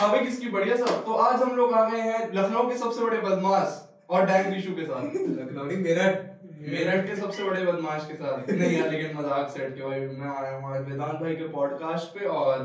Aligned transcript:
भाई 0.00 0.24
किसकी 0.24 0.48
बढ़िया 0.48 0.76
सब 0.76 1.04
तो 1.04 1.12
आज 1.12 1.40
हम 1.42 1.56
लोग 1.56 1.72
आ 1.74 1.88
गए 1.90 2.00
हैं 2.00 2.18
लखनऊ 2.34 2.68
के 2.68 2.76
सबसे 2.78 3.04
बड़े 3.04 3.18
बदमाश 3.20 3.78
और 4.10 4.26
डैंग 4.26 4.52
विशु 4.54 4.74
के 4.74 4.84
साथ। 4.84 5.04
लखनऊ 5.04 5.64
नहीं 5.64 5.78
मेरठ। 5.78 6.26
मेरठ 6.68 7.06
के 7.06 7.16
सबसे 7.16 7.44
बड़े 7.44 7.64
बदमाश 7.64 8.06
के 8.06 8.14
साथ। 8.14 8.50
नहीं 8.60 8.78
यार 8.78 8.90
लेकिन 8.90 9.16
मज़ाक 9.16 9.48
सेट 9.48 9.74
के 9.76 9.82
भाई। 9.82 10.00
मैं 10.20 10.30
आया 10.30 10.54
हूँ 10.56 10.74
आज 10.74 10.88
वेदांत 10.88 11.20
भाई 11.20 11.34
के 11.36 11.48
पॉडकास्ट 11.48 12.18
पे 12.18 12.26
और 12.26 12.64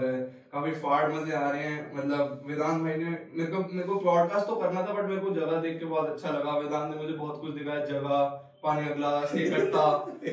काफ़ी 0.53 0.71
फाड़ 0.83 1.11
मज़े 1.13 1.35
आ 1.35 1.49
रहे 1.49 1.63
हैं। 1.63 1.95
मतलब 1.95 2.41
वेदांत 2.47 2.81
भाई 2.83 2.95
ने 2.95 3.09
मेरे 3.09 3.51
को 3.51 3.63
मेरे 3.73 3.87
को 3.87 3.99
पॉडकास्ट 3.99 4.47
तो 4.47 4.55
करना 4.55 4.81
था 4.81 4.93
बट 4.93 5.09
मेरे 5.09 5.21
को 5.21 5.33
जगह 5.35 5.61
देख 5.61 5.79
के 5.79 5.85
बहुत 5.85 6.09
अच्छा 6.09 6.29
लगा। 6.29 6.57
वेदांत 6.57 6.95
ने 6.95 7.01
मुझे 7.01 7.13
बहुत 7.13 7.41
कुछ 7.41 7.53
दिखाया 7.53 7.85
जगह 7.85 8.23
पानी 8.63 8.87
का 8.87 8.95
ग्लास 8.95 9.35
इकट्ठा 9.35 9.87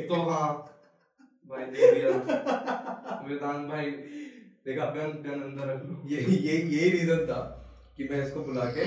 तो 0.09 0.23
हाँ 0.31 0.49
भाई 1.51 1.65
दे 1.67 1.93
दिया। 1.93 2.11
वेदांत 3.29 3.69
भाई 3.71 3.91
देखा? 4.67 4.85
गन 4.85 5.13
गन 5.27 5.43
अंदर 5.43 5.69
रख 5.69 5.85
लो। 5.85 6.09
ये 6.09 6.21
ये 6.21 6.57
यही 6.57 6.91
रीजन 6.91 7.25
था 7.27 7.41
कि 7.97 8.09
मैं 8.11 8.27
इसको 8.27 8.41
बुला 8.45 8.65
के 8.75 8.85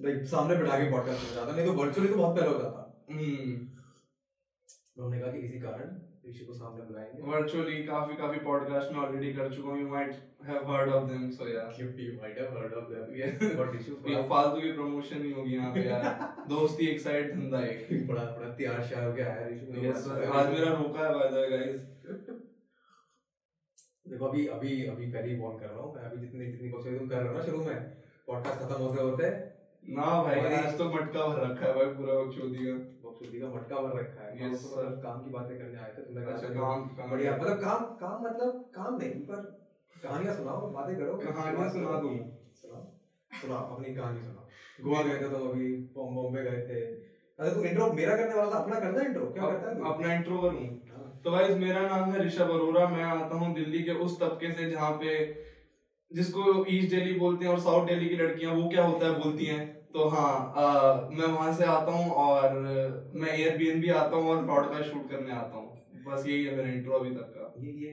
लाइक 0.00 0.24
सामने 0.26 0.56
बैठा 0.56 0.78
के 0.78 0.90
पॉडकास्ट 0.90 1.24
में 1.24 1.34
जाता 1.34 1.56
नहीं 1.56 1.66
तो 1.66 1.72
वर्चुअली 1.72 2.08
तो 2.08 2.16
बहुत 2.16 2.36
पहले 2.36 2.48
हो 2.48 2.58
जाता। 2.62 3.04
हम्म। 3.10 3.52
उन्होंने 4.96 5.20
कहा 5.20 5.30
कि 5.32 5.38
इसी 5.38 5.60
कारण 5.60 6.00
ऋषि 6.28 6.44
को 6.44 6.52
सामने 6.52 6.82
बुलाएँगे। 6.84 7.22
वर्चुअली 7.30 7.76
काफ़ी 7.84 8.14
काफ़ी 8.16 8.40
पॉडकास्ट 8.40 8.92
में 8.92 8.98
ऑलरेडी 9.00 9.32
कर 9.34 9.54
चुका 9.54 9.68
हूँ। 9.68 9.80
You 9.80 9.88
might 9.88 10.12
have 10.48 10.70
heard 10.72 10.92
of 10.92 11.08
them 11.10 11.30
so 11.30 11.48
यार 11.48 11.72
क्योंकि 11.76 12.08
you 12.08 12.12
might 12.20 12.38
have 12.38 12.58
heard 12.58 12.74
of 12.74 12.92
them 12.92 13.00
Yeah. 13.12 13.56
But 13.60 13.74
Rishi 13.76 13.96
ये 14.14 14.22
फालतू 14.28 14.60
की 14.60 14.72
प्रमोशन 14.72 15.24
ही 15.24 15.32
होगी 15.32 15.54
यहाँ 15.54 15.72
पे 15.74 15.86
यार। 15.86 16.04
दोस्ती 16.48 16.86
एक 16.86 17.00
साइड 17.00 17.34
धंधा 17.34 17.64
एक। 17.66 18.06
बड़ा 18.08 18.22
बड़ा 18.38 18.52
तैयार 18.54 18.82
शार 18.90 19.04
हो 19.06 19.12
गया 19.12 19.32
है 19.32 19.50
ऋषि 19.54 19.82
आज 20.32 20.52
मेरा 20.52 20.72
रोका 20.72 21.06
है 21.06 21.14
बाय 21.14 21.28
द 21.30 21.48
गाइस 21.50 21.88
देखो 24.06 24.26
अभी 24.26 24.46
अभी 24.46 24.86
अभी 24.86 25.06
पहले 25.12 25.32
ही 25.32 25.38
वॉर्न 25.38 25.58
कर 25.58 25.66
रहा 25.66 25.80
हूँ 25.80 25.94
मैं 25.94 26.02
अभी 26.02 26.26
जितनी 26.26 26.46
जितनी 26.46 26.70
कोशिश 26.70 26.98
तुम 26.98 27.08
कर 27.08 27.16
रहे 27.16 27.28
हो 27.28 27.34
ना 27.34 27.42
शुरू 27.42 27.64
में 27.64 27.76
पॉडकास्ट 28.26 28.58
खत्म 28.60 28.82
होते 28.82 29.02
होते 29.02 29.28
ना 29.90 30.22
भाई 30.22 30.40
आज 30.40 30.78
तो 30.78 30.84
मटका 30.84 31.26
भर 31.26 31.40
रखा 31.40 31.66
है 31.66 31.74
भाई 31.74 31.84
पूरा 31.84 32.14
बकचोदी 32.14 32.66
का। 32.66 32.72
बकचोदी 33.08 33.40
का 33.40 33.48
मटका 33.48 33.76
भर 33.76 34.00
रखा 34.00 34.24
है। 34.24 34.34
Yes, 34.34 34.42
हम 34.42 34.56
तो 34.56 34.76
मतलब 34.76 35.00
काम 35.02 35.24
की 35.24 35.30
बातें 35.30 35.58
करने 35.58 35.78
आए 35.78 35.94
थे 35.98 36.02
तुमने 36.02 36.26
कहा 36.26 36.34
अच्छा 36.34 36.48
काम 36.48 36.84
काम। 36.84 37.10
बढ़िया 37.10 37.36
मतलब 37.36 37.60
काम 37.60 37.84
काम 38.02 38.24
मतलब 38.24 38.70
काम 38.74 38.96
नहीं 38.96 39.10
पर 39.10 39.40
कहानियाँ 40.02 40.34
सुनाओ 40.36 40.70
बातें 40.70 40.96
करो। 40.96 41.14
कहानियाँ 41.14 41.70
सुना 41.70 42.00
दूँ। 42.00 42.14
सुनाओ 42.62 42.84
सुनाओ 43.40 43.76
अपनी 43.76 43.94
कहानी 43.94 44.20
सुनाओ। 44.20 44.48
गोवा 44.84 45.02
गए 45.02 45.18
थे 45.20 45.28
तुम 45.30 45.48
अभी 45.48 45.72
बॉम्बे 45.94 46.42
गए 46.42 46.60
थे। 46.66 46.80
अच्छा 47.38 47.54
तू 47.54 47.64
इंट्रो 47.64 47.92
मेरा 47.92 48.16
करने 48.16 48.34
वाला 48.34 48.50
था 48.50 48.58
अपना 48.58 48.80
करना 48.80 49.00
इंट्रो 49.02 49.26
क्या 49.26 49.50
करता 49.50 49.68
है 49.68 49.94
अपना 49.94 50.14
इंट्रो 50.14 50.38
करूँ। 50.38 50.66
हाँ। 50.90 50.91
तो 51.24 51.30
गाइस 51.30 51.56
मेरा 51.56 51.80
नाम 51.80 52.12
है 52.12 52.24
ऋषभ 52.26 52.50
अरोरा 52.50 52.88
मैं 52.88 53.02
आता 53.04 53.36
हूँ 53.36 53.54
दिल्ली 53.54 53.82
के 53.82 53.90
उस 53.90 54.20
तबके 54.20 54.52
से 54.52 54.70
जहाँ 54.70 54.90
पे 54.92 55.12
जिसको 56.12 56.64
ईस्ट 56.68 56.90
दिल्ली 56.90 57.12
बोलते 57.18 57.44
हैं 57.44 57.52
और 57.52 57.60
साउथ 57.60 57.86
दिल्ली 57.86 58.08
की 58.08 58.16
लड़कियाँ 58.16 58.54
वो 58.54 58.68
क्या 58.68 58.84
होता 58.84 59.06
है 59.06 59.18
बोलती 59.18 59.44
हैं। 59.44 59.66
तो 59.92 60.08
हाँ 60.08 60.52
आ, 60.56 61.08
मैं 61.10 61.26
वहाँ 61.26 61.52
से 61.52 61.64
आता 61.64 61.92
हूँ 61.92 62.10
और 62.10 62.58
मैं 63.14 63.32
एयरबीएनबी 63.32 63.88
आता 63.88 64.16
हूँ 64.16 64.30
और 64.30 64.46
पॉडकास्ट 64.46 64.92
शूट 64.92 65.10
करने 65.10 65.32
आता 65.32 65.56
हूँ। 65.56 66.04
बस 66.06 66.26
यही 66.26 66.44
है 66.44 66.56
मेरा 66.56 66.68
इंट्रो 66.68 66.92
अभी 66.92 67.10
तक 67.10 67.32
का। 67.36 67.54
ये 67.62 67.72
ये 67.72 67.92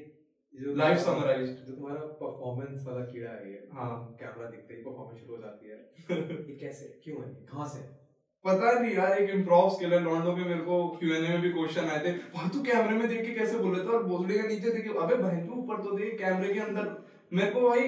जो 0.53 0.75
Live 0.75 0.99
summarized. 0.99 1.55
जो 1.67 1.75
तुम्हारा 1.75 1.99
परफॉर्मेंस 2.21 2.85
वाला 2.87 3.05
कीड़ा 3.05 3.31
है 3.31 3.53
हाँ। 3.73 4.17
कैमरा 4.19 4.49
दिखते 4.49 4.73
ही 4.73 4.81
परफॉर्मेंस 4.81 5.21
शुरू 5.21 5.35
हो 5.35 5.41
जाती 5.41 5.69
है। 5.69 5.77
ये 6.49 6.57
कैसे? 6.61 7.01
क्यों 7.03 7.17
है? 7.17 7.33
कहाँ 7.51 7.67
से? 7.67 7.98
पता 8.45 8.71
नहीं 8.71 8.93
यार 8.95 9.11
एक 9.13 9.29
इम्प्रोव 9.29 9.69
स्किल 9.69 9.93
है 9.93 9.99
लॉन्डो 10.03 10.31
के 10.35 10.43
मेरे 10.43 10.61
को 10.61 10.75
क्यूएनए 10.99 11.29
में 11.29 11.41
भी 11.41 11.49
क्वेश्चन 11.51 11.89
आए 11.89 11.99
थे। 12.05 12.11
भाई 12.35 12.49
तू 12.49 12.61
कैमरे 12.63 12.95
में 12.97 13.07
देख 13.09 13.25
के 13.25 13.33
कैसे 13.33 13.57
बोल 13.57 13.75
रहे 13.75 13.85
थे? 13.85 13.91
और 13.93 14.03
बोतले 14.03 14.37
के 14.37 14.47
नीचे 14.47 14.71
देख 14.71 14.95
अबे 14.97 15.15
भाई 15.15 15.37
तू 15.37 15.53
ऊपर 15.53 15.81
तो 15.83 15.95
देख 15.97 16.17
कैमरे 16.19 16.53
के 16.53 16.59
अंदर। 16.59 16.85
मेरे 17.33 17.51
को 17.51 17.67
भाई 17.69 17.81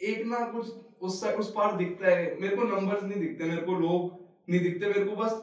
एक 0.00 0.26
ना 0.26 0.38
कुछ 0.48 0.66
उस 1.00 1.20
साइड 1.20 1.36
उस 1.36 1.50
पार 1.52 1.76
दिखता 1.76 2.06
है। 2.08 2.36
मेरे 2.40 2.56
को 2.56 2.64
नंबर्स 2.64 3.02
नहीं 3.02 3.20
दिखते 3.20 3.44
मेरे 3.44 3.62
को 3.62 3.74
लोग 3.78 4.50
नहीं 4.50 4.60
दिखते। 4.60 4.86
मेरे 4.86 5.04
को 5.04 5.16
बस 5.16 5.40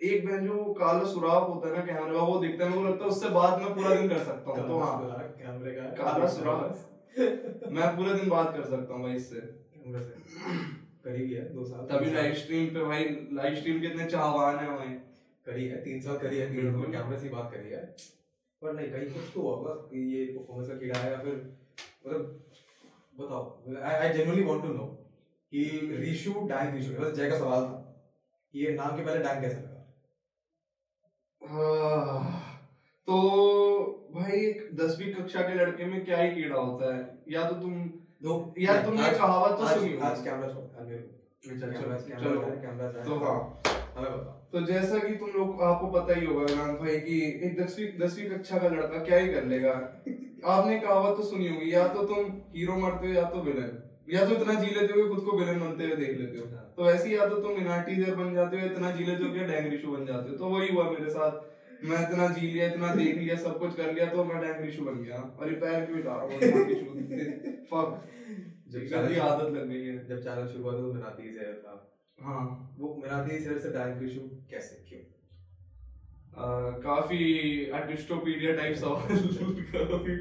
एक 0.00 0.26
बहन 0.26 0.46
जो 0.46 0.64
काला 0.74 1.04
सुराख 1.04 1.48
होता 1.48 1.68
है 1.68 1.76
ना 1.76 1.84
कैमरे 1.84 2.14
का 2.14 2.22
वो 2.22 2.38
दिखता 2.40 2.64
है। 2.64 2.70
मेरे 2.70 2.82
को 2.82 2.88
लगता 2.88 3.04
है 3.04 3.10
उससे 3.10 3.28
बात 3.30 3.62
मैं 3.62 3.74
पूरा 3.74 3.94
दिन 3.94 4.08
कर 4.08 4.18
सकता 4.24 4.50
हूँ। 4.50 4.66
तो 4.68 4.78
हाँ। 4.78 5.18
कैमरे 5.38 5.72
का। 5.72 5.82
काला 6.02 6.28
सुराख। 6.28 7.70
मैं 7.72 7.88
पूरे 7.96 8.12
दिन 8.14 8.28
बात 8.30 8.52
कर 8.56 8.64
सकता 8.66 8.94
हूँ 8.94 9.02
भाई 9.02 9.16
इससे। 9.16 9.40
करीब 11.08 11.26
ही 11.26 11.34
है 11.34 11.44
दो 11.54 11.64
साल 11.64 11.86
तभी 11.90 12.10
लाइव 12.12 12.34
स्ट्रीम 12.36 12.66
पे 12.74 12.84
भाई 12.84 13.04
लाइव 13.40 13.54
स्ट्रीम 13.56 13.80
के 13.80 13.86
इतने 13.86 14.06
चाहवान 14.10 14.58
है 14.58 14.66
भाई। 14.76 14.94
करी 15.46 15.66
है 15.68 15.76
तीन 15.84 16.00
साल 16.02 16.16
करी 16.18 16.38
है 16.38 16.46
तीन 16.54 16.72
साल 16.72 16.92
कैमरे 16.92 17.18
से 17.18 17.28
बात 17.30 17.50
करी 17.52 17.70
है। 17.70 17.84
पर 18.62 18.72
नहीं 18.72 18.90
कहीं 18.92 19.06
कुछ 19.10 19.30
तो 19.34 19.40
होगा 19.42 19.72
कि 19.90 19.98
ये 20.14 20.24
परफॉर्मेंस 20.28 20.68
का 20.68 20.76
कीड़ा 20.78 20.98
है 20.98 21.10
या 21.12 21.18
फिर 21.18 21.34
मतलब 22.06 22.22
बताओ 23.14 23.42
I 23.82 23.94
I 23.94 24.12
genuinely 24.16 24.44
want 24.46 24.62
to 24.62 24.68
know 24.72 24.84
कि 25.52 25.60
रिशु 26.00 26.32
डैंग 26.48 26.74
रिशु 26.74 26.92
बस 26.94 27.14
जय 27.16 27.30
का 27.30 27.38
सवाल 27.38 27.62
था 27.64 27.78
ये 28.54 28.72
नाम 28.74 28.96
के 28.96 29.04
पहले 29.04 29.22
डैंग 29.24 29.40
कैसे 29.42 29.56
लगा? 29.56 29.74
तो 33.08 33.16
भाई 34.14 34.40
एक 34.40 34.68
दसवीं 34.76 35.12
कक्षा 35.14 35.42
के 35.42 35.54
लड़के 35.54 35.84
में 35.86 36.04
क्या 36.04 36.18
ही 36.20 36.30
कीड़ा 36.34 36.56
होता 36.56 36.94
है? 36.94 37.02
या 37.30 37.48
तो 37.50 37.54
तुम 37.60 37.72
दो 38.22 38.32
यार 38.58 38.84
तुमने 38.84 39.10
कहावत 39.18 39.58
तो 39.58 39.68
सुनी। 39.68 39.96
आज 40.04 40.22
कैमरा 40.24 40.48
छोड़। 40.52 40.67
तो 43.04 43.18
हाँ। 43.18 43.38
तो 44.52 44.60
जैसा 44.66 44.98
कि 44.98 45.14
तुम 45.14 45.28
लोग 45.28 45.62
आपको 45.62 45.86
पता 45.86 46.14
ही 46.14 46.26
होगा 46.26 46.40
वेदांत 46.40 46.78
भाई 46.80 46.98
कि 47.00 47.16
एक 47.46 47.56
दसवीं 47.60 47.86
दसवीं 47.98 48.28
कक्षा 48.30 48.58
का 48.58 48.68
लड़का 48.68 48.98
क्या 49.04 49.18
ही 49.18 49.28
कर 49.28 49.44
लेगा। 49.44 49.72
आपने 50.46 50.78
कहावत 50.78 51.16
तो 51.16 51.22
सुनी 51.22 51.48
होगी 51.48 51.72
या 51.74 51.86
तो 51.88 52.02
तुम 52.06 52.30
हीरो 52.56 52.76
मरते 52.76 53.06
हो 53.06 53.12
या 53.14 53.24
तो 53.30 53.42
विलन 53.42 53.70
या 54.12 54.24
तो 54.26 54.34
इतना 54.34 54.54
जी 54.54 54.68
लेते 54.74 55.00
हो 55.00 55.08
खुद 55.14 55.24
को 55.24 55.36
विलन 55.38 55.60
बनते 55.60 55.84
हुए 55.84 55.96
देख 55.96 56.18
लेते 56.18 56.38
हो। 56.38 56.44
तो 56.76 56.84
वैसे 56.84 57.08
ही 57.08 57.14
या 57.16 57.28
तो 57.28 57.36
तुम 57.36 57.52
मिनाटी 57.52 57.96
जर 57.96 58.14
बन 58.14 58.34
जाते 58.34 58.60
हो 58.60 58.66
इतना 58.66 58.90
जी 58.90 59.04
लेते 59.04 59.24
हो 59.24 59.30
कि 59.32 59.40
डैंगरिशु 59.44 59.88
बन 59.92 60.06
जाते 60.06 60.30
हो। 60.30 60.36
तो 60.36 60.44
वही 60.48 60.68
हुआ 60.68 60.84
मेरे 60.90 61.10
साथ। 61.10 61.32
मैं 61.84 61.98
इतना 62.08 62.28
जी 62.28 62.46
लिया 62.46 62.66
इतना 62.66 62.94
देख 62.94 63.16
लिया 63.16 63.36
सब 63.36 63.58
कुछ 63.58 63.74
कर 63.76 63.92
लिया 63.92 64.06
तो 64.06 64.24
मैं 64.24 64.40
डैंगरिशु 64.40 64.84
बन 64.84 65.02
गया। 65.02 65.18
और 65.40 65.48
ये 65.48 65.56
पैर 65.56 65.84
क्यों 65.86 65.98
उठा 65.98 66.14
रहा 66.14 66.22
हूँ? 66.22 66.30
फक 67.72 67.88
जब 68.72 68.86
आदत 69.18 69.52
लग 69.52 69.68
गई 69.68 69.84
है 69.84 70.06
जब 70.08 70.22
चैनल 70.22 70.46
शुरू 70.46 70.62
हुआ 70.64 70.72
था 70.72 70.78
तो 70.78 70.92
मिनाती 70.94 71.34
जहर 71.34 71.54
था 71.64 71.94
हाँ। 72.18 72.74
वो 72.78 72.94
मिनाती 73.02 73.38
जहर 73.38 73.58
से 73.58 73.70
रिशु 74.00 74.20
कैसे? 74.50 74.84
क्यों? 74.88 75.00
काफ़ी 76.82 77.18
एटिस्टोपीडिया 77.74 78.52
टाइप 78.56 78.76
सवाल 78.76 79.16
काफ़ी 79.72 80.16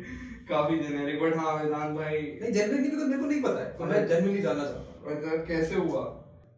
काफ़ी 0.49 0.77
जेनेरिक 0.79 1.21
बट 1.21 1.35
हाँ 1.35 1.55
वेदांत 1.63 1.95
भाई। 1.97 2.21
नहीं 2.21 2.51
बिकॉज़ 2.83 3.09
मेरे 3.09 3.21
को 3.21 3.25
नहीं 3.25 3.41
पता 3.41 3.59
है 3.59 3.77
तो 3.77 3.85
मैं 3.85 4.07
जनरली 4.07 4.41
जानना 4.41 4.63
चाहता 4.63 4.79
हूँ। 4.79 5.15
मतलब 5.15 5.45
कैसे 5.47 5.75
हुआ? 5.75 6.03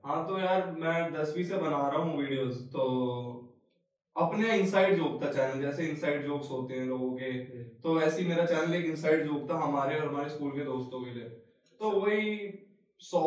हाँ 0.06 0.28
तो 0.28 0.40
यार 0.40 0.72
मैं 0.80 1.14
दसवीं 1.14 1.44
से 1.44 1.58
बना 1.58 1.88
रहा 1.88 2.02
हूँ 2.02 2.18
वीडियोस 2.18 2.62
तो 2.74 2.86
अपने 4.16 4.58
इनसाइड 4.58 4.98
जोक 4.98 5.24
था 5.24 5.32
चैनल 5.34 5.62
जैसे 5.62 5.86
इनसाइड 5.88 6.26
जोक्स 6.26 6.50
होते 6.52 6.74
हैं 6.74 6.86
लोगों 6.86 7.12
के 7.12 7.32
तो 7.84 7.94
वैसे 8.00 8.22
ही 8.22 8.28
मेरा 8.28 8.46
चैनल 8.46 8.74
एक 8.76 8.86
इनसाइड 8.86 9.26
जोक 9.26 9.50
था 9.52 9.58
हमारे 9.58 10.00
और 10.00 10.08
हमारे 10.08 10.30
स्कूल 10.30 10.52
के 10.52 10.66
दोस्तों 10.66 11.04
के 11.06 11.12
लिए। 11.12 11.30
तो 11.80 11.90
वही 11.92 12.24
सौ 13.02 13.20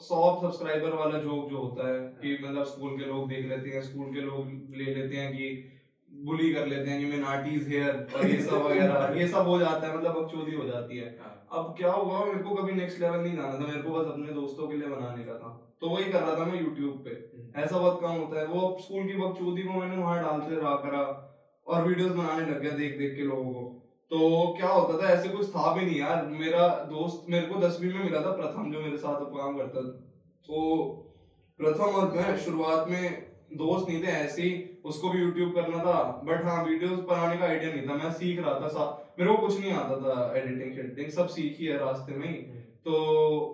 सौ 0.00 0.16
सब्सक्राइबर 0.42 0.94
वाला 0.94 1.18
जोक 1.18 1.48
जो 1.50 1.58
होता 1.58 1.88
है 1.88 2.00
कि 2.22 2.36
मतलब 2.44 2.64
स्कूल 2.64 2.98
के 2.98 3.04
लोग 3.04 3.28
देख 3.28 3.46
लेते 3.46 3.70
हैं 3.70 3.82
स्कूल 3.82 4.14
के 4.14 4.20
लोग 4.20 4.74
ले 4.76 4.94
लेते 4.94 5.16
हैं 5.16 5.32
कि 5.32 5.72
बुली 6.10 6.52
कर 6.54 6.66
लेते 6.66 6.90
हैं 6.90 6.98
कि 7.00 7.06
मिनाटीज 7.06 7.68
हेयर 7.68 8.06
और 8.16 8.26
ये 8.26 8.40
सब 8.42 8.62
वगैरह 8.62 9.18
ये 9.20 9.28
सब 9.28 9.48
हो 9.48 9.58
जाता 9.58 9.86
है 9.86 9.96
मतलब 9.96 10.18
बकचोदी 10.18 10.54
हो 10.54 10.66
जाती 10.66 10.98
है। 10.98 11.08
हाँ। 11.20 11.32
अब 11.52 11.74
क्या 11.78 11.92
हुआ 11.92 12.24
मेरे 12.24 12.38
को 12.38 12.54
कभी 12.54 12.72
नेक्स्ट 12.72 13.00
लेवल 13.00 13.18
नहीं 13.18 13.36
जाना 13.36 13.54
था 13.54 13.66
मेरे 13.66 13.82
को 13.82 13.90
बस 13.90 14.06
अपने 14.06 14.32
दोस्तों 14.32 14.68
के 14.68 14.76
लिए 14.76 14.88
बनाने 14.88 15.24
का 15.24 15.34
था। 15.34 15.50
तो 15.80 15.88
वही 15.88 16.12
कर 16.12 16.20
रहा 16.20 16.38
था 16.38 16.44
मैं 16.44 16.60
यूट्यूब 16.60 17.02
पे। 17.04 17.10
ऐसा 17.62 17.78
बहुत 17.78 18.00
कम 18.00 18.08
होता 18.08 18.40
है। 18.40 18.46
वो 18.46 18.76
स्कूल 18.80 19.06
की 19.06 19.16
बकचोदी 19.16 19.62
को 19.62 19.72
मैंने 19.72 19.96
वहाँ 19.96 20.22
डालते 20.22 20.54
रहा 20.54 20.74
करा 20.84 21.02
और 21.66 21.88
वीडियोस 21.88 22.12
बनाने 22.12 22.46
लग 22.46 22.62
गया 22.62 22.72
देख 22.76 22.98
देख 22.98 23.16
के 23.16 23.22
लोगों 23.22 23.52
को। 23.52 23.75
तो 24.10 24.54
क्या 24.58 24.68
होता 24.68 25.02
था 25.02 25.10
ऐसे 25.10 25.28
कुछ 25.28 25.50
था 25.50 25.74
भी 25.74 25.86
नहीं 25.86 26.00
यार। 26.00 26.26
मेरा 26.26 26.68
दोस्त 26.68 27.26
मेरे 27.30 27.46
को 27.46 27.60
दसवीं 27.60 27.94
में 27.94 28.04
मिला 28.04 28.20
था 28.20 28.30
प्रथम 28.30 28.72
जो 28.72 28.80
मेरे 28.80 28.96
साथ 28.96 29.20
काम 29.20 29.56
करता 29.56 29.80
था। 29.80 29.88
तो 30.46 30.86
प्रथम 31.58 31.82
और 31.82 32.12
मैं 32.12 32.38
शुरुआत 32.38 32.88
में 32.88 33.26
दोस्त 33.52 33.88
नहीं 33.88 34.02
थे 34.02 34.06
ऐसे 34.06 34.42
ही 34.42 34.82
उसको 34.84 35.10
भी 35.10 35.18
यूट्यूब 35.18 35.54
करना 35.54 35.78
था। 35.78 36.22
बट 36.24 36.44
हाँ 36.44 36.64
वीडियोस 36.64 37.00
बनाने 37.00 37.36
का 37.36 37.44
आइडिया 37.44 37.72
नहीं 37.72 37.88
था। 37.88 37.94
मैं 37.94 38.12
सीख 38.12 38.40
रहा 38.40 38.60
था 38.60 38.68
सा- 38.68 39.20
मेरे 39.20 39.34
को 39.34 39.46
कुछ 39.46 39.60
नहीं 39.60 39.72
आता 39.72 39.96
था 39.96 40.38
एडिटिंग 40.38 40.76
शेडिटिंग 40.76 41.10
सब 41.10 41.28
सीखी 41.28 41.66
है 41.66 41.78
रास्ते 41.78 42.14
में 42.14 42.28
ही। 42.28 42.34
तो 42.84 42.92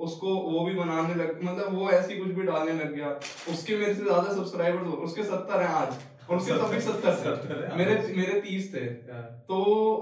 उसको 0.01 0.35
वो 0.35 0.65
भी 0.65 0.75
बनाने 0.75 1.15
लग 1.15 1.43
मतलब 1.45 1.75
वो 1.75 1.91
ऐसी 1.91 2.17
कुछ 2.17 2.29
भी 2.29 2.43
डालने 2.43 2.73
लग 2.73 2.95
गया। 2.95 3.11
उसके 3.53 3.77
मेरे 3.77 3.95
से 3.95 4.03
ज़्यादा 4.03 4.33
सब्सक्राइबर्स 4.33 4.87
हो 4.87 4.93
उसके 4.93 5.23
सत्तर 5.23 5.61
हैं 5.61 5.69
आज। 5.69 5.95
तभी 6.33 6.81
सत्तर 6.81 7.15
सत्तर 7.15 7.61
थे 7.63 7.77
मेरे 7.77 7.95
मेरे 8.17 8.41
तीस 8.41 8.73
थे। 8.75 8.85
हाँ। 9.11 9.23
तो 9.49 9.59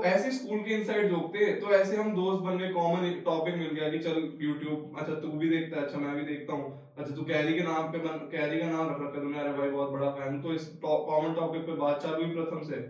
ऐसे 0.07 0.31
स्कूल 0.31 0.59
के 0.61 0.75
इनसाइड 0.75 1.09
जोक 1.11 1.35
थे 1.35 1.53
तो 1.61 1.73
ऐसे 1.75 1.97
हम 1.97 2.15
दोस्त 2.15 2.43
बन 2.45 2.59
गए 2.59 2.69
कॉमन 2.73 3.11
टॉपिक 3.25 3.55
मिल 3.57 3.71
गया 3.71 3.89
कि 3.89 3.99
चल 3.99 4.19
यूट्यूब 4.41 4.99
अच्छा 5.01 5.15
तू 5.17 5.29
भी 5.35 5.49
देखता 5.49 5.77
है 5.77 5.85
अच्छा 5.85 5.99
मैं 5.99 6.15
भी 6.17 6.23
देखता 6.25 6.53
हूँ। 6.53 6.95
अच्छा 6.99 7.15
तू 7.17 7.23
कैरी 7.25 7.55
के 7.55 7.63
नाम 7.65 7.93
पे 7.93 7.99
कैरी 8.31 8.61
का 8.61 8.67
नाम 8.69 8.89
रख 8.91 9.01
रखा 9.01 9.21
तूने 9.21 9.39
अरे 9.41 9.53
भाई 9.53 9.71
बहुत 9.71 9.91
बड़ा 9.91 10.11
फ़ैन 10.13 10.41
तो 10.43 10.53
इस 10.55 10.69
कॉमन 10.85 11.35
टॉपिक 11.35 11.67
पे 11.67 11.77
बात 11.79 12.03
चालू 12.03 12.25
हुई 12.25 12.35
प्रथम 12.35 12.63
से। 12.69 12.81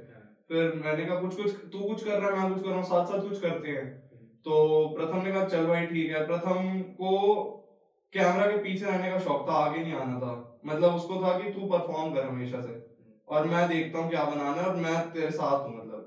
फिर 0.51 0.73
मैंने 0.85 1.05
कहा 1.05 1.21
कुछ 1.21 1.37
कुछ 1.37 1.55
तू 1.73 1.79
कुछ 1.81 2.05
कर 2.05 2.19
रहा 2.19 2.31
है 2.31 2.37
मैं 2.39 2.53
कुछ 2.53 2.63
कर 2.63 2.69
रहा 2.69 2.79
हूँ 2.79 2.87
साथ 2.87 3.07
साथ 3.07 3.29
कुछ 3.29 3.41
करते 3.41 3.69
हैं। 3.71 3.89
तो 4.47 4.53
प्रथम 4.97 5.25
ने 5.25 5.33
कहा 5.33 5.45
चल 5.47 5.67
भाई 5.67 5.87
ठीक 5.87 6.11
है। 6.11 6.27
प्रथम 6.27 6.81
को 7.01 7.17
कैमरा 8.13 8.47
के 8.47 8.57
पीछे 8.59 8.85
रहने 8.87 9.11
का 9.11 9.19
शौक 9.21 9.49
था 9.49 9.53
आगे 9.57 9.83
नहीं 9.83 9.95
आना 9.95 10.19
था। 10.21 10.33
मतलब 10.67 10.95
उसको 10.95 11.23
था 11.25 11.39
कि 11.39 11.51
तू 11.53 11.67
परफॉर्म 11.69 12.15
कर 12.15 12.25
हमेशा 12.25 12.61
से। 12.63 12.73
और 13.31 13.47
मैं 13.47 13.69
देखता 13.69 13.99
हूँ 13.99 14.11
क्या 14.11 14.25
बनाना 14.25 14.61
है 14.63 14.67
और 14.69 14.77
मैं 14.77 14.99
तेरे 15.11 15.31
साथ 15.31 15.67
हूँ 15.67 15.77
मतलब 15.77 16.07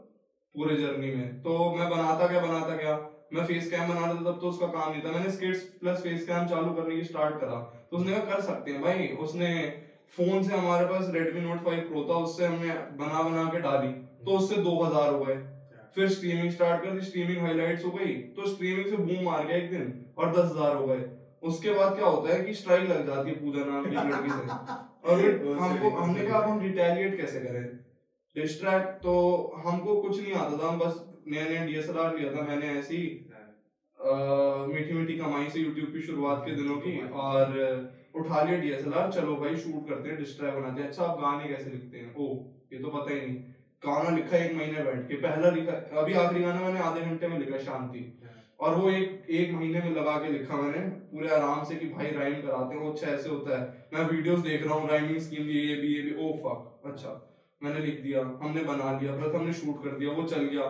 पूरे 0.56 0.76
जर्नी 0.76 1.16
में। 1.16 1.42
तो 1.42 1.74
मैं 1.76 1.90
बनाता 1.90 2.28
क्या 2.28 2.42
बनाता 2.42 2.76
क्या? 2.78 3.00
मैं 3.34 3.46
फेस 3.46 3.70
कैम 3.72 3.88
बना 3.88 4.00
रहा 4.00 4.14
था 4.14 4.32
तब 4.32 4.40
तो 4.42 4.50
उसका 4.50 4.68
काम 4.68 4.92
नहीं 4.92 5.02
था। 5.02 5.12
मैंने 5.12 5.32
स्किट्स 5.32 5.62
प्लस 5.80 6.02
फेस 6.02 6.28
कैम 6.28 6.48
चालू 6.48 6.74
करने 6.74 6.96
की 6.96 7.04
स्टार्ट 7.04 7.40
करा। 7.40 7.56
तो 7.92 7.98
उसने 7.98 8.12
कहा 8.12 8.36
कर 8.36 8.42
सकते 8.42 8.72
हैं 8.72 8.82
भाई। 8.82 9.08
उसने 9.20 9.50
फ़ोन 10.18 10.44
से 10.44 10.54
हमारे 10.54 10.86
पास 10.86 11.10
Redmi 11.16 11.42
Note 11.46 11.64
5 11.66 11.88
Pro 11.88 12.04
था 12.10 12.20
उससे 12.26 12.46
हमने 12.46 12.74
बना 13.00 13.22
बना 13.22 13.50
के 13.52 13.60
डाली। 13.60 13.92
तो 14.26 14.38
उससे 14.38 14.62
दो 14.62 14.78
हज़ार 14.84 15.10
हो 15.10 15.20
गए। 15.26 15.36
फिर 15.96 16.10
स्ट्रीमिंग 16.10 16.52
स्टार्ट 16.52 16.84
कर 16.84 16.92
दी 16.92 17.02
स्ट्रीमिंग 17.02 17.42
हाइलाइट्स 17.42 17.86
हो 17.86 17.92
गई। 17.92 18.14
तो 18.38 18.48
स्ट्रीमिंग 18.48 18.90
से 18.90 18.98
बूम 18.98 19.26
मार 19.26 19.46
गया 19.48 19.58
एक 19.58 19.70
दिन 19.72 19.94
और 20.18 20.32
दस 20.32 20.52
हज़ार 20.52 20.76
हो 20.76 20.86
गए। 20.88 21.04
उसके 21.44 21.74
बाद 21.74 21.96
क्या 21.96 22.06
होता 22.06 22.34
है 22.34 22.44
कि 22.44 22.54
स्ट्राइक 22.54 22.90
लग 22.90 23.06
जाती 23.08 23.30
है 23.30 23.36
पूजा 23.36 23.66
नाम 23.66 23.86
की 23.86 23.96
लड़की 23.96 24.30
से। 24.30 24.82
और 25.04 25.22
हमको 25.60 25.90
हमने 25.92 26.26
कहा 26.26 26.40
हम 26.44 26.62
रिटेलिएट 26.62 27.18
कैसे 27.18 27.40
करें? 27.40 27.64
डिस्ट्रैक्ट 28.36 29.02
तो 29.04 29.14
हमको 29.66 30.02
कुछ 30.02 30.22
नहीं 30.22 30.34
आता 30.36 30.58
था। 30.58 30.68
हम 30.68 30.80
बस 30.80 31.04
नया 31.28 31.48
नया 31.50 31.66
डीएसएलआर 31.66 32.18
लिया 32.18 32.32
था। 32.32 32.46
मैंने 32.48 32.70
ऐसी 32.80 33.00
मीठी 34.00 34.94
मीठी 34.94 35.18
कमाई 35.18 35.50
से 35.50 35.60
यूट्यूब 35.60 35.92
की 35.92 36.02
शुरुआत 36.02 36.42
के 36.46 36.56
दिनों 36.56 36.76
की 36.78 36.98
और 37.26 37.46
उठा 38.16 38.44
लिया 38.44 38.60
डीएसएलआर 38.60 39.12
चलो 39.12 39.36
भाई 39.38 39.56
शूट 39.58 39.88
करते 39.90 40.10
हैं 40.10 40.18
डिस्ट्रैक्ट 40.18 40.58
बनाते 40.58 40.82
हैं। 40.82 40.88
अच्छा 40.90 41.04
आप 41.04 41.20
गाने 41.20 41.48
कैसे 41.50 41.70
लिखते 41.70 41.98
हैं? 41.98 42.16
ओ 42.16 42.26
ये 42.74 42.80
तो 42.80 42.90
पता 42.90 43.14
ही 43.14 43.20
नहीं। 43.22 43.36
गाना 43.84 44.16
लिखा 44.16 44.38
एक 44.38 44.54
महीने 44.56 44.84
बैठ 44.84 45.08
के 45.08 45.16
पहला 45.22 45.50
लिखा 45.52 45.74
अभी 46.02 46.14
आखिरी 46.16 46.44
गाना 46.44 46.60
मैंने 46.62 46.80
आधे 46.82 47.02
घंटे 47.02 47.28
में 47.28 47.38
लिखा 47.40 47.58
शांति। 47.62 48.00
और 48.60 48.76
वो 48.76 48.90
एक 48.92 49.26
एक 49.32 49.52
महीने 49.54 49.80
में 49.80 49.90
लगा 49.92 50.16
के 50.18 50.32
लिखा 50.32 50.58
मैंने, 50.58 50.80
पूरे 51.12 51.30
आराम 51.32 51.64
से 51.64 51.76
कि 51.76 51.88
भाई 51.90 52.12
राइम 52.12 52.42
कराते 52.42 52.76
हैं, 52.76 52.82
वो 52.82 52.92
अच्छा 52.92 53.08
ऐसे 53.08 53.30
होता 53.30 53.60
है। 53.60 53.88
मैं 53.94 54.10
वीडियोस 54.10 54.40
देख 54.42 54.66
रहा 54.66 54.76
हूँ 54.76 54.90
राइमिंग 54.90 55.20
स्कीम 55.22 55.48
ये 55.50 55.76
भी 55.78 55.96
ये 55.96 56.02
भी 56.02 56.16
ओ 56.18 56.32
फक 56.40 56.88
अच्छा। 56.88 57.20
मैंने 57.62 57.80
लिख 57.82 58.02
दिया, 58.02 58.22
हमने 58.42 58.64
बना 58.64 59.00
लिया 59.00 59.16
फिर 59.18 59.36
हमने 59.36 59.54
शूट 59.56 59.84
कर 59.84 59.98
दिया, 60.00 60.12
वो 60.12 60.24
चल 60.26 60.44
गया। 60.46 60.66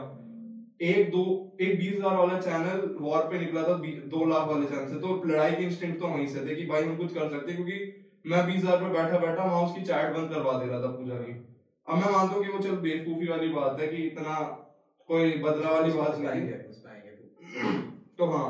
एक, 0.84 1.10
दो, 1.12 1.24
एक 1.62 1.78
बीस 1.78 1.94
हज़ार 1.94 2.16
वाला 2.16 2.40
चैनल 2.42 2.96
वॉर 3.02 3.22
पे 3.32 3.40
निकला 3.40 3.64
था 3.64 3.74
दो 4.10 4.26
लाख 4.28 4.48
वाले 4.48 4.66
चैनल 4.66 4.88
से 4.88 5.00
तो 5.02 5.22
लड़ाई 5.26 5.52
के 5.52 5.64
इंस्टिंक्ट 5.64 6.00
तो 6.00 6.08
वहीं 6.08 6.28
से 6.28 6.46
थे 6.48 6.56
कि 6.56 6.66
भाई 6.68 6.84
हम 6.84 6.96
कुछ 6.98 7.14
कर 7.14 7.30
सकते 7.30 7.54
क्योंकि 7.54 7.78
मैं 8.26 8.46
बीस 8.48 8.64
हज़ार 8.64 8.78
पे 8.78 8.90
बैठा 8.92 9.18
बैठा 9.20 9.44
वहाँ 9.44 9.62
उसकी 9.66 9.82
चैट 9.84 10.14
बंद 10.16 10.30
करवा 10.30 10.54
दे 10.54 10.68
रहा 10.68 10.82
था 10.82 10.92
पूजा 10.94 11.16
की। 11.18 11.34
अब 11.88 11.96
मैं 11.96 12.12
मानता 12.12 12.36
हूँ 12.36 12.44
कि 12.44 12.52
वो 12.52 12.60
चल 12.60 12.76
बेवकूफ़ी 12.84 13.28
वाली 13.28 13.48
बात 13.54 13.80
है 13.80 13.88
कि 13.88 14.04
इतना 14.04 14.36
कोई 15.10 15.32
बदला 15.40 15.72
वाली 15.72 15.94
बात 15.94 16.20
नहीं 16.20 16.48
तो 17.54 18.26
हाँ 18.28 18.50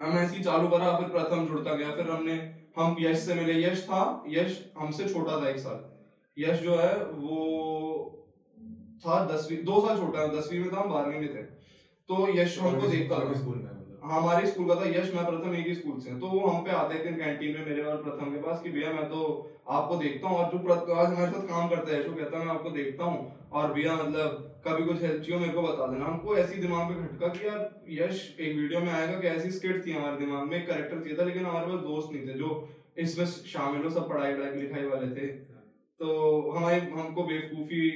हम 0.00 0.18
ऐसी 0.18 0.42
चालू 0.44 0.68
करा 0.68 0.96
फिर 0.98 1.08
प्रथम 1.08 1.46
जुड़ता 1.48 1.74
गया 1.74 1.90
फिर 1.96 2.10
हमने 2.10 2.34
हम 2.78 2.96
यश 3.00 3.18
से 3.18 3.34
मिले 3.34 3.54
यश 3.62 3.82
था 3.84 4.00
यश 4.28 4.58
हमसे 4.78 5.08
छोटा 5.08 5.40
था 5.42 5.48
एक 5.48 5.58
साल। 5.58 5.78
यश 6.36 6.60
जो 6.60 6.76
है 6.76 6.94
वो 7.04 7.36
था 9.04 9.24
दसवीं 9.26 9.58
दो 9.64 9.80
साल 9.86 9.98
छोटा 9.98 10.20
है 10.20 10.28
दसवीं 10.30 10.60
में 10.60 10.72
था 10.72 10.80
हम 10.80 10.90
बारहवीं 10.90 11.20
में 11.20 11.28
थे। 11.34 11.42
तो 12.08 12.26
यश 12.36 12.58
हमको 12.60 12.88
देखता 12.88 13.18
था। 13.18 13.32
स्कूल 13.34 13.54
में 13.54 13.64
मतलब। 13.64 14.00
हमारे 14.04 14.46
स्कूल 14.46 14.68
का 14.68 14.74
था 14.74 14.88
यश 14.88 15.14
मैं 15.14 15.24
प्रथम 15.26 15.54
एक 15.54 15.66
ही 15.66 15.74
स्कूल 15.74 16.00
से 16.00 16.18
तो 16.20 16.26
वो 16.28 16.46
हम 16.46 16.64
पे 16.64 16.70
आते 16.72 16.98
थे 17.04 17.12
कैंटीन 17.18 17.56
में 17.58 17.66
मेरे 17.66 17.82
और 17.82 18.02
प्रथम 18.02 18.32
के 18.32 18.42
पास 18.42 18.60
कि 18.62 18.70
भैया 18.70 18.92
मैं 18.92 19.04
तो 19.10 19.20
आपको 19.70 19.96
देखता 19.96 20.28
हूँ 20.28 20.38
और 20.38 20.50
जो 20.50 20.94
आज 20.94 21.12
हमारे 21.12 21.30
साथ 21.30 21.46
काम 21.48 21.68
करता 21.68 21.92
है 21.92 22.00
यश 22.00 22.06
कहता 22.08 22.38
है 22.38 22.44
मैं 22.44 22.54
आपको 22.54 22.70
देखता 22.72 23.04
हूँ। 23.04 23.48
और 23.52 23.72
भैया 23.72 23.94
मतलब 23.94 24.50
कभी 24.66 24.84
कुछ 24.84 25.02
हेल्प 25.02 25.22
चाहिए 25.22 25.40
मेरे 25.40 25.52
को 25.52 25.62
बता 25.62 25.86
देना। 25.86 26.04
हमको 26.04 26.36
ऐसी 26.36 26.60
दिमाग 26.60 26.90
में 26.90 27.00
खटका 27.00 27.28
कि 27.28 27.46
यार, 27.46 27.60
यश, 27.88 28.36
एक 28.40 28.56
वीडियो 28.56 28.80
में 28.80 28.92
आएगा 28.92 29.20
कि 29.20 29.26
ऐसी 29.28 29.50
स्किट 29.50 29.86
थी 29.86 29.92
हमारे 29.92 30.16
दिमाग 30.16 30.46
में 30.48 30.66
करेक्टर 30.66 31.00
चाहिए 31.00 31.18
था, 31.18 31.24
लेकिन 31.24 31.46
हमारे 31.46 31.66
पास 31.66 31.80
दोस्त 31.80 32.12
नहीं 32.12 32.28
थे, 32.28 32.32
जो 32.32 32.68
इसमें 32.98 33.26
शामिल 33.26 33.82
हो, 33.82 33.90
सब 33.90 34.08
पढ़ाई 34.08 34.34
वढ़ाई 34.34 34.60
लिखाई 34.60 34.84
वाले 34.84 35.08
थे। 35.16 35.26
तो 36.00 36.50
हमारे, 36.50 36.80
हमको 36.80 37.24
बेवकूफ़ी 37.24 37.90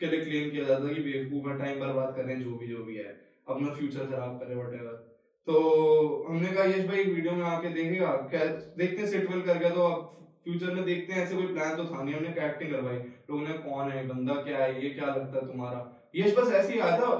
के 0.00 0.06
लिए 0.06 0.24
क्लेम 0.24 0.50
किया 0.50 0.64
जाता 0.64 0.88
है 0.88 0.94
कि 0.94 1.02
बेवकूफ़ 1.02 1.48
है 1.48 1.58
टाइम 1.58 1.80
बर्बाद 1.80 2.14
कर 2.16 2.28
हैं, 2.28 2.42
जो 2.42 2.56
भी 2.56 2.66
जो 2.66 2.84
भी 2.84 2.96
है। 2.96 3.20
अपना 3.48 3.72
फ्यूचर 3.74 4.06
खराब 4.06 4.38
करे 4.38 4.54
वट 4.54 5.10
तो 5.46 6.26
हमने 6.28 6.48
कहा, 6.48 6.64
यश 6.64 6.86
भाई 6.86 7.04
वीडियो 7.04 7.32
में 7.32 7.44
आके 7.44 7.68
देखेगा। 7.68 8.10
क्या 8.30 8.44
देखते 8.78 9.06
सेट 9.06 9.30
वेल 9.30 9.40
कर 9.42 9.58
गया 9.58 9.70
तो 9.70 9.82
अब 9.82 10.10
फ्यूचर 10.44 10.74
में 10.74 10.84
देखते 10.84 11.12
हैं, 11.12 11.22
ऐसे 11.22 11.36
कोई 11.36 11.46
प्लान 11.46 11.76
तो 11.76 11.84
था 11.84 12.02
नहीं, 12.02 12.14
हमने 12.14 12.28
एक्टिंग 12.46 12.70
करवाई। 12.70 12.96
लोगों 12.96 13.42
ने 13.42 13.52
कौन 13.64 13.90
है, 13.90 14.06
बंदा 14.08 14.34
क्या 14.42 14.58
है, 14.58 14.84
ये 14.84 14.90
क्या 14.90 15.06
लगता 15.06 15.38
है 15.38 15.46
तुम्हारा? 15.46 15.80
यश 16.14 16.36
बस 16.36 16.52
ऐसे 16.54 16.72
ही 16.72 16.78
आया 16.80 16.98
था 16.98 17.14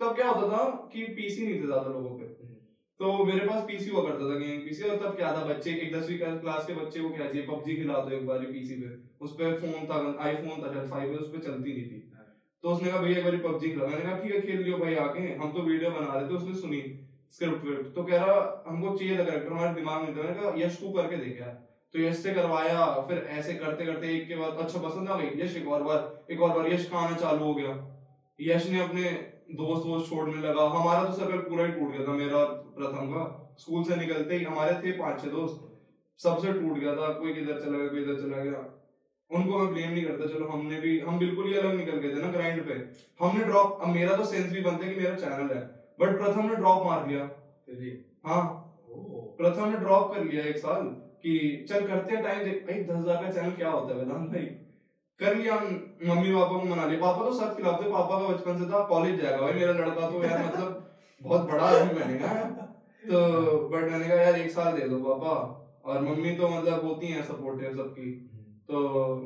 तब 0.00 0.14
क्या 0.16 0.28
होता 0.28 0.46
था 0.48 0.64
कि 0.92 1.04
पीसी 1.16 1.42
नहीं 1.42 1.54
थे 1.54 1.66
ज़्यादा 1.66 1.88
लोगों 1.88 2.18
पे। 2.18 2.30
तो 3.00 3.24
मेरे 3.24 3.46
पास 3.46 3.62
पीसी 3.68 3.90
हुआ 3.90 4.02
करता 4.02 4.24
था 4.24 4.38
गेमिंग 4.38 4.62
पीसी 4.62 4.82
और 4.84 4.96
तब 4.98 5.16
क्या 5.16 5.32
था 5.32 5.44
बच्चे 5.44 5.70
एक 5.72 5.94
दसवीं 5.94 6.18
क्लास 6.18 6.66
के 6.66 6.74
बच्चे 6.74 7.00
को 7.00 7.08
क्या 7.10 7.26
चाहिए 7.26 7.46
पबजी 7.46 7.76
खिला 7.76 7.98
दो 8.00 8.16
एक 8.16 8.26
बार 8.26 8.44
पीसी 8.48 8.74
पे। 8.82 8.90
उस 9.24 9.32
पर 9.34 9.54
फ़ोन 9.60 9.86
था 9.88 10.00
आईफोन 10.24 10.62
था 10.64 10.84
फाइव 10.88 11.14
उस 11.16 11.28
पर 11.28 11.44
चलती 11.46 11.72
नहीं 11.72 11.86
थी। 11.86 12.00
तो 12.64 12.70
उसने 12.70 12.90
कहा 12.90 13.00
भैया 13.00 13.18
एक 13.18 13.24
बार 13.24 13.36
पबजी 13.44 13.70
खिला। 13.70 13.86
मैंने 13.86 14.02
कहा 14.02 14.16
ठीक 14.18 14.34
है 14.34 14.40
खेल 14.40 14.62
लियो 14.62 14.78
भाई 14.78 14.94
आके 15.04 15.20
हम 15.34 15.52
तो 15.52 15.62
वीडियो 15.62 15.90
बना 15.92 16.14
रहे 16.14 16.28
थे 16.28 16.34
उसने 16.34 16.54
सुनी 16.56 16.82
स्क्रिप्ट 17.32 17.64
विप्ट 17.66 17.94
तो 17.94 18.02
कह 18.04 18.24
रहा 18.24 18.64
हमको 18.66 18.96
चाहिए 18.96 19.18
था 19.18 19.24
करेक्टर 19.24 19.52
हमारे 19.52 19.74
दिमाग 19.74 20.02
में 20.02 20.16
था। 20.16 20.22
मैंने 20.22 20.34
कहा 20.34 20.52
यश 20.58 20.80
तू 20.80 20.92
करके 20.92 21.16
देखा 21.18 21.46
तो 21.94 21.98
यश 22.00 22.18
से 22.18 22.34
करवाया 22.34 22.84
फिर 23.08 23.18
ऐसे 23.30 23.54
करते 23.54 23.86
करते 23.86 24.14
एक 24.16 24.28
के 24.28 24.36
बाद 24.36 24.58
अच्छा 24.64 24.80
पसंद 24.80 25.08
आ 25.08 25.16
गई 25.16 25.40
यश 25.40 25.56
एक 25.56 25.68
और 25.68 25.82
बार 25.82 26.32
एक 26.32 26.40
और 26.40 26.56
बार 26.58 26.72
यश 26.72 26.88
का 26.90 26.98
आना 26.98 27.16
चालू 27.16 27.44
हो 27.44 27.54
गया? 27.54 27.74
यश 28.42 28.68
ने 28.70 28.80
अपने 28.80 29.02
दोस्त 29.56 29.86
वोस्त 29.86 30.10
छोड़ने 30.10 30.42
लगा। 30.42 30.62
हमारा 30.70 31.04
तो 31.04 31.12
सर्कल 31.14 31.38
पूरा 31.48 31.64
ही 31.64 31.72
टूट 31.72 31.90
गया 31.92 32.06
था 32.06 32.12
मेरा 32.14 32.44
प्रथम 32.76 33.10
का। 33.12 33.24
स्कूल 33.58 33.84
से 33.84 33.96
निकलते 33.96 34.36
ही 34.36 34.44
हमारे 34.44 34.74
थे 34.82 34.92
पाँच 34.98 35.20
छह 35.22 35.30
दोस्त। 35.30 35.68
सबसे 36.18 36.52
टूट 36.52 36.78
गया 36.78 36.94
था 36.96 37.12
कोई 37.14 37.34
किधर 37.34 37.60
चला 37.60 37.78
गया 37.78 37.88
कोई 37.88 38.02
इधर 38.02 38.20
चला 38.20 38.44
गया। 38.44 38.62
उनको 39.30 39.58
मैं 39.58 39.72
ब्लेम 39.72 39.90
नहीं 39.90 40.04
करता 40.04 40.26
चलो 40.28 40.46
हमने 40.48 40.80
भी 40.80 40.98
हम 41.00 41.18
बिल्कुल 41.18 41.46
ही 41.46 41.54
अलग 41.58 41.76
निकल 41.76 41.98
गए 41.98 42.14
थे 42.14 42.22
ना 42.22 42.30
ग्राइंड 42.32 42.64
पे। 42.66 42.74
हमने 43.20 43.44
ड्रॉप 43.44 43.78
अब 43.82 43.94
मेरा 43.94 44.16
तो 44.16 44.24
सेंस 44.24 44.50
भी 44.52 44.60
बनता 44.62 44.86
है 44.86 44.94
कि 44.94 45.00
मेरा 45.00 45.14
चैनल 45.16 45.54
है। 45.54 45.62
बट 46.00 46.18
प्रथम 46.18 46.48
ने 46.48 46.56
ड्रॉप 46.56 46.84
मार 46.86 47.06
लिया। 47.08 47.22
हाँ। 48.26 48.42
प्रथम 49.38 49.68
ने 49.68 49.78
ड्रॉप 49.78 50.12
कर 50.14 50.24
लिया 50.24 50.44
एक 50.46 50.58
साल 50.58 50.82
कि 51.22 51.32
चल 51.68 51.86
करते 51.86 52.14
हैं 52.14 52.22
टाइम 52.24 52.38
भाई 52.66 52.82
दस 52.82 52.96
हज़ार 52.96 53.22
का 53.22 53.30
चैनल 53.30 53.50
क्या 53.52 53.70
होता 53.70 53.94
है 53.94 53.98
वेदांत 53.98 54.28
भाई? 54.30 54.44
कर 55.20 55.34
लिया 55.36 55.54
मम्मी 55.54 56.34
पापा 56.34 56.58
को 56.58 56.64
मना 56.64 56.86
लिया। 56.86 57.00
पापा 57.00 57.24
तो 57.24 57.32
सख्त 57.34 57.56
खिलाफ 57.56 57.82
थे 57.82 57.90
पापा 57.90 58.18
का 58.18 58.28
बचपन 58.28 58.58
से 58.58 58.70
था 58.70 58.84
कॉलेज 58.86 59.20
जाएगा। 59.20 59.40
भाई 59.40 59.52
मेरा 59.54 59.72
लड़का 59.74 60.10
तो 60.10 60.22
यार 60.24 60.44
मतलब 60.44 60.70
बहुत 61.20 61.50
बड़ा 61.50 61.64
आदमी 61.64 61.94
बनेगा 61.94 62.34
तो 63.04 63.18
बट 63.68 63.90
मैंने 63.90 64.08
कहा 64.08 64.16
यार 64.18 64.38
एक 64.38 64.50
साल 64.50 64.72
दे 64.72 64.88
दो 64.88 64.98
पापा। 65.04 65.34
और 65.84 66.00
मम्मी 66.02 66.34
तो 66.36 66.48
मतलब 66.48 66.84
होती 66.84 67.06
हैं 67.08 67.22
सपोर्टिव 67.24 67.76
सबकी। 67.76 68.10
तो 68.68 68.80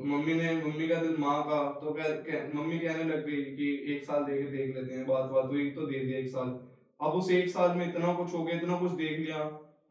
मम्मी 0.05 0.35
ने 0.35 0.53
मम्मी 0.57 0.89
का 0.89 1.01
दिल 1.01 1.17
माँ 1.19 1.41
का 1.43 1.59
तो 1.81 1.93
कह, 1.93 2.03
कह 2.03 2.47
मम्मी 2.55 2.79
कहने 2.79 3.05
लग 3.05 3.27
गई 3.27 3.43
कि 3.57 3.67
एक 3.95 4.05
साल 4.05 4.25
दे 4.25 4.37
के 4.37 4.51
देख 4.53 4.77
लेते 4.77 4.95
हैं 4.95 5.07
बात 5.07 5.31
बात 5.31 5.51
हुई 5.51 5.71
तो 5.71 5.87
दे 5.87 5.99
दिया 5.99 6.19
एक 6.19 6.29
साल। 6.29 6.55
अब 7.01 7.13
उस 7.15 7.31
एक 7.33 7.49
साल 7.49 7.77
में 7.77 7.87
इतना 7.89 8.13
कुछ 8.15 8.33
हो 8.35 8.43
गया 8.45 8.57
इतना 8.57 8.79
कुछ 8.79 8.93
देख 8.95 9.19
लिया। 9.19 9.43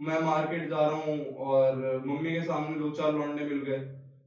मैं 0.01 0.19
मार्केट 0.22 0.69
जा 0.69 0.88
रहा 0.88 0.98
हूँ 1.01 1.36
और 1.48 2.01
मम्मी 2.05 2.31
के 2.31 2.41
सामने 2.43 2.79
दो 2.79 2.89
चार 2.91 3.13
लौंडे 3.13 3.46
मिल 3.46 3.62
गए। 3.67 3.77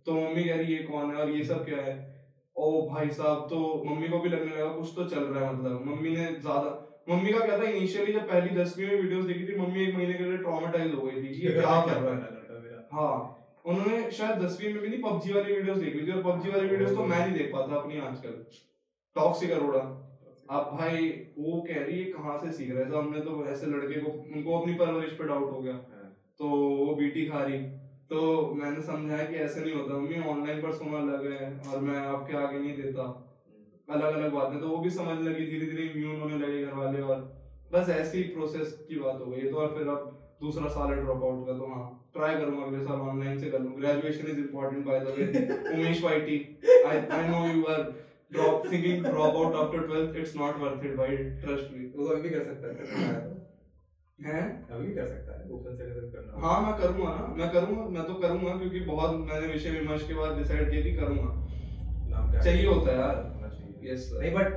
तो 0.09 0.15
मम्मी 0.17 0.45
कह 0.45 0.57
रही 0.57 0.75
ये 0.75 0.83
कौन 0.85 1.11
है 1.11 1.23
और 1.23 1.31
ये 1.31 1.45
सब 1.45 1.65
क्या 1.65 1.81
है? 1.83 1.95
ओ 2.57 2.67
भाई 2.89 3.09
साहब 3.17 3.47
तो 3.51 3.59
मम्मी 3.87 4.09
को 4.09 4.19
भी 4.19 4.29
लगने 4.29 4.51
लगा 4.51 4.69
कुछ 4.75 4.93
तो 4.97 5.05
चल 5.07 5.25
रहा 5.25 5.47
है 5.47 5.55
मतलब। 5.55 5.85
मम्मी 5.87 6.11
ने 6.11 6.27
ज़्यादा 6.37 6.71
मम्मी 7.09 7.33
का 7.33 7.41
क्या 7.41 7.59
था 7.59 7.65
इनिशियली 7.67 8.13
जब 8.13 8.29
पहली 8.29 8.57
दसवीं 8.57 8.87
में 8.87 8.97
वीडियोस 8.97 9.25
देखी 9.27 9.47
थी 9.49 9.59
मम्मी 9.59 9.83
एक 9.83 9.95
महीने 9.95 10.15
के 10.15 10.25
लिए 10.25 10.39
ट्रॉमेटाइज 10.39 10.95
हो 10.95 11.03
गई 11.03 11.23
थी 11.23 11.29
ये 11.43 11.53
क्या 11.53 11.81
कर 11.87 12.01
रहा 12.01 12.15
है। 12.15 12.87
हाँ 12.93 13.15
उन्होंने 13.65 14.11
शायद 14.13 14.43
दसवीं 14.43 14.73
में 14.75 14.83
भी 14.83 14.89
नहीं 14.89 15.01
पबजी 15.03 15.33
वाली 15.33 15.53
वीडियोस 15.53 15.79
देख 15.79 15.95
ली 15.95 16.07
थी। 16.07 16.13
और 16.13 16.23
पबजी 16.23 16.51
वाली 16.51 16.69
वीडियोस 16.69 16.95
तो 16.97 17.05
मैं 17.07 17.19
नहीं 17.19 17.37
देख 17.37 17.53
पाता 17.53 17.75
अपनी 17.77 17.99
आजकल। 18.03 18.45
टॉक्सिक 19.17 19.51
अरोड़ा 19.53 19.81
अब 20.51 20.71
भाई 20.75 21.09
वो 21.39 21.61
कह 21.63 21.81
रही 21.81 21.99
है 21.99 22.05
कहाँ 22.13 22.39
से 22.39 22.53
सीख 22.53 22.71
रहे 22.71 22.85
थे 22.85 22.97
हमने 22.97 23.21
तो 23.23 23.45
ऐसे 23.49 23.67
लड़के 23.69 24.01
को 24.01 24.13
उनको 24.37 24.59
अपनी 24.59 24.75
परवरिश 24.77 25.11
पे 25.19 25.27
डाउट 25.29 25.51
हो 25.53 25.61
गया। 25.61 25.75
हाँ। 25.75 26.09
तो 26.41 26.49
वो 26.49 26.95
बीटी 26.97 27.27
खा 27.27 27.43
रही। 27.43 27.59
तो 28.11 28.21
मैंने 28.55 28.83
समझाया 28.83 29.25
कि 29.25 29.37
ऐसे 29.37 29.61
नहीं 29.61 29.73
होता। 29.75 29.95
मम्मी 29.95 30.21
ऑनलाइन 30.29 30.61
पर 30.63 30.73
सोना 30.73 31.01
लग 31.07 31.27
है 31.33 31.49
और 31.71 31.81
मैं 31.81 31.97
आपके 31.99 32.37
आगे 32.37 32.59
नहीं 32.59 32.77
देता। 32.77 33.03
अलग 33.89 34.15
अलग 34.15 34.33
बातें। 34.33 34.61
तो 34.61 34.69
वो 34.69 34.77
भी 34.79 34.91
समझ 34.91 35.19
लगी 35.27 35.47
धीरे 35.47 35.67
धीरे 35.67 35.85
इम्यून 35.85 36.21
होने 36.21 36.39
लगे 36.39 36.65
घर 36.65 36.75
वाले 36.75 37.01
और 37.03 37.21
बस 37.73 37.89
ऐसी 37.91 38.23
प्रोसेस 38.35 38.73
की 38.89 38.99
बात 39.01 39.21
हो 39.21 39.27
गई। 39.27 39.51
तो 39.51 39.57
और 39.57 39.75
फिर 39.79 39.89
अब 39.89 40.15
दूसरा 40.43 40.69
साल 40.69 40.91
है 40.91 40.97
ड्रॉप 41.05 41.23
आउट 41.25 41.47
का 41.47 41.53
तो 41.53 41.67
हाँ 41.67 41.87
ट्राई 42.15 42.35
करूँगा 42.35 42.65
अगले 42.67 42.85
साल 42.85 43.01
ऑनलाइन 43.09 43.39
से 43.39 43.51
कर 43.51 43.61
लूँ। 43.61 43.73
Graduation 43.77 44.31
is 44.31 44.39
important 44.39 44.85
by 44.87 45.01
the 45.01 45.15
way 45.17 45.25
Umesh 45.75 46.03
YT 46.05 46.39
I 46.87 46.99
I 47.19 47.29
know 47.29 47.47
you 47.49 47.65
are 47.73 47.83
drop 48.33 48.73
thinking 48.73 49.05
drop 49.05 49.37
out 49.37 49.55
after 49.57 49.87
12th 49.89 50.17
it's 50.21 50.37
not 50.37 50.59
worth 50.61 50.85
it 50.87 50.97
भाई 50.97 51.17
ट्रस्ट 51.43 51.73
मी 51.75 51.87
वो 51.97 52.09
तो 52.09 52.15
अभी 52.17 52.31
कर 52.31 52.43
सकता 52.45 52.67
है। 52.69 53.38
हैं? 54.19 54.69
अभी 54.69 54.95
कर 54.95 55.07
सकता 55.07 55.39
है 55.39 55.51
ओपन 55.53 55.77
से 55.77 55.85
अगर 55.91 56.07
करना 56.13 56.47
हाँ। 56.47 56.61
मैं 56.63 56.73
करूँगा 56.81 57.11
ना 57.17 57.27
मैं 57.35 57.51
करूँगा 57.53 57.85
मैं 57.97 58.05
तो 58.07 58.15
करूँगा 58.23 58.57
क्योंकि 58.59 58.81
बहुत 58.87 59.17
मैंने 59.21 59.47
विषय 59.47 59.71
विमर्श 59.71 60.07
के 60.09 60.15
बाद 60.15 60.37
डिसाइड 60.39 60.71
किया 60.71 60.83
कि 60.83 60.93
करूँगा। 60.93 61.35
नाम 62.09 62.31
क्या? 62.31 62.41
चाहिए 62.41 62.67
होता 62.67 62.91
है 62.93 62.99
यार। 62.99 63.27
यस 63.83 64.09
नहीं 64.15 64.33
but 64.35 64.57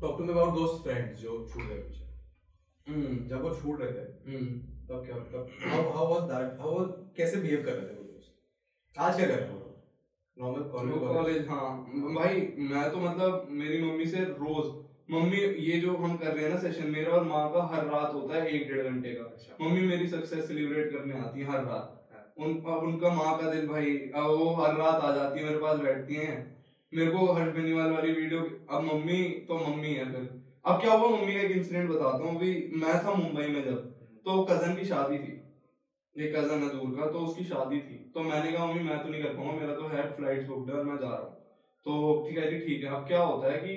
talk 0.00 0.16
to 0.18 0.24
me 0.24 0.32
about 0.32 0.54
दोस्त 0.54 0.82
फ्रेंड्स 0.84 1.20
जो 1.22 1.36
छूट 1.52 1.62
गए 1.62 1.76
पीछे। 1.78 2.04
हम्म। 2.86 3.26
जब 3.28 3.42
वो 3.42 3.50
छूट 3.54 3.80
रहे 3.80 3.92
थे 3.92 4.06
हम्म। 4.30 4.58
तब 4.88 5.04
क्या 5.06 5.18
तब 5.34 5.50
how 5.66 5.90
how 5.92 6.14
was 6.14 6.22
that 6.30 6.60
how 6.60 6.84
कैसे 7.16 7.40
बिहेव 7.40 7.62
कर 7.64 7.72
रहे 7.72 7.86
थे 7.88 7.98
वो 7.98 8.02
दोस्त? 8.04 8.32
आज 8.96 9.16
क्या 9.16 9.26
कर 9.26 9.34
रहे 9.34 9.48
हैं? 9.48 9.62
नॉर्मल 10.36 10.62
कॉलेज 10.70 10.98
कॉलेज 11.16 11.46
हाँ। 11.48 11.68
भाई 12.14 12.40
मैं 12.70 12.90
तो 12.92 13.00
मतलब 13.00 13.46
मेरी 13.60 13.82
मम्मी 13.82 14.06
से 14.06 14.24
रोज 14.40 14.72
मम्मी 15.08 15.38
ये 15.62 15.78
जो 15.80 15.94
हम 15.96 16.16
कर 16.16 16.26
रहे 16.26 16.44
हैं 16.44 16.50
ना 16.50 16.58
सेशन 16.60 16.90
मेरा 16.90 17.12
और 17.12 17.24
माँ 17.24 17.48
का 17.52 17.62
हर 17.72 17.84
रात 17.86 18.14
होता 18.14 18.34
है 18.34 18.46
एक 18.48 18.68
डेढ़ 18.68 18.82
घंटे 18.82 19.10
का। 19.10 19.24
अच्छा। 19.24 19.64
मम्मी 19.64 19.80
मेरी 19.82 20.06
सक्सेस 20.08 20.46
सेलिब्रेट 20.48 20.90
करने 20.92 21.18
आती 21.18 21.40
है 21.40 21.46
हर 21.46 21.64
रात। 21.64 22.00
उन 22.38 22.54
अब 22.56 22.82
उनका 22.84 23.12
माँ 23.14 23.36
का 23.38 23.50
दिल 23.50 23.66
भाई 23.68 23.96
अब 24.14 24.30
वो 24.38 24.50
हर 24.54 24.76
रात 24.76 25.02
आ 25.02 25.14
जाती 25.14 25.40
है 25.40 25.46
मेरे 25.46 25.58
पास 25.58 25.78
बैठती 25.80 26.14
हैं। 26.16 26.38
मेरे 26.92 27.10
को 27.10 27.26
हर्ष 27.32 27.52
बेनीवाल 27.54 27.90
वाली 27.92 28.12
वीडियो 28.12 28.40
अब 28.70 28.82
मम्मी 28.84 29.22
तो 29.48 29.58
मम्मी 29.58 29.92
है 29.94 30.04
फिर। 30.12 30.28
अब 30.64 30.80
क्या 30.80 30.92
हुआ 30.92 31.08
मम्मी 31.10 31.34
का 31.34 31.40
एक 31.40 31.50
इंसिडेंट 31.52 31.90
बताता 31.90 32.24
हूँ 32.24 32.36
अभी 32.36 32.52
मैं 32.76 32.94
था 33.04 33.14
मुंबई 33.14 33.46
में 33.48 33.64
जब 33.64 33.78
तो 34.26 34.42
कज़न 34.50 34.74
की 34.76 34.84
शादी 34.86 35.18
थी। 35.18 35.32
एक 36.16 36.34
कज़न 36.36 36.62
है 36.62 36.68
दूर 36.70 36.96
का 36.98 37.06
तो 37.12 37.18
उसकी 37.20 37.44
शादी 37.44 37.78
थी। 37.80 37.98
तो 38.14 38.20
मैंने 38.22 38.52
कहा 38.52 38.66
मम्मी 38.66 38.82
मैं 38.82 39.02
तो 39.02 39.08
नहीं 39.08 39.22
कर 39.22 39.34
पाऊँगा 39.34 39.60
मेरा 39.60 39.74
तो 39.74 39.88
है 39.88 40.10
फ़्लाइट 40.12 40.46
बुकड 40.48 40.70
है 40.70 40.78
और 40.78 40.84
मैं 40.84 40.96
जा 40.96 41.08
रहा 41.08 41.18
हूँ। 41.18 41.32
तो 41.86 42.24
ठीक 42.26 42.38
है 42.38 42.50
जी 42.50 42.58
ठीक 42.58 42.84
है। 42.84 42.90
अब 42.90 43.06
क्या 43.08 43.20
होता 43.22 43.52
है 43.52 43.58
कि 43.58 43.76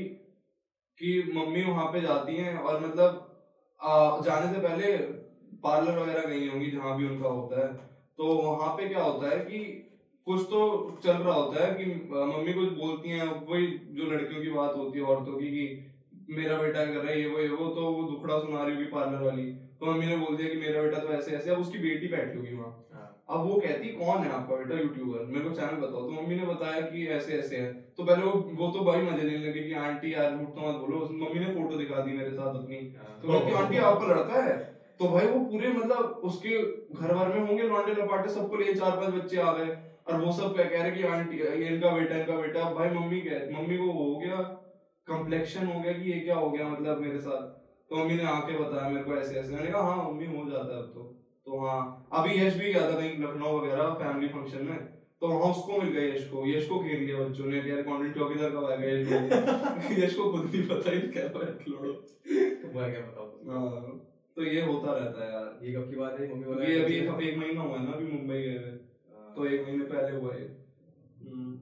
कि 0.99 1.33
मम्मी 1.35 1.63
वहाँ 1.63 1.85
पे 1.85 2.01
जाती 2.01 2.35
हैं 2.35 2.55
और 2.57 2.85
मतलब 2.85 3.23
आ, 3.79 4.21
जाने 4.21 4.53
से 4.53 4.59
पहले 4.59 4.91
पार्लर 5.63 5.97
वगैरह 5.99 6.23
गई 6.23 6.47
होंगी 6.47 6.69
जहाँ 6.71 6.95
भी 6.97 7.07
उनका 7.07 7.27
होता 7.27 7.67
है। 7.67 7.73
तो 8.17 8.27
वहाँ 8.27 8.69
पे 8.77 8.87
क्या 8.89 9.03
होता 9.03 9.29
है 9.29 9.39
कि 9.39 9.59
कुछ 10.27 10.41
तो 10.41 10.59
चल 11.03 11.17
रहा 11.17 11.33
होता 11.33 11.65
है 11.65 11.73
कि 11.73 11.85
मम्मी 12.11 12.53
कुछ 12.53 12.71
बोलती 12.71 13.09
हैं 13.09 13.27
वही 13.47 13.67
जो 13.89 14.09
लड़कियों 14.11 14.41
की 14.41 14.49
बात 14.49 14.73
होती 14.75 14.99
है 14.99 15.05
औरतों 15.05 15.37
की 15.39 15.51
कि 15.51 15.65
मेरा 16.29 16.57
बेटा 16.57 16.85
कर 16.85 16.91
रहा 16.91 17.11
है 17.11 17.19
ये 17.19 17.27
वो 17.27 17.39
ये 17.39 17.49
वो 17.49 17.67
तो 17.67 17.91
वो 17.91 18.03
दुखड़ा 18.03 18.39
सुना 18.39 18.63
रही 18.63 18.75
होगी 18.75 18.85
पार्लर 18.85 19.21
वाली। 19.21 19.45
तो 19.79 19.85
मम्मी 19.85 20.05
ने 20.05 20.17
बोल 20.17 20.37
दिया 20.37 20.49
कि 20.49 20.57
मेरा 20.57 20.81
बेटा 20.81 20.99
तो 20.99 21.13
ऐसे 21.13 21.31
ऐसे 21.31 21.51
अब 21.51 21.59
उसकी 21.59 21.77
बेटी 21.77 22.07
बैठी 22.07 22.37
होगी 22.37 22.53
वहाँ। 22.53 22.96
अब 23.29 23.45
वो 23.45 23.55
कहती 23.59 23.89
कौन 23.93 24.23
है 24.23 24.29
आपका 24.31 24.55
बेटा 24.55 24.77
यूट्यूबर 24.77 25.25
मेरे 25.25 25.41
को 25.41 25.55
चैनल 25.55 25.77
बताओ। 25.77 26.01
तो 26.01 26.11
मम्मी 26.11 26.35
ने 26.35 26.45
बताया 26.45 26.81
कि 26.81 27.05
ऐसे 27.07 27.33
ऐसे 27.33 27.57
है। 27.57 27.71
तो 27.97 28.03
पहले 28.03 28.23
वो 28.23 28.31
वो 28.59 28.71
तो 28.71 28.83
भाई 28.83 29.01
मज़े 29.01 29.23
लेने 29.23 29.47
लगे 29.47 29.61
कि 29.61 29.73
आंटी 29.81 30.13
यार 30.13 30.31
झूठ 30.31 30.55
तो 30.55 30.61
मत 30.61 30.79
बोलो। 30.79 31.01
मम्मी 31.21 31.39
ने 31.39 31.53
फ़ोटो 31.53 31.77
दिखा 31.77 31.99
दी 32.01 32.13
मेरे 32.13 32.31
साथ 32.31 32.55
अपनी। 32.55 32.79
तो 33.21 33.27
मैं 33.27 33.45
कि 33.45 33.51
आंटी 33.53 33.77
आपका 33.77 34.05
लड़का 34.05 34.41
है? 34.41 34.55
तो 34.99 35.07
भाई 35.07 35.25
वो 35.25 35.39
पूरे 35.41 35.69
मतलब 35.69 36.21
उसके 36.23 36.53
घर 36.93 37.13
भर 37.13 37.27
में 37.27 37.39
होंगे 37.39 37.63
लौंडे 37.63 37.93
लपाटे 37.93 38.29
सबको 38.29 38.55
लिए 38.55 38.73
चार 38.73 38.95
पाँच 38.95 39.13
बच्चे 39.13 39.37
आ 39.37 39.51
गए। 39.51 39.75
और 40.07 40.15
वो 40.15 40.31
सब 40.31 40.53
क्या 40.53 40.63
कह 40.65 40.81
रहे 40.81 40.91
कि 40.91 41.03
आंटी 41.03 41.37
ये 41.37 41.67
इनका 41.67 41.91
बेटा 41.91 42.15
इनका 42.15 42.35
बेटा। 42.37 42.69
भाई 42.71 42.89
मम्मी 42.89 43.19
कह 43.21 43.45
मम्मी 43.57 43.77
को 43.77 43.85
वो 43.85 44.03
हो 44.03 44.17
गया 44.17 44.39
कम्प्लेक्शन 45.07 45.65
हो 45.65 45.79
गया 45.79 45.91
कि 45.91 46.11
ये 46.11 46.19
क्या 46.19 46.35
हो 46.35 46.49
गया 46.51 46.67
मतलब 46.67 46.97
मेरे 46.97 47.19
साथ। 47.19 47.45
तो 47.89 47.95
मम्मी 47.95 48.15
ने 48.15 48.23
आके 48.23 48.57
बताया 48.57 48.87
मेरे 48.87 49.03
को 49.03 49.15
ऐसे 49.15 49.39
ऐसे। 49.39 49.53
मैंने 49.53 49.69
कहा 49.69 49.81
हाँ 49.81 50.09
मम्मी 50.09 50.25
हो 50.25 50.49
जाता 50.49 50.73
है 50.73 50.79
अब 50.79 50.91
तो। 50.93 51.16
तो 51.47 51.59
हाँ 51.59 51.81
अभी 52.13 52.33
यश 52.39 52.53
भी 52.53 52.71
गया 52.73 52.81
था 52.81 52.95
कहीं 52.95 53.17
लखनऊ 53.19 53.57
वगैरह 53.57 53.93
फैमिली 53.99 54.27
फ़ंक्शन 54.27 54.63
में। 54.65 54.77
तो 55.21 55.27
वहाँ 55.27 55.51
उसको 55.51 55.77
मिल 55.81 55.89
गया 55.89 56.13
यश 56.13 56.25
को 56.29 56.45
यश 56.47 56.67
को 56.67 56.79
घेर 56.79 56.99
लिया 56.99 57.19
बच्चों 57.19 57.45
ने 57.45 57.61
यार 57.69 57.81
कॉन्टेंट 57.83 58.15
चौकीदार 58.15 58.49
कब 58.49 58.65
आएगा 58.65 58.87
यश 58.87 59.07
को? 59.07 59.93
यश 60.01 60.15
को 60.15 60.31
खुद 60.31 60.43
नहीं 60.45 60.63
पता 60.67 60.91
ये 60.91 60.99
क्या 61.07 61.23
है 61.23 61.53
खिलौड़ो 61.59 61.93
मैं 62.75 62.91
क्या 62.91 63.01
बताऊँ 63.01 63.29
हाँ, 63.49 63.95
तो 64.37 64.43
ये 64.43 64.61
होता 64.61 64.91
रहता 64.91 65.23
है 65.25 65.31
यार। 65.31 65.65
ये 65.65 65.73
कब 65.73 65.89
की 65.89 65.95
बात 65.95 66.19
है? 66.19 66.27
मम्मी 66.33 66.45
बोला 66.45 66.65
ये 66.65 66.83
अभी 66.83 66.95
एक, 66.95 67.21
एक 67.21 67.37
महीना 67.37 67.61
हुआ 67.61 67.77
है 67.77 67.85
ना 67.85 67.91
अभी 67.91 68.11
मुंबई 68.11 68.41
गए 68.41 68.57
हुए। 68.57 68.71
हाँ। 69.13 69.33
तो 69.35 69.45
एक 69.45 69.65
महीने 69.67 69.85
पहले 69.85 70.17
हुआ 70.17 70.33
ये। 70.35 70.47
हम्म। 71.21 71.59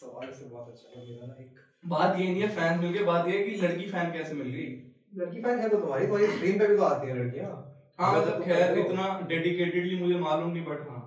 सवाल 0.00 0.30
से 0.32 0.48
बहुत 0.48 0.68
अच्छा 0.68 1.00
लगा 1.00 1.26
ना 1.26 1.34
एक 1.40 1.58
बात 1.88 2.18
ये 2.20 2.28
नहीं 2.28 2.42
है 2.42 2.48
फ़ैन 2.48 2.78
मिल 2.80 2.92
गए 2.92 3.04
बात 3.04 3.28
ये 3.28 3.38
है 3.38 3.44
कि 3.44 3.56
लड़की 3.56 3.86
फ़ैन 3.90 4.12
कैसे 4.12 4.34
मिल 4.34 4.48
गई? 4.48 4.68
लड़की 5.16 5.42
फ़ैन 5.42 5.58
है 5.58 5.68
तो 5.68 5.78
तुम्हारी 5.78 6.06
तो 6.06 6.18
ये 6.18 6.26
स्ट्रीम 6.26 6.58
पे 6.58 6.66
भी 6.66 6.76
तो 6.76 6.82
आती 6.82 7.08
है 7.08 7.18
लड़कियाँ। 7.18 7.50
हाँ 7.50 7.66
मतलब 8.02 8.28
तो 8.32 8.44
खैर 8.44 8.78
इतना 8.78 9.06
डेडिकेटेडली 9.28 9.96
मुझे 10.00 10.18
मालूम 10.20 10.50
नहीं 10.52 10.64
बट 10.64 10.88
हाँ। 10.88 11.06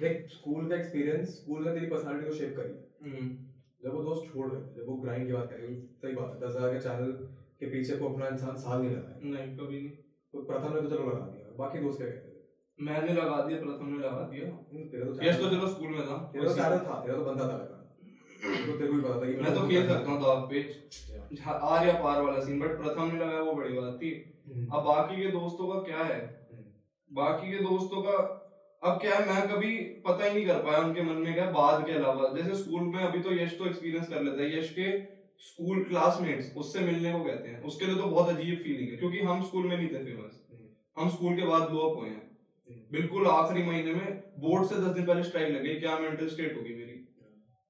देख 0.00 0.26
स्कूल 0.30 0.68
का 0.68 0.76
एक्सपीरियंस 0.76 1.28
स्कूल 1.30 1.64
ने 1.64 1.72
तेरी 1.74 1.86
पर्सनालिटी 1.86 2.26
को 2.26 2.34
शेप 2.34 2.56
करी। 2.56 2.74
हम्म, 3.04 3.28
जब 3.84 3.94
वो 3.94 4.02
दोस्त 4.04 4.32
छोड़ 4.32 4.50
रहे 4.50 4.60
जब 4.74 4.88
वो 4.88 4.96
ग्राइंड 4.98 5.26
की 5.26 5.32
बात 5.32 5.50
करें 5.50 5.78
सही 6.02 6.14
बात 6.14 6.28
है 6.30 6.40
दस 6.40 6.56
हज़ार 6.56 6.72
के 6.72 6.80
चैनल 6.80 7.12
के 7.60 7.70
पीछे 7.70 7.96
को 7.96 8.08
अपना 8.08 8.28
इंसान 8.28 8.56
साल 8.64 8.80
नहीं 8.80 8.90
लगाया। 8.90 9.30
नहीं 9.32 9.56
कभी 9.56 9.80
नहीं। 9.80 9.90
तो 10.34 10.42
प्रथम 10.42 10.74
ने 10.74 10.80
तो 10.82 10.88
चलो 10.88 11.08
लगा 11.08 11.26
दिया 11.26 11.56
बाकी 11.58 11.78
दोस्त 11.80 11.98
क्या 11.98 12.08
कहते 12.08 12.30
मैंने 12.78 13.12
लगा 13.14 13.40
दिया 13.46 13.58
प्रथम 13.60 13.88
ने 13.88 13.98
लगा 13.98 14.22
दिया। 14.30 14.46
हम्म, 14.46 14.84
तेरा 14.90 15.04
तो 15.06 15.24
यश 15.24 15.40
तो 15.40 15.50
चलो 15.50 15.68
स्कूल 15.68 15.88
में 15.88 16.04
था। 16.06 16.16
तेरा 16.32 16.46
तो 16.46 16.84
था 16.86 17.00
तेरा 17.02 17.16
तो 17.16 17.24
बनता 17.24 17.48
था। 17.48 17.71
तो 18.42 18.76
तेरे 18.78 18.86
को 18.86 18.92
भी 18.92 19.00
पता 19.02 19.20
था 19.20 19.26
कि 19.26 19.36
मैं 19.42 19.54
तो 19.54 19.66
खेल 19.68 19.88
सकता 19.88 20.10
हूँ 20.10 20.20
दाव 20.22 20.46
पेज 20.50 20.78
Yeah. 21.32 21.52
आर 21.66 21.86
या 21.86 21.92
पार 22.02 22.20
वाला 22.22 22.40
सीन 22.44 22.58
बट 22.60 22.72
प्रथम 22.78 23.10
ने 23.12 23.18
लगाया 23.18 23.40
वो 23.42 23.52
बड़ी 23.52 23.74
बात 23.74 23.94
थी। 24.02 24.08
हम्म, 24.46 24.66
अब 24.68 24.82
बाकी 24.84 25.16
के 25.16 25.28
दोस्तों 25.30 25.68
का 25.68 25.78
क्या 25.82 26.04
है? 26.04 26.18
बाकी 27.10 27.52
के 27.52 27.58
दोस्तों 27.64 28.02
का 28.02 28.16
अब 28.82 28.98
क्या 29.00 29.14
है 29.14 29.26
मैं 29.28 29.48
कभी 29.48 29.76
पता 30.06 30.24
ही 30.24 30.32
नहीं 30.34 30.46
कर 30.46 30.58
पाया 30.62 30.78
उनके 30.78 31.02
मन 31.02 31.22
में 31.22 31.34
क्या 31.34 31.44
बाद 31.50 31.84
के 31.86 31.92
अलावा। 31.92 32.28
जैसे 32.36 32.54
स्कूल 32.62 32.82
में 32.86 32.98
अभी 33.02 33.20
तो 33.20 33.34
यश 33.34 33.56
तो 33.58 33.66
एक्सपीरियंस 33.66 34.08
कर 34.08 34.22
लेता 34.22 34.42
है। 34.42 34.58
यश 34.58 34.70
के 34.78 34.90
स्कूल 35.44 35.82
क्लासमेट्स 35.84 36.52
उससे 36.56 36.80
मिलने 36.80 37.12
को 37.12 37.24
कहते 37.24 37.48
हैं। 37.48 37.62
उसके 37.70 37.86
लिए 37.86 37.96
तो 37.96 38.08
बहुत 38.08 38.36
अजीब 38.36 38.58
फीलिंग 38.64 38.90
है 38.90 38.96
क्योंकि 38.96 39.20
हम 39.30 39.42
स्कूल 39.44 39.66
में 39.66 39.76
नहीं 39.76 39.88
थे 39.88 40.04
फ़ेमस 40.04 40.40
हम 40.96 41.10
स्कूल 41.10 41.36
के 41.36 41.46
बाद 41.46 41.68
ब्लो 41.70 41.88
अप 41.88 41.98
हुए 41.98 42.08
हैं। 42.08 42.22
बिल्कुल 42.92 43.26
आखिरी 43.28 43.62
महीने 43.62 43.92
में 43.94 44.22
बोर्ड 44.40 44.66
से 44.66 44.74
दस 44.76 44.94
दिन 44.94 45.06
पहले 45.06 45.22
स्ट्राइक 45.22 45.54
लग 45.54 45.62
गई 45.62 45.74
क्या 45.80 45.98
मेंटल 45.98 46.28
स्टेट 46.28 46.56
होगी 46.56 46.74
मेरी? 46.74 46.91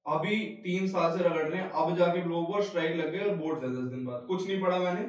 अभी 0.05 0.37
तीन 0.63 0.87
साल 0.87 1.17
से 1.17 1.23
रगड़ 1.23 1.43
रहे 1.43 1.61
हैं। 1.61 1.69
अब 1.71 1.95
जाके 1.97 2.21
ब्लो 2.21 2.39
हुआ 2.41 2.61
स्ट्राइक 2.61 2.95
लग 2.95 3.11
गई 3.11 3.19
और 3.19 3.35
बोर्ड 3.35 3.61
से 3.61 3.67
दस 3.69 3.91
दिन 3.91 4.05
बाद। 4.05 4.25
कुछ 4.27 4.47
नहीं 4.47 4.61
पढ़ा 4.61 4.79
मैंने, 4.79 5.03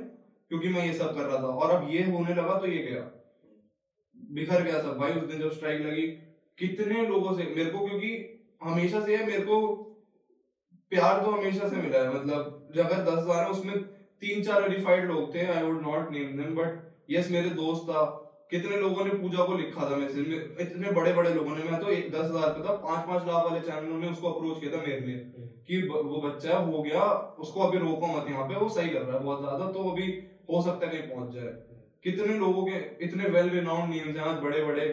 क्योंकि 0.50 0.68
मैं 0.68 0.86
ये 0.86 0.92
सब 0.94 1.14
कर 1.14 1.22
रहा 1.22 1.38
था। 1.38 1.46
और 1.46 1.70
अब 1.70 1.88
ये 1.90 2.02
होने 2.04 2.34
लगा 2.34 2.58
तो 2.58 2.66
ये 2.66 2.82
गया। 2.82 3.00
बिखर 4.16 4.62
गया 4.62 4.82
सब। 4.82 4.98
भाई, 4.98 5.12
उस 5.12 5.24
दिन 5.24 5.40
जब 5.40 5.52
स्ट्राइक 5.52 5.80
लगी, 5.82 6.06
कितने 6.58 7.06
लोगों 7.06 7.32
से, 7.36 7.44
मेरे 7.56 7.70
को 7.70 7.86
क्योंकि 7.86 8.12
हमेशा 8.62 9.00
से 9.00 9.16
है, 9.16 9.26
मेरे 9.26 9.42
को 9.42 9.66
प्यार 10.92 11.22
तो 11.22 11.30
हमेशा 11.30 11.68
से 11.68 11.76
मिला 11.76 11.98
है। 11.98 12.14
मतलब 12.14 12.68
अगर 12.76 13.02
दस 13.04 13.18
हज़ार 13.18 13.50
उसमें 13.50 13.78
तीन 14.22 14.42
चार 14.44 14.62
वेरीफाइड 14.62 15.04
लोग 15.04 15.34
थे 15.34 15.46
I 15.46 15.62
would 15.62 15.80
not 15.82 16.10
name 16.10 16.36
them 16.36 16.54
but 16.54 17.10
yes 17.10 17.30
मेरे 17.30 17.50
दोस्त 17.52 17.82
था। 17.82 18.02
कितने 18.50 18.76
लोगों 18.78 19.04
ने 19.04 19.10
पूजा 19.12 19.44
को 19.44 19.54
लिखा 19.54 19.90
था 19.90 19.96
मैसेज 19.96 20.28
में 20.28 20.36
इतने 20.60 20.90
बड़े 20.92 21.12
बड़े 21.14 21.32
लोगों 21.34 21.56
ने, 21.56 21.62
मैं 21.64 21.80
तो 21.80 21.88
एक 21.90 22.10
दस 22.12 22.24
हज़ार 22.24 22.50
पे 22.50 22.64
था 22.64 22.72
पाँच 22.80 23.06
पाँच 23.06 23.26
लाख 23.26 23.44
वाले 23.44 23.60
चैनलों 23.62 23.98
ने 23.98 24.08
उसको 24.08 24.30
अप्रोच 24.30 24.60
किया 24.60 24.72
था 24.72 24.82
मेरे 24.82 25.00
लिए 25.00 25.48
कि 25.66 25.80
वो 25.88 26.20
बच्चा 26.22 26.56
हो 26.58 26.82
गया, 26.82 27.02
उसको 27.38 27.60
अभी 27.62 27.78
रोको 27.78 28.06
मत 28.08 28.30
यहाँ 28.30 28.48
पे, 28.48 28.54
वो 28.56 28.68
सही 28.70 28.88
कर 28.88 29.00
रहा 29.00 29.16
है 29.16 29.24
बहुत 29.24 29.40
ज़्यादा 29.40 29.70
तो 29.72 29.90
अभी 29.90 30.08
हो 30.50 30.62
सकता 30.62 30.86
है 30.86 30.92
कहीं 30.92 31.08
पहुँच 31.10 31.34
जाए। 31.34 31.52
कितने 32.04 32.38
लोगों 32.38 32.64
के, 32.64 32.80
इतने 33.04 33.28
वेल 33.30 33.48
रिनाउंड 33.50 33.90
नेम्स 33.90 34.16
हैं 34.16 34.24
आज 34.24 34.42
बड़े 34.42 34.64
बड़े 34.64 34.86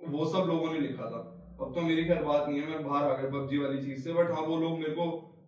वो 0.00 0.26
सब 0.26 0.48
लोगों 0.48 0.72
ने 0.72 0.80
लिखा 0.80 1.06
था। 1.06 1.22
अब 1.60 1.72
तो 1.74 1.80
मेरी 1.82 2.04
खैर 2.04 2.22
बात 2.24 2.48
नहीं 2.48 2.60
है, 2.60 2.66
मैं 2.68 2.84
बाहर 2.84 3.04
आ 3.04 3.16
गया 3.16 3.30
पबजी 3.30 3.58
वाली 3.58 3.82
चीज़ 3.84 4.04
से 4.04 4.12
बट 4.12 4.30
हाँ 4.30 4.42
वो 4.42 4.56
लोग 4.58 4.78
मेरे 4.78 4.92
को 4.92 5.06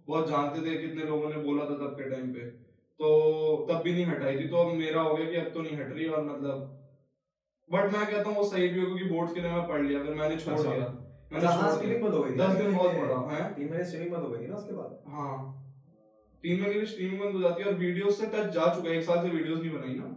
बहुत 0.09 0.29
जानते 0.29 0.61
थे, 0.61 0.77
कितने 0.79 1.05
लोगों 1.05 1.29
ने 1.31 1.43
बोला 1.43 1.65
था 1.65 1.77
तब 1.77 1.95
के 1.97 2.11
टाइम 2.11 2.33
पे। 2.33 2.47
तो 3.01 3.09
तब 3.69 3.83
भी 3.83 3.93
नहीं 3.93 4.07
हटाई 4.07 4.39
थी 4.39 4.49
तो 4.49 4.57
अब 4.59 4.75
मेरा 4.77 5.01
हो 5.03 5.15
गया 5.15 5.27
कि 5.27 5.37
अब 5.37 5.51
तो 5.55 5.63
नहीं 5.63 5.77
हट 5.77 5.93
रही 5.93 6.07
और 6.09 6.25
मतलब 6.25 6.75
बट 7.69 7.93
मैं 7.93 8.07
कहता 8.07 8.29
हूँ 8.29 8.37
वो 8.37 8.45
सही 8.49 8.69
भी 8.69 8.81
हो 8.81 8.87
क्योंकि 8.87 9.05
बोर्ड्स 9.05 9.33
के 9.35 9.41
लिए 9.41 9.51
मैं 9.51 9.67
पढ़ 9.69 9.83
लिया 9.83 10.03
फिर 10.03 10.15
मैंने 10.15 10.37
छोड़ 10.37 10.55
अच्छा। 10.55 10.71
दिया। 10.71 10.85
हाँ 11.95 12.15
हो 12.15 12.25
दस 12.37 12.55
दिन 12.57 12.75
बहुत 12.75 12.95
बड़ा 12.95 13.17
है? 13.31 13.55
तीन 13.55 13.71
महीने 13.71 13.85
स्ट्रीमिंग 13.85 14.13
बंद 14.13 14.23
हो 14.23 14.31
गई 14.31 14.47
ना 14.47 14.55
उसके 14.57 14.75
बाद? 14.75 14.99
हाँ। 15.09 15.35
तीन 16.43 16.61
महीने 16.61 16.81
की 16.81 16.87
स्ट्रीमिंग 16.87 17.21
बंद 17.21 17.35
हो 17.35 17.41
जाती 17.41 17.63
है 17.63 17.69
और 17.69 17.75
वीडियोस 17.79 18.21
से 18.21 18.27
टच 18.27 18.53
जा 18.55 18.67
चुका 18.75 18.89
है। 18.89 18.97
एक 18.97 19.05
साल 19.05 19.23
से 19.23 19.31
वीडियोस 19.31 19.59
नहीं 19.61 19.73
बनाई 19.73 19.95
ना। 19.95 20.15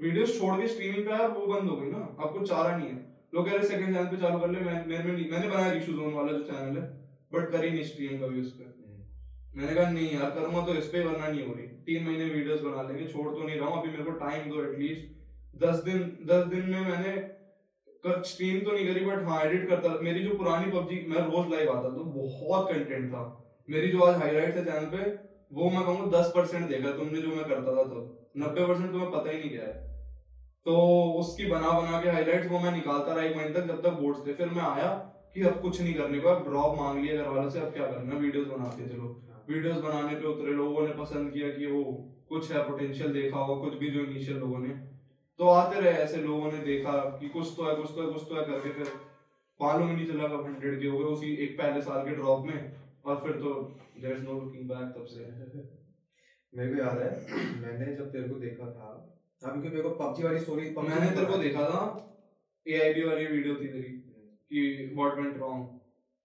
वीडियोस 0.00 0.38
छोड़ 0.38 0.60
के 0.60 0.68
स्ट्रीमिंग 0.68 1.04
पे 1.04 1.10
यार 1.10 1.30
वो 1.30 1.46
बंद 1.46 1.70
हो 1.70 1.76
गई 1.76 1.90
ना। 1.90 2.02
अब 2.20 2.32
कुछ 2.32 2.48
चारा 2.48 2.76
नहीं 2.76 2.88
है। 2.88 3.00
लोग 3.34 3.46
कह 3.46 3.52
रहे 3.52 3.66
सेकंड 3.68 3.94
चैनल 3.94 4.06
पे 4.06 4.16
चालू 4.16 4.38
कर 4.38 4.50
ले। 4.50 4.60
मैं 4.60 4.76
मैंने 4.86 5.48
बनाया 5.48 5.72
इशू 5.72 5.92
जोन 5.92 6.14
वाला 6.14 6.32
जो 6.32 6.44
चैनल 6.44 6.76
है 6.78 6.84
बट 7.32 7.50
करी 7.52 7.70
नहीं 7.70 7.84
स्ट्रीम 7.84 8.20
कभी 8.20 8.40
उस 8.40 8.52
पे। 8.52 8.70
मैंने 9.56 9.74
कहा 9.74 9.90
नहीं 9.90 10.10
यार 10.10 10.30
करूँगा 10.30 10.60
तो 10.66 10.74
इस 10.74 10.86
पे 10.88 11.00
वरना 11.04 11.26
नहीं 11.28 11.46
हो 11.46 11.54
रही। 11.54 11.66
तीन 11.86 12.04
महीने 12.04 12.24
वीडियोस 12.34 12.60
बना 12.60 12.82
लेंगे 12.82 13.06
छोड़ 13.06 13.26
तो 13.34 13.46
नहीं 13.46 13.58
रहा 13.58 13.68
हूँ। 13.68 13.80
अभी 13.80 13.90
मेरे 13.90 14.04
को 14.04 14.12
टाइम 14.20 14.50
दो 14.50 14.62
एटलीस्ट 14.64 15.10
दस 15.54 15.82
दिन 15.84 15.98
दस 16.26 16.46
दिन 16.46 16.70
में 16.70 16.80
मैंने 16.80 17.16
कर 18.04 18.22
स्ट्रीम 18.24 18.60
तो 18.60 18.72
नहीं 18.72 18.86
करी 18.86 19.04
बट 19.04 19.26
हाँ 19.26 19.42
एडिट 19.44 19.68
करता 19.68 19.98
मेरी 20.02 20.22
जो 20.24 20.36
पुरानी 20.36 20.70
पबजी, 20.70 21.04
मैं 21.08 21.20
रोज 21.26 21.50
लाइव 21.50 21.70
आता 21.70 21.88
तो 21.88 22.04
बहुत 22.06 22.70
कंटेंट 22.70 23.12
था। 23.12 23.22
मेरी 23.68 23.88
जो 23.88 24.00
आज 24.00 24.16
हाईलाइट 24.22 24.56
है 24.56 24.64
चैनल 24.64 24.86
पे, 24.86 25.10
वो 25.52 25.70
मैं 25.70 25.82
कहूँगा 25.82 26.18
दस 26.18 26.32
परसेंट 26.36 26.68
देखा 26.68 26.92
तुमने 26.92 27.22
जो 27.22 27.28
मैं 27.28 27.44
करता 27.44 27.76
था 27.76 27.84
तो। 27.84 28.00
नब्बे 28.36 28.66
परसेंट 28.66 28.90
तुम्हें 28.92 29.10
पता 29.10 29.30
ही 29.30 29.38
नहीं 29.38 29.50
क्या 29.50 29.62
है। 29.62 29.74
तो 30.66 30.74
उसकी 31.20 31.46
बना 31.46 31.70
बना 31.80 32.00
के 32.02 32.08
हाईलाइट्स 32.08 32.50
वो 32.50 32.58
मैं 32.58 32.72
निकालता 32.72 33.14
रहा 33.14 33.24
एक 33.24 33.36
महीने 33.36 33.54
तक, 33.54 33.66
जब 33.66 33.82
तक 33.82 33.98
बोर्ड 34.00 34.26
थे। 34.26 34.34
फिर 34.34 34.48
मैं 34.50 34.62
आया 34.62 34.88
कि 35.34 35.42
अब 35.42 35.60
कुछ 35.60 35.80
नहीं 35.80 35.94
करने 35.94 36.18
को 36.18 36.34
ड्रॉप 36.44 36.78
मांग 36.78 37.02
लिया 37.04 37.16
घर 37.16 37.28
वालों 37.28 37.50
से, 37.50 37.60
अब 37.60 37.72
क्या 37.74 37.86
करना 37.86 38.18
वीडियोस 38.18 38.46
बनाते 38.48 38.88
चलो। 38.88 39.08
वीडियोस 39.48 39.76
बनाने 39.78 40.16
पे 40.16 40.26
उतरे, 40.28 40.52
लोगों 40.52 40.86
ने 40.86 40.94
पसंद 40.94 41.32
किया 41.32 41.48
कि 41.48 41.66
वो 41.66 41.82
कुछ 42.28 42.50
है 42.52 42.62
पोटेंशियल 42.68 43.12
देखा 43.12 43.38
होगा 43.38 43.60
कुछ 43.60 43.78
भी 43.78 43.90
जो 43.90 44.00
इनिशियल 44.00 44.38
लोगों 44.38 44.58
ने। 44.58 44.74
तो 45.38 45.48
आते 45.50 45.80
रहे 45.80 45.92
ऐसे 45.98 46.16
लोगों 46.22 46.50
ने 46.52 46.58
देखा 46.64 46.92
कि 47.20 47.28
कुछ 47.28 47.52
तो 47.56 47.68
है 47.68 47.74
कुछ 47.76 47.90
तो 47.94 48.02
है 48.02 48.12
कुछ 48.12 48.28
तो 48.28 48.36
है 48.36 48.44
करके 48.46 48.72
फिर 48.72 48.92
मालूम 49.60 49.88
ही 49.88 49.94
नहीं 49.96 50.06
चला 50.06 50.28
कब 50.28 50.44
हंड्रेड 50.46 50.80
के 50.80 50.86
हो 50.86 50.98
गए 50.98 51.04
उसी 51.12 51.34
एक 51.44 51.56
पहले 51.58 51.82
साल 51.82 52.04
के 52.08 52.14
ड्रॉप 52.16 52.44
में 52.46 52.58
और 53.04 53.16
फिर 53.16 53.32
तो 53.40 53.54
there 54.00 54.16
is 54.16 54.22
no 54.22 54.40
looking 54.40 54.68
back 54.68 54.92
तब 54.96 55.06
से। 55.06 55.24
मेरे 56.52 56.74
को 56.74 56.80
याद 56.80 56.98
है 56.98 57.10
मैंने 57.60 57.94
जब 57.96 58.10
तेरे 58.12 58.28
को 58.28 58.38
देखा 58.40 58.70
था 58.72 58.88
हाँ 59.42 59.52
क्योंकि 59.52 59.68
मेरे 59.68 59.82
को 59.82 59.90
पबजी 60.00 60.22
वाली 60.22 60.40
स्टोरी 60.40 60.70
मैंने 60.78 61.10
तेरे 61.10 61.26
को 61.26 61.38
देखा 61.38 61.68
था 61.68 61.80
एआईबी 62.66 63.02
वाली 63.02 63.26
वीडियो 63.26 63.54
थी 63.54 63.68
तेरी 63.68 63.92
कि 64.50 64.90
व्हाट 64.96 65.18
वेंट 65.18 65.38
रॉन्ग 65.38 65.64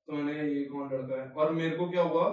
तो 0.08 0.14
मैंने 0.14 0.34
ये 0.50 0.64
कौन 0.66 0.90
लड़का 0.94 1.22
है? 1.22 1.30
और 1.32 1.52
मेरे 1.54 1.78
को 1.78 1.90
क्या 1.90 2.04
हुआ 2.04 2.26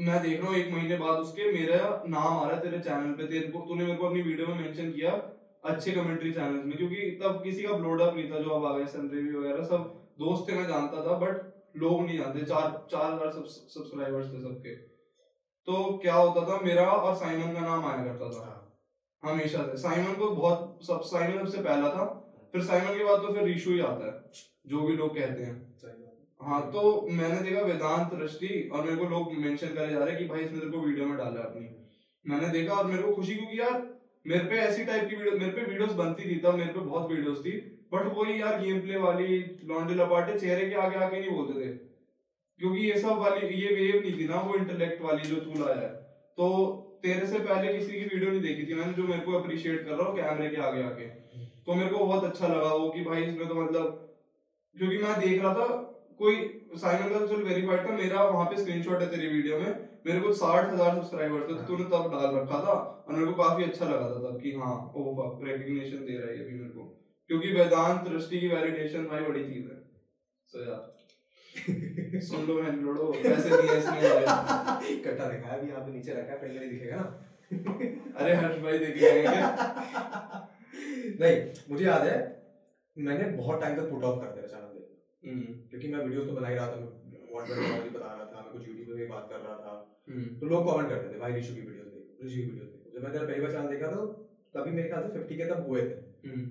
मैं 0.00 0.22
देख 0.22 0.40
रहा 0.40 0.48
हूँ, 0.48 0.56
एक 0.56 0.72
महीने 0.72 0.96
बाद 0.96 1.18
उसके 1.18 1.50
मेरा 1.52 1.78
नाम 2.08 2.38
आ 2.38 2.46
रहा 2.46 2.56
है 2.56 2.62
तेरे 2.62 2.78
चैनल 2.80 3.12
पे। 3.14 3.26
तेरे 3.26 3.48
को, 3.48 3.60
तूने 3.60 3.84
मेरे 3.84 3.96
को 3.96 4.06
अपनी 4.06 4.22
वीडियो 4.22 4.46
में 4.46 4.54
मेंशन 4.56 4.92
किया 4.92 5.10
अच्छे 5.64 5.92
कमेंट्री 5.92 6.32
चैनल्स 6.32 6.64
में, 6.64 6.76
क्योंकि 6.76 7.10
तब 7.22 7.40
किसी 7.44 7.62
का 7.62 7.72
ब्लोड 7.74 8.00
अप 8.00 8.14
नहीं 8.14 8.30
था, 8.30 8.38
जो 8.38 8.50
अब 8.50 8.64
आ 8.64 8.76
गए 8.78 8.86
सनरेवी 8.88 9.34
वगैरह, 9.34 9.64
सब 9.64 9.82
दोस्त 10.20 10.48
थे, 10.48 10.56
मैं 10.56 10.66
जानता 10.68 11.04
था 11.06 11.18
बट 11.18 11.52
लोग 11.76 12.00
नहीं 12.02 12.18
जानते 12.18 12.44
चार 12.44 12.86
चार 12.90 13.12
हज़ार 13.12 13.30
सब्सक्राइबर्स 13.46 14.32
थे 14.32 14.40
सबके। 14.40 14.74
तो 15.68 15.98
क्या 16.02 16.14
होता 16.14 16.46
था, 16.48 16.60
मेरा 16.64 16.84
और 16.84 17.14
साइमन 17.16 17.52
का 17.54 17.60
नाम 17.60 17.84
आया 17.86 18.04
करता 18.04 18.30
था। 18.30 18.56
हमेशा 19.22 19.62
से। 19.64 19.76
साइमन 19.78 20.14
को 20.14 20.28
बहुत, 20.30 20.78
सब 20.82 21.00
साइमन 21.06 21.38
सबसे 21.38 21.62
पहला 21.62 21.88
था। 21.90 22.04
फिर 22.52 22.62
साइमन 22.64 22.98
के 22.98 23.04
बाद 23.04 23.18
तो 23.18 23.32
फिर 23.34 23.42
रीशू 23.44 23.70
ही 23.70 23.80
आता 23.82 24.06
है, 24.06 24.30
जो 24.66 24.80
भी 24.80 24.96
लोग 24.96 25.14
कहते 25.16 25.42
हैं। 25.42 25.56
हाँ 26.40 26.60
तो 26.72 27.08
मैंने 27.10 27.40
देखा 27.40 27.62
वेदांत 27.62 28.10
रष्टि 28.14 28.68
और 28.72 28.84
मेरे 28.84 28.96
को 28.96 29.04
लोग 29.04 29.32
मेंशन 29.38 29.66
करे 29.66 29.88
जा 29.88 29.98
रहे 29.98 30.10
हैं 30.10 30.18
कि 30.18 30.28
भाई 30.28 30.40
इसने 30.40 30.58
तेरे 30.58 30.70
को 30.70 30.78
वीडियो 30.78 31.06
में 31.06 31.16
डाला 31.18 31.40
अपनी। 31.40 31.66
मैंने 32.24 32.48
देखा 32.48 32.74
और 32.74 32.86
मेरे 32.86 33.02
को 33.02 33.12
खुशी 33.12 33.34
क्योंकि 33.34 33.60
यार, 33.60 33.82
मेरे 34.26 34.44
पे 34.44 34.56
ऐसी 34.56 34.84
टाइप 34.84 35.08
की 35.10 35.16
वीडियो 35.16 35.36
मेरे 35.38 35.52
पे 35.52 35.62
वीडियोस 35.62 35.92
बनती 35.92 36.30
थी 36.30 36.38
तब, 36.40 36.54
मेरे 36.54 36.72
पे 36.72 36.80
बहुत 36.80 37.10
वीडियोस 37.10 37.38
थी। 37.38 37.52
बट 37.92 38.06
वही 38.16 38.40
यार 38.40 38.60
गेम 38.60 38.80
प्ले 38.80 38.96
वाली 38.96 39.38
लॉन्डे 39.64 39.94
लपाटे 39.94 40.38
चेहरे 40.38 40.68
के 40.70 40.74
आगे 40.76 40.96
आके 40.96 41.20
नहीं 41.20 41.30
बोलते 41.30 41.60
थे। 41.60 41.68
क्योंकि 42.60 42.80
ये 42.80 42.98
सब 43.00 43.18
वाली, 43.18 43.46
ये 43.46 43.74
वेव 43.74 44.00
नहीं 44.00 44.18
थी 44.18 44.28
ना, 44.28 44.40
वो 44.40 44.54
इंटेलेक्ट 44.54 45.02
वाली 45.02 45.28
जो 45.28 45.36
तू 45.36 45.64
लाया 45.64 45.80
है। 45.80 45.92
तो 46.38 46.48
तेरे 47.02 47.26
से 47.26 47.38
पहले 47.38 47.78
किसी 47.78 47.92
की 47.92 48.04
वीडियो 48.04 48.30
नहीं 48.30 48.40
देखी 48.40 48.66
थी 48.66 48.74
मैंने, 48.74 48.92
जो 48.92 49.02
मेरे 49.02 49.20
को 49.20 49.32
अप्रिशिएट 49.32 49.84
कर 49.84 49.94
रहा 49.94 50.08
हूँ 50.08 50.16
कैमरे 50.16 50.48
के 50.48 50.62
आगे 50.62 50.82
आके। 50.82 51.04
तो 51.66 51.74
मेरे 51.74 51.90
को 51.90 52.04
बहुत 52.06 52.24
अच्छा 52.24 52.48
लगा 52.48 52.74
वो 52.74 52.90
कि 52.90 53.04
भाई 53.04 53.22
इसमें 53.22 53.48
तो 53.48 53.54
मतलब 53.54 54.06
क्योंकि 54.76 54.98
मैं 54.98 55.20
देख 55.20 55.42
रहा 55.42 55.54
था 55.54 55.89
कोई 56.20 56.34
साइमन 56.78 57.08
का 57.10 57.20
चल 57.26 57.42
वेरीफाइड 57.44 57.80
था 57.86 57.92
मेरा 57.96 58.24
वहाँ 58.24 58.46
पे 58.46 58.56
स्क्रीनशॉट 58.56 59.02
है 59.02 59.06
तेरी 59.10 59.28
वीडियो 59.28 59.58
में। 59.58 59.70
मेरे 60.06 60.20
को 60.20 60.32
साठ 60.34 60.64
हज़ार 60.72 60.90
सब्सक्राइबर 60.94 61.40
थे 61.42 61.54
तो 61.54 61.62
तूने 61.68 61.84
तब 61.86 62.04
डाल 62.12 62.34
रखा 62.36 62.58
था। 62.64 62.74
और 62.74 63.12
मेरे 63.14 63.26
को 63.26 63.34
काफ़ी 63.42 63.64
अच्छा 63.64 63.84
लगा 63.84 64.06
था 64.06 64.18
तब 64.24 64.34
कि 64.42 64.52
हाँ 64.58 64.74
ओ 64.96 65.04
फक 65.18 65.44
रिकग्निशन 65.46 66.00
दे 66.06 66.16
रहा 66.16 66.28
है 66.28 66.34
अभी 66.44 66.54
मेरे 66.54 66.70
को। 66.70 66.82
क्योंकि 67.30 67.48
वेदांत 67.54 67.98
दृष्टि 68.08 68.40
की 68.40 68.48
वैलिडेशन 68.48 69.02
भाई 69.10 69.22
बड़ी 69.24 69.42
चीज़ 69.44 69.66
है 69.70 69.76
सो 70.52 70.56
यार 70.64 70.80
सुन 72.26 72.40
लो 72.46 72.54
बहन 72.54 72.76
लोड़ो 72.84 73.04
पैसे 73.22 73.48
दिए 73.52 73.76
इसने 73.78 73.98
कट्टा 75.04 75.24
रखा 75.24 75.48
है। 75.48 75.54
अभी 75.58 75.68
यहाँ 75.68 75.82
पे 75.84 75.90
नीचे 75.92 76.12
रखा 76.12 76.32
है 76.32 76.38
फिंगर 76.40 76.60
नहीं 76.60 76.70
दिखेगा 76.70 76.96
ना। 76.96 77.06
अरे 78.16 78.34
हर्ष 78.36 78.56
भाई 78.62 78.76
देखेंगे 78.78 79.40
नहीं 81.20 81.36
मुझे 81.70 81.84
याद 81.84 82.04
है 82.06 82.18
मैंने 82.96 83.24
बहुत 83.36 83.60
टाइम 83.60 83.74
तक 83.76 83.86
पुट 83.90 84.04
ऑफ़ 84.04 84.18
कर 84.20 84.30
दिया 84.34 84.46
चैनल 84.46 84.69
क्योंकि 85.24 85.88
मैं 85.88 86.04
वीडियोस 86.04 86.26
तो 86.26 86.32
बना 86.32 86.48
ही 86.48 86.54
रहा 86.54 86.66
था 86.66 86.76
व्हाट 87.32 87.50
मैं 87.50 87.92
बता 87.92 88.06
रहा 88.06 88.24
था 88.26 88.42
मैं 88.42 88.52
कुछ 88.52 88.68
यूट्यूब 88.68 88.86
पे 88.88 88.94
भी 88.94 89.06
बात 89.06 89.28
कर 89.30 89.40
रहा 89.40 89.56
था। 89.56 89.72
हम्म। 90.08 90.38
तो 90.38 90.46
लोग 90.46 90.66
कमेंट 90.68 90.88
करते 90.88 91.14
थे 91.14 91.18
भाई 91.18 91.32
ऋषु 91.32 91.54
की 91.54 91.60
वीडियोस 91.60 91.86
देखो 91.86 92.26
ऋषु 92.26 92.36
की 92.36 92.42
वीडियोस 92.42 92.68
देखो। 92.68 92.90
जब 92.94 93.04
मैं 93.04 93.12
तेरा 93.12 93.26
पहली 93.26 93.40
बार 93.40 93.52
चैनल 93.52 93.68
देखा 93.68 93.90
तो 93.90 94.06
तभी 94.54 94.70
मेरे 94.70 94.88
ख्याल 94.88 95.02
से 95.02 95.18
50 95.18 95.36
के 95.36 95.44
तब 95.50 95.68
हुए 95.68 95.82
थे। 95.82 96.28
हम्म। 96.28 96.44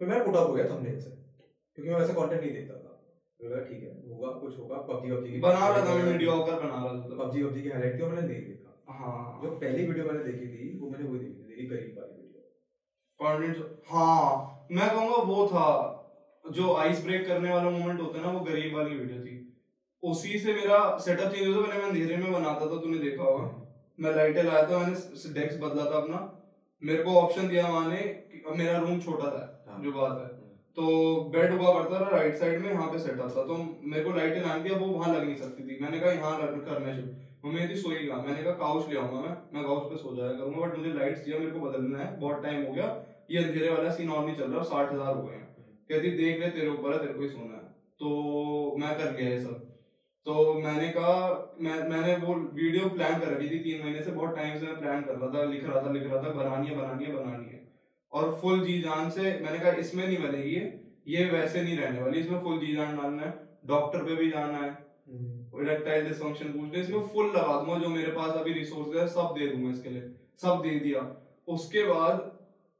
फिर 0.00 0.08
मैं 0.08 0.24
पुट 0.24 0.36
हो 0.36 0.52
गया 0.54 0.68
थंबनेल 0.70 1.00
से 1.00 1.10
क्योंकि 1.10 1.90
मैं 1.90 1.98
वैसे 1.98 2.14
कंटेंट 2.14 2.40
नहीं 2.40 2.52
देखता 2.52 2.74
था। 2.74 2.96
तो 3.40 3.60
ठीक 3.68 3.82
है 3.82 3.92
होगा 4.08 4.30
कुछ 4.40 4.58
होगा 4.58 4.76
पबजी 4.88 5.12
पबजी 5.12 5.30
की 5.32 5.40
बना 5.40 5.68
रहा 5.68 5.84
था 5.86 5.94
मैं 5.94 6.12
वीडियो 6.12 6.32
होकर 6.32 6.58
बना 6.64 6.82
रहा 6.84 6.92
था 6.94 7.22
पबजी 7.22 7.44
पबजी 7.44 7.62
की 7.62 7.68
हाईलाइट 7.68 8.00
थी 8.00 8.06
मैंने 8.06 8.26
देख 8.28 8.46
देखा। 8.48 8.94
हाँ। 8.94 9.40
जो 9.42 9.50
पहली 9.56 9.86
वीडियो 9.86 10.04
मैंने 10.04 10.24
देखी 10.24 10.48
थी 10.48 10.78
वो 10.80 10.90
मैंने 10.90 11.04
वो 11.04 11.14
देखी 11.14 11.32
थी 11.32 11.48
तेरी 11.48 11.66
गरीब 11.66 11.98
वाली 11.98 12.12
वीडियो 12.18 12.42
कंटेंट 13.20 13.88
हाँ 13.88 14.66
मैं 14.72 14.90
कहूँगा 14.90 15.22
वो 15.32 15.46
था 15.46 15.66
जो 16.44 16.74
आइस 16.76 17.04
ब्रेक 17.04 17.26
करने 17.26 17.52
वाला 17.52 17.70
मोमेंट 17.70 18.00
होता 18.00 18.18
है 18.18 18.24
ना 18.24 18.30
वो 18.30 18.40
गरीब 18.42 18.74
वाली 18.76 18.96
वीडियो 18.96 19.20
थी। 19.20 19.36
उसी 20.02 20.38
से 20.38 20.54
मेरा 20.54 20.78
सेटअप 20.98 21.32
चेंज 21.32 21.46
हुआ 21.46 21.62
पहले 21.62 21.78
मैं 21.78 21.88
अंधेरे 21.88 22.16
में 22.16 22.32
बनाता 22.32 22.66
था 22.66 22.80
तूने 22.80 22.98
देखा 23.00 23.22
होगा। 23.22 23.48
मैं 23.98 24.14
लाइटें 24.16 24.42
लाया 24.42 24.62
था 24.68 24.78
मैंने 24.78 25.32
डेस्क 25.34 25.60
बदला 25.60 25.84
था 25.84 25.96
अपना। 25.98 26.20
मेरे 26.82 27.02
को 27.02 27.14
ऑप्शन 27.16 27.48
दिया 27.48 27.66
वहाँ 27.68 27.88
ने 27.88 28.00
मेरा 28.56 28.78
रूम 28.78 29.00
छोटा 29.00 29.26
था 29.26 29.64
हाँ। 29.68 29.82
जो 29.82 29.92
बात 29.92 30.20
है। 30.20 30.28
तो 30.76 30.84
बेड 31.32 31.52
हुआ 31.52 31.72
करता 31.74 32.00
था 32.00 32.08
राइट 32.10 32.36
साइड 32.36 32.60
में 32.62 32.70
यहाँ 32.70 32.86
पे 32.92 32.98
सेटअप 32.98 33.36
था। 33.36 33.42
तो 33.44 33.56
मेरे 33.84 34.04
को 34.04 34.12
लाइटें 34.12 34.40
लानी 34.40 34.64
थी 34.64 34.74
अब 34.74 34.80
वो 34.80 34.86
वहाँ 34.88 35.14
लग 35.14 35.24
नहीं 35.24 35.36
सकती 35.36 35.62
थी। 35.64 35.78
मैंने 35.82 36.00
कहा 36.00 36.12
यहाँ 36.12 36.38
करना 36.38 36.94
शुरू। 36.94 37.08
मम्मी 37.44 37.68
थी 37.68 37.76
सोई 37.76 37.96
कहा? 37.98 38.16
मैंने 38.18 38.42
कहा 38.42 38.52
काउच 38.56 38.88
ले 38.88 38.98
आऊँगा 38.98 39.20
मैं। 39.20 39.36
मैं 39.54 39.62
काउच 39.64 39.90
पे 39.90 39.96
सो 39.98 40.14
जाया 40.16 40.32
करूँगा 40.32 40.66
बट 40.66 40.76
मुझे 40.78 40.92
लाइट्स 40.94 41.24
दिया 41.24 41.38
मेरे 41.38 41.50
को 41.50 41.60
बदलना 41.60 41.98
है। 41.98 42.08
बहुत 42.20 42.42
टाइम 42.42 42.64
हो 42.64 42.72
गया। 42.72 42.88
ये 43.30 43.44
अंधेरे 43.44 43.68
वाला 43.70 43.90
सीन 43.92 44.10
और 44.10 44.24
नहीं 44.24 44.36
चल 44.36 44.50
रहा 44.50 44.62
साठ 44.64 44.92
हज़ार 44.92 45.14
हो 45.14 45.22
गए 45.22 45.34
हैं। 45.34 45.39
कहती 45.90 46.10
देख 46.16 46.40
ले 46.40 46.50
तेरे 46.50 46.68
ऊपर 46.70 46.92
है 46.92 46.98
तेरे 46.98 47.14
को 47.14 47.22
ही 47.22 47.28
सोना 47.28 47.54
है। 47.54 47.68
तो 48.00 48.76
मैं 48.78 48.94
कर 48.98 49.12
गया 49.12 49.28
ये 49.28 49.40
सब। 49.40 49.66
तो 50.26 50.32
मैंने 50.62 50.88
कहा 50.90 51.14
मैं 51.60 51.76
मैंने 51.88 52.14
वो 52.18 52.34
वीडियो 52.54 52.88
प्लान 52.90 53.18
कर 53.20 53.28
रखी 53.28 53.48
थी 53.50 53.58
तीन 53.60 53.82
महीने 53.82 54.02
से 54.02 54.10
बहुत 54.10 54.36
टाइम 54.36 54.58
से 54.58 54.66
मैं 54.66 54.78
प्लान 54.78 55.02
कर 55.02 55.14
रहा 55.14 55.28
था 55.34 55.44
लिख 55.50 55.64
रहा 55.64 55.82
था 55.82 55.92
लिख 55.92 56.02
रहा 56.04 56.22
था 56.22 56.32
बनानी 56.34 56.68
है 56.68 56.76
बनानी 56.76 57.04
है 57.04 57.12
बनानी 57.14 57.44
है। 57.46 57.58
और 58.12 58.38
फुल 58.42 58.60
जी 58.66 58.80
जान 58.82 59.10
से 59.10 59.22
मैंने 59.22 59.58
कहा 59.58 59.72
इसमें 59.80 60.06
नहीं 60.06 60.18
बनेगी 60.18 60.50
ये 60.50 60.62
ये 61.08 61.24
वैसे 61.30 61.62
नहीं 61.62 61.76
रहने 61.76 62.00
वाली 62.00 62.20
इसमें 62.20 62.40
फुल 62.40 62.58
जी 62.60 62.74
जान 62.76 62.96
डालना 62.96 63.22
है 63.22 63.32
डॉक्टर 63.66 64.04
पे 64.04 64.14
भी 64.16 64.30
जाना 64.30 64.58
है 64.58 64.70
इरेक्टाइल 65.60 66.06
डिसफंक्शन 66.06 66.52
पूछने 66.52 66.80
इसमें 66.80 67.06
फुल 67.08 67.26
लगा 67.28 67.54
दूँगा 67.54 67.78
जो 67.78 67.88
मेरे 67.90 68.12
पास 68.12 68.36
अभी 68.36 68.52
रिसोर्स 68.52 68.96
है 68.96 69.06
सब 69.14 69.34
दे 69.38 69.46
दूँगा 69.46 69.70
इसके 69.70 69.90
लिए 69.90 70.02
सब 70.42 70.60
दे 70.64 70.78
दिया। 70.80 71.00
उसके 71.48 71.82
बाद 71.84 72.30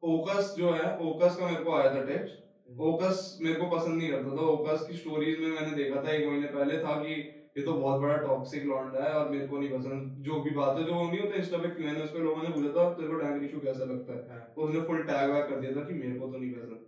ओकस 0.02 0.54
जो 0.58 0.72
है 0.72 0.96
ओकस 1.08 1.36
का 1.36 1.46
मेरे 1.46 1.64
को 1.64 1.74
आया 1.74 1.94
था 1.94 2.04
टेक्स्ट 2.06 2.38
ओकस 2.70 3.38
मेरे 3.42 3.54
को 3.54 3.66
पसंद 3.68 3.98
नहीं 3.98 4.10
करता 4.10 4.36
था। 4.36 4.46
ओकस 4.48 4.86
की 4.88 4.96
स्टोरीज 4.96 5.38
में 5.40 5.48
मैंने 5.50 5.76
देखा 5.76 6.02
था 6.02 6.10
एक 6.10 6.26
महीने 6.28 6.46
पहले 6.48 6.78
था 6.78 6.94
कि 7.02 7.14
ये 7.58 7.62
तो 7.64 7.72
बहुत 7.72 8.00
बड़ा 8.00 8.16
टॉक्सिक 8.16 8.64
लॉन्डा 8.64 9.04
है 9.04 9.12
और 9.12 9.28
मेरे 9.30 9.46
को 9.46 9.58
नहीं 9.58 9.70
पसंद। 9.70 10.22
जो 10.24 10.40
भी 10.40 10.50
बात 10.50 10.78
है 10.78 10.84
जो 10.84 10.94
नहीं 10.94 11.20
होता 11.20 11.36
इंस्टा 11.36 11.58
पे 11.58 11.68
मैंने 11.84 12.02
उस 12.02 12.10
पे 12.10 12.18
लोगों 12.18 12.42
ने 12.42 12.48
पूछा 12.48 12.68
था 12.76 12.88
तेरे 12.92 13.08
को 13.08 13.14
डैंग 13.14 13.44
इशू 13.44 13.60
कैसा 13.60 13.84
लगता 13.84 14.12
है? 14.12 14.28
हाँ। 14.30 14.52
तो 14.56 14.62
उसने 14.62 14.80
फुल 14.80 15.02
टैग 15.02 15.30
वैग 15.30 15.48
कर 15.48 15.60
दिया 15.60 15.72
था 15.76 15.84
कि 15.84 15.94
मेरे 15.94 16.18
को 16.18 16.26
तो 16.26 16.38
नहीं 16.38 16.52
पसंद। 16.52 16.86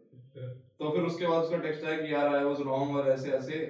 तो 0.79 0.91
फिर 0.91 1.03
उसके 1.05 1.27
बाद 1.27 1.43
उसका 1.43 1.59
टेक्स्ट 1.59 1.85
आया 1.85 2.01
कि 2.01 2.13
यार 2.13 2.35
आई 2.35 2.45
वाज 2.45 2.61
रॉन्ग 2.61 2.97
और 2.97 3.11
ऐसे 3.11 3.31
ऐसे। 3.33 3.61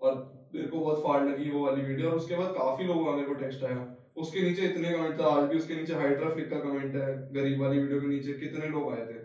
और 0.00 0.14
मेरे 0.54 0.66
को 0.68 0.78
बहुत 0.78 1.02
फाड़ 1.04 1.22
लगी 1.24 1.50
वो 1.50 1.64
वाली 1.66 1.82
वीडियो 1.82 2.10
और 2.10 2.16
उसके 2.16 2.36
बाद 2.36 2.54
काफ़ी 2.54 2.84
लोगों 2.84 3.04
का 3.04 3.12
मेरे 3.12 3.26
को 3.26 3.34
टेक्स्ट 3.34 3.64
आया। 3.64 3.86
उसके 4.16 4.42
नीचे 4.42 4.62
इतने 4.62 4.92
कमेंट 4.92 5.18
था 5.20 5.24
आज 5.28 5.48
भी 5.50 5.56
उसके 5.58 5.74
नीचे 5.74 5.94
हाइड्रा 5.94 6.28
फ्लिक 6.30 6.50
का 6.50 6.58
कमेंट 6.60 6.94
है 6.96 7.08
गरीब 7.34 7.62
वाली 7.62 7.78
वीडियो 7.78 8.00
के 8.00 8.06
नीचे। 8.06 8.32
कितने 8.40 8.68
लोग 8.68 8.92
आए 8.92 9.06
थे? 9.06 9.18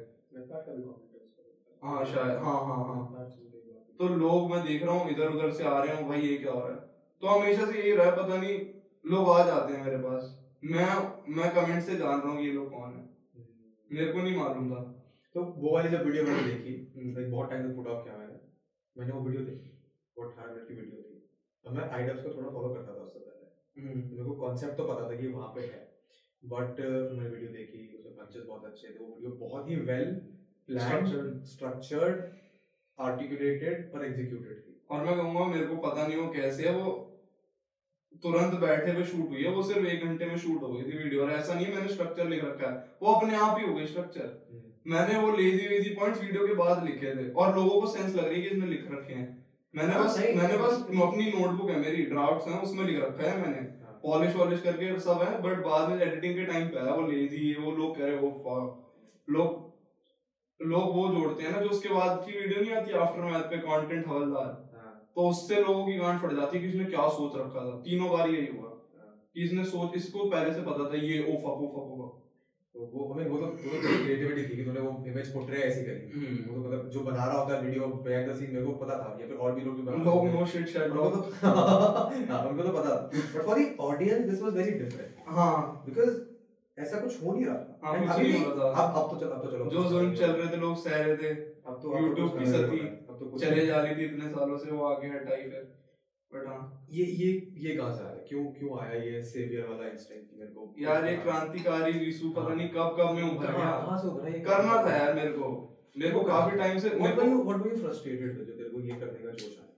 हाँ 1.82 2.04
शायद। 2.06 2.38
हाँ 2.44 2.60
हाँ 2.66 2.84
हाँ। 2.86 3.26
तो 4.00 4.08
लोग 4.10 4.50
मैं 4.52 4.64
देख 4.66 4.84
रहा 4.84 4.94
हूँ 4.94 5.10
इधर 5.12 5.30
उधर 5.30 5.52
से 5.52 5.64
आ 5.64 5.78
रहे 5.84 5.96
हैं 5.96 6.08
भाई 6.08 6.22
ये 6.22 6.38
क्या 6.38 6.52
हो 6.52 6.60
रहा 6.60 6.70
है? 6.70 6.80
तो 7.22 7.28
हमेशा 7.28 7.66
से 7.66 7.78
यही 7.80 7.96
रहा 7.96 8.06
है 8.06 8.16
पता 8.18 8.38
नहीं 8.38 8.60
लोग 9.06 9.30
आ 9.30 9.46
जाते 9.46 9.74
हैं 9.74 9.84
मेरे 9.86 9.98
पास। 9.98 10.36
मैं 10.66 10.86
मैं 11.36 11.54
कमेंट 11.56 11.84
से 11.84 11.96
जान 11.98 12.22
रहा 12.22 12.32
हूँ 12.32 12.42
ये 12.42 12.52
लोग 12.52 12.70
कौन 12.72 12.94
है। 12.94 13.08
मेरे 13.90 14.12
को 14.14 14.22
नहीं 14.22 14.36
मालूम 14.38 14.70
था। 14.72 14.82
तो 15.36 15.44
वो 15.58 15.74
वाली 15.74 15.90
जब 15.90 16.06
वीडियो 16.06 16.24
मैंने 16.24 16.44
देखी 16.44 16.74
हम्म। 16.96 17.14
लाइक 17.16 17.32
बहुत 17.32 17.50
टाइम 17.50 17.68
तक 17.68 17.76
पुट 17.76 17.88
ऑफ़ 17.88 18.04
किया 18.04 18.18
मैंने। 18.18 18.40
मैंने 18.96 19.14
वो 19.14 19.22
वीडियो 19.22 19.44
देखी 19.46 19.70
वो 20.18 20.26
अठारह 20.26 20.54
मिनट 20.54 20.68
की 20.68 20.74
वीडियो 20.74 21.02
थी 21.02 21.16
तो 21.66 21.72
मैं 21.72 21.90
आईडब्स 21.90 22.24
को 22.24 22.34
थोड़ा 22.38 22.50
फॉलो 22.50 22.74
करता 22.74 22.94
था 22.94 23.04
उससे 23.04 23.20
पहले। 23.20 23.46
हम्म, 23.82 24.00
मेरे 24.12 24.24
को 24.24 24.36
कॉन्सेप्ट 24.38 24.78
तो 24.78 24.84
पता 24.86 25.10
था 25.10 25.16
कि 25.22 25.28
वहाँ 25.30 25.50
पे 25.56 25.62
है। 25.64 25.88
बट 26.44 26.80
मैंने 26.80 27.30
वीडियो 27.30 27.52
देखी 27.54 27.88
उसमें 27.98 28.14
पंचेस 28.16 28.44
बहुत 28.48 28.66
अच्छे 28.66 28.88
थे 28.88 29.00
वो 29.00 29.14
वीडियो 29.16 29.32
बहुत 29.40 29.70
ही 29.70 29.76
well 29.88 30.12
plan 30.70 30.90
Structured. 30.90 31.30
Structured 31.52 32.18
articulated 32.98 33.86
पर 33.92 34.06
एग्जीक्यूटेड 34.06 34.58
और 34.92 35.06
मैं 35.06 35.16
कहूँगा 35.18 35.46
मेरे 35.46 35.66
को 35.66 35.76
पता 35.86 36.08
नहीं 36.08 36.18
वो 36.18 36.28
कैसे 36.34 36.68
है 36.68 36.74
वो 36.74 36.92
तुरंत 38.24 38.54
बैठे 38.62 38.92
हुए 38.92 39.04
शूट 39.06 39.30
हुई 39.30 39.44
है 39.44 39.52
वो 39.54 39.64
सिर्फ़ 39.64 39.88
एक 39.88 40.06
घंटे 40.06 40.26
में 40.26 40.38
शूट 40.38 40.62
हो 40.62 40.70
गई 40.70 40.84
थी 40.84 40.98
वीडियो 40.98 41.22
और 41.24 41.32
ऐसा 41.32 41.54
नहीं 41.54 41.66
है 41.66 41.74
मैंने 41.76 41.94
स्ट्रक्चर 41.94 42.28
लिख 42.30 42.44
रखा 42.44 42.70
है। 42.70 42.98
वो 43.04 43.14
अपने 43.14 43.36
आप 43.38 43.58
ही 43.60 43.68
हो 43.68 43.74
गई 43.76 43.86
स्ट्रक्चर 43.88 44.28
मैंने 44.88 45.20
वो 45.20 45.36
लेजी 45.38 45.68
वेजी 45.68 45.90
पॉइंट्स 45.96 46.22
वीडियो 46.22 46.48
के 46.48 46.54
बाद 46.56 46.84
लिखे 46.86 47.16
थे 47.16 47.30
और 47.32 47.56
लोगों 47.56 47.80
को 47.82 47.88
सेंस 47.88 48.16
लग 48.16 48.28
रही 48.28 48.36
है 48.36 48.42
कि 48.42 48.56
इसने 48.56 48.68
लिख 48.68 48.92
रखे 48.92 49.14
हैं। 49.14 49.28
मैंने 49.74 49.94
हाँ, 49.94 50.04
बस 50.04 50.18
मैंने 50.36 50.58
बस 50.58 50.76
अपनी 51.04 51.32
नोटबुक 51.32 51.70
है 51.70 51.80
मेरी 51.80 52.04
ड्राफ्ट्स 52.12 52.48
हैं 52.48 52.62
उसमें 52.62 52.86
लिख 52.86 53.02
रखा 53.02 53.30
है 53.30 53.42
मैंने। 53.42 53.66
हाँ। 53.84 54.00
पॉलिश 54.04 54.36
वॉलिश 54.36 54.62
करके 54.62 55.00
सब 55.00 55.22
है 55.22 55.42
बट 55.42 55.64
बाद 55.66 55.90
में 55.90 56.02
एडिटिंग 56.02 56.36
के 56.36 56.46
टाइम 56.46 56.68
पे 56.68 56.80
आया 56.80 56.94
वो 56.94 57.08
लेजी 57.08 57.50
है 57.50 57.58
वो 57.60 57.72
लोग 57.78 57.98
कह 57.98 58.06
रहे 58.06 58.18
हो 58.18 58.62
लोग 59.28 59.68
लोग 60.60 60.96
वो 60.96 61.08
जोड़ते 61.10 61.44
हैं 61.44 61.52
ना 61.52 61.62
जो 61.62 61.70
उसके 61.70 61.90
बाद 61.90 62.24
की 62.26 62.40
वीडियो 62.40 62.62
नहीं 62.62 62.74
आती 62.76 62.92
आफ्टर 63.02 63.22
मैथ 63.22 63.44
पे 63.52 63.58
कंटेंट 63.60 64.08
हवलदार। 64.08 64.50
हाँ, 64.76 64.94
तो 65.16 65.30
उससे 65.30 65.62
लोगों 65.62 65.86
की 65.86 65.98
गांड 65.98 66.20
फट 66.22 66.34
जाती 66.36 66.58
है 66.58 66.64
कि 66.64 66.70
इसने 66.70 66.86
क्या 66.86 67.08
सोच 67.18 67.38
रखा 67.38 67.66
था। 67.66 67.76
तीनों 67.86 68.10
बार 68.12 68.30
यही 68.30 68.48
हुआ 68.48 68.70
हाँ। 68.70 69.14
कि 69.36 69.44
इसने 69.44 69.64
सोच 69.66 69.96
इसको 69.96 70.30
पहले 70.30 70.54
से 70.54 70.62
पता 70.62 70.90
था 70.90 71.02
ये 71.04 71.20
oh 71.22 71.38
fuck 71.38 71.62
oh 71.64 71.68
fuck 71.68 71.86
oh 71.86 72.02
fuck 72.02 72.18
तो 72.76 72.86
वो 72.94 73.06
हमें 73.14 73.30
वो 73.30 73.38
तो 73.38 73.46
वो 73.46 73.70
तो 73.76 73.94
क्रिएटिविटी 74.04 74.44
थी 74.50 74.58
कि 74.58 74.64
तूने 74.64 74.80
वो 74.80 74.92
इमेज 75.08 75.34
पोर्ट्रे 75.34 75.62
ऐसी 75.62 75.82
करी। 75.86 76.12
हम्म। 76.16 76.36
वो 76.50 76.56
तो 76.56 76.68
मतलब 76.68 76.90
जो 76.90 77.00
बना 77.04 77.26
रहा 77.26 77.40
होता 77.40 77.56
है 77.56 77.62
वीडियो 77.62 77.88
बिहाइंड 78.06 78.30
द 78.30 78.36
सीन 78.36 78.54
मेरे 78.54 78.66
को 78.66 78.72
पता 78.84 78.98
था। 78.98 79.18
या 79.22 79.28
फिर 79.28 79.38
और 79.38 79.52
भी 79.52 79.62
लोग 79.62 79.78
जो 79.78 79.84
बना 79.84 80.04
लोग 80.04 80.28
नो 80.34 80.46
शिट 80.52 80.68
शट 80.74 80.92
उनको 80.92 81.10
तो 81.10 81.20
हाँ 81.46 82.44
उनको 82.44 82.64
तो 82.64 82.72
पता। 82.72 82.96
But 83.14 83.46
for 83.46 83.60
the 83.60 83.76
audience 83.88 84.30
this 84.30 84.42
was 84.42 84.54
very 84.58 84.78
different 84.80 85.30
हाँ। 85.38 85.84
बिकॉज़ 85.88 86.14
ऐसा 86.80 87.00
कुछ 87.00 87.24
हो 87.24 87.34
नहीं 87.34 87.46
रहा 87.46 87.56
था। 87.56 87.80
हाँ, 87.84 88.16
अभी 88.16 88.32
रहा 88.32 88.54
था। 88.58 88.84
अब 88.84 88.98
अब 89.00 89.10
तो 89.12 89.20
चल 89.20 89.32
अब 89.32 89.42
तो 89.44 89.52
चलो। 89.52 89.66
जो 89.72 89.84
जोन 89.90 90.14
चल 90.16 90.32
रहे 90.32 90.52
थे 90.52 90.60
लोग 90.62 90.78
सह 90.84 90.96
रहे 90.98 91.18
थे। 91.18 91.34
अब 91.68 91.80
तो 91.84 91.98
YouTube 91.98 92.38
की 92.40 92.46
सती 92.52 92.80
अब 92.80 93.18
तो 93.20 93.26
कुछ 93.26 93.44
चले 93.44 93.66
जा 93.66 93.82
रही 93.82 93.96
थी 93.96 94.06
इतने 94.06 94.30
सालों 94.30 94.58
से 94.58 94.72
वो 94.72 94.86
आगे 94.86 95.08
हटाई 95.10 95.44
फिर। 95.44 95.68
बट 96.34 96.48
हाँ। 96.48 96.60
ये 96.92 97.06
ये 97.20 97.30
ये 97.62 97.76
कहाँ 97.76 97.94
से 97.96 98.04
आया 98.04 98.24
क्यों 98.28 98.44
क्यों 98.58 98.80
आया 98.80 99.02
ये 99.04 99.22
सेवियर 99.30 99.68
वाला 99.68 99.88
इंस्टिंक्ट 99.90 100.40
मेरे 100.40 100.52
को? 100.52 100.74
यार 100.80 101.08
ये 101.08 101.16
क्रांतिकारी 101.18 101.92
विशु 102.00 102.30
पता 102.32 102.54
नहीं 102.54 102.70
कब 102.76 102.96
कब 103.00 103.16
में 103.16 103.24
उभर 103.24 103.52
गया। 103.54 103.72
कहाँ 103.80 103.98
से 103.98 104.08
उभरा 104.08 104.34
ये 104.34 104.40
करना 104.50 104.76
था 104.86 104.96
यार 104.98 105.14
मेरे 105.16 105.32
को। 105.32 105.50
मेरे 105.98 106.12
को 106.12 106.22
काफ़ी 106.24 106.58
टाइम 106.58 106.78
से 106.80 106.90
whatever 107.20 107.26
you 107.26 107.42
whatever 107.62 107.68
you 107.70 107.82
frustrated 107.82 108.38
with 108.38 108.48
जो 108.48 108.54
तेरे 108.54 108.70
को 108.70 108.82
ये 108.82 109.00
करने 109.00 109.24
का 109.24 109.32
जोश 109.32 109.58
आया। 109.60 109.69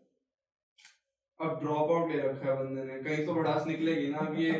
अब 1.42 1.60
ड्रॉप 1.62 1.92
आउट 1.92 2.12
ले 2.12 2.18
रखा 2.20 2.50
है 2.50 2.56
बंदे 2.58 2.84
ने। 2.84 2.98
कहीं 3.04 3.26
तो 3.26 3.34
भड़ास 3.34 3.68
निकलेगी 3.68 4.08
ना 4.10 4.18
अब 4.20 4.40
ये 4.40 4.52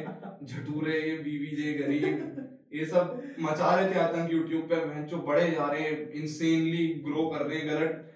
झटूरे 0.44 1.00
ये 1.00 1.16
बीबीजे 1.24 1.74
गरीब 1.74 2.48
ये 2.74 2.86
सब 2.88 3.22
मचा 3.42 3.74
रहे 3.76 3.90
थे 3.90 4.00
आतंक 4.00 4.32
यूट्यूब 4.34 4.64
पे। 4.66 4.86
मैं 4.86 5.06
जो 5.08 5.18
बड़े 5.24 5.50
जा 5.52 5.66
रहे 5.66 5.82
हैं 5.82 6.10
इंसेनली 6.14 6.88
ग्रो 7.06 7.28
कर 7.30 7.46
रहे 7.46 7.60
गलत। 7.68 8.08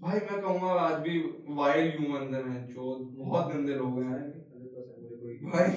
भाई 0.00 0.18
मैं 0.20 0.40
कहूँगा 0.40 0.72
आज 0.80 0.98
भी 1.00 1.18
वाइल्ड 1.56 1.94
ह्यूमंस 1.96 2.34
हैं 2.34 2.42
मैं 2.44 2.66
जो 2.68 2.94
बहुत 3.18 3.52
गंदे 3.52 3.74
लोग 3.74 4.02
हैं। 4.02 4.20
भाई, 5.44 5.68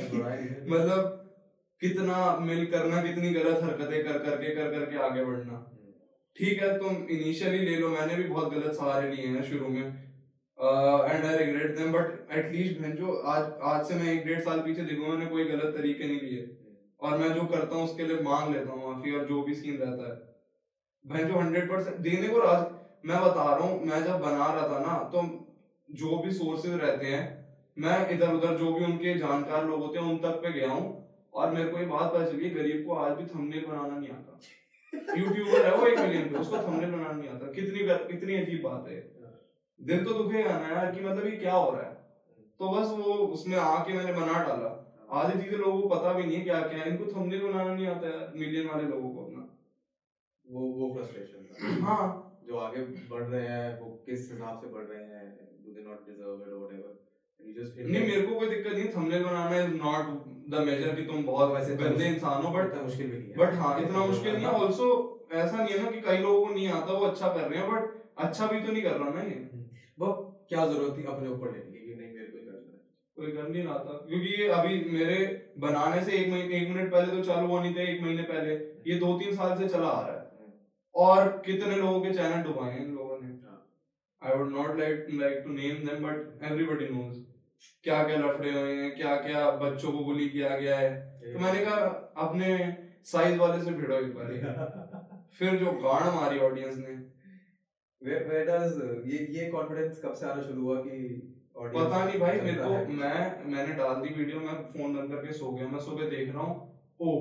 मतलब 0.69 1.21
कितना 1.81 2.17
मिल 2.41 2.65
करना 2.71 3.01
कितनी 3.03 3.29
गलत 3.33 3.63
हरकतें 3.63 4.03
कर 4.03 4.17
करके 4.19 4.55
कर 4.55 4.71
करके 4.71 4.97
आगे 5.05 5.25
बढ़ना। 5.25 5.61
ठीक 6.35 6.61
है 6.61 6.77
तुम 6.79 6.95
इनिशियली 7.09 7.59
ले 7.59 7.75
लो। 7.75 7.89
मैंने 7.89 8.15
भी 8.15 8.23
बहुत 8.23 8.53
गलत 8.53 8.73
सहारे 8.73 9.11
लिए 9.11 9.27
हैं 9.27 9.43
शुरू 9.43 9.67
में। 9.67 9.85
And 10.59 11.25
I 11.25 11.37
regret 11.37 11.77
them 11.77 11.91
but 11.93 12.31
at least 12.33 12.79
मैं 12.81 12.95
जो 12.95 13.15
आज 13.31 13.51
आज 13.69 13.85
से 13.87 13.95
मैं 13.95 14.11
एक 14.13 14.25
डेढ़ 14.25 14.39
साल 14.41 14.59
पीछे 14.59 14.81
देखूँ 14.81 15.07
मैंने 15.07 15.25
कोई 15.25 15.43
गलत 15.45 15.73
तरीके 15.77 16.07
नहीं 16.07 16.19
लिए। 16.21 16.45
और 16.99 17.17
मैं 17.17 17.31
जो 17.33 17.45
करता 17.45 17.75
हूँ 17.75 17.83
उसके 17.83 18.03
लिए 18.03 18.19
मांग 18.23 18.53
लेता 18.53 18.71
हूँ 18.71 18.83
माफ़ी 18.85 19.11
और 19.11 19.25
जो 19.27 19.41
भी 19.43 19.53
सीन 19.55 19.77
रहता 19.77 20.07
है। 20.09 20.15
मैं 21.05 21.27
जो 21.27 21.39
हंड्रेड 21.39 21.69
परसेंट 21.69 21.97
देने 21.99 22.27
को 22.27 22.39
राज 22.39 22.63
मैं 23.05 23.19
बता 23.21 23.43
रहा 23.45 23.67
हूँ 23.67 23.85
मैं 23.85 24.03
जब 24.03 24.19
बना 24.19 24.45
रहा 24.53 24.67
था 24.69 24.79
ना 24.79 24.93
तो 25.09 25.23
जो 25.89 26.17
भी 26.17 26.31
सोर्सेज 26.33 26.73
रहते 26.75 27.07
हैं 27.07 27.23
मैं 27.77 27.97
इधर 28.09 28.33
उधर 28.33 28.57
जो 28.57 28.71
भी 28.73 28.85
उनके 28.85 29.17
जानकार 29.17 29.65
लोग 29.65 29.81
होते 29.81 29.99
हैं 29.99 30.05
उन 30.11 30.17
तक 30.19 30.39
पे 30.43 30.51
गया 30.51 30.69
हूँ। 30.69 30.93
और 31.33 31.51
मेरे 31.51 31.69
को 31.69 31.79
ये 31.79 31.85
बात 31.85 32.13
पता 32.13 32.25
चली 32.25 32.49
गरीब 32.49 32.85
को 32.87 32.95
आज 32.95 33.17
भी 33.17 33.25
थंबनेल 33.25 33.65
बनाना 33.65 33.97
नहीं 33.97 34.09
आता। 34.09 34.39
यूट्यूबर 35.17 35.65
है 35.65 35.75
वो 35.77 35.87
एक 35.87 35.99
मिलियन 35.99 36.29
पे 36.29 36.37
उसको 36.37 36.57
थंबनेल 36.57 36.91
बनाना 36.91 37.11
नहीं 37.11 37.29
आता। 37.29 37.51
कितनी 37.51 37.79
कितनी 38.11 38.35
अजीब 38.35 38.61
बात 38.63 38.87
है। 38.89 38.99
दिल 39.79 40.03
तो 40.05 40.13
दुखेगा 40.13 40.57
ना 40.59 40.67
यार 40.67 40.91
कि 40.91 41.05
मतलब 41.05 41.25
ये 41.25 41.37
क्या 41.37 41.53
हो 41.53 41.71
रहा 41.71 41.81
है? 41.81 41.93
तो 42.59 42.69
बस 42.69 42.91
वो 42.97 43.13
उसमें 43.35 43.57
आके 43.57 43.93
मैंने 43.93 44.13
बना 44.13 44.43
डाला। 44.43 44.69
आधी 45.11 45.41
चीज़ें 45.41 45.57
लोगों 45.57 45.81
को 45.81 45.89
पता 45.89 46.13
भी 46.13 46.23
नहीं 46.23 46.37
है 46.37 46.43
क्या 46.43 46.61
क्या 46.61 46.79
है। 46.79 46.89
इनको 46.89 47.11
थंबनेल 47.11 47.41
बनाना 47.41 47.73
नहीं 47.73 47.87
आता 47.87 48.07
यार 48.07 48.31
मिलियन 48.35 48.67
वाले 48.67 48.87
लोगों 48.89 49.09
को 49.09 49.25
अपना। 49.25 49.47
वो 50.45 50.61
वो 50.79 50.93
फ्रस्ट्रेशन 50.95 51.83
हाँ। 51.83 52.05
जो 52.47 52.57
आगे 52.57 52.81
बढ़ 53.09 53.23
रहे 53.23 53.47
हैं 53.47 53.79
वो 53.79 53.87
किस 54.05 54.31
हिसाब 54.31 54.59
से 54.61 54.67
बढ़ 54.67 54.83
रहे 54.83 55.03
हैं 55.03 55.25
do 55.65 55.71
they 55.71 55.83
not 55.83 56.05
deserve 56.07 56.41
it 56.41 56.47
और 56.47 56.59
व्हाटएवर 56.59 56.93
नहीं 57.39 58.01
मेरे 58.01 58.21
को 58.21 58.39
कोई 58.39 58.49
दिक्कत 58.49 58.73
नहीं 58.73 58.87
थंबनेल 58.95 59.23
बनाना 59.23 59.59
इज़ 59.59 59.73
नॉट 59.75 60.05
द 60.49 60.61
मेजर 60.67 60.95
कि 60.95 61.03
तुम 61.03 61.23
बहुत 61.23 61.51
वैसे 61.51 61.75
गंदे 61.75 62.05
इंसान 62.05 62.43
हो 62.43 62.51
बट 62.51 62.75
मुश्किल 62.83 63.09
भी 63.11 63.17
नहीं 63.17 63.29
है। 63.29 63.37
बट 63.37 63.53
हाँ 63.59 63.71
इतना 63.81 64.05
मुश्किल 64.05 64.33
नहीं 64.33 64.45
है। 64.45 64.51
ऑल्सो 64.51 64.87
ऐसा 65.33 65.57
नहीं 65.57 65.75
है 65.75 65.83
ना 65.83 65.91
कि 65.91 66.01
कई 66.01 66.17
लोगों 66.17 66.45
को 66.45 66.53
नहीं 66.53 66.67
आता 66.69 66.93
वो 66.93 67.05
अच्छा 67.05 67.27
कर 67.27 67.49
रहे 67.49 67.59
हैं 67.59 67.71
बट 67.71 67.83
अच्छा 68.25 68.47
भी 68.47 68.59
तो 68.59 68.71
नहीं 68.71 68.83
कर 68.83 68.91
रहा 68.91 69.09
ना 69.09 69.21
ये। 69.21 69.37
वो 69.53 69.64
क्या 70.49 70.65
ज़रूरत 70.67 70.97
थी 70.97 71.03
अपने 71.13 71.29
ऊपर 71.29 71.51
लेने 71.51 71.79
की 71.79 71.95
नहीं 71.95 72.11
मेरे 72.13 72.25
को 72.25 72.37
करना 72.37 72.71
है? 72.71 72.79
कोई 73.17 73.31
कर 73.31 73.49
नहीं 73.49 73.63
रहा 73.63 73.77
था 73.79 73.97
क्योंकि 74.09 74.33
ये 74.41 74.47
अभी 74.57 74.79
मेरे 74.91 75.17
बनाने 75.59 76.03
से 76.05 76.17
एक 76.17 76.29
महीने 76.31 76.57
एक 76.57 76.69
मिनट 76.69 76.91
पहले 76.91 77.15
तो 77.15 77.23
चालू 77.23 77.47
हुआ 77.47 77.61
नहीं 77.63 77.75
था 77.75 77.81
एक 77.81 78.01
महीने 78.01 78.23
पहले। 78.23 78.55
ये 78.91 78.99
दो 78.99 79.17
तीन 79.19 79.35
साल 79.35 79.57
से 79.57 79.67
चला 79.67 79.87
आ 79.87 80.01
रहा 80.07 80.17
है। 80.17 80.23
और 80.95 81.29
कितने 81.45 81.75
लोगों 81.75 82.01
के 82.01 82.13
चैनल 82.13 82.43
डुबाए 82.43 82.71
हैं 82.71 82.85
इन 82.85 82.93
लोगों 82.95 83.17
ने? 83.21 83.33
I 84.21 84.37
would 84.37 84.51
not 84.51 84.79
like 84.79 85.07
like 85.13 85.41
to 85.45 85.49
name 85.53 85.87
them 85.87 86.05
but 86.05 86.43
everybody 86.51 86.87
knows 86.89 87.17
क्या 87.83 88.03
क्या 88.03 88.17
लफड़े 88.17 88.51
हुए 88.51 88.75
हैं 88.75 88.95
क्या 88.95 89.15
क्या 89.15 89.49
बच्चों 89.63 89.91
को 89.91 90.03
बुली 90.05 90.29
किया 90.29 90.57
गया 90.57 90.77
है। 90.77 90.93
तो 91.33 91.39
मैंने 91.39 91.65
कहा 91.65 91.77
अपने 92.25 92.47
साइज़ 93.05 93.37
वाले 93.39 93.63
से 93.63 93.71
भिड़ो 93.71 93.95
एक 93.95 94.15
बार। 94.15 95.19
फिर 95.39 95.55
जो 95.55 95.71
गाड़ 95.83 96.03
मारी 96.15 96.39
ऑडियंस 96.39 96.77
ने 96.77 96.95
Where, 98.05 98.23
where 98.23 98.45
does 98.45 98.75
ये 99.05 99.19
ये 99.31 99.49
कॉन्फिडेंस 99.51 100.01
कब 100.01 100.13
से 100.15 100.25
आना 100.25 100.41
शुरू 100.43 100.61
हुआ 100.61 100.75
कि 100.81 100.97
पता 101.55 102.03
नहीं 102.03 102.19
भाई 102.19 102.39
मेरे 102.41 102.57
को 102.57 102.93
मैं 102.93 103.19
मैंने 103.47 103.73
डाल 103.75 103.95
दी 103.97 104.13
वीडियो 104.13 104.39
मैं 104.41 104.55
फ़ोन 104.69 104.95
बंद 104.95 105.11
करके 105.11 105.33
सो 105.33 105.51
गया 105.51 105.67
मैं 105.69 105.79
सुबह 105.81 106.09
देख 106.09 106.33
रहा 106.33 106.43
हूँ 106.43 106.55
ओ 107.01 107.13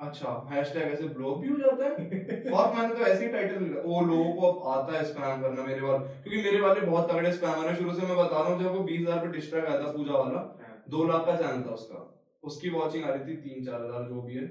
अच्छा 0.00 0.32
हैशटैग 0.50 0.92
ऐसे 0.92 1.08
ब्लॉक 1.10 1.38
भी 1.38 1.48
हो 1.48 1.56
जाता 1.58 1.84
है 1.84 2.52
और 2.52 2.74
मैंने 2.74 2.94
तो 2.94 3.00
ऐसे 3.02 3.24
ही 3.24 3.32
टाइटल 3.32 3.74
ओ 3.76 4.00
लोगों 4.02 4.32
को 4.34 4.48
अब 4.48 4.68
आता 4.72 4.98
है 4.98 5.04
स्पैम 5.04 5.42
करना 5.42 5.62
मेरे 5.64 5.80
वाले 5.80 6.22
क्योंकि 6.22 6.42
मेरे 6.42 6.60
वाले 6.60 6.80
बहुत 6.82 7.10
तगड़े 7.10 7.32
स्पैमर 7.32 7.68
है 7.68 7.74
शुरू 7.76 7.94
से 7.94 8.06
मैं 8.06 8.16
बता 8.18 8.38
रहा 8.38 8.48
हूँ 8.48 8.62
जब 8.62 8.76
वो 8.76 8.82
बीस 8.84 9.00
हज़ार 9.00 9.18
पे 9.18 9.32
डिस्ट्रैक्ट 9.32 9.68
आया 9.68 9.80
था 9.80 9.90
पूजा 9.92 10.12
वाला 10.14 10.44
हाँ। 10.60 10.76
दो 10.90 11.04
लाख 11.08 11.26
का 11.26 11.36
चैनल 11.36 11.62
था 11.62 11.74
उसका 11.74 12.04
उसकी 12.42 12.70
वॉचिंग 12.70 13.04
आ 13.04 13.10
रही 13.10 13.26
थी 13.26 13.36
तीन 13.42 13.64
चार 13.64 13.80
हज़ार 13.80 14.08
जो 14.08 14.22
भी 14.22 14.34
है 14.34 14.46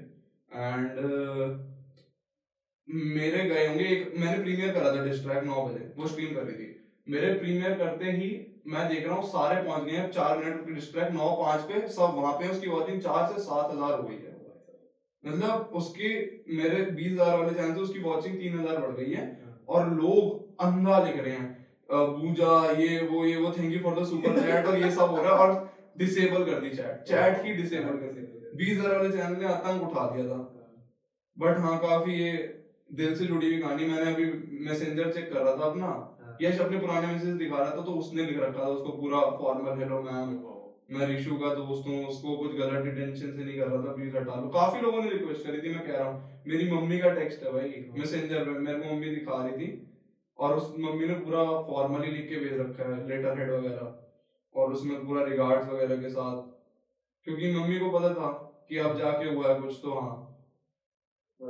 एंड 0.50 1.00
मेरे 2.88 3.44
गए 3.44 3.66
होंगे, 3.66 3.84
एक 3.86 4.12
मैंने 4.18 4.42
प्रीमियर 4.42 4.72
करा 4.74 4.94
था 4.94 5.04
डिस्ट्रैक्ट 5.04 5.46
नौ 5.46 5.62
बजे, 5.62 5.92
वो 5.96 6.06
स्ट्रीम 6.08 6.34
कर 6.34 6.42
रही 6.42 6.54
थी। 6.54 6.74
मेरे 7.06 7.32
प्रीमियर 7.34 7.74
करते 7.78 8.12
ही 8.12 8.30
मैं 8.66 8.88
देख 8.88 9.06
रहा 9.06 9.16
हूँ 9.16 9.28
सारे 9.28 9.62
पहुँच 9.62 9.84
गए 9.84 9.92
हैं, 9.92 10.10
चार 10.12 10.38
मिनट 10.38 10.64
की 10.64 10.74
डिस्ट्रैक्ट 10.74 11.12
नौ 11.12 11.28
पाँच 11.36 11.60
पे, 11.62 11.86
सब 11.90 12.14
वहाँ 12.16 12.32
पे 12.34 12.48
उसकी 12.48 12.68
वॉचिंग 12.68 13.00
चार 13.02 13.26
से 13.28 13.42
सात 13.42 13.70
हज़ार 13.72 13.92
हो 13.92 14.02
गई 14.02 14.16
है। 14.16 14.36
मतलब 15.24 15.70
उसकी 15.74 16.10
मेरे 16.56 16.82
बीस 16.92 17.12
हज़ार 17.12 17.38
वाले 17.38 17.54
चैनल 17.54 17.74
से 17.74 17.80
उसकी 17.80 18.00
वॉचिंग 18.00 18.34
तीन 18.36 18.58
हज़ार 18.58 18.76
बढ़ 18.78 18.96
गई 18.96 19.12
है, 19.12 19.24
और 19.68 19.90
लोग 19.92 20.62
अंधा 20.62 21.02
लिख 21.04 21.16
रहे 21.18 21.32
हैं। 21.32 21.56
पूजा, 21.90 22.70
ये, 22.72 23.00
वो 23.02 23.24
ये, 23.24 23.36
वो 23.36 23.50
thank 23.52 23.72
you 23.72 23.80
for 23.82 24.00
the 24.00 24.04
super 24.06 24.40
chat 24.40 24.66
और 24.66 24.78
ये 24.78 24.90
सब 24.92 25.10
हो 25.10 25.16
रहा 25.18 25.32
है, 25.32 25.38
और 25.38 25.72
डिसेबल 25.98 26.44
कर 26.44 26.60
दी 26.60 26.70
चैट 26.70 27.02
चैट 27.08 27.44
ही 27.44 27.52
डिसेबल 27.54 27.98
कर 27.98 28.12
दी। 28.12 28.56
बीस 28.56 28.78
हज़ार 28.78 28.96
वाले 28.96 29.10
चैनल 29.10 29.36
ने 29.36 29.46
आतंक 29.48 29.82
उठा 29.82 30.06
दिया 30.10 30.26
था। 30.26 30.38
बट 31.36 31.58
हाँ 31.60 31.78
काफ़ी 31.80 32.14
ये 32.14 32.32
दिल 32.90 33.14
से 33.14 33.24
जुड़ी 33.26 33.46
हुई 33.46 33.60
कहानी। 33.60 33.86
मैंने 33.86 34.12
अभी 34.12 34.24
मैसेंजर 34.66 35.10
चेक 35.12 35.32
कर 35.32 35.40
रहा 35.40 35.56
था 35.56 35.70
अपना। 35.70 35.90
यश 36.42 36.60
अपने 36.60 36.78
पुराने 36.78 37.06
मैसेज 37.06 37.34
दिखा 37.36 37.58
रहा 37.58 37.70
था 37.70 37.82
तो 37.82 37.92
उसने 37.94 38.24
लिख 38.24 38.38
रखा 38.40 38.58
था 38.58 38.68
उसको 38.70 38.92
पूरा 39.00 39.20
फॉर्मल 39.38 39.78
हेलो 39.78 40.00
मैम 40.02 40.38
मैं 40.90 41.06
रिशु 41.06 41.36
का 41.36 41.52
दोस्त 41.54 41.88
हूँ 41.88 42.04
उसको 42.08 42.36
कुछ 42.36 42.54
गलत 42.56 42.86
इंटेंशन 42.86 43.32
से 43.32 43.44
नहीं 43.44 43.56
कर 43.56 43.66
रहा 43.66 43.82
था 43.84 43.92
प्लीज़ 43.94 44.16
हटा 44.16 44.34
लो 44.34 44.48
काफ़ी 44.50 44.80
लोगों 44.80 45.02
ने 45.02 45.10
रिक्वेस्ट 45.10 45.46
करी 45.46 45.60
थी 45.62 45.74
मैं 45.74 45.86
कह 45.86 45.92
रहा 45.92 46.08
हूँ। 46.08 46.42
मेरी 46.46 46.70
मम्मी 46.70 46.98
का 46.98 47.10
टेक्स्ट 47.14 47.42
है 47.44 47.52
भाई 47.52 47.84
मैसेंजर 47.98 48.44
पे 48.44 48.58
मेरे 48.58 48.78
को 48.78 48.94
मम्मी 48.94 49.10
दिखा 49.10 49.42
रही 49.42 49.52
थी 49.56 49.68
और 50.38 50.54
उस 50.56 50.72
मम्मी 50.78 51.06
ने 51.06 51.14
पूरा 51.16 51.44
फॉर्मली 51.66 52.10
लिख 52.10 52.28
के 52.28 52.36
भेज 52.36 52.60
रखा 52.60 52.88
है 52.90 53.06
लेटर 53.08 53.38
हेड 53.38 53.50
वगैरह 53.50 54.60
और 54.60 54.72
उसमें 54.72 55.06
पूरा 55.06 55.24
रिगार्ड्स 55.24 55.68
वगैरह 55.68 56.02
के 56.02 56.08
साथ। 56.08 56.42
क्योंकि 57.26 57.52
मम्मी 57.54 57.78
को 57.78 57.90
पता 57.90 58.14
था 58.14 58.30
कि 58.68 58.78
अब 58.78 58.98
जाके 58.98 59.34
हुआ 59.34 59.48
है 59.48 59.60
कुछ 59.60 59.78
तो 59.82 59.98
हाँ। 60.00 60.16
The 61.38 61.46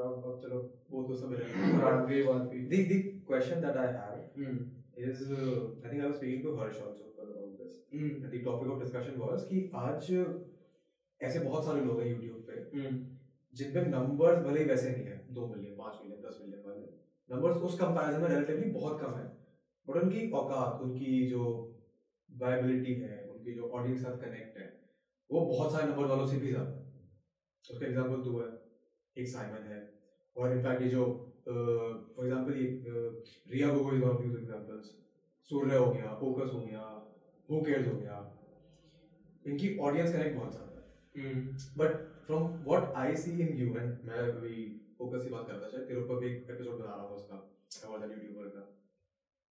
the 2.89 2.99
question 3.27 3.61
that 3.63 3.77
I 3.77 3.87
have 3.87 4.19
is 4.97 5.23
uh, 5.31 5.61
I 5.83 5.89
think 5.89 6.03
I 6.03 6.07
was 6.07 6.17
speaking 6.17 6.43
to 6.43 6.57
Harsh 6.57 6.77
also 6.77 7.05
about 7.17 7.57
this. 7.59 7.75
And 7.93 8.31
the 8.31 8.43
topic 8.43 8.69
of 8.69 8.81
discussion 8.83 9.19
was 9.19 9.45
कि 9.49 9.71
आज 9.75 10.11
ऐसे 11.21 11.39
बहुत 11.41 11.65
सारे 11.65 11.81
लोग 11.85 12.01
हैं 12.01 12.09
YouTube 12.11 12.43
पे 12.49 12.55
जिन 13.55 13.73
पे 13.75 13.81
नंबर्स 13.91 14.39
भले 14.45 14.61
ही 14.61 14.67
वैसे 14.69 14.91
नहीं 14.91 15.05
है 15.05 15.17
दो 15.35 15.47
मिलियन 15.55 15.75
पाँच 15.79 15.95
मिलियन 16.03 16.21
दस 16.29 16.39
मिलियन 16.43 16.63
वाले 16.67 16.87
नंबर्स 17.31 17.57
उस 17.69 17.79
कंपैरिजन 17.81 18.21
में 18.23 18.29
रिलेटिवली 18.29 18.71
बहुत 18.73 19.01
कम 19.01 19.13
है। 19.19 19.27
बट 19.89 19.97
उनकी 20.03 20.31
औकात 20.41 20.73
उनकी 20.83 21.11
जो 21.31 21.43
वायबिलिटी 22.29 22.95
है 23.01 23.17
उनकी 23.31 23.55
जो 23.55 23.63
ऑडियंस 23.69 23.99
के 23.99 24.05
साथ 24.05 24.17
कनेक्ट 24.25 24.59
है 24.59 24.69
वो 25.31 25.39
बहुत 25.47 25.73
सारे 25.73 25.85
नंबर 25.91 26.07
वालों 26.15 26.27
से 26.27 26.37
भी 26.37 26.49
ज़्यादा 26.49 26.73
उसका 27.71 27.87
एग्जांपल 27.87 28.19
तो 28.25 28.39
है। 28.39 28.49
एक 29.19 29.29
साइमन 29.29 29.67
है। 29.73 29.81
और 30.37 30.53
इनफैक्ट 30.53 30.83
ये 30.83 30.89
जो 30.89 31.05
फॉर 31.49 32.25
एग्जांपल 32.25 32.57
ये 32.57 32.67
Riya 33.53 33.69
Gogo 33.75 33.93
is 33.93 34.03
one 34.03 34.09
of 34.09 34.23
these 34.23 34.37
examples 34.39 34.91
सूर्य 35.47 35.77
हो 35.77 35.91
गया 35.93 36.15
फोकस 36.21 36.53
हो 36.55 36.61
गया 36.61 36.81
हु 37.49 37.61
केयर्स 37.67 37.87
हो 37.89 37.99
गया 37.99 38.17
इनकी 39.47 39.77
ऑडियंस 39.79 40.13
कनेक्ट 40.13 40.37
बहुत 40.37 40.53
ज़्यादा 40.53 40.73
है। 40.75 40.85
हम्म, 41.19 41.41
but 41.79 41.91
from 42.27 42.43
what 42.65 42.93
I 43.03 43.17
see 43.17 43.31
in 43.43 43.57
you 43.59 43.69
and 43.77 43.89
मैं 44.09 44.19
अभी 44.19 44.65
फोकस 44.99 45.23
की 45.25 45.31
बात 45.31 45.47
करता 45.49 45.69
शायद 45.69 45.87
तेरे 45.89 46.01
ऊपर 46.01 46.25
एक 46.27 46.51
एपिसोड 46.51 46.79
बना 46.79 46.95
रहा 46.95 47.03
हूँ 47.03 47.17
उसका 47.17 47.37
और 47.89 48.11
यूट्यूबर 48.11 48.49
का। 48.49 48.65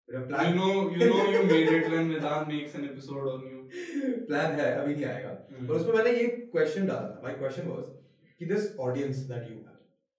You 0.10 0.19
plan 0.27 0.53
know, 0.58 0.67
you 0.91 1.08
know, 1.08 1.23
you 1.32 1.39
made 1.47 1.69
it 1.69 1.86
when 1.91 2.06
Vedant 2.10 2.45
makes 2.49 2.75
an 2.80 2.84
episode 2.89 3.25
on 3.32 3.41
you. 3.47 3.63
Plan 4.27 4.53
है 4.60 4.67
अभी 4.75 4.93
नहीं 4.93 5.06
आएगा। 5.06 5.32
हम्म, 5.51 5.67
पर 5.67 5.73
उसमें 5.73 5.93
मैंने 5.93 6.12
ये 6.12 6.27
क्वेश्चन 6.53 6.88
डाला 6.88 7.10
था। 7.10 7.21
माय 7.23 7.34
क्वेश्चन 7.41 7.67
वाज 7.69 7.89
कि 8.39 8.45
this 8.45 8.76
audience 8.80 9.17
that 9.32 9.50
you 9.52 9.56
have 9.58 9.73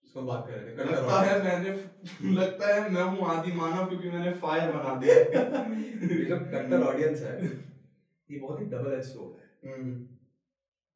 उसको 0.04 0.22
बात 0.22 0.46
कर 0.46 0.52
रहे 0.52 0.76
थे 0.76 0.90
लगता 0.92 1.20
है 1.20 1.42
मैंने 1.44 2.34
लगता 2.40 2.74
है 2.74 2.90
मैं 2.90 3.02
हूँ 3.02 3.26
आदि 3.28 3.52
मानव 3.52 3.88
क्योंकि 3.88 4.10
मैंने 4.10 4.32
फायर 4.32 4.72
बना 4.72 4.94
दिया। 4.94 5.14
ये 5.14 6.24
जो 6.24 6.36
कट्टर 6.36 6.82
ऑडियंस 6.82 7.22
है 7.22 7.34
ये 7.44 8.38
बहुत 8.38 8.60
ही 8.60 8.66
डबल 8.66 8.92
एज 8.92 9.04
सोड 9.04 9.36
है। 9.40 9.72
हम्म, 9.72 9.94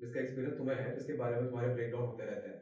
जिसका 0.00 0.20
एक्सपीरियंस 0.20 0.58
तुम्हें 0.58 0.76
है 0.76 0.94
जिसके 0.94 1.12
बारे 1.12 1.40
में 1.40 1.50
तुम्हारे 1.50 1.74
ब्रेकडाउन 1.74 2.06
होते 2.06 2.24
रहते 2.24 2.48
हैं। 2.48 2.60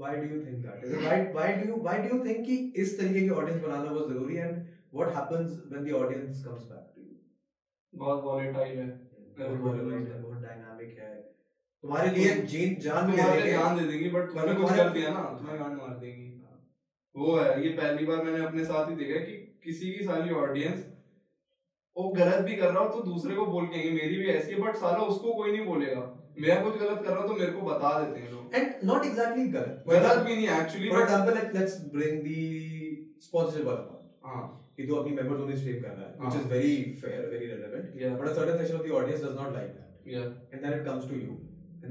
Why 0.00 0.10
do 0.16 0.26
you 0.30 0.40
think 0.42 0.58
that? 0.64 0.82
Why 1.04 1.14
why 1.36 1.46
do 1.54 1.64
you 1.68 1.78
why 1.86 1.94
do 2.02 2.10
you 2.10 2.18
think 2.26 2.44
कि 2.46 2.56
इस 2.76 2.98
तरीके 3.00 3.20
की 3.20 3.28
ऑडियंस 3.28 3.62
बनाना 3.62 3.90
बहुत 3.92 4.08
ज़रूरी 4.08 4.36
है? 4.36 4.78
Happens 5.14 5.56
when 5.72 5.86
the 5.86 5.96
audience 6.00 6.42
comes 6.44 6.68
back 6.68 6.84
to 6.92 7.06
you? 7.06 7.16
बहुत 7.94 8.22
वॉलेटाइल 8.24 8.78
है। 8.78 8.86
बहुत 9.38 9.60
volatile 9.60 10.08
है 10.08 10.22
बहुत 10.22 10.42
डायनामिक 10.42 10.98
है। 10.98 11.17
तुम्हारे 11.82 12.10
लिए 12.10 12.34
जीन 12.52 12.74
जान 12.82 13.10
ले 13.10 13.16
तुम्हारे 13.16 13.40
रही 13.40 13.80
दे 13.80 13.92
देंगी 13.92 14.10
बट 14.10 14.30
तुमने 14.30 14.54
कुछ 14.54 14.76
कर 14.76 14.88
दिया 14.90 15.10
ना 15.10 15.22
तुम्हें 15.38 15.58
गांड 15.60 15.76
मार 15.80 15.98
देंगी। 15.98 16.24
वो 17.14 17.36
है 17.36 17.64
ये 17.64 17.70
पहली 17.76 18.06
बार 18.06 18.22
मैंने 18.24 18.44
अपने 18.46 18.64
साथ 18.64 18.90
ही 18.90 18.94
देखा 18.96 19.20
कि 19.26 19.32
किसी 19.64 19.92
की 19.92 20.04
साली 20.04 20.34
ऑडियंस 20.40 20.84
वो 21.96 22.08
गलत 22.16 22.44
भी 22.44 22.56
कर 22.56 22.70
रहा 22.72 22.82
हो 22.82 22.88
तो 22.96 23.02
दूसरे 23.04 23.34
को 23.34 23.46
बोल 23.46 23.64
के 23.66 23.90
मेरी 23.90 24.16
भी 24.16 24.26
ऐसी 24.32 24.52
है 24.52 24.60
बट 24.60 24.76
साला 24.82 24.98
उसको 25.12 25.32
कोई 25.34 25.52
नहीं 25.52 25.64
बोलेगा। 25.66 26.02
मैं 26.40 26.62
कुछ 26.64 26.76
गलत 26.80 27.00
कर 27.04 27.10
रहा 27.10 27.20
हूँ 27.20 27.28
तो 27.28 27.34
मेरे 27.34 27.52
को 27.52 27.62
बता 27.68 27.90
देते 28.00 28.20
हैं 28.20 28.30
लोग। 28.32 28.52
And 28.58 28.84
not 28.90 29.06
exactly 29.08 29.46
गलत 29.52 29.84
गलत 29.88 30.22
भी 30.26 30.36
नहीं 30.36 30.48
actually 30.58 30.90
for 30.90 31.00
but 31.00 31.08
example 31.08 31.34
let, 31.38 31.48
let's 31.58 31.74
bring 31.96 32.20
the 32.28 33.64
वाला 33.64 33.82
part 33.88 34.04
हाँ। 34.26 34.44
कि 34.76 34.86
तू 34.86 34.94
अपनी 34.94 35.16
members 35.16 35.44
only 35.46 35.58
stream 35.62 35.82
कर 35.82 35.96
रहा 35.96 36.06
है 36.06 36.18
which 36.18 36.34
हाँ. 36.34 36.42
is 36.42 36.50
very 36.54 36.76
fair 37.04 37.20
very 37.34 37.50
relevant. 37.54 37.98
Yeah. 38.02 38.16
But 38.20 38.30
a 38.30 38.34
certain 38.40 38.58
section 38.62 38.80
of 38.80 38.86
the 38.88 38.94
audience 39.00 39.26
does 39.26 39.36
not 39.40 39.52
like 39.58 39.72
that. 39.78 39.90
Yeah. 40.16 40.28
And 40.52 40.64
then 40.64 40.78
it 40.78 40.84
comes 40.90 41.10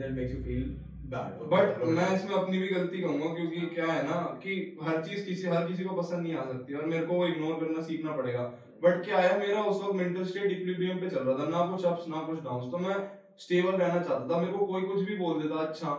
makes 0.05 0.31
you 0.31 0.41
feel 0.43 0.63
bad. 1.09 1.39
Or 1.41 1.47
but 1.51 1.83
मैं 1.97 2.15
इसमें 2.15 2.35
अपनी 2.35 2.57
भी 2.57 2.67
गलती 2.67 3.01
कहूँगा 3.01 3.33
क्योंकि 3.35 3.75
क्या 3.75 3.85
है 3.85 4.03
ना 4.03 4.17
कि 4.43 4.77
हर 4.83 5.01
चीज़ 5.03 5.25
किसी, 5.25 5.47
हर 5.47 5.67
किसी 5.67 5.83
को 5.83 5.95
पसंद 5.95 6.21
नहीं 6.23 6.35
आ 6.35 6.45
सकती 6.45 6.73
और 6.73 6.85
मेरे 6.85 7.05
को 7.05 7.13
वो 7.13 7.27
इग्नोर 7.27 7.59
करना 7.59 7.81
सीखना 7.81 8.11
पड़ेगा। 8.11 8.43
बट 8.83 9.03
क्या 9.05 9.17
है, 9.17 9.39
मेरा 9.39 9.61
उस 9.63 9.83
वक्त 9.83 9.95
मेंटल 9.95 10.23
स्टेट 10.23 10.51
इक्विलिब्रियम 10.51 10.99
पे 10.99 11.09
चल 11.09 11.19
रहा 11.19 11.37
था। 11.37 11.49
ना 11.49 11.65
कुछ 11.71 11.85
अप्स 11.85 12.07
ना 12.07 12.17
कुछ 12.17 12.43
डाउन्स 12.43 12.71
तो 12.71 12.77
मैं 12.77 12.95
स्टेबल 13.37 13.71
रहना 13.71 14.01
चाहता 14.01 14.33
था। 14.33 14.39
मेरे 14.41 14.53
को 14.53 14.65
कोई 14.65 14.81
कुछ 14.81 15.01
भी 15.01 15.15
बोल 15.17 15.41
देता 15.41 15.55
अच्छा 15.55 15.95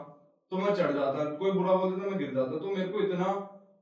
तो 0.52 0.56
मैं 0.56 0.74
चढ़ 0.74 0.92
जाता। 0.92 1.24
कोई 1.24 1.50
बुरा 1.50 1.74
बोल 1.74 1.94
देता, 1.94 2.10
मैं 2.10 2.18
गिर 2.18 2.34
जाता। 2.34 2.58
तो 2.58 2.76
मेरे 2.76 2.88
को 2.88 3.00
इतना, 3.00 3.26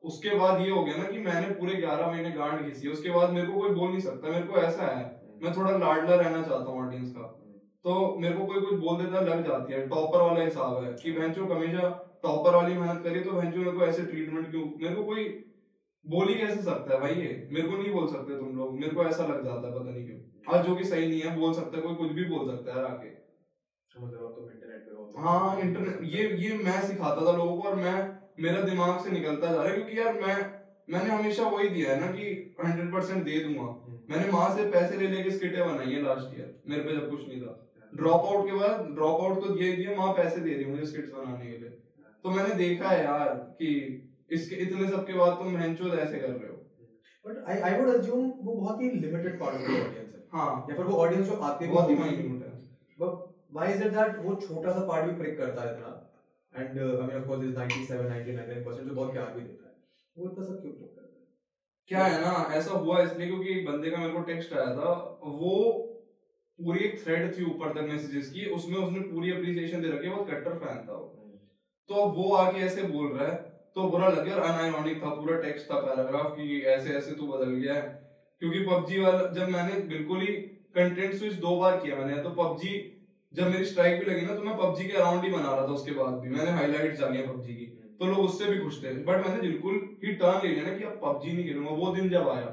उसके 0.05 0.35
बाद 0.39 0.61
ये 0.61 0.71
हो 0.71 0.85
गया 0.85 0.97
ना 0.97 1.05
कि 1.05 1.19
मैंने 1.19 1.49
पूरे 1.49 1.75
ग्यारह 1.75 2.07
महीने 2.07 2.31
गांड 2.31 2.61
घिसी। 2.61 2.89
उसके 2.89 3.11
बाद 3.11 3.31
मेरे 3.31 3.47
को 3.47 3.61
कोई 3.61 3.71
बोल 3.71 3.89
नहीं 3.91 4.01
सकता। 4.01 4.29
मेरे 4.29 4.47
को 4.47 4.57
ऐसा 4.57 4.87
है, 4.87 5.05
मैं 5.43 5.53
थोड़ा 5.57 5.71
लाडला 5.71 6.15
रहना 6.15 6.43
चाहता 6.43 6.71
हूँ 6.71 6.87
ऑडियंस 6.87 7.13
का। 7.17 7.46
तो 7.87 8.17
मेरे 8.19 8.35
को 8.35 8.47
कोई 8.47 8.61
कुछ 8.61 8.79
बोल 8.79 8.97
देता 8.97 9.21
लग 9.21 9.47
जाती 9.47 9.73
है। 9.73 9.89
टॉपर 9.89 10.21
वाला 10.21 10.45
हिसाब 10.45 10.85
है 10.85 10.93
कि 10.93 11.13
भैंचो 11.13 11.45
हमेशा 11.45 11.89
टॉपर 12.23 12.55
वाली 12.55 12.75
मेहनत 12.75 13.05
करी 13.05 13.21
तो 13.21 13.31
भैंचो 13.31 13.59
मेरे 13.59 13.71
को 13.71 13.83
ऐसे 13.83 14.03
ट्रीटमेंट 14.03 14.51
क्यों? 14.51 14.63
मेरे 14.63 14.95
को 14.95 15.05
कोई 15.05 15.25
बोल 16.07 16.29
ही 16.29 16.35
कैसे 16.35 16.63
सकता 16.63 16.95
है 16.95 17.01
भाई 17.01 17.15
ये? 17.15 17.49
मेरे 17.53 17.69
को 17.69 17.77
नहीं 17.77 17.93
बोल 17.93 18.07
सकते 18.07 18.39
तुम 18.39 18.57
लोग। 18.57 18.75
मेरे 18.75 18.95
को 18.95 19.05
ऐसा 19.05 19.27
लग 19.27 19.45
जाता 19.45 19.69
है 19.69 19.75
पता 19.75 19.91
नहीं 19.91 20.07
क्यों। 20.07 20.55
और 20.55 20.67
जो 20.67 20.77
कि 20.77 20.85
सही 20.85 21.09
नहीं 21.09 21.21
है 21.21 21.37
बोल 21.37 21.53
सकता 21.53 21.77
है 21.77 21.83
कोई 21.83 21.95
कुछ 21.95 22.13
भी 22.13 22.25
बोल 22.25 22.57
सकता 22.57 22.75
है 22.75 22.85
आके। 22.85 23.09
हो 24.95 25.13
हाँ। 25.19 25.61
इंटरनेट 25.61 26.01
ये 26.03 26.29
ये 26.37 26.59
मैं 26.59 26.83
सिखाता 26.83 27.27
था 27.27 27.37
लोगों 27.37 27.63
को 27.63 27.69
और 27.69 27.75
मैं 27.75 28.19
मेरा 28.41 28.61
दिमाग 28.61 29.05
से 29.05 29.11
निकलता 29.11 29.53
जा 29.53 29.63
रहा 29.63 29.73
है 29.73 29.75
क्योंकि 29.75 29.99
यार 29.99 30.15
मैं 30.15 30.67
मैंने 30.91 31.11
हमेशा 31.11 31.49
वही 31.49 31.69
दिया 31.69 31.93
है 31.93 32.01
ना 32.01 32.07
कि 32.07 32.57
हंड्रेड 32.65 32.93
परसेंट 32.93 33.25
दे 33.25 33.39
दूँगा। 33.41 33.97
मैंने 34.11 34.33
माँ 34.33 34.57
से 34.57 34.71
पैसे 34.71 34.97
ले 34.97 35.09
लेके 35.09 35.31
स्किटें 35.31 35.69
बनाई 35.69 35.93
है 35.93 36.03
लास्ट 36.03 36.39
ईयर 36.39 36.63
मेरे 36.69 36.83
पे 36.83 36.93
जब 36.93 37.11
कुछ 37.11 37.29
नहीं 37.29 37.43
था। 37.43 37.66
ड्रॉप 37.93 38.25
आउट 38.25 38.47
के 38.47 38.53
बाद 38.53 38.87
ड्रॉप 38.95 39.21
आउट 39.21 39.41
तो 39.45 39.55
दिए 39.55 39.77
दिए 39.77 39.97
माँ 39.97 40.13
पैसे 40.13 40.41
दे 40.41 40.55
रही 40.55 40.65
मुझे 40.65 40.87
स्किट्स 40.87 41.13
बनाने 41.13 41.47
के 41.47 41.59
लिए। 41.59 41.71
तो 42.25 42.31
मैंने 42.31 42.55
देखा 42.55 42.89
है 42.89 43.05
यार 43.05 43.29
कि 43.59 43.69
इसके 44.31 44.57
इतने 44.57 44.89
सब 44.89 45.07
के 45.07 45.13
बाद 45.13 45.33
तुम 45.33 45.57
हैंचोद 45.57 45.99
ऐसे 45.99 46.19
कर 46.19 46.29
रहे 46.29 46.49
हो। 46.49 46.57
But 47.25 47.45
I 47.49 47.59
I 47.61 47.81
would 47.81 47.95
assume 47.95 48.31
वो 48.41 48.55
बहुत 48.55 48.83
ही 48.83 48.91
limited 48.91 49.39
part 49.41 49.55
of 49.55 49.63
the 49.63 49.65
audience 49.65 50.15
है। 50.15 50.25
हाँ। 50.33 50.67
या 50.71 50.77
फिर 50.77 50.85
वो 50.85 50.97
ऑडियंस 50.97 51.27
जो 51.29 51.37
आते 51.49 51.65
हैं 51.65 51.75
बहुत 51.75 51.91
ही। 51.91 51.95
माइन्यूट 51.95 52.43
है 52.43 52.55
व्हाई 53.55 53.73
इज़ 53.73 53.83
इट 53.85 53.93
दैट 53.93 54.19
वो 54.25 54.35
छोटा 54.35 54.73
सा 54.73 54.81
पार्ट 54.87 55.11
भी 55.11 55.17
प्रिक 55.17 55.39
करता 55.39 55.63
है 55.63 55.75
इतना? 55.75 55.91
And 56.53 56.79
I 56.79 57.07
mean 57.07 57.17
of 57.17 57.27
course 57.27 57.45
is 57.45 57.55
97 57.55 58.09
99% 58.11 58.89
जो 58.89 58.95
बहुत 58.95 59.13
प्यार 59.13 59.33
भी 59.35 59.41
देता 59.41 59.67
है। 59.67 59.75
वो 60.17 60.31
इतना 60.31 60.45
सब 60.45 60.61
क्यों 60.63 60.73
करता 60.73 61.03
है? 61.03 61.09
क्या 61.89 62.05
है 62.05 62.21
ना 62.21 62.55
ऐसा 62.55 62.71
हुआ 62.75 63.01
इसलिए 63.03 63.27
क्योंकि 63.27 63.49
एक 63.51 63.67
बंदे 63.67 63.91
का 63.91 63.97
मेरे 63.97 64.13
को 64.13 64.21
टेक्स्ट 64.21 64.53
आया 64.53 64.71
था 64.77 64.93
वो 65.41 65.53
पूरी 66.59 66.85
एक 66.85 67.03
थ्रेड 67.05 67.37
थी 67.37 67.45
ऊपर 67.45 67.73
तक 67.73 67.89
मैसेजेस 67.89 68.31
की 68.31 68.45
उसमें 68.51 68.77
उसने 68.79 69.01
पूरी 69.09 69.31
अप्रिसिएशन 69.31 69.83
दे 69.83 69.89
रखी 69.89 70.07
है 70.07 70.15
बहुत 70.15 70.31
कट्टर 70.31 70.55
फ़ैन 70.59 70.87
था 70.89 70.93
वो। 70.93 71.05
तो 71.89 72.07
वो 72.13 72.35
आके 72.35 72.61
ऐसे 72.61 72.83
बोल 72.85 73.09
रहा 73.09 73.29
है 73.29 73.35
तो 73.77 73.89
बुरा 73.91 74.09
लग 74.09 74.25
गया 74.25 74.35
और 74.35 74.43
अनआयरॉनिक 74.43 75.03
था 75.03 75.11
पूरा 75.15 75.37
टेक्स्ट 75.41 75.67
था 75.67 75.81
पैराग्राफ 75.81 76.35
कि 76.37 76.61
ऐसे 76.67 76.95
ऐसे 76.95 77.15
तू 77.15 77.27
बदल 77.27 77.51
गया 77.53 77.75
है। 77.75 77.83
क्योंकि 78.43 78.61
पबजी 78.61 78.99
वाला 79.01 79.31
जब 79.33 79.49
मैंने 79.49 79.81
बिल्कुल 79.89 80.21
ही 80.21 80.33
कंटेंट 80.77 81.15
स्विच 81.15 81.33
दो 81.45 81.57
बार 81.57 81.77
किया 81.81 81.97
मैंने 81.97 82.23
तो 82.23 82.31
पबजी 82.35 82.75
जब 83.33 83.51
मेरी 83.51 83.65
स्ट्राइक 83.65 83.99
भी 84.01 84.11
लगी 84.11 84.27
ना 84.27 84.35
तो 84.35 84.43
मैं 84.43 84.57
पबजी 84.59 84.85
के 84.85 84.97
अराउंड 84.97 85.25
ही 85.25 85.31
बना 85.31 85.55
रहा 85.55 85.67
था 85.67 85.73
उसके 85.73 85.93
बाद 85.93 86.15
भी। 86.15 86.29
मैंने 86.31 86.51
हाईलाइट 86.53 86.99
डाली 87.01 87.19
है 87.19 87.27
पबजी 87.29 87.55
की 87.55 87.67
तो 88.01 88.07
लोग 88.07 88.19
उससे 88.21 88.45
भी 88.47 88.59
खुश 88.59 88.83
थे। 88.83 88.93
बट 89.05 89.27
मैंने 89.27 89.41
बिल्कुल 89.41 89.75
ही 90.05 90.13
टर्न 90.15 90.41
ले 90.43 90.55
लिया 90.55 90.65
ना 90.65 90.77
कि 90.79 90.85
अब 90.85 91.01
पबजी 91.05 91.33
नहीं 91.33 91.45
खेलूँगा 91.45 91.71
वो 91.73 91.95
दिन 91.95 92.09
जब 92.11 92.29
आया 92.29 92.47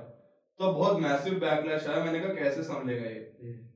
तो 0.60 0.72
बहुत 0.72 1.00
मैसिव 1.02 1.34
बैकलैश 1.40 1.88
आया। 1.88 2.04
मैंने 2.04 2.20
कहा 2.20 2.34
कैसे 2.34 2.64
संभलेगा 2.64 3.06
ये? 3.06 3.22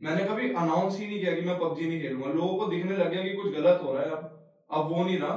मैंने 0.04 0.24
कभी 0.24 0.50
अनाउंस 0.54 1.00
ही 1.00 1.06
नहीं 1.08 1.20
किया 1.20 1.34
कि 1.36 1.42
मैं 1.42 1.58
पबजी 1.60 1.88
नहीं 1.88 2.02
खेलूँगा। 2.02 2.32
लोगों 2.32 2.58
को 2.58 2.66
दिखने 2.68 2.98
लग 2.98 3.12
गया 3.12 3.24
कि 3.24 3.34
कुछ 3.34 3.54
गलत 3.54 3.82
हो 3.84 3.94
रहा 3.94 4.04
है 4.04 4.12
अब। 4.12 4.34
अब 4.70 4.90
वो 4.90 5.04
नहीं 5.04 5.18
रहा। 5.20 5.34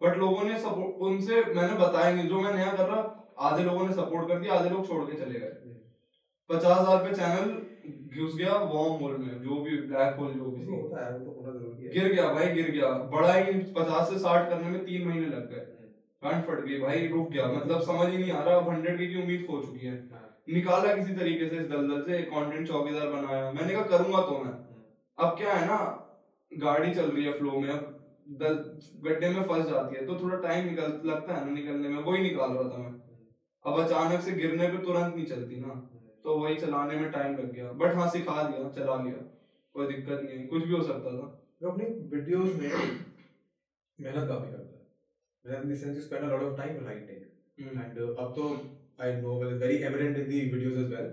बट 0.00 0.16
लोगों 0.18 0.42
ने 0.44 0.58
सपोर्ट 0.60 1.02
उनसे 1.02 1.42
मैंने 1.54 1.74
बताया 1.76 2.14
नहीं। 2.14 2.28
जो 2.28 2.40
मैं 2.40 2.54
नया 2.54 2.72
कर 2.72 2.88
रहा 2.88 3.30
आधे 3.40 3.62
लोगों 3.64 3.86
ने 3.86 3.92
सपोर्ट 3.94 4.28
कर 4.28 4.38
दिया 4.38 4.54
आधे 4.54 4.70
लोग 4.70 4.88
छोड़ 4.88 5.04
के 5.04 5.18
चले 5.18 5.38
गए। 5.40 5.76
पचास 6.50 6.78
हज़ार 6.78 7.04
पे 7.04 7.14
चैनल 7.14 7.52
घुस 8.16 8.34
गया 8.36 8.56
वॉर्म 8.72 8.92
होल 8.94 9.16
में 9.18 9.42
जो 9.42 9.60
भी 9.60 9.76
ब्लैक 9.78 10.16
होल 10.16 10.32
जो 10.32 10.50
भी। 10.50 10.66
होता 10.66 11.06
है 11.06 11.18
वो 11.18 11.32
तो 11.34 11.72
है। 11.72 11.92
गिर 11.94 12.12
गया 12.12 12.28
भाई 12.32 12.48
गिर 12.50 12.70
गया। 12.70 12.88
बड़ा 13.14 13.32
ही 13.32 13.52
पचास 13.78 14.08
से 14.08 14.18
साठ 14.18 14.48
करने 14.48 14.68
में 14.70 14.84
तीन 14.84 15.08
महीने 15.08 15.26
लग 15.26 15.50
गए। 15.50 15.70
फट 16.22 16.60
गई 16.60 16.78
भाई 16.80 17.06
रुक 17.08 17.30
गया। 17.30 17.46
मतलब 17.46 17.80
समझ 17.82 18.08
ही 18.08 18.18
नहीं 18.18 18.30
आ 18.30 18.42
रहा 18.42 18.56
अब 18.56 18.68
हंड्रेड 18.68 18.98
की 18.98 19.22
उम्मीद 19.22 19.44
खो 19.46 19.60
चुकी 19.62 19.86
है। 19.86 19.96
हाँ। 20.12 20.28
निकाला 20.48 20.94
किसी 20.94 21.14
तरीके 21.16 21.48
से 21.48 21.56
इस 21.56 21.68
दलदल 21.68 22.02
से 22.02 22.22
कंटेंट 22.24 22.66
चौकीदार 22.68 23.08
बनाया। 23.08 23.50
मैंने 23.52 23.74
कहा 23.74 23.82
करूँगा 23.88 24.20
तो 24.22 24.38
मैं। 24.38 24.52
अब 25.18 25.36
क्या 25.38 25.52
है 25.52 25.66
ना 25.66 25.78
गाड़ी 26.52 26.94
चल 26.94 27.10
रही 27.10 27.24
है 27.24 27.32
फ्लो 27.38 27.60
में 27.60 27.68
अब 27.70 27.90
दल 28.40 28.54
गड्ढे 29.04 29.28
में 29.28 29.42
फंस 29.44 29.66
जाती 29.66 29.96
है 29.96 30.06
तो 30.06 30.18
थोड़ा 30.20 30.36
टाइम 30.42 30.66
निकल 30.66 31.00
लगता 31.06 31.34
है 31.34 31.44
ना 31.46 31.52
निकलने 31.52 31.88
में 31.88 32.02
वही 32.02 32.22
निकाल 32.22 32.52
रहा 32.52 32.68
था 32.68 32.78
मैं। 32.78 32.92
अब 33.64 33.80
अचानक 33.80 34.20
से 34.20 34.32
गिरने 34.32 34.68
पे 34.68 34.78
तुरंत 34.84 35.14
नहीं 35.14 35.26
चलती 35.26 35.60
ना 35.60 35.74
तो 36.24 36.36
वही 36.38 36.54
चलाने 36.56 36.96
में 36.96 37.10
टाइम 37.12 37.32
लग 37.32 37.52
गया। 37.52 37.72
बट 37.74 37.94
हाँ 37.94 38.08
सिखा 38.10 38.42
दिया 38.42 38.68
चला 38.76 39.02
लिया। 39.02 39.24
कोई 39.74 39.86
दिक्कत 39.86 40.22
नहीं 40.22 40.38
है 40.38 40.46
कुछ 40.46 40.62
भी 40.64 40.72
हो 40.72 40.82
सकता 40.82 41.10
था। 41.12 41.26
जो 41.62 41.70
अपनी 41.70 41.84
वीडियोस 42.12 42.54
में 42.54 42.70
मेहनत 43.98 44.28
काफ़ी 44.28 44.50
करता 44.50 44.70
है। 44.70 44.82
मेहनत 45.44 45.64
in 45.64 45.72
the 45.72 45.76
sense 45.76 46.04
spend 46.04 46.22
a 46.22 46.26
lot 46.26 46.42
of 46.42 46.56
time 46.56 46.86
writing 46.86 47.20
and 47.60 47.98
अब 47.98 48.32
तो 48.36 48.48
I 48.98 49.12
know 49.20 49.38
well 49.42 49.54
very 49.58 49.76
evident 49.84 50.16
in 50.18 50.28
the 50.28 50.40
videos 50.50 50.76
as 50.78 50.92
well 50.92 51.08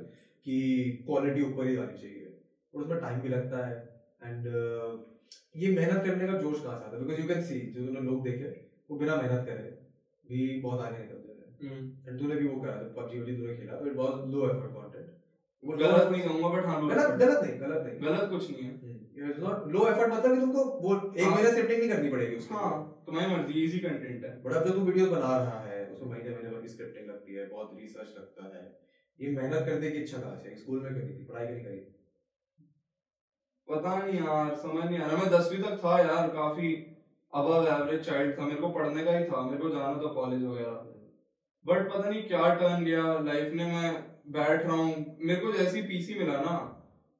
कि 0.46 0.58
क्वालिटी 1.06 1.42
ऊपर 1.44 1.68
ही 1.68 1.76
जानी 1.76 1.98
चाहिए। 2.02 2.28
और 2.74 2.82
उसमें 2.82 3.00
टाइम 3.00 3.22
भी 3.22 3.30
लगता 3.30 3.66
है। 3.68 3.76
एंड 4.24 4.48
uh, 4.48 4.92
ये 5.56 5.72
मेहनत 5.76 6.04
करने 6.06 6.28
का 6.28 6.38
जोश 6.42 6.62
कहाँ 6.64 6.78
से 6.80 6.86
आता 6.86 6.98
है? 6.98 7.04
बिकॉज़ 7.04 7.22
यू 7.22 7.28
कैन 7.28 7.42
सी 7.46 7.60
जो 7.72 7.86
तूने 7.86 8.02
लोग 8.02 8.24
देखे 8.24 8.50
वो 8.90 8.98
बिना 8.98 9.16
मेहनत 9.16 9.46
करे 9.48 9.70
भी 10.26 10.60
बहुत 10.62 10.82
आगे 10.82 10.98
निकलते 10.98 11.30
थे 11.30 11.68
हम्म। 11.68 12.10
एंड 12.10 12.20
तूने 12.20 12.36
भी 12.36 12.48
वो 12.48 12.62
करा 12.62 12.76
पबजी 12.98 13.20
वबजी 13.20 13.36
तूने 13.38 13.56
खेला 13.58 13.80
तो 13.80 13.88
it 13.88 13.96
was 13.98 14.30
low 14.34 14.46
effort 14.46 14.72
content 14.76 15.10
वो 15.64 15.78
गलत 15.78 16.12
नहीं 16.12 16.22
कहूँगा 16.22 16.50
बट 16.50 16.66
हाँ 16.66 16.78
गलत 16.84 17.18
गलत 17.20 17.44
नहीं 17.44 17.60
गलत 17.62 17.84
नहीं। 17.88 18.00
गलत 18.06 18.30
कुछ 18.30 18.50
नहीं 18.52 18.64
है। 18.66 19.34
नॉट 19.42 19.68
लो 19.74 19.82
एफर्ट 19.88 20.14
मतलब 20.14 20.34
कि 20.36 20.40
तुमको 20.42 20.64
वो 20.86 20.96
एक 20.96 21.24
हाँ। 21.24 21.32
महीने 21.32 21.52
स्क्रिप्टिंग 21.52 21.80
नहीं 21.80 21.90
करनी 21.90 22.10
पड़ेगी 22.12 22.36
उसके 22.36 22.56
हाँ 22.56 22.72
तुम्हारी 23.06 23.34
मर्ज़ी 23.34 23.64
इजी 23.64 23.80
कंटेंट 23.80 24.24
है। 24.26 24.32
बट 24.44 24.54
अब 24.54 24.68
जो 24.68 24.74
तू 24.74 24.86
वीडियो 24.88 25.10
बना 25.12 25.36
रहा 25.38 25.60
है 25.66 25.84
उसमें 25.88 26.10
महीने 26.10 26.30
महीने 26.30 26.50
भर 26.50 26.62
की 26.62 26.74
स्क्रिप्टिंग 26.76 27.11
लगती 27.32 27.40
है 27.40 27.48
बहुत 27.48 27.78
रिसर्च 27.80 28.14
लगता 28.18 28.46
है। 28.48 28.64
ये 29.20 29.32
मेहनत 29.32 29.66
करने 29.66 29.92
की 29.92 29.98
इच्छा 30.00 30.18
कहाँ 30.18 30.36
से 30.38 30.56
स्कूल 30.56 30.80
में 30.82 30.94
करी 30.94 31.08
थी 31.10 31.26
पढ़ाई 31.26 31.48
नहीं 31.48 31.64
करी 31.66 31.80
पता 33.68 33.98
नहीं 33.98 34.20
यार 34.20 34.56
समझ 34.62 34.86
नहीं 34.86 35.00
आ 35.00 35.06
रहा। 35.06 35.18
मैं 35.18 35.30
दसवीं 35.32 35.64
तक 35.64 35.78
था 35.84 36.00
यार 36.00 36.30
काफ़ी 36.30 36.72
अबव 37.34 37.68
एवरेज 37.68 38.02
चाइल्ड 38.06 38.38
था। 38.40 38.46
मेरे 38.46 38.62
को 38.62 38.70
पढ़ने 38.72 39.04
का 39.04 39.18
ही 39.18 39.26
था 39.26 39.42
मेरे 39.42 39.58
को 39.58 39.70
जाना 39.70 40.02
था 40.02 40.14
कॉलेज 40.14 40.44
वगैरह। 40.44 40.88
बट 41.66 41.90
पता 41.90 42.10
नहीं 42.10 42.24
क्या 42.28 42.54
टर्न 42.56 42.84
लिया 42.84 43.04
लाइफ 43.22 43.54
ने 43.54 43.66
मैं 43.68 43.94
बैठ 44.34 44.64
रहा 44.64 44.76
हूँ। 44.76 45.18
मेरे 45.22 45.40
को 45.42 45.52
जैसी 45.54 45.82
पीसी 45.84 46.20
मिला 46.20 46.38
ना 46.42 46.58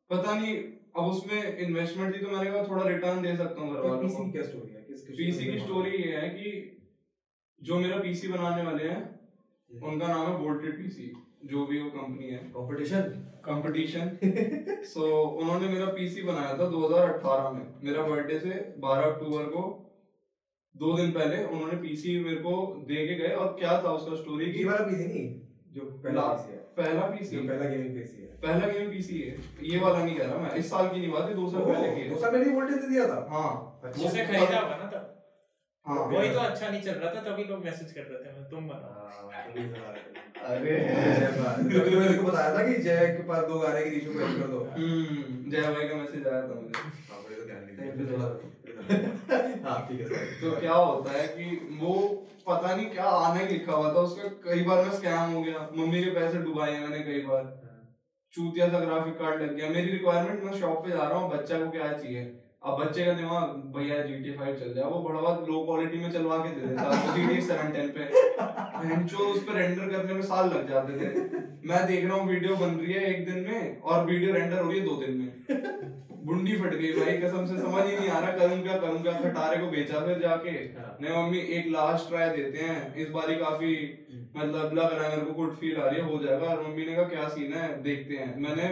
पता 0.10 0.36
नहीं 0.36 0.58
अब 0.92 1.06
उसमें 1.06 1.58
इन्वेस्टमेंट 1.60 2.16
थी 2.16 2.20
तो 2.20 2.30
मैंने 2.30 2.52
कहा 2.52 2.68
थोड़ा 2.68 2.88
रिटर्न 2.88 3.22
दे 3.22 3.36
सकता 3.38 3.62
हूँ 3.62 3.74
घर 3.74 3.82
वालों 3.82 4.10
को। 4.10 4.32
क्या 4.32 4.44
स्टोरी 4.44 4.74
है? 4.74 4.82
किस 4.84 5.08
किस 5.08 5.18
पीसी 5.18 5.46
की 5.46 5.60
स्टोरी 5.60 5.92
ये 5.92 6.16
है 6.18 6.30
कि 6.32 6.52
जो 7.62 7.80
मेरा 7.80 7.98
पीसी 8.00 8.28
बनाने 8.28 8.64
वाले 8.64 8.90
हैं 8.90 9.02
उनका 9.72 10.08
नाम 10.08 10.28
है 10.28 10.38
वोल्टेड 10.38 10.78
पीसी 10.78 11.12
जो 11.46 11.66
भी 11.66 11.80
वो 11.82 11.90
कंपनी 11.90 12.28
है। 12.28 12.38
कंपटीशन 12.56 13.02
कंपटीशन 13.46 14.84
सो 14.86 15.06
उन्होंने 15.42 15.68
मेरा 15.68 15.86
पीसी 15.92 16.24
बनाया 16.24 16.58
था 16.58 16.66
2018 16.70 17.50
में। 17.52 17.64
मेरा 17.84 18.04
बर्थडे 18.04 18.40
से 18.40 18.50
12 18.80 19.04
अक्टूबर 19.04 19.44
को 19.46 19.64
दो 20.76 20.94
दिन 20.98 21.12
पहले 21.12 21.44
उन्होंने 21.46 21.78
पीसी 21.78 22.20
मेरे 22.20 22.36
को 22.36 22.54
दे 22.88 23.08
के 23.08 23.16
गए। 23.16 23.34
और 23.36 23.48
क्या 23.60 23.82
था 23.84 23.92
उसका 23.92 24.16
स्टोरी 24.16 24.52
की 24.52 24.64
वाला 24.64 24.86
पीसी 24.86 25.08
नहीं 25.08 25.26
जो 25.74 25.86
पहला 26.04 26.22
पीसी 26.22 26.52
है। 26.52 26.60
पहला 26.78 27.08
पीसी 27.08 27.36
जो 27.36 27.48
पहला 27.48 27.70
गेमिंग 27.70 27.96
पीसी 27.96 28.22
है। 28.22 28.28
पहला 28.42 28.68
गेम 28.68 28.90
पीसी 28.92 29.20
है। 29.20 29.36
ये 29.64 29.80
वाला 29.80 30.04
नहीं 30.06 30.16
कह 30.16 30.26
रहा 30.26 30.38
मैं 30.38 30.54
इस 30.56 30.70
साल 30.70 30.88
की 30.90 31.00
नहीं 31.00 31.12
बात 31.12 31.30
है 31.30 31.36
दो 31.36 31.50
साल 31.50 31.66
पहले 31.66 31.90
की 31.96 32.10
दो 32.10 32.20
साल 32.22 32.32
पहले 32.32 32.52
वोल्टेज 32.52 32.86
दिया 32.86 33.08
था? 33.08 33.28
हाँ। 33.32 33.82
अच्छा। 33.84 34.06
उसने 34.08 34.26
खरीदा 34.26 34.60
होगा 34.60 34.78
ना 34.78 34.90
तब। 34.90 35.11
हाँ 35.92 36.04
वही 36.08 36.30
तो 36.34 36.40
अच्छा 36.40 36.68
नहीं 36.68 36.82
चल 36.82 36.92
रहा 36.92 37.14
था 37.16 37.22
तभी 37.22 37.44
लोग 37.44 37.64
मैसेज 37.66 37.92
कर 37.92 38.02
रहे 38.02 38.20
थे 38.24 38.34
मैं 38.38 38.50
तुम 38.50 38.68
बनाओ। 38.68 38.92
हाँ, 38.98 39.44
तुम 39.46 39.62
ही 39.62 39.68
बता 39.70 39.90
रहे 39.92 40.02
थे। 40.04 40.12
अरे 40.42 40.74
जय 41.16 41.28
तो 41.32 41.80
तेरे 41.80 42.14
को 42.14 42.24
बताया 42.24 42.56
था 42.58 42.62
कि 42.68 42.76
जय 42.84 43.08
के 43.18 43.24
पास 43.24 43.44
दो 43.48 43.60
गाने 43.60 43.82
की 43.84 43.90
रीशू 43.90 44.14
को 44.14 44.20
कर 44.20 44.48
दो। 44.52 44.60
हम्म 44.78 45.52
जय 45.52 45.62
भाई 45.74 45.88
का 45.88 45.96
मैसेज 45.96 46.28
आया 46.28 46.42
था 46.42 46.56
मुझे। 46.56 46.76
हाँ 47.10 47.20
तो 47.22 47.46
ध्यान 47.46 47.62
नहीं 47.66 47.76
दिया। 47.78 47.90
you, 47.92 49.66
हाँ 49.66 49.80
ठीक 49.90 50.00
है 50.02 50.26
तो 50.42 50.60
क्या 50.60 50.74
होता 50.74 51.12
है 51.12 51.28
कि 51.28 51.78
वो 51.82 51.94
पता 52.48 52.76
नहीं 52.76 52.90
क्या 52.90 53.06
आने 53.06 53.44
ही 53.44 53.48
लिखा 53.48 53.74
हुआ 53.74 53.94
था 53.94 54.00
उसका 54.10 54.30
कई 54.46 54.64
बार 54.64 54.84
मैं 54.86 54.94
स्कैम 54.94 55.34
हो 55.34 55.42
गया। 55.44 55.68
मम्मी 55.78 56.04
के 56.04 56.10
पैसे 56.12 56.38
डुबाए 56.38 56.72
हैं 56.72 56.82
मैंने 56.82 57.04
कई 57.04 57.22
बार। 57.26 57.44
चूतिया 58.34 58.68
सा 58.70 58.80
ग्राफिक 58.80 59.14
कार्ड 59.20 59.42
लग 59.42 59.56
गया। 59.56 59.70
मेरी 59.70 59.92
रिक्वायरमेंट 59.92 60.44
मैं 60.44 60.60
शॉप 60.60 60.86
पे 60.86 60.92
जा 60.92 61.08
रहा 61.08 61.18
हूँ 61.20 61.32
बच्चा 61.32 61.60
को 61.60 61.70
क्या 61.72 61.92
चाहिए? 61.94 62.24
अब 62.64 62.78
बच्चे 62.80 63.06
का 63.06 63.14
दिमाग 63.14 63.54
भैया 63.76 64.02
टी 64.04 64.32
फाइव 64.32 64.56
चल 64.56 64.74
जाए 64.74 64.90
वो 64.90 65.00
बड़ा 65.04 65.20
बहुत 65.20 65.48
लो 65.50 65.62
क्वालिटी 65.66 66.00
में 66.00 66.12
चलवा 66.12 66.38
के 66.38 66.50
दे 66.50 66.68
देता 66.68 66.84
है 66.96 67.28
टी 67.30 67.42
सेवन 67.42 67.72
टेन 67.72 67.88
पे। 67.96 68.04
जो 69.06 69.30
उस 69.30 69.44
पर 69.44 69.56
रेंडर 69.56 69.90
करने 69.90 70.14
में 70.14 70.22
साल 70.24 70.50
लग 70.50 70.70
जाते 70.70 70.98
थे। 71.00 71.08
मैं 71.68 71.86
देख 71.88 72.06
रहा 72.06 72.18
हूँ 72.18 72.28
वीडियो 72.30 72.56
बन 72.56 72.76
रही 72.76 72.94
है 72.94 73.04
एक 73.06 73.26
दिन 73.26 73.40
में 73.48 73.82
और 73.82 74.06
वीडियो 74.06 74.34
रेंडर 74.34 74.60
हो 74.60 74.70
रही 74.70 74.80
है 74.80 74.86
दो 74.86 74.96
दिन 74.96 75.18
में। 75.18 75.30
बुंडी 76.26 76.58
फट 76.58 76.74
गई 76.74 76.92
भाई 76.94 77.18
कसम 77.18 77.46
से 77.46 77.58
समझ 77.58 77.86
ही 77.86 77.96
नहीं 77.96 78.10
आ 78.10 78.20
रहा 78.20 78.32
करूँ 78.38 78.62
क्या 78.64 78.78
करूँ 78.78 79.02
क्या 79.04 79.14
खटारे 79.22 79.58
को 79.62 79.68
बेचा 79.68 80.00
फिर 80.06 80.20
जाके। 80.20 80.50
हाँ। 80.50 80.98
नहीं 81.02 81.16
मम्मी 81.16 81.40
एक 81.58 81.72
लास्ट 81.72 82.10
ट्राई 82.10 82.30
देते 82.36 82.66
हैं। 82.66 82.96
इस 82.96 83.10
बारी 83.12 83.36
काफ़ी 83.36 83.74
मतलब 84.36 84.74
लग 84.74 84.94
रहा 84.94 85.08
है 85.08 85.16
मेरे 85.16 85.22
को 85.22 85.34
गुड 85.34 85.56
फील 85.56 85.78
आ 85.78 85.88
रही 85.88 86.02
है 86.02 86.04
हो 86.10 86.24
जाएगा। 86.24 86.48
और 86.48 86.62
मम्मी 86.68 86.86
ने 86.86 86.96
कहा 86.96 87.08
क्या 87.16 87.28
सीन 87.30 87.54
है? 87.54 87.82
देखते 87.84 88.14
हैं। 88.16 88.36
मैंने 88.40 88.70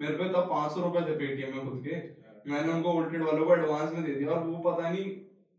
मेरे 0.00 0.14
पे 0.14 0.28
तब 0.28 0.46
पाँच 0.50 0.72
सौ 0.72 0.80
रुपए 0.82 1.00
थे 1.10 1.18
पेटीएम 1.18 1.56
में 1.56 1.64
खुद 1.64 1.82
के। 1.86 2.24
मैंने 2.46 2.72
उनको 2.72 2.92
वोल्टेड 2.92 3.22
वालों 3.22 3.46
को 3.46 3.54
एडवांस 3.54 3.92
में 3.94 4.04
दे 4.04 4.14
दिया 4.14 4.30
और 4.30 4.46
वो 4.46 4.58
पता 4.70 4.90
नहीं 4.90 5.04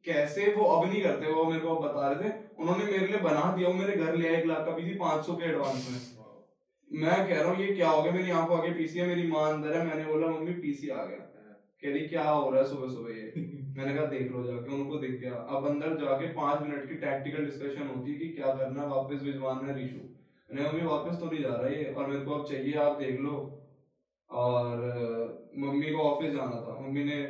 कैसे 0.05 0.53
वो 0.57 0.65
अब 0.65 0.89
नहीं 0.89 1.01
करते 1.03 1.31
वो 1.31 1.43
मेरे 1.45 1.59
को 1.59 1.75
अब 1.75 1.83
बता 1.83 2.09
रहे 2.11 2.29
थे। 2.29 2.33
उन्होंने 2.59 2.85
मेरे 2.85 3.07
लिए 3.07 3.19
बना 3.19 3.51
दिया 3.55 3.69
वो 3.69 3.73
मेरे 3.73 3.95
घर 3.95 4.15
ले 4.15 4.27
आए 4.27 4.37
एक 4.37 4.45
लाख 4.45 4.65
का 4.65 4.71
पीसी 4.71 4.93
पाँच 4.99 5.25
सौ 5.25 5.33
के 5.33 5.45
एडवांस 5.45 5.87
में। 5.91 7.01
मैं 7.01 7.27
कह 7.29 7.41
रहा 7.41 7.51
हूँ 7.51 7.59
ये 7.59 7.73
क्या 7.75 7.89
हो 7.89 8.01
गया? 8.01 8.11
मेरी 8.11 8.31
आँखों 8.31 8.57
आगे 8.59 8.71
पीसी 8.73 8.99
है 8.99 9.07
मेरी 9.07 9.27
माँ 9.27 9.47
अंदर 9.53 9.77
है। 9.77 9.85
मैंने 9.87 10.05
बोला 10.05 10.27
मम्मी 10.27 10.53
पीसी 10.61 10.89
आ 10.89 11.03
गया। 11.05 11.23
कह 11.81 11.89
रही 11.89 12.07
क्या 12.07 12.23
हो 12.23 12.49
रहा 12.49 12.61
है 12.61 12.67
सुबह 12.69 12.87
सुबह 12.87 13.09
ये? 13.11 13.33
मैंने 13.77 13.93
कहा 13.95 14.05
देख 14.05 14.31
लो 14.31 14.43
जाके 14.43 14.73
उनको 14.75 14.97
देख 14.97 15.19
गया 15.21 15.33
अब 15.55 15.67
अंदर 15.67 15.97
जाके 15.97 16.27
पाँच 16.33 16.61
मिनट 16.61 16.87
की 16.89 16.95
टैक्टिकल 16.95 17.45
डिस्कशन 17.45 17.87
होती 17.87 18.11
है 18.11 18.17
कि 18.19 18.29
क्या 18.29 18.53
करना 18.53 18.81
है 18.81 18.87
वापस 18.87 19.21
भिजवाना 19.23 19.67
है 19.67 19.75
रिशू 19.79 19.99
मैंने 20.49 20.69
मम्मी 20.69 20.87
वापस 20.87 21.19
तो 21.19 21.29
नहीं 21.31 21.41
जा 21.43 21.49
रहा 21.49 21.69
ये 21.69 21.83
और 21.93 22.07
मेरे 22.07 22.25
को 22.25 22.31
अब 22.31 22.47
चाहिए 22.49 22.73
आप 22.79 22.97
देख 22.99 23.19
लो। 23.19 23.35
और 24.29 25.51
मम्मी 25.57 25.91
को 25.91 25.99
ऑफ़िस 26.03 26.31
जाना 26.31 26.61
था। 26.61 26.79
मम्मी 26.79 27.03
ने 27.03 27.21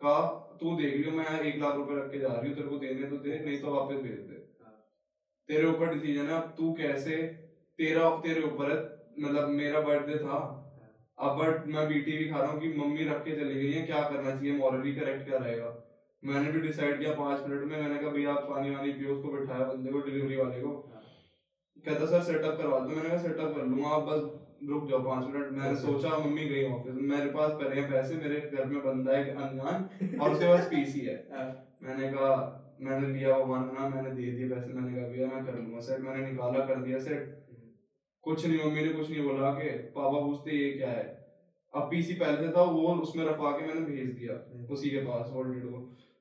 कहा 0.00 0.22
तू 0.60 0.76
देख 0.76 0.96
लियो 0.96 1.10
मैं 1.12 1.40
एक 1.40 1.60
लाख 1.60 1.74
रुपए 1.76 1.94
रख 1.94 2.10
के 2.10 2.18
जा 2.18 2.28
रही 2.28 2.48
हूँ 2.48 2.56
तेरे 2.56 2.68
को 2.68 2.76
देने 2.78 3.08
तो 3.08 3.16
दे 3.18 3.38
नहीं 3.38 3.58
तो 3.60 3.74
वापस 3.74 4.02
भेज 4.02 4.18
दे। 4.20 4.42
तेरे 5.48 5.66
ऊपर 5.68 5.94
डिसीज़न 5.94 6.26
है 6.26 6.34
अब 6.34 6.54
तू 6.58 6.72
कैसे 6.74 7.16
तेरा 7.78 8.10
तेरे 8.20 8.42
ऊपर 8.42 8.70
है 8.70 8.76
मतलब 9.18 9.48
मेरा 9.52 9.80
बर्थडे 9.82 10.18
था। 10.18 10.38
अब 11.18 11.36
बट 11.38 11.66
मैं 11.74 11.86
बीटी 11.88 12.16
भी 12.18 12.28
खा 12.28 12.38
रहा 12.38 12.50
हूँ 12.50 12.60
कि 12.60 12.68
मम्मी 12.76 13.04
रख 13.04 13.24
के 13.24 13.36
चली 13.36 13.54
गई 13.54 13.72
है 13.72 13.82
क्या 13.86 14.02
करना 14.04 14.30
चाहिए? 14.30 14.52
मॉरली 14.54 14.94
करेक्ट 14.94 15.24
क्या 15.24 15.38
रहेगा? 15.38 15.74
मैंने 16.22 16.52
भी 16.52 16.60
डिसाइड 16.60 16.98
किया 16.98 17.12
पाँच 17.14 17.46
मिनट 17.48 17.62
में 17.62 17.76
मैंने 17.76 17.98
कहा 17.98 18.10
भैया 18.10 18.32
आप 18.32 18.46
पानी 18.50 18.70
वानी 18.70 18.92
पियो 18.92 19.14
उसको 19.14 19.32
बिठाया 19.32 19.64
बंदे 19.64 19.90
को 19.92 20.00
डिलीवरी 20.00 20.36
वाले 20.36 20.60
को। 20.60 20.70
कहता 21.84 22.06
सर 22.06 22.22
सेटअप 22.22 22.56
करवा 22.58 22.78
दो। 22.78 22.88
मैंने 22.88 23.08
कहा 23.08 23.18
सेटअप 23.22 23.54
कर 23.56 23.64
लूँगा 23.64 23.88
आप 23.90 24.02
बस 24.08 24.22
रुक 24.68 24.88
जाओ 24.88 25.02
पाँच 25.04 25.26
मिनट। 25.26 25.50
मैंने 25.52 25.76
सोचा 25.76 26.18
मम्मी 26.18 26.44
गई 26.44 26.64
ऑफ़िस 26.70 26.94
मेरे 26.94 27.30
पास 27.30 27.62
हैं 27.62 27.90
पैसे 27.90 28.14
मेरे 28.14 28.40
घर 28.40 28.64
में 28.64 28.82
बंदा 28.84 29.16
है 29.16 29.30
अनजान 29.30 30.18
और 30.18 30.30
उसके 30.30 30.46
पास 30.46 30.66
पीसी 30.66 31.00
है। 31.00 31.16
मैंने 31.82 32.12
कहा 32.12 32.60
मैंने 32.80 33.08
लिया 33.08 33.36
वो 33.36 33.44
माना 33.46 33.88
मैंने 33.88 34.10
दे 34.10 34.30
दिए 34.32 34.48
पैसे 34.48 34.72
मैंने 34.72 34.96
कहा 34.96 35.08
भैया 35.08 35.26
मैं 35.26 35.44
कर 35.46 35.58
लूँगा 35.58 35.80
सेट 35.80 36.00
मैंने 36.00 36.30
निकाला 36.30 36.64
कर 36.66 36.80
दिया 36.82 36.98
सेट 36.98 37.44
कुछ 38.24 38.46
नहीं 38.46 38.64
मम्मी 38.64 38.82
ने 38.82 38.88
कुछ 38.88 39.10
नहीं 39.10 39.22
बोला 39.22 39.50
के 39.50 39.68
पापा 39.68 40.20
पूछते 40.20 40.50
ये 40.50 40.72
क्या 40.72 40.90
है? 40.90 41.04
अब 41.74 41.88
पीसी 41.90 42.14
पहले 42.14 42.36
से 42.36 42.52
था 42.52 42.62
वो 42.62 42.94
उसमें 42.94 43.24
रखवा 43.24 43.50
के 43.50 43.66
मैंने 43.66 43.80
भेज 43.80 44.10
दिया 44.10 44.34
उसी 44.72 44.90
के 44.90 44.98
पास 44.98 45.30
वोल्टेड 45.32 45.70
को 45.70 45.78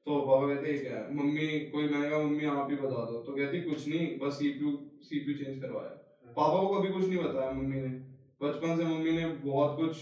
तो 0.08 0.20
पापा 0.22 0.48
कहते 0.48 0.72
ये 0.72 0.78
क्या 0.78 0.98
है? 0.98 1.16
मम्मी 1.16 1.48
कोई 1.74 1.90
मैंने 1.90 2.10
कहा 2.10 2.20
मम्मी 2.20 2.46
आप 2.46 2.72
ही 2.72 2.76
बता 2.76 3.06
दो। 3.06 3.22
तो 3.28 3.36
कहती 3.36 3.62
कुछ 3.62 3.88
नहीं 3.88 4.08
बस 4.20 4.34
सीपीयू 4.34 4.78
सीपीयू 5.04 5.38
चेंज 5.38 5.62
करवाया। 5.62 5.90
पापा 6.38 6.68
को 6.68 6.80
कभी 6.80 6.94
कुछ 6.94 7.08
नहीं 7.08 7.24
बताया 7.24 7.52
मम्मी 7.52 7.82
ने। 7.82 8.13
बचपन 8.44 8.78
से 8.78 8.84
मम्मी 8.84 9.12
ने 9.12 9.26
बहुत 9.46 9.78
कुछ 9.78 9.98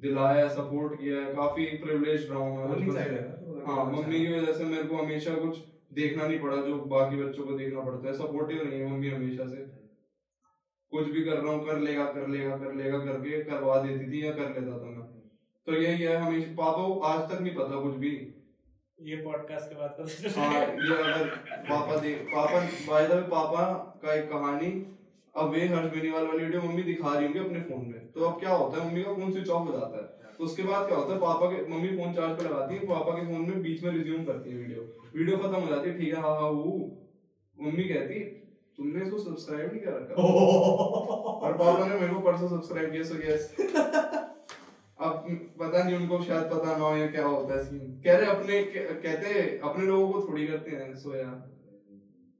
दिलाया 0.00 0.46
सपोर्ट 0.48 1.00
किया 1.00 1.20
है। 1.20 1.34
काफ़ी 1.34 1.64
प्रिविलेज 1.78 2.28
रहा 2.30 2.38
हूँ 2.38 2.68
मैं। 2.68 2.92
है 2.96 3.22
तो 3.22 3.64
हाँ 3.66 3.86
अच्छा 3.86 3.92
मम्मी 3.92 4.18
की 4.18 4.32
वजह 4.32 4.52
से 4.52 4.64
मेरे 4.64 4.82
को 4.82 4.96
हमेशा 4.96 5.34
कुछ 5.36 5.58
देखना 5.92 6.26
नहीं 6.26 6.38
पड़ा 6.38 6.56
जो 6.56 6.74
बाकी 6.86 7.22
बच्चों 7.22 7.44
को 7.44 7.52
देखना 7.52 7.80
पड़ता 7.80 8.08
है। 8.08 8.14
सपोर्टिव 8.14 8.62
नहीं 8.68 8.80
है 8.80 8.90
मम्मी 8.92 9.10
हमेशा 9.10 9.46
से। 9.46 9.66
कुछ 10.92 11.06
भी 11.06 11.22
कर 11.24 11.36
रहा 11.36 11.52
हूँ 11.52 11.64
कर 11.66 11.78
लेगा 11.78 12.04
कर 12.12 12.28
लेगा 12.28 12.56
कर 12.56 12.74
लेगा 12.74 12.98
करके 12.98 13.42
करवा 13.44 13.80
देती 13.82 14.10
थी 14.12 14.24
या 14.26 14.32
कर 14.32 14.48
लेता 14.50 14.78
था 14.78 14.90
मैं। 14.90 15.06
तो 15.66 15.72
यही 15.72 16.02
है 16.02 16.16
हमेशा। 16.16 16.52
पापा 16.54 16.86
को 16.86 16.98
आज 17.06 17.30
तक 17.30 17.40
नहीं 17.40 17.54
पता 17.54 17.80
कुछ 17.80 17.94
भी। 17.94 18.12
ये 18.98 19.16
पॉडकास्ट 19.16 19.68
के 19.68 19.74
बाद 19.74 19.96
पता 19.98 20.40
हाँ 20.40 20.60
ये 20.60 20.94
अगर 20.94 21.26
पापा 21.68 21.96
दे 21.96 22.12
पापा 22.30 22.60
बाय 22.88 23.06
द 23.08 23.12
वे 23.12 23.20
पापा 23.28 23.66
का 24.02 24.14
एक 24.14 24.30
कहानी 24.30 24.70
अब 25.36 25.50
वे 25.50 25.66
हर्ष 25.68 25.92
बेनीवाल 25.92 26.26
वाली 26.26 26.44
वीडियो 26.44 26.62
मम्मी 26.62 26.82
दिखा 26.82 27.14
रही 27.14 27.26
होंगी 27.26 27.38
अपने 27.38 27.60
फ़ोन 27.60 27.84
में। 27.88 28.06
तो 28.12 28.24
अब 28.28 28.38
क्या 28.40 28.54
होता 28.54 28.80
है 28.82 28.88
मम्मी 28.88 29.02
का 29.02 29.12
फ़ोन 29.14 29.32
स्विच 29.32 29.48
ऑफ़ 29.48 29.68
हो 29.68 29.72
जाता 29.72 29.96
है। 29.98 30.32
तो 30.38 30.44
उसके 30.44 30.62
बाद 30.62 30.86
क्या 30.88 30.96
होता 30.96 31.12
है 31.14 31.18
पापा 31.20 31.46
के 31.46 31.62
मम्मी 31.70 31.88
फ़ोन 31.96 32.12
चार्ज 32.14 32.38
पे 32.38 32.44
लगाती 32.44 32.74
है 32.74 32.86
पापा 32.86 33.12
के 33.12 33.26
फ़ोन 33.26 33.40
में 33.50 33.62
बीच 33.62 33.82
में 33.84 33.90
रिज्यूम 33.92 34.24
करती 34.24 34.50
है 34.50 34.56
वीडियो 34.56 34.82
वीडियो 35.14 35.36
खत्म 35.38 35.60
हो 35.60 35.68
जाती 35.68 35.90
है 35.90 35.98
ठीक 35.98 36.14
है 36.14 36.20
हाँ 36.20 36.34
हाँ 36.40 36.50
वो 36.50 36.74
मम्मी 37.56 37.84
कहती 37.84 38.20
तुमने 38.78 39.04
इसको 39.04 39.18
सब्सक्राइब 39.18 39.72
नहीं 39.72 39.80
कर 39.80 39.92
रखा? 39.92 40.22
और 40.22 41.52
पापा 41.52 41.86
ने 41.86 41.94
मेरे 41.94 42.12
को 42.14 42.20
परसों 42.20 42.48
सब्सक्राइब 42.48 42.92
किया 42.92 43.02
सो 43.02 43.14
यस 43.24 43.54
अब 44.98 45.26
पता 45.60 45.82
नहीं 45.82 45.96
उनको 45.96 46.22
शायद 46.24 46.44
पता 46.52 46.76
ना 46.78 46.84
हो 46.84 46.96
या 46.96 47.06
क्या 47.06 47.24
होता 47.26 47.54
है 47.54 47.64
सीन 47.64 48.00
कह 48.04 48.16
रहे 48.16 48.30
अपने 48.30 48.62
कह- 48.62 48.94
कहते 49.02 49.42
अपने 49.64 49.84
लोगों 49.86 50.08
को 50.12 50.28
थोड़ी 50.28 50.46
करते 50.46 50.70
हैं 50.70 50.94
सो 50.96 51.14
यार 51.16 51.34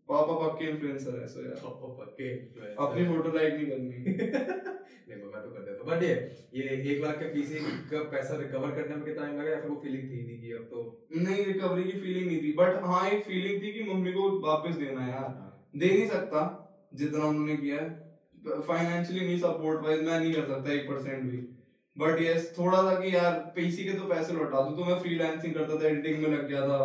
पापा 0.09 0.35
पक्के 0.38 0.64
इन्फ्लुएंसर 0.71 1.21
है 1.21 1.27
सो 1.29 1.42
यार। 1.44 1.57
पापा 1.62 1.88
पक्के 1.94 2.29
influencer 2.35 2.87
अपनी 2.87 3.05
फ़ोटो 3.07 3.33
लाइक 3.33 3.55
नहीं 3.55 3.66
करनी। 3.66 3.88
नहीं 5.09 5.18
मैं 5.25 5.42
तो 5.42 5.51
कर 5.51 5.61
देता 5.61 5.83
हूँ 5.83 5.90
बट 5.90 6.03
ये 6.03 6.14
ये 6.55 6.62
एक 6.92 7.03
लाख 7.05 7.18
के 7.18 7.29
पीसी 7.35 7.61
का 7.90 8.03
पैसा 8.11 8.37
रिकवर 8.37 8.71
करने 8.71 8.97
में 8.97 9.05
कितना 9.05 9.23
टाइम 9.23 9.40
लगा 9.40 9.51
या 9.51 9.61
फिर 9.61 9.71
वो 9.71 9.77
फीलिंग 9.83 10.11
थी 10.11 10.23
नहीं 10.27 10.40
कि 10.40 10.53
अब 10.53 10.64
तो 10.71 10.83
नहीं 11.16 11.44
रिकवरी 11.44 11.85
की 11.85 11.99
फीलिंग 12.01 12.27
नहीं 12.27 12.42
थी। 12.42 12.53
बट 12.59 12.83
हाँ 12.85 13.09
एक 13.11 13.25
फीलिंग 13.25 13.62
थी 13.62 13.73
कि 13.73 13.85
मम्मी 13.92 14.12
को 14.12 14.31
वापस 14.47 14.77
देना 14.77 15.01
है 15.01 15.11
यार। 15.11 15.31
दे 15.77 15.87
नहीं 15.87 16.09
सकता 16.09 16.42
जितना 16.94 17.25
उन्होंने 17.25 17.57
किया 17.57 17.81
है। 17.83 18.61
फाइनेंशियली 18.66 19.25
नहीं 19.27 19.38
सपोर्ट 19.38 19.85
वाइज 19.85 20.03
मैं 20.03 20.18
नहीं 20.21 20.33
कर 20.35 20.47
सकता 20.47 20.73
एक 20.73 20.88
परसेंट 20.90 21.23
भी। 21.31 21.38
बट 21.97 22.21
यस 22.23 22.53
थोड़ा 22.59 22.83
सा 22.83 22.94
कि 23.01 23.14
यार 23.14 23.33
पीसी 23.57 23.85
के 23.85 23.92
तो 23.92 24.09
पैसे 24.09 24.33
लौटा 24.33 24.61
दो 24.62 24.77
तो 24.77 24.85
मैं 24.85 24.99
फ्रीलांसिंग 25.01 25.55
करता 25.55 25.81
था 25.81 25.87
एडिटिंग 25.88 26.23
में 26.23 26.29
लग 26.31 26.49
गया 26.49 26.61
था। 26.68 26.81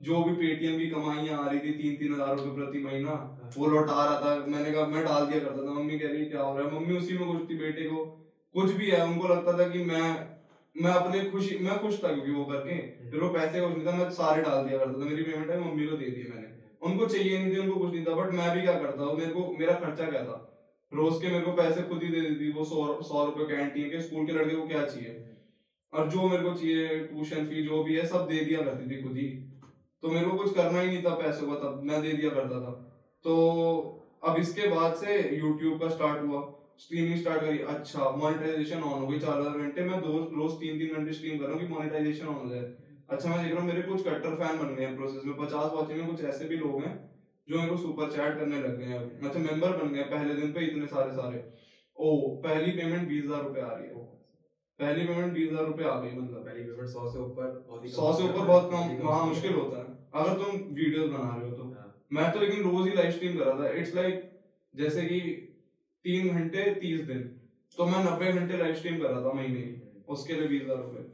जो 0.00 0.22
भी 0.24 0.32
पेटीएम 0.36 0.78
की 0.78 0.86
कमाइयाँ 0.88 1.38
आ 1.38 1.48
रही 1.48 1.58
थी 1.60 1.72
तीन 1.74 1.96
तीन 1.96 2.12
हज़ार 2.14 2.36
रुपए 2.36 2.54
प्रति 2.56 2.78
महीना 2.80 3.12
वो 3.56 3.66
लौटा 3.66 4.04
रहा 4.04 4.20
था। 4.20 4.34
मैंने 4.46 4.72
कहा 4.72 4.86
मैं 4.88 5.04
डाल 5.04 5.26
दिया 5.26 5.40
करता 5.40 5.66
था। 5.66 5.72
मम्मी 5.72 5.98
कह 5.98 6.08
रही 6.08 6.24
क्या 6.26 6.40
हो 6.40 6.56
रहा 6.56 6.66
है? 6.66 6.74
मम्मी 6.74 6.96
उसी 6.98 7.18
में 7.18 7.26
खुश 7.26 7.48
थी 7.50 7.58
बेटे 7.58 7.88
को 7.90 8.04
कुछ 8.54 8.72
भी 8.72 8.90
है। 8.90 9.04
उनको 9.04 9.28
लगता 9.28 9.58
था 9.58 9.68
कि 9.68 9.84
मैं 9.84 10.06
मैं 10.76 10.92
अपने 10.92 11.20
खुशी 11.30 11.58
मैं 11.60 11.78
खुश 11.80 12.02
था 12.04 12.12
क्योंकि 12.12 12.30
वो 12.32 12.44
करके 12.44 12.76
फिर 13.10 13.20
वो 13.20 13.28
पैसे 13.30 13.60
कुछ 13.60 13.74
नहीं 13.74 13.86
था 13.86 13.96
मैं 13.96 14.10
सारे 14.12 14.42
डाल 14.42 14.64
दिया 14.64 14.78
करता 14.78 15.00
था। 15.00 15.04
मेरी 15.04 15.22
पेमेंट 15.22 15.50
है 15.50 15.58
मम्मी 15.60 15.86
को 15.86 15.96
दे 15.96 16.06
दी 16.06 16.28
मैंने। 16.30 16.48
उनको 16.82 17.06
चाहिए 17.06 17.38
नहीं 17.38 17.54
थे 17.54 17.58
उनको 17.58 17.78
कुछ 17.80 17.92
नहीं 17.92 18.04
था। 18.06 18.14
बट 18.14 18.32
मैं 18.34 18.50
भी 18.54 18.62
क्या 18.62 18.78
करता 18.80 19.04
हूँ 19.04 19.16
मेरे 19.18 19.30
को 19.32 19.46
मेरा 19.60 19.74
खर्चा 19.80 20.10
क्या 20.10 20.22
था? 20.24 20.40
रोज 20.92 21.20
के 21.22 21.28
मेरे 21.28 21.44
को 21.44 21.52
पैसे 21.54 21.82
खुद 21.84 22.02
ही 22.02 22.08
दे 22.08 22.20
देती 22.20 22.50
वो 22.52 22.64
सौ 22.64 22.82
सौ 23.02 23.24
रुपए 23.26 23.44
कैंटीन 23.46 23.88
के 23.90 24.00
स्कूल 24.00 24.26
के 24.26 24.32
लड़के 24.32 24.56
को 24.56 24.66
क्या 24.68 24.84
चाहिए? 24.84 25.20
और 25.92 26.08
जो 26.10 26.28
मेरे 26.28 26.42
को 26.42 26.52
चाहिए 26.52 26.98
ट्यूशन 27.00 27.46
फ़ी 27.46 27.62
जो 27.62 27.82
भी 27.84 27.96
है 27.96 28.06
सब 28.06 28.26
दे 28.28 28.44
दिया 28.44 28.62
करती 28.62 28.90
थी 28.90 29.02
खुद 29.02 29.16
ही। 29.16 29.26
तो 30.04 30.10
मेरे 30.10 30.26
को 30.26 30.36
कुछ 30.38 30.54
करना 30.54 30.80
ही 30.80 30.86
नहीं 30.86 31.02
था 31.04 31.14
पैसों 31.16 31.46
का 31.48 31.54
तब 31.58 31.80
मैं 31.84 32.00
दे 32.02 32.12
दिया 32.12 32.30
करता 32.30 32.60
था। 32.60 32.72
तो 33.24 33.34
अब 34.24 34.36
इसके 34.38 34.66
बाद 34.70 34.94
से 34.96 35.14
यूट्यूब 35.36 35.80
का 35.80 35.88
स्टार्ट 35.90 36.22
हुआ 36.22 36.40
स्ट्रीमिंग 36.78 37.20
स्टार्ट 37.20 37.40
करी। 37.40 37.58
अच्छा 37.70 38.10
मोनेटाइजेशन 38.18 38.82
ऑन 38.82 39.00
हो 39.00 39.06
गई 39.06 39.18
चार 39.20 39.40
हज़ार 39.40 39.58
घंटे। 39.58 39.84
मैं 39.84 40.00
दो 40.00 40.18
रोज 40.34 40.52
तीन 40.60 40.78
तीन 40.78 40.94
घंटे 40.96 41.12
स्ट्रीम 41.12 41.38
कर 41.38 41.44
रहा 41.44 41.52
हूँ 41.52 41.60
कि 41.60 41.72
मोनेटाइजेशन 41.72 42.26
ऑन 42.26 42.34
हो 42.36 42.48
जाए। 42.50 42.64
अच्छा 43.08 43.28
मैं 43.28 43.38
देख 43.42 43.52
रहा 43.52 43.60
हूँ 43.60 43.68
मेरे 43.68 43.82
कुछ 43.82 44.04
कट्टर 44.04 44.34
फ़ैन 44.36 44.58
बन 44.58 44.74
गए 44.74 44.84
हैं 44.84 44.96
प्रोसेस 44.96 45.24
में। 45.24 45.36
पचास 45.38 45.72
वॉचिंग 45.74 46.00
में 46.00 46.08
कुछ 46.08 46.24
ऐसे 46.26 46.48
भी 46.48 46.56
लोग 46.58 46.80
हैं 46.82 46.94
जो 47.48 47.56
मेरे 47.56 47.70
को 47.70 47.76
सुपर 47.78 48.10
चैट 48.12 48.38
करने 48.38 48.60
लग 48.60 48.78
गए 48.78 48.86
हैं 48.86 49.00
अच्छा 49.22 49.40
मेंबर 49.40 49.76
बन 49.78 49.94
गए 49.94 50.02
पहले 50.10 50.34
दिन 50.34 50.52
पे 50.52 50.66
इतने 50.66 50.86
सारे 50.88 51.16
सारे। 51.16 51.44
ओ 51.96 52.12
पहली 52.44 52.70
पेमेंट 52.72 53.08
बीस 53.08 53.24
हज़ार 53.24 53.42
रुपए 53.42 53.60
आ 53.62 53.72
रही 53.72 53.88
है। 53.88 54.12
पहली 54.78 55.06
पेमेंट 55.06 55.32
बीस 55.32 55.50
हज़ार 55.50 55.66
रुपए 55.66 55.84
आ 55.86 55.98
गई 56.00 56.10
मतलब। 56.12 56.44
पहली 56.44 56.62
पेमेंट 56.64 56.88
सौ 56.90 57.10
से 57.10 57.18
ऊपर 57.20 57.90
सौ 57.90 58.12
से 58.12 58.22
ऊपर 58.24 58.46
बहुत 58.46 58.70
कम 58.70 58.96
वहाँ 59.02 59.26
मुश्किल 59.26 59.52
होता 59.54 59.78
है। 59.78 59.93
अगर 60.14 60.34
तुम 60.34 60.60
वीडियोस 60.74 61.10
बना 61.10 61.36
रहे 61.36 61.48
हो 61.48 61.56
तो। 61.56 61.64
हाँ। 61.70 61.88
मैं 62.12 62.30
तो 62.32 62.40
लेकिन 62.40 62.62
रोज 62.62 62.88
ही 62.88 62.94
लाइव 62.94 63.10
स्ट्रीम 63.10 63.38
कर 63.38 63.44
रहा 63.44 63.58
था। 63.58 63.70
इट्स 63.78 63.94
लाइक 63.94 64.30
जैसे 64.74 65.04
कि 65.04 65.20
तीन 66.04 66.28
घंटे 66.34 66.64
तीस 66.80 67.00
दिन। 67.06 67.22
तो 67.78 67.86
मैं 67.86 68.04
नब्बे 68.04 68.32
घंटे 68.32 68.58
लाइव 68.58 68.74
स्ट्रीम 68.74 68.98
कर 68.98 69.10
रहा 69.10 69.20
था 69.24 69.32
महीने 69.32 69.60
की 69.60 70.02
उसके 70.08 70.34
लिए 70.34 70.48
बीस 70.48 70.62
हज़ार 70.62 70.76
रुपए। 70.76 71.04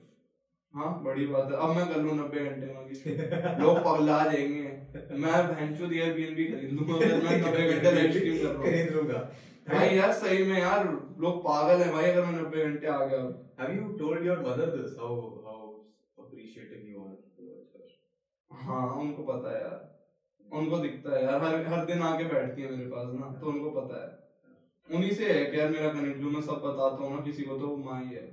हाँ 0.75 0.91
बड़ी 1.05 1.27
बात 1.27 1.53
है। 1.53 1.59
अब 1.59 1.77
मैं 1.77 1.87
कर 1.89 2.01
लूँ 2.03 2.17
नब्बे 2.17 2.45
घंटे 2.47 2.67
लोग 3.63 3.79
पगला 3.85 4.23
जाएँगे 4.25 5.17
मैं 5.19 5.39
भैंचो 5.49 5.87
दिया 5.87 6.13
भी 6.15 6.25
खरीद 6.47 6.73
लूँगा। 6.73 6.95
अगर 6.97 7.23
मैं 7.25 7.41
नब्बे 7.41 7.69
घंटे 7.73 7.93
लाइव 7.93 8.13
स्ट्रीम 8.13 8.37
कर 8.37 8.45
रहा 8.45 8.53
हूँ। 8.53 8.65
खरीद 8.65 8.93
लूँगा। 8.97 9.29
भाई 9.69 9.97
यार 9.97 10.13
सही 10.21 10.45
में 10.45 10.59
यार 10.59 10.85
लोग 11.21 11.41
पागल 11.45 11.83
है 11.83 11.93
भाई। 11.93 12.11
अगर 12.11 12.25
मैं 12.27 12.41
नब्बे 12.41 12.65
घंटे 12.65 12.87
आ 12.87 13.05
गया। 13.05 13.23
Have 13.61 13.73
you 13.77 13.87
told 13.97 14.25
your 14.27 14.37
mother 14.45 14.67
this? 14.75 14.93
How 14.99 15.09
हाँ 18.61 18.87
उनको 18.95 19.23
पता 19.23 19.55
है 19.55 19.61
यार। 19.61 19.79
उनको 20.59 20.79
दिखता 20.79 21.17
है 21.17 21.25
यार। 21.25 21.43
हर 21.43 21.67
हर 21.67 21.85
दिन 21.85 22.03
आके 22.03 22.25
बैठती 22.25 22.63
है 22.63 22.71
मेरे 22.71 22.91
पास 22.91 23.15
ना 23.15 23.33
तो 23.41 23.47
उनको 23.47 23.71
पता 23.71 24.03
है। 24.03 24.97
उन्हीं 24.97 25.11
से 25.11 25.33
है 25.33 25.59
यार 25.59 25.69
मेरा 25.69 25.93
कनेक्ट 25.93 26.21
जो 26.21 26.31
मैं 26.31 26.41
सब 26.41 26.63
बताता 26.65 27.05
हूँ 27.05 27.15
ना 27.17 27.21
किसी 27.25 27.43
को 27.43 27.59
तो 27.59 27.77
माँ 27.77 28.03
ही 28.05 28.15
है। 28.15 28.29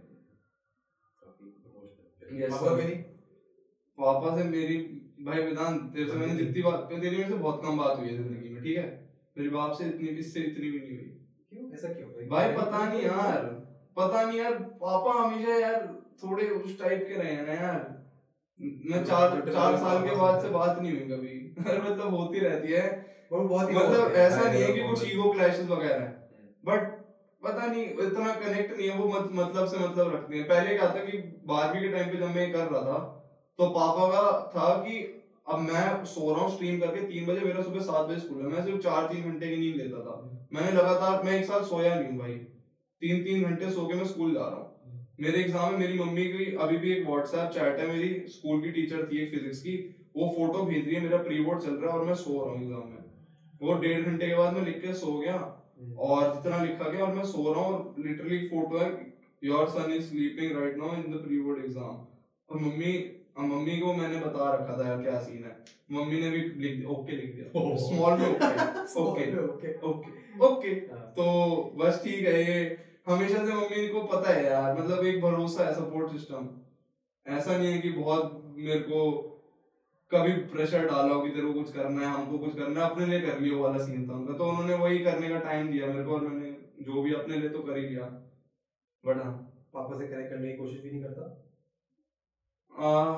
Yes, 2.38 2.51
पापा 3.97 4.36
से 4.38 4.43
मेरी 4.43 4.78
भाई 5.25 5.43
वेदांत 5.43 5.82
तेरे 5.93 6.09
से 6.09 6.17
मैंने 6.17 6.36
जितनी 6.36 6.61
बात 6.61 6.80
तेरी 6.89 7.17
मेरे 7.17 7.30
से 7.30 7.36
बहुत 7.36 7.61
कम 7.63 7.78
बात 7.78 7.97
हुई 7.99 8.07
है 8.07 8.15
ज़िंदगी 8.17 8.49
में 8.49 8.63
ठीक 8.63 8.78
है? 8.78 8.84
मेरी 9.38 9.49
बाप 9.49 9.71
से 9.71 9.86
इतनी 9.86 10.07
भी 10.07 10.19
इससे 10.19 10.39
इतनी 10.39 10.69
भी 10.69 10.80
नहीं 10.80 10.97
हुई। 10.97 11.07
क्यों? 11.51 11.71
ऐसा 11.73 11.93
क्यों? 11.93 12.28
भाई 12.30 12.53
पता 12.55 12.88
नहीं 12.89 13.01
यार। 13.01 13.45
पता 13.97 14.23
नहीं 14.25 14.39
यार 14.39 14.53
पापा 14.82 15.13
हमेशा 15.21 15.55
यार 15.57 15.88
थोड़े 16.23 16.49
उस 16.49 16.80
टाइप 16.80 17.05
के 17.07 17.13
रहे 17.13 17.32
हैं 17.32 17.45
ना 17.47 17.53
यार। 17.53 17.97
मैं 18.60 19.03
चार 19.05 19.41
चार 19.47 19.76
साल 19.78 20.03
के 20.03 20.16
बाद 20.16 20.41
से 20.41 20.49
बात 20.49 20.80
नहीं 20.82 20.91
हुई 20.91 21.10
कभी। 21.10 21.36
मतलब 21.60 22.16
होती 22.16 22.39
रहती 22.39 22.72
है 22.74 22.86
वो 23.32 23.39
बहुत 23.39 23.70
ही 23.72 23.76
मतलब 23.76 24.12
ऐसा 24.18 24.41
नहीं 24.41 24.62
है 24.64 24.72
कि 24.74 24.88
कुछ 24.89 25.03
ईगो 25.12 25.32
क्लैशेस 25.32 25.68
वगैरह 25.68 26.01
है। 26.01 26.10
बट 26.64 26.95
पता 27.41 27.66
नहीं 27.66 27.84
इतना 27.86 28.34
कनेक्ट 28.36 28.78
नहीं 28.78 28.89
है 28.89 28.97
वो 28.97 29.08
मत, 29.10 29.30
मतलब 29.34 29.68
से 29.68 29.78
मतलब 29.78 30.14
रखते 30.16 30.38
हैं। 30.38 30.47
पहले 30.47 30.78
क्या 30.78 30.89
था 30.89 31.03
कि 31.05 31.18
बारहवीं 31.45 31.82
के 31.82 31.89
टाइम 31.89 32.10
पे 32.12 32.18
जब 32.18 32.36
मैं 32.36 32.51
कर 32.53 32.66
रहा 32.68 32.82
था 32.82 32.97
तो 33.60 33.70
पापा 33.70 34.08
का 34.08 34.24
था 34.55 34.74
कि 34.84 34.97
अब 35.47 35.60
मैं 35.60 36.05
सो 36.05 36.34
रहा 36.34 36.43
हूँ 36.43 36.55
स्ट्रीम 36.55 36.80
करके 36.80 37.01
तीन 37.01 37.26
बजे 37.26 37.45
मेरा 37.45 37.62
सुबह 37.64 37.80
सात 37.82 38.05
बजे 38.05 38.20
स्कूल 38.20 38.41
है। 38.41 38.47
मैं 38.47 38.64
सिर्फ़ 38.66 38.82
चार 38.82 39.05
तीन 39.14 39.30
घंटे 39.32 39.47
की 39.47 39.58
नींद 39.58 39.76
लेता 39.76 40.01
था। 40.01 40.16
मैंने 40.53 40.72
लगातार 40.72 41.24
मैं 41.24 41.32
एक 41.32 41.45
साल 41.45 41.64
सोया 41.64 41.93
नहीं 41.95 42.10
हूँ 42.10 42.18
भाई। 42.20 42.34
तीन 43.01 43.24
तीन 43.24 43.43
घंटे 43.43 43.70
सो 43.72 43.88
के 43.88 43.93
मैं 43.93 44.05
स्कूल 44.05 44.34
जा 44.34 44.39
रहा 44.39 44.55
हूँ। 44.55 44.76
मेरे 45.20 45.39
एग्ज़ाम 45.39 45.72
में 45.72 45.80
मेरी 45.80 45.99
मम्मी 45.99 46.24
की 46.28 46.45
अभी 46.63 46.78
भी 46.78 46.91
एक 46.93 47.05
व्हाट्सएप 47.05 47.49
चैट 47.53 47.80
है 47.80 47.88
मेरी 47.88 48.09
स्कूल 48.30 48.61
की 48.61 48.72
टीचर 48.72 49.07
थी 49.11 49.22
एक 49.22 49.32
फिजिक्स 49.32 49.61
की 49.61 49.74
वो 50.18 50.28
फ़ोटो 50.36 50.63
भेज 50.65 50.86
रही 50.86 50.95
है 50.95 51.01
मेरा 51.01 51.18
प्री 51.24 51.39
बोर्ड 51.43 51.61
चल 51.61 51.76
रहा 51.76 51.93
है 51.93 51.99
और 51.99 52.05
मैं 52.05 52.15
सो 52.15 52.34
रहा 52.36 52.53
हूँ 52.53 52.61
एग्ज़ाम 52.61 52.88
में। 52.89 53.01
वो 53.61 53.74
डेढ़ 53.82 54.01
घंटे 54.01 54.28
के 54.28 54.36
बाद 54.36 54.53
मैं 54.53 54.65
लिख 54.65 54.82
के 54.82 54.93
सो 54.95 55.18
गया 55.20 55.36
और 56.07 56.34
जितना 56.34 56.63
लिखा 56.63 56.89
गया 56.89 57.05
और 57.05 57.13
मैं 57.15 57.26
सो 57.26 57.53
रहा 57.53 57.63
हूँ 57.63 58.05
लिटरली 58.05 58.39
फ़ोटो 58.47 58.78
है 58.78 58.89
your 59.43 59.68
son 59.70 59.93
is 59.93 60.03
sleeping 60.05 60.57
right 60.57 60.78
now 60.78 60.95
in 60.95 61.11
the 61.11 61.24
pre 61.26 61.39
board 61.39 61.63
exam 61.65 61.95
और 62.49 62.61
मम्मी 62.61 62.93
मम्मी 63.39 63.78
को 63.80 63.93
मैंने 63.93 64.20
बता 64.20 64.53
रखा 64.53 64.78
था 64.78 64.88
यार 64.88 65.01
क्या 65.01 65.20
सीन 65.22 65.43
है। 65.43 65.55
मम्मी 65.91 66.20
ने 66.22 66.30
भी 66.30 66.39
लिख 66.61 66.88
ओके 66.89 67.15
लिख 67.15 67.36
दिया। 67.36 67.76
स्मॉल 67.84 68.13
में 68.20 68.30
okay 68.30 68.45
okay 69.01 69.26
okay 69.41 69.74
okay 69.88 70.11
okay 70.47 70.74
तो 71.18 71.26
बस 71.78 72.01
ठीक 72.03 72.26
है 72.28 72.39
ये। 72.43 72.63
हमेशा 73.08 73.45
से 73.45 73.53
मम्मी 73.53 73.88
को 73.88 74.01
पता 74.01 74.34
है 74.34 74.45
यार 74.45 74.80
मतलब 74.80 75.05
एक 75.05 75.22
भरोसा 75.22 75.64
है 75.64 75.74
सपोर्ट 75.76 76.12
सिस्टम 76.12 76.49
ऐसा 77.28 77.58
नहीं 77.58 77.72
है 77.72 77.80
कि 77.80 77.89
बहुत 77.89 78.53
मेरे 78.58 78.80
को 78.80 79.22
कभी 80.14 80.32
प्रेशर 80.32 80.86
डाला 80.86 81.14
हो 81.14 81.22
कि 81.22 81.30
तेरे 81.30 81.47
को 81.47 81.53
कुछ 81.53 81.74
करना 81.74 82.01
है 82.01 82.14
हमको 82.14 82.38
कुछ 82.38 82.55
करना 82.55 82.86
है 82.86 82.91
अपने 82.91 83.05
लिए 83.05 83.22
कर 83.22 83.39
लियो 83.39 83.60
वाला 83.60 83.86
सीन 83.86 84.10
था 84.10 84.14
उनका। 84.14 84.34
तो 84.34 84.49
उन्होंने 84.49 84.76
वही 84.76 84.99
करने 84.99 85.30
का 85.30 85.39
टाइम 85.39 85.72
दिया 85.72 85.88
मेरे 85.88 86.03
को 86.03 86.14
और 86.14 86.22
मैंने 86.22 86.51
जो 86.84 87.01
भी 87.01 87.14
अपने 87.14 87.38
लिए 87.38 87.49
तो 87.49 87.60
कर 87.60 87.78
ही 87.78 87.88
लिया। 87.88 88.05
बट 89.05 89.24
हाँ। 89.24 89.53
पापा 89.74 89.99
से 89.99 90.08
कनेक्ट 90.08 90.30
करने 90.30 90.51
की 90.51 90.58
कोशिश 90.58 90.82
भी 90.82 90.91
नहीं 90.91 91.03
करता? 91.03 91.43
आ, 92.86 93.14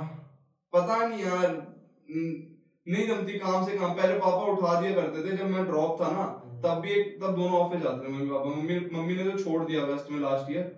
पता 0.73 1.07
नहीं 1.07 1.23
यार। 1.23 1.75
नहीं 2.09 3.07
जमती 3.07 3.39
काम 3.39 3.65
से 3.65 3.77
काम। 3.77 3.93
पहले 3.93 4.13
पापा 4.13 4.51
उठा 4.51 4.81
दिया 4.81 4.93
करते 4.93 5.23
थे 5.23 5.37
जब 5.37 5.45
मैं 5.45 5.65
ड्रॉप 5.65 6.01
था 6.01 6.11
ना 6.11 6.38
तब 6.63 6.79
भी 6.81 6.89
एक 6.91 7.17
तब 7.21 7.35
दोनों 7.35 7.59
ऑफ़िस 7.59 7.81
जाते 7.81 8.05
थे 8.05 8.11
मम्मी 8.11 8.29
पापा। 8.29 8.49
मम्मी 8.51 8.79
मम्मी 8.93 9.15
ने 9.15 9.23
तो 9.23 9.37
छोड़ 9.39 9.63
दिया 9.63 9.81
अगस्त 9.83 10.11
में 10.11 10.19
लास्ट 10.19 10.51
ईयर 10.51 10.71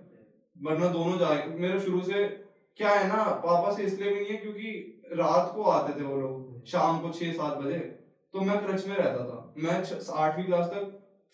वरना 0.56 0.88
दोनों 0.90 1.18
जाए 1.18 1.46
मेरे 1.58 1.80
शुरू 1.80 2.02
से 2.04 2.24
क्या 2.78 2.90
है 2.90 3.06
ना 3.08 3.22
पापा 3.44 3.72
से 3.72 3.82
इसलिए 3.84 4.10
भी 4.10 4.20
नहीं 4.20 4.30
है 4.30 4.36
क्योंकि 4.36 4.68
रात 5.14 5.52
को 5.56 5.62
आते 5.70 6.00
थे 6.00 6.04
वो 6.04 6.16
लोग 6.16 6.66
शाम 6.66 7.00
को 7.00 7.10
छह 7.10 7.32
सात 7.34 7.56
बजे। 7.58 7.78
तो 8.34 8.40
मैं 8.40 8.58
क्रच 8.60 8.86
में 8.88 8.96
रहता 8.96 9.24
था। 9.24 9.54
मैं 9.58 9.72
आठवीं 10.18 10.44
क्लास 10.44 10.66
तक 10.66 10.84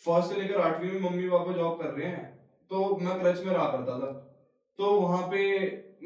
फ़र्स्ट 0.01 0.33
से 0.33 0.41
लेकर 0.41 0.61
आठवीं 0.61 0.91
में 0.93 1.01
मम्मी 1.01 1.29
पापा 1.31 1.53
जॉब 1.53 1.79
कर 1.81 1.91
रहे 1.91 2.09
हैं 2.09 2.25
तो 2.71 2.97
मैं 2.99 3.19
क्रच 3.21 3.45
में 3.45 3.53
रहा 3.53 3.67
करता 3.67 3.99
था। 3.99 4.11
तो 4.79 4.91
वहाँ 4.93 5.23
पे 5.31 5.45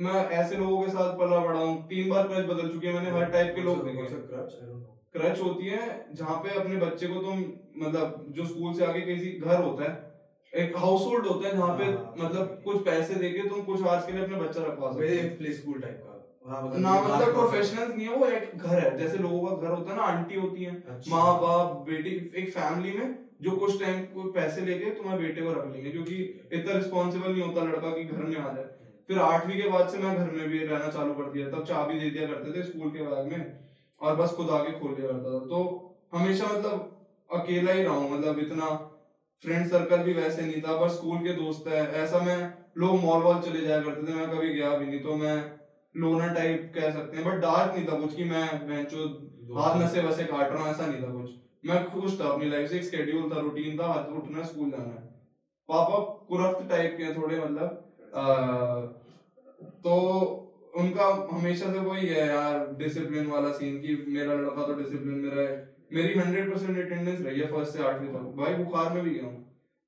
मैं 0.02 0.24
ऐसे 0.32 0.56
लोगों 0.56 0.82
के 0.82 0.90
साथ 0.90 1.16
पला 1.18 1.38
बड़ा 1.40 1.58
हूँ। 1.60 1.76
तीन 1.88 2.10
बार 2.10 2.28
क्रच 2.28 2.44
बदल 2.46 2.68
चुके 2.68 2.86
हैं 2.86 2.94
मैंने 2.94 3.10
हर 3.10 3.30
टाइप 3.32 3.54
के 3.54 3.62
लोग 3.62 3.84
देखे। 3.86 4.04
क्रच 5.14 5.40
होती 5.40 5.66
है 5.66 5.84
जहाँ 6.14 6.36
पे 6.44 6.58
अपने 6.60 6.76
बच्चे 6.76 7.06
को 7.06 7.20
तुम 7.22 7.44
मतलब 7.76 8.26
जो 8.36 8.44
स्कूल 8.46 8.74
से 8.74 8.84
आगे 8.84 9.00
किसी 9.00 9.30
घर 9.40 9.62
होता 9.62 9.84
है 9.84 10.10
एक 10.52 10.76
हाउस 10.76 11.04
होल्ड 11.06 11.26
होता 11.26 11.48
है 11.48 11.56
जहाँ 11.56 11.76
पे 11.78 11.84
हाँ। 11.84 12.14
मतलब 12.18 12.60
कुछ 12.64 12.84
पैसे 12.84 13.14
देके 13.14 13.48
तुम 13.48 13.62
कुछ 13.62 13.82
आवर्स 13.82 14.06
के 14.06 14.12
लिए 14.12 14.24
अपने 14.24 14.36
बच्चा 14.36 14.62
रखवा 14.62 14.90
सकते 14.92 15.06
हो। 15.18 15.36
प्ले 15.38 15.52
स्कूल 15.52 15.80
टाइप 15.80 16.02
का। 16.04 16.18
हाँ 16.46 16.78
ना 16.78 16.92
मतलब 17.02 17.32
प्रोफेशनल 17.34 17.88
नहीं 17.88 18.06
है 18.06 18.16
वो 18.16 18.26
एक 18.28 18.56
घर 18.56 18.78
है। 18.78 18.96
जैसे 18.98 19.18
लोगों 19.18 19.40
का 19.46 19.56
घर 19.56 19.74
होता 19.74 19.90
है 19.90 19.96
ना 19.96 20.02
आंटी 20.04 20.40
होती 20.40 20.64
है 20.64 20.74
अच्छा। 20.88 21.10
माँ 21.10 21.40
बाप 21.40 21.84
बेटी 21.88 22.10
एक 22.42 22.52
फैमिली 22.54 22.92
में 22.98 23.14
जो 23.42 23.56
कुछ 23.56 23.80
टाइम 23.82 24.00
को 24.14 24.30
पैसे 24.32 24.60
लेके 24.66 24.90
तुम्हारे 24.96 25.22
बेटे 25.22 25.42
को 25.42 25.52
रख 25.52 25.72
लेंगे 25.72 25.90
क्योंकि 25.90 26.16
इतना 26.52 26.72
रिस्पॉन्सिबल 26.72 27.32
नहीं 27.32 27.42
होता 27.42 27.64
लड़का 27.64 27.90
कि 27.90 28.04
घर 28.04 28.22
में 28.22 28.36
आ 28.36 28.52
जाए। 28.52 28.64
फिर 29.08 29.18
आठवीं 29.20 29.60
के 29.62 29.68
बाद 29.68 29.88
से 29.88 29.98
मैं 29.98 30.16
घर 30.16 30.30
में 30.30 30.48
भी 30.48 30.58
रहना 30.58 30.88
चालू 30.90 31.14
कर 31.14 31.30
दिया 31.32 31.48
तब 31.50 31.64
चाबी 31.68 31.98
दे 32.00 32.10
दिया 32.10 32.26
करते 32.26 32.58
थे 32.58 32.62
स्कूल 32.62 32.90
के 32.90 33.06
बैग 33.06 33.32
में। 33.32 33.71
और 34.02 34.16
बस 34.16 34.34
खुद 34.36 34.50
आके 34.50 34.72
खोल 34.78 34.94
दिया 34.94 35.08
करता 35.08 35.32
था। 35.32 35.46
तो 35.46 35.58
हमेशा 36.14 36.46
मतलब 36.46 36.88
अकेला 37.30 37.72
ही 37.72 37.82
रहा 37.82 37.94
हूँ 37.94 38.10
मतलब 38.10 38.38
इतना 38.38 38.66
फ्रेंड 39.42 39.66
सर्कल 39.68 40.02
भी 40.04 40.12
वैसे 40.12 40.42
नहीं 40.42 40.62
था, 40.62 40.76
बस 40.76 40.92
स्कूल 40.92 41.18
के 41.18 41.32
दोस्त 41.34 41.68
है। 41.68 41.86
ऐसा 41.94 42.18
मैं, 42.20 42.52
लोग 42.78 43.00
मॉल 43.00 43.22
वॉल 43.22 43.40
चले 43.42 43.60
जाया 43.60 43.80
करते 43.82 44.06
थे, 44.06 44.14
मैं 44.14 44.28
कभी 44.30 44.54
गया 44.54 44.70
भी 44.70 44.86
नहीं 44.86 45.00
तो 45.00 45.16
मैं 45.16 45.36
लोनर 45.94 46.34
टाइप 46.34 46.72
कह 46.74 46.90
सकते 46.92 47.16
हैं 47.16 47.24
बट 47.26 47.40
डार्क 47.40 47.74
नहीं 47.74 47.86
था 47.86 47.98
कुछ 48.00 48.14
कि 48.16 48.24
मैं 48.24 48.46
बेंचो 48.68 49.06
हाथ 49.54 49.80
नशे 49.80 50.00
वसे 50.02 50.24
काट 50.24 50.50
रहा 50.50 50.62
हूँ, 50.62 50.70
ऐसा 50.70 50.86
नहीं 50.86 51.02
था 51.02 51.12
कुछ। 51.12 51.30
मैं 51.64 51.84
खुश 51.90 52.18
था 52.20 52.28
अपनी 52.28 52.48
लाइफ 52.50 52.70
से, 52.70 52.76
एक 52.76 52.84
शेड्यूल 52.84 53.30
था 53.30 53.40
रूटीन 53.40 53.78
था, 53.78 53.86
हाथ 53.86 54.12
उठना 54.16 54.42
स्कूल 54.44 54.70
जाना 54.70 54.92
है। 54.92 55.10
पापा 55.68 55.98
कुरफ्त 56.28 56.68
टाइप 56.70 56.96
के 56.98 57.14
थोड़े 57.16 57.38
मतलब 57.38 57.88
तो 59.84 59.92
उनका 60.72 61.06
हमेशा 61.32 61.72
से 61.72 61.78
वही 61.80 62.06
है 62.08 62.26
यार 62.28 62.66
डिसिप्लिन 62.78 63.26
वाला 63.26 63.52
सीन 63.52 63.80
कि 63.80 64.04
मेरा 64.08 64.34
लड़का 64.34 64.66
तो 64.66 64.74
डिसिप्लिन 64.74 65.18
में 65.18 65.30
रहे। 65.30 65.56
मेरी 65.92 66.18
हंड्रेड 66.18 66.52
परसेंट 66.52 66.78
अटेंडेंस 66.78 67.20
रही 67.20 67.40
है 67.40 67.46
फ़र्स्ट 67.48 67.72
से 67.72 67.82
आठवीं 67.84 68.08
तक। 68.08 68.34
भाई 68.36 68.54
बुखार 68.54 68.92
में 68.92 69.02
भी 69.04 69.10
गया 69.10 69.24
हूँ। 69.24 69.40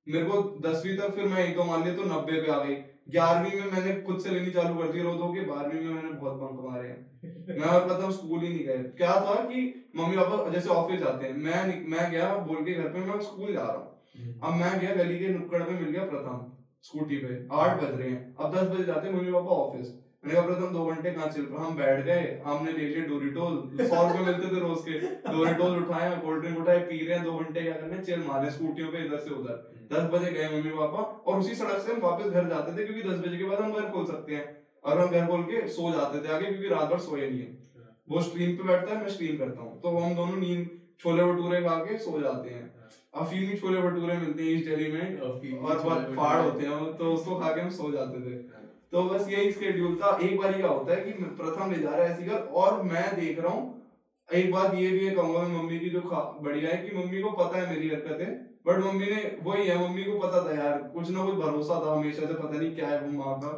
मेरे 0.07 0.25
को 0.25 0.41
दसवीं 0.65 0.97
तक 0.97 1.15
फिर 1.15 1.25
मैं 1.27 1.45
एक 1.45 1.55
तो 1.55 1.63
मान 1.63 1.83
लिया 1.83 1.95
तो 1.95 2.03
नब्बे 2.05 2.41
पे 2.41 2.51
आ 2.51 2.63
गई। 2.63 2.75
ग्यारहवीं 3.09 3.61
में 3.61 3.71
मैंने 3.71 4.01
खुद 4.01 4.19
से 4.19 4.29
लेनी 4.29 4.51
चालू 4.51 4.75
कर 4.75 4.91
दी 4.91 5.01
रो 5.01 5.31
के 5.33 5.41
बारहवीं 5.47 5.81
में 5.81 5.93
मैंने 5.93 6.09
बहुत 6.11 6.33
बंक 6.35 6.63
मारे। 6.65 6.87
हैं 6.87 7.57
मैं 7.59 7.67
और 7.67 7.87
प्रथम 7.87 8.11
स्कूल 8.11 8.39
ही 8.39 8.49
नहीं 8.49 8.65
गए। 8.65 8.77
क्या 8.97 9.15
था 9.21 9.35
कि 9.43 9.63
मम्मी 9.97 10.15
पापा 10.17 10.49
जैसे 10.51 10.69
ऑफ़िस 10.71 10.99
जाते 10.99 11.25
हैं। 11.25 11.33
मैं 11.39 11.89
मैं 11.89 12.09
गया 12.11 12.33
बोल 12.47 12.63
के 12.65 12.73
घर 12.73 12.87
पे, 12.87 12.99
मैं 13.01 13.19
स्कूल 13.21 13.53
जा 13.53 13.61
रहा 13.61 13.73
हूँ। 13.73 14.39
अब 14.43 14.53
मैं 14.53 14.79
गया 14.79 14.95
गली 14.95 15.19
के 15.19 15.27
नुक्कड़ 15.29 15.61
पे 15.63 15.73
मिल 15.73 15.89
गया 15.89 16.05
प्रथम 16.05 16.41
स्कूटी 16.83 17.17
पे। 17.17 17.35
आठ 17.53 17.81
बज 17.81 17.99
रहे 17.99 18.09
हैं। 18.09 18.35
अब 18.35 18.55
दस 18.55 18.67
बजे 18.69 18.83
जाते 18.83 19.07
हैं 19.07 19.15
मम्मी 19.15 19.31
पापा 19.31 19.61
ऑफ़िस 19.61 19.93
मैंने 20.25 20.35
कहा 20.35 20.45
प्रथम 20.45 20.73
दो 20.73 20.85
घंटे 20.85 21.11
कहाँ 21.11 21.27
चल 21.29 21.43
हम 21.55 21.75
बैठ 21.77 21.99
गए 22.05 22.21
हमने 22.45 22.71
ले 22.71 22.85
लिए 22.85 23.01
डोरिटोल 23.07 23.57
सौ 23.81 24.01
रुपए 24.03 24.23
मिलते 24.25 24.47
थे 24.55 24.59
रोज 24.59 24.79
के। 24.85 24.99
डोरिटोल 25.27 25.77
उठाए 25.79 26.15
कोल्ड 26.21 26.41
ड्रिंक 26.41 26.59
उठाए 26.59 26.79
पी 26.85 26.97
रहे 26.99 27.17
हैं 27.17 27.25
दो 27.25 27.33
घंटे 27.39 27.61
क्या 27.61 27.73
करने? 27.73 27.97
चिल 28.03 28.23
मारे 28.27 28.49
स्कूटियों 28.51 28.87
पे 28.91 29.03
इधर 29.05 29.17
से 29.19 29.33
उधर। 29.35 29.87
दस 29.91 30.09
बजे 30.13 30.31
गए 30.31 30.47
मम्मी 30.49 30.71
पापा 30.77 31.03
और 31.25 31.39
उसी 31.39 31.55
सड़क 31.55 31.81
से 31.81 31.93
हम 31.93 32.01
वापस 32.01 32.25
घर 32.25 32.49
जाते 32.49 32.77
थे 32.77 32.85
क्योंकि 32.85 33.03
दस 33.09 33.19
बजे 33.27 33.37
के 33.37 33.43
बाद 33.45 33.61
हम 33.61 33.73
घर 33.73 33.89
खोल 33.91 34.05
सकते 34.05 34.35
हैं। 34.35 34.47
और 34.83 34.99
हम 34.99 35.07
घर 35.09 35.27
खोल 35.27 35.43
के 35.43 35.67
सो 35.69 35.91
जाते 35.91 36.23
थे 36.23 36.33
आगे 36.33 36.45
क्योंकि 36.45 36.69
रात 36.69 36.89
भर 36.89 36.99
सोए 37.01 37.29
नहीं 37.29 37.39
है। 37.39 37.47
वो 38.09 38.21
स्ट्रीम 38.21 38.57
पे 38.57 38.63
बैठता 38.63 38.93
है 38.93 39.01
मैं 39.01 39.09
स्ट्रीम 39.09 39.37
करता 39.37 39.61
हूँ। 39.61 39.79
तो 39.81 39.97
हम 39.99 40.15
दोनों 40.15 40.37
नींद 40.37 40.67
छोले 40.99 41.23
भटूरे 41.23 41.61
खा 41.61 41.77
के 41.85 41.97
सो 41.99 42.19
जाते 42.21 42.49
हैं। 42.49 42.65
अफीमी 43.21 43.57
छोले 43.57 43.81
भटूरे 43.81 44.17
मिलते 44.17 44.43
हैं 44.43 44.51
ईस्ट 44.51 44.69
दिल्ली 44.69 44.91
में। 44.91 45.19
और 45.19 45.79
बहुत 45.79 46.13
फाड़ 46.15 46.37
होते 46.41 46.65
हैं 46.65 46.93
तो 46.97 47.13
उसको 47.13 47.39
खा 47.39 47.55
के 47.55 47.61
हम 47.61 47.69
सो 47.77 47.91
जाते 47.91 48.21
थे। 48.21 48.63
तो 48.95 49.03
बस 49.03 49.27
यही 49.29 49.51
स्केड्यूल 49.51 49.95
था। 50.01 50.17
एक 50.23 50.37
बार 50.39 50.51
क्या 50.51 50.67
होता 50.67 50.93
है 50.93 51.01
कि 51.01 51.11
प्रथम 51.37 51.71
ले 51.71 51.79
जा 51.79 51.89
रहा 51.89 52.05
है 52.05 52.11
ऐसी 52.11 52.25
घर 52.25 52.37
और 52.59 52.81
मैं 52.83 53.05
देख 53.15 53.39
रहा 53.39 53.53
हूँ। 53.53 53.63
एक 54.29 54.51
बात 54.51 54.75
ये 54.75 54.87
भी 54.89 55.09
कहूँगा 55.09 55.39
मैं 55.39 55.55
मम्मी 55.55 55.79
की 55.79 55.89
जो 55.89 56.01
बढ़िया 56.43 56.69
है 56.71 56.77
कि 56.77 56.95
मम्मी 56.97 57.21
को 57.21 57.31
पता 57.39 57.57
है 57.57 57.69
मेरी 57.69 57.89
हरकतें। 57.89 58.29
बट 58.67 58.79
मम्मी 58.83 59.05
ने 59.05 59.19
वही 59.43 59.67
है 59.67 59.77
मम्मी 59.79 60.03
को 60.03 60.17
पता 60.19 60.43
था 60.45 60.55
यार 60.55 60.77
कुछ 60.93 61.09
ना 61.11 61.25
कुछ 61.25 61.35
भरोसा 61.35 61.79
था 61.85 61.95
हमेशा 61.95 62.27
से 62.27 62.33
पता 62.33 62.57
नहीं 62.57 62.75
क्या 62.75 62.87
है 62.87 62.99
वो 63.01 63.11
माँ 63.13 63.35
का 63.41 63.51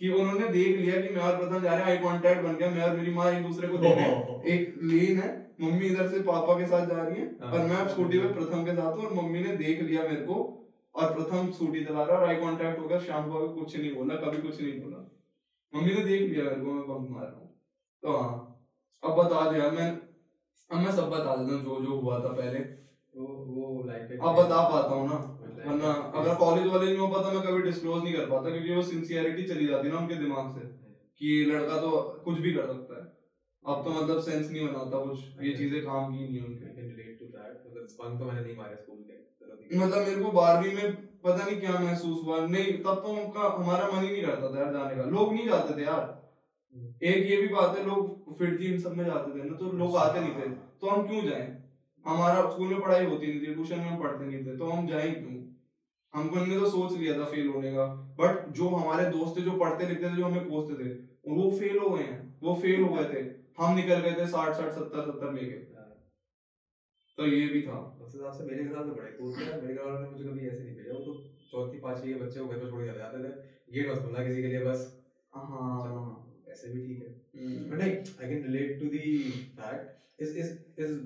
कि 0.00 0.08
उन्होंने 0.10 0.48
देख 0.48 0.76
लिया 0.78 1.00
कि 1.00 1.14
मैं 1.14 1.22
और 1.22 1.36
प्रथम 1.36 1.62
जा 1.62 1.74
रहे 1.74 1.84
हैं 1.84 1.90
आई 1.90 1.96
कांटेक्ट 1.98 2.42
बन 2.42 2.56
गया 2.56 2.70
मैं 2.70 2.82
और 2.82 2.96
मेरी 2.96 3.12
माँ 3.14 3.30
एक 3.32 3.42
दूसरे 3.46 3.68
को 3.68 3.78
देख 3.78 3.96
रहे 3.96 4.52
एक 4.54 4.78
लेन 4.92 5.18
है 5.18 5.28
मम्मी 5.62 5.86
इधर 5.86 6.08
से 6.08 6.20
पापा 6.28 6.58
के 6.58 6.66
साथ 6.66 6.86
जा 6.86 7.02
रही 7.02 7.20
है 7.20 7.26
हाँ। 7.42 7.52
और 7.52 7.66
मैं 7.66 7.88
स्कूटी 7.88 8.18
पे 8.18 8.32
प्रथम 8.34 8.64
के 8.64 8.74
साथ 8.76 8.96
हूँ 8.96 9.06
और 9.06 9.14
मम्मी 9.14 9.40
ने 9.40 9.56
देख 9.56 9.82
लिया 9.82 10.02
मेरे 10.02 10.22
को। 10.22 10.36
और 10.94 11.14
प्रथम 11.14 11.50
स्कूटी 11.50 11.84
चला 11.84 12.04
रहा 12.04 12.18
और 12.18 12.28
आई 12.28 12.36
कांटेक्ट 12.36 12.78
हो 12.78 12.86
गया। 12.88 12.98
शाम 13.00 13.30
को 13.30 13.48
कुछ 13.48 13.76
नहीं 13.76 13.94
बोला 13.94 14.14
कभी 14.16 14.42
कुछ 14.42 14.60
नहीं 14.60 14.80
बोला। 14.80 15.00
मम्मी 15.72 15.94
ने 15.94 16.02
देख 16.04 16.30
लिया 16.30 16.44
मेरे 16.44 16.60
को 16.60 16.72
मैं 16.72 16.86
बंक 16.88 17.10
मार 17.10 17.24
रहा 17.24 17.40
हूँ। 17.40 17.48
तो 18.02 18.16
हाँ 18.16 18.32
अब 19.02 19.16
बता 19.18 19.50
दिया 19.50 19.70
मैं 19.70 19.90
अब 20.70 20.78
मैं 20.78 20.92
सब 20.92 21.10
बता 21.10 21.36
देता 21.36 21.54
हूँ 21.54 21.62
जो 21.64 21.80
जो 21.84 22.00
हुआ 22.00 22.18
था 22.24 22.32
पहले। 22.32 22.58
वो 23.14 23.26
वो 23.26 23.84
लाइफ 23.86 24.10
अब 24.12 24.36
बता 24.36 24.58
पाता 24.68 24.94
हूँ 24.94 25.08
ना। 25.08 25.18
वरना 25.66 25.92
अगर 26.20 26.34
कॉलेज 26.34 26.66
वाले 26.66 26.86
नहीं 26.86 26.98
हो 26.98 27.08
पाता 27.08 27.32
मैं 27.32 27.42
कभी 27.42 27.62
डिस्क्लोज 27.62 28.02
नहीं 28.04 28.14
कर 28.14 28.26
पाता 28.30 28.50
क्योंकि 28.50 28.74
वो 28.74 28.82
सिंसियरिटी 28.82 29.42
चली 29.44 29.66
जाती 29.66 29.88
है 29.88 29.94
ना 29.94 30.00
उनके 30.00 30.14
दिमाग 30.14 30.52
से 30.54 30.66
कि 31.20 31.44
लड़का 31.44 31.80
तो 31.80 31.90
कुछ 32.24 32.38
भी 32.38 32.52
कर 32.52 32.66
सकता 32.66 33.00
है। 33.00 33.08
अब 33.64 33.84
तो 33.84 33.90
मतलब 33.90 34.20
सेंस 34.20 34.50
नहीं 34.50 34.66
बनाता 34.66 35.04
कुछ 35.04 35.42
ये 35.42 35.52
चीज़ें 35.56 35.80
काम 35.84 36.12
की 36.12 36.28
नहीं 36.28 36.42
उनके। 36.42 36.68
Relate 36.80 37.16
to 37.18 37.26
that. 37.32 37.56
मतलब 37.66 37.88
bunk 37.98 38.18
तो 38.20 38.24
मैंने 38.24 38.40
नहीं 38.40 38.56
मारा 38.56 38.76
स्कूल। 38.76 38.98
मतलब 39.74 39.98
मेरे 39.98 40.22
को 40.22 40.30
बारहवीं 40.32 40.74
में 40.74 40.94
पता 41.22 41.44
नहीं 41.46 41.60
क्या 41.60 41.72
महसूस 41.72 42.24
हुआ। 42.24 42.46
नहीं, 42.46 42.72
तब 42.78 42.94
तो 42.94 43.08
उनका, 43.08 43.40
हमारा 43.40 43.88
मन 43.88 44.02
ही 44.04 44.12
नहीं 44.12 44.22
करता 44.22 44.54
था 44.54 44.58
यार 44.58 44.72
जाने 44.72 44.96
का। 44.96 45.02
लोग 45.02 45.32
नहीं 45.34 45.48
जाते 45.48 45.76
थे 45.76 45.84
यार। 45.84 46.18
एक 47.02 47.30
ये 47.30 47.36
भी 47.36 47.48
बात 47.48 47.76
है, 47.78 47.86
लोग 47.86 48.38
फिर 48.38 48.54
इन 48.62 48.80
सब 48.80 48.96
में 48.96 49.04
जाते 49.04 49.38
थे 49.38 49.44
ना 49.44 49.56
तो 49.56 49.72
लोग 49.72 49.96
आते 49.96 50.20
नहीं 50.20 50.34
थे। 50.34 50.48
तो 50.80 50.86
हम 50.86 51.06
क्यों 51.08 51.22
जाए? 51.22 51.62
हमारा 52.06 52.50
स्कूल 52.50 52.68
में 52.68 52.80
पढ़ाई 52.80 53.06
होती 53.06 53.26
नहीं 53.26 53.40
थी, 53.40 53.54
ट्यूशन 53.54 53.78
में 53.78 54.00
पढ़ते 54.00 54.24
नहीं 54.24 54.46
थे 54.46 54.56
तो 54.56 54.66
हम 54.66 54.86
जाए 54.86 55.10
क्यों? 55.10 55.36
हमको, 56.14 56.36
हमने 56.36 56.58
तो 56.60 56.70
सोच 56.70 56.98
लिया 56.98 57.18
था 57.18 57.24
फेल 57.24 57.48
होने 57.48 57.72
का। 57.72 57.86
बट 58.20 58.48
जो 58.52 58.68
हमारे 58.68 59.04
दोस्त 59.10 59.36
थे, 59.36 59.40
जो 59.40 59.50
पढ़ते 59.50 59.86
लिखते 59.86 60.10
थे, 60.10 60.16
जो 60.16 60.24
हमें 60.24 60.48
कोसते 60.48 60.84
थे, 60.84 60.94
वो 61.34 61.50
फेल 61.58 61.78
हो 61.78 61.90
गए 61.90 62.02
हैं। 62.02 62.40
वो 62.42 62.54
फेल 62.54 62.82
हो 62.82 62.94
गए 62.94 63.04
थे। 63.04 63.20
हम 63.58 63.74
निकल 63.74 63.94
गए 63.94 64.12
थे 64.12 64.26
साठ 64.26 64.54
साठ, 64.54 64.72
सत्तर 64.72 65.00
सत्तर 65.00 65.32
लेके। 65.32 65.58
तो 67.18 67.26
ये 67.26 67.48
भी 67.48 67.62
था। 67.62 67.99
उस 68.10 68.14
हिसाब 68.16 68.32
से 68.38 68.44
मेरे 68.44 68.62
हिसाब 68.62 68.86
से 68.86 68.94
बड़े 69.00 69.10
कूल 69.16 69.32
थे 69.34 69.60
मेरे 69.62 69.74
घर 69.74 69.84
वालों 69.86 70.00
ने 70.00 70.08
मुझे 70.10 70.24
कभी 70.24 70.46
ऐसे 70.48 70.62
नहीं 70.62 70.74
भेजा। 70.76 70.94
वो 70.94 71.00
तो 71.04 71.12
चौथी 71.50 71.78
पांचवी 71.80 72.12
के 72.12 72.18
बच्चे 72.20 72.40
को 72.40 72.46
घर 72.46 72.58
पे 72.62 72.70
छोड़ 72.70 72.82
के 72.84 72.94
जाते 72.98 73.18
थे। 73.24 73.30
गेट 73.74 73.90
मत 73.90 73.98
खोलना 74.04 74.24
किसी 74.28 74.42
के 74.42 74.48
लिए 74.54 74.64
बस। 74.64 74.80
हाँ। 75.32 76.16
ऐसे 76.54 76.72
भी 76.72 76.80
ठीक 76.86 77.02
है। 77.02 77.10
हम्म। 77.36 77.70
बट 77.70 77.82
नहीं 77.82 77.92
I 77.92 78.30
can 78.30 78.42
relate 78.46 78.80
to 78.80 78.86
the 78.94 79.04
fact 79.60 80.22
is 80.22 80.38
is 80.38 80.50
is 80.80 80.96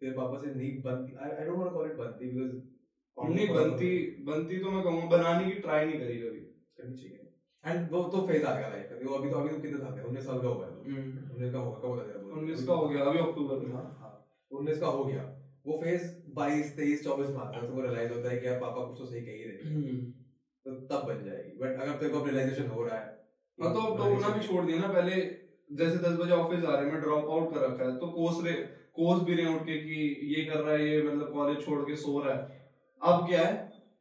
तेरे 0.00 0.12
पापा 0.12 0.38
से 0.44 0.54
नहीं 0.54 0.70
बनती 0.86 1.16
I 1.24 1.30
I 1.30 1.44
don't 1.46 1.58
want 1.58 1.70
to 1.70 1.76
call 1.76 1.90
it 1.90 1.96
बनती 1.98 2.30
बिकॉज़ 2.30 3.34
नहीं 3.34 3.48
बनती 3.54 3.90
बनती 4.30 4.58
तो 4.64 4.70
मैं 4.70 4.82
कहूँगा 4.82 5.06
बनाने 5.16 5.50
की 5.50 5.60
ट्राई 5.66 5.84
नहीं 5.86 6.00
करी 6.00 6.16
कभी। 6.22 6.40
करनी 6.78 6.96
चाहिए 6.96 7.20
एंड 7.64 7.90
वो 7.92 8.02
तो 8.14 8.26
फ़ेज़ 8.26 8.44
आ 8.44 8.54
गया 8.58 8.68
लाइफ 8.68 8.88
का 8.90 9.10
वो 9.10 9.14
अभी 9.18 9.30
तो 9.30 9.36
अभी 9.36 9.54
तो 9.54 9.60
कितने 9.62 9.78
साल 9.78 9.96
का 9.98 10.08
उन्नीस 10.08 10.26
साल 10.26 10.40
का 10.40 10.48
हो 10.48 10.58
गया। 10.60 10.68
उन्नीस 11.34 11.52
का 11.52 11.58
होगा 11.58 11.78
कब 11.84 12.02
तेरा? 12.06 12.26
उन्नीस 12.40 12.66
का 12.66 12.74
हो 12.74 12.88
गया 12.88 13.04
अभी 13.04 13.18
अक्टूबर 13.28 13.64
में। 13.66 13.72
हाँ 13.74 13.84
हाँ। 14.00 14.12
उन्नीस 14.50 14.80
का 14.80 14.86
हो 14.96 15.04
गया। 15.04 15.22
वो 15.64 15.78
फ़ेज़ 15.82 16.02
बाईस 16.34 16.76
तेईस 16.76 17.04
चौबीस 17.04 17.28
में 17.28 17.38
आता 17.38 17.60
है 17.60 17.66
तो 17.66 17.72
वो 17.74 17.80
रियलाइज़ 17.80 18.12
होता 18.12 18.30
है 18.30 18.36
कि 18.38 18.46
यार 18.46 18.58
पापा 18.60 18.84
कुछ 18.84 18.98
तो 18.98 19.06
सही 19.06 19.20
कह 19.20 19.32
ही 19.32 19.44
रहे 19.44 19.94
तो 20.66 20.74
तब 20.90 21.06
बन 21.08 21.24
जाएगी। 21.24 21.58
बट 21.60 21.80
अगर 21.80 21.92
तेरे 21.92 22.12
को 22.12 22.24
रियलाइजेशन 22.24 22.68
हो 22.68 22.84
रहा 22.84 22.96
है 22.96 23.12
हाँ 23.58 23.72
तो 23.74 23.80
अब 23.80 23.96
तो 23.98 24.04
उन्हें 24.14 24.32
भी 24.32 24.46
छोड़ 24.46 24.64
दिया 24.64 24.78
ना 24.78 24.88
पहले 24.92 25.16
जैसे 25.70 25.98
दस 25.98 26.16
बजे 26.18 26.32
ऑफ़िस 26.32 26.64
आ 26.64 26.74
रहे 26.74 26.84
हैं 26.84 26.92
मैं 26.92 27.00
ड्रॉप 27.02 27.30
आउट 27.30 27.52
कर 27.54 27.60
रखा 27.60 27.84
है 27.84 27.96
तो 27.98 28.06
कोस 28.12 28.44
रहे 28.44 28.54
कोस 28.98 29.22
भी 29.22 29.34
रहे 29.34 29.54
उठ 29.54 29.62
के 29.66 29.76
कि 29.78 30.00
ये 30.34 30.44
कर 30.44 30.60
रहा 30.60 30.74
है 30.74 30.88
ये 30.88 31.02
मतलब 31.02 31.32
कॉलेज 31.32 31.64
छोड़ 31.64 31.80
के 31.82 31.96
सो 31.96 32.18
रहा 32.20 32.34
है। 32.34 32.42
अब 33.00 33.26
क्या 33.28 33.40
है? 33.40 33.52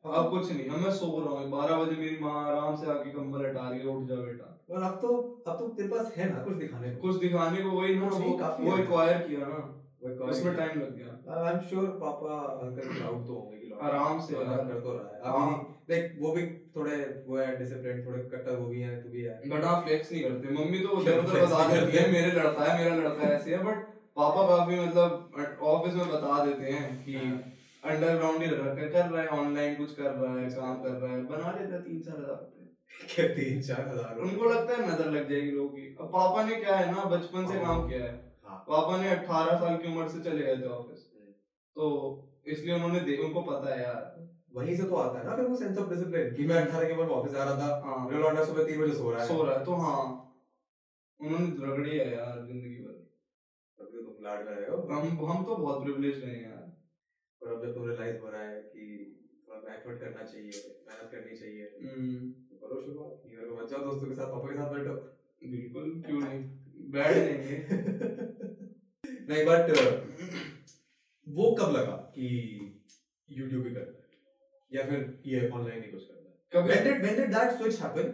अब 0.05 0.29
कुछ 0.31 0.51
नहीं 0.51 0.67
अब 0.67 0.79
मैं 0.79 0.91
सो 0.91 1.07
रहा 1.19 1.39
हूँ। 1.39 1.49
बारह 1.51 1.83
बजे 1.83 1.95
मेरी 1.95 2.17
माँ 2.21 2.33
आराम 2.45 2.75
से 2.75 2.89
आके 2.91 3.11
कंबल 3.11 3.45
हटा 3.45 3.69
रही 3.69 3.79
है 3.79 3.85
उठ 3.85 4.03
जा 4.07 4.15
बेटा। 4.15 4.49
और 4.71 4.83
अब 4.83 4.99
तो 5.01 5.07
अब 5.47 5.59
तो 5.59 5.67
तेरे 5.67 5.87
पास 5.89 6.13
है 6.17 6.29
ना 6.33 6.43
कुछ 6.43 6.55
दिखाने 6.55 6.91
को? 6.91 7.01
कुछ 7.01 7.21
दिखाने 7.21 7.63
को 7.63 7.69
वही 7.71 7.95
ना 7.95 8.09
वो 8.09 8.37
काफ़ी 8.37 8.65
वो 8.65 8.77
एक्वायर 8.77 9.17
किया 9.27 9.47
ना। 9.47 9.61
उसमें 10.03 10.55
टाइम 10.55 10.79
लग 10.79 10.95
गया। 10.97 11.11
आई 11.33 11.53
एम 11.53 11.59
श्योर 11.69 11.85
पापा 12.01 12.39
अंकल 12.61 12.87
प्राउड 12.89 13.25
तो 13.27 13.33
होंगे 13.33 13.57
कि 13.57 13.71
आराम 13.81 14.19
से 14.19 14.33
लौटा 14.33 14.57
कर 14.57 14.79
तो 14.79 14.93
रहा 14.93 15.05
है। 15.09 15.21
हाँ। 15.27 15.47
अभी 15.49 15.93
देख 15.93 16.17
वो 16.19 16.31
भी 16.31 16.43
थोड़े 16.75 16.97
वो 17.27 17.37
है 17.37 17.47
डिसिप्लिन 17.57 18.05
थोड़े 18.05 18.23
कट्टर 18.31 18.55
वो 18.55 18.67
भी 18.67 18.81
है 18.81 19.01
तू 19.03 19.09
भी 19.09 19.21
है। 19.21 19.39
बट 19.49 19.63
हाँ 19.65 19.81
फ्लेक्स 19.83 20.11
नहीं 20.11 20.23
करते। 20.23 20.53
मम्मी 20.55 20.79
तो 20.79 20.89
उधर 20.97 21.19
उधर 21.19 21.45
बता 21.45 21.67
देती 21.69 21.97
है 21.97 22.11
मेरे 22.11 22.31
लड़का 22.33 22.63
है 22.63 22.77
मेरा 22.79 22.95
लड़का 22.95 23.29
ऐसे 23.29 23.55
है 23.55 23.63
बट 23.63 23.85
पापा 24.17 24.47
काफ़ी 24.47 24.79
मतलब 24.79 25.61
ऑफ़िस 25.69 25.93
में 25.93 26.07
बता 26.09 26.43
देते 26.45 26.71
हैं 26.71 26.83
कि 27.05 27.13
हाँ। 27.15 27.37
अंडरग्राउंड 27.83 28.43
ही 28.43 28.49
रख 28.49 28.75
कर 28.75 28.89
कर 28.89 29.09
रहा 29.09 29.21
है 29.21 29.27
ऑनलाइन 29.39 29.75
कुछ 29.75 29.95
कर 29.95 30.11
रहा 30.11 30.35
है 30.35 30.49
काम 30.51 30.75
कर 30.83 30.91
रहा 30.91 31.11
है 31.13 31.23
बना 31.25 31.55
लेता 31.59 31.73
है 31.75 31.81
तीन 31.81 32.01
चार 32.01 32.17
हज़ार 32.17 32.35
रुपए। 32.35 32.61
क्या 33.13 33.27
तीन 33.35 33.61
चार 33.61 33.87
हज़ार? 33.87 34.19
उनको 34.19 34.49
लगता 34.49 34.75
है 34.75 34.79
नज़र 34.83 35.09
लग 35.11 35.29
जाएगी 35.29 35.51
लोगों 35.51 35.69
की। 35.69 35.95
अब 35.99 36.11
पापा 36.13 36.43
ने 36.43 36.55
क्या 36.57 36.75
है 36.75 36.91
ना 36.91 37.03
बचपन 37.11 37.47
से 37.47 37.53
हाँ। 37.53 37.65
काम 37.65 37.87
किया 37.89 38.03
है 38.03 38.11
हाँ। 38.11 38.32
पापा 38.69 38.97
ने 39.01 39.09
18 39.09 39.59
साल 39.59 39.77
की 39.77 39.87
उम्र 39.87 40.07
से 40.07 40.19
चले 40.19 40.45
गए 40.45 40.57
थे 40.57 40.67
ऑफ़िस। 40.73 40.99
तो 41.75 41.85
इसलिए 42.47 42.75
उन्होंने 42.75 43.17
उनको 43.17 43.41
पता 43.41 43.75
है 43.75 43.81
यार। 43.83 44.01
वहीं 44.55 44.75
से 44.77 44.83
तो 44.83 44.95
आता 44.95 45.19
है 45.19 45.25
ना 45.25 45.35
फिर 45.35 45.45
वो 45.45 45.55
सेंस 45.55 45.77
ऑफ़ 45.77 45.89
डिसिप्लिन 45.89 46.35
कि 46.35 46.45
मैं 46.45 46.55
18 46.55 46.87
की 46.87 46.93
में 46.93 47.07
ऑफ़िस 47.07 47.31
जा 47.33 47.43
रहा 47.43 47.55
था 47.59 47.81
हाँ। 47.85 48.09
मेरा 48.09 48.19
लौंडा 48.19 48.43
सुबह 48.45 48.63
3 48.63 48.81
बजे 48.81 48.93
सो 48.93 49.11
रहा 49.11 49.21
है। 49.21 49.27
सो 49.27 49.43
रहा 49.43 49.57
है 49.57 49.65
तो 49.65 49.75
हाँ। 49.75 50.03
उन्होंने 51.19 51.47
रगड़ी 51.67 51.97
है 51.97 52.11
यार 52.13 52.35
ज़िंदगी 52.45 52.75
भर। 52.83 52.99
तब 53.79 53.85
तो 53.85 54.01
तुम 54.01 54.23
लाड 54.23 54.47
रहे 54.47 54.65
हो। 54.69 54.77
हम 54.91 55.25
हम 55.31 55.43
तो 55.45 55.55
बहुत 55.55 55.83
प्रिविलेज 55.83 56.23
रहे 56.23 56.35
हैं 56.35 56.43
यार। 56.43 56.61
और 57.41 57.53
अब 57.55 57.65
जब 57.65 57.73
तुम 57.73 57.87
रियलाइज़ 57.89 58.17
हो 58.17 58.29
रहा 58.29 58.41
है 58.41 58.61
कि 58.61 58.85
थोड़ा 59.47 59.73
एफर्ट 59.73 59.99
करना 59.99 60.23
चाहिए 60.23 60.51
मेहनत 60.87 61.09
करनी 61.11 61.35
चाहिए 61.37 61.63
हम्म, 61.83 62.31
तो 62.51 62.67
करो 62.67 62.81
शुरुआत 62.81 63.31
घर 63.31 63.45
में 63.49 63.57
बच्चा 63.57 63.77
दोस्तों 63.77 64.07
के 64.07 64.15
साथ 64.15 64.31
पापा 64.31 64.47
के 64.49 64.55
साथ 64.55 64.73
बैठो। 64.73 64.95
बिल्कुल 65.51 66.01
क्यों 66.05 66.19
नहीं? 66.19 66.43
बैठ 66.91 67.13
जाएँगे 67.15 67.57
नहीं 69.29 69.45
बट 69.45 69.71
वो 71.27 71.51
कब 71.59 71.71
लगा 71.71 71.95
कि 72.15 72.27
YouTube 73.29 73.67
ही 73.67 73.73
करना 73.73 73.79
है 73.79 74.11
या 74.71 74.83
फिर 74.83 75.21
ये 75.25 75.49
ऑनलाइन 75.49 75.83
ही 75.83 75.91
कुछ 75.91 76.03
करना 76.03 76.19
है? 76.19 76.67
when 76.67 76.81
did 76.87 76.97
when 77.05 77.15
did 77.19 77.29
that 77.35 77.49
switch 77.59 77.79
happen? 77.83 78.07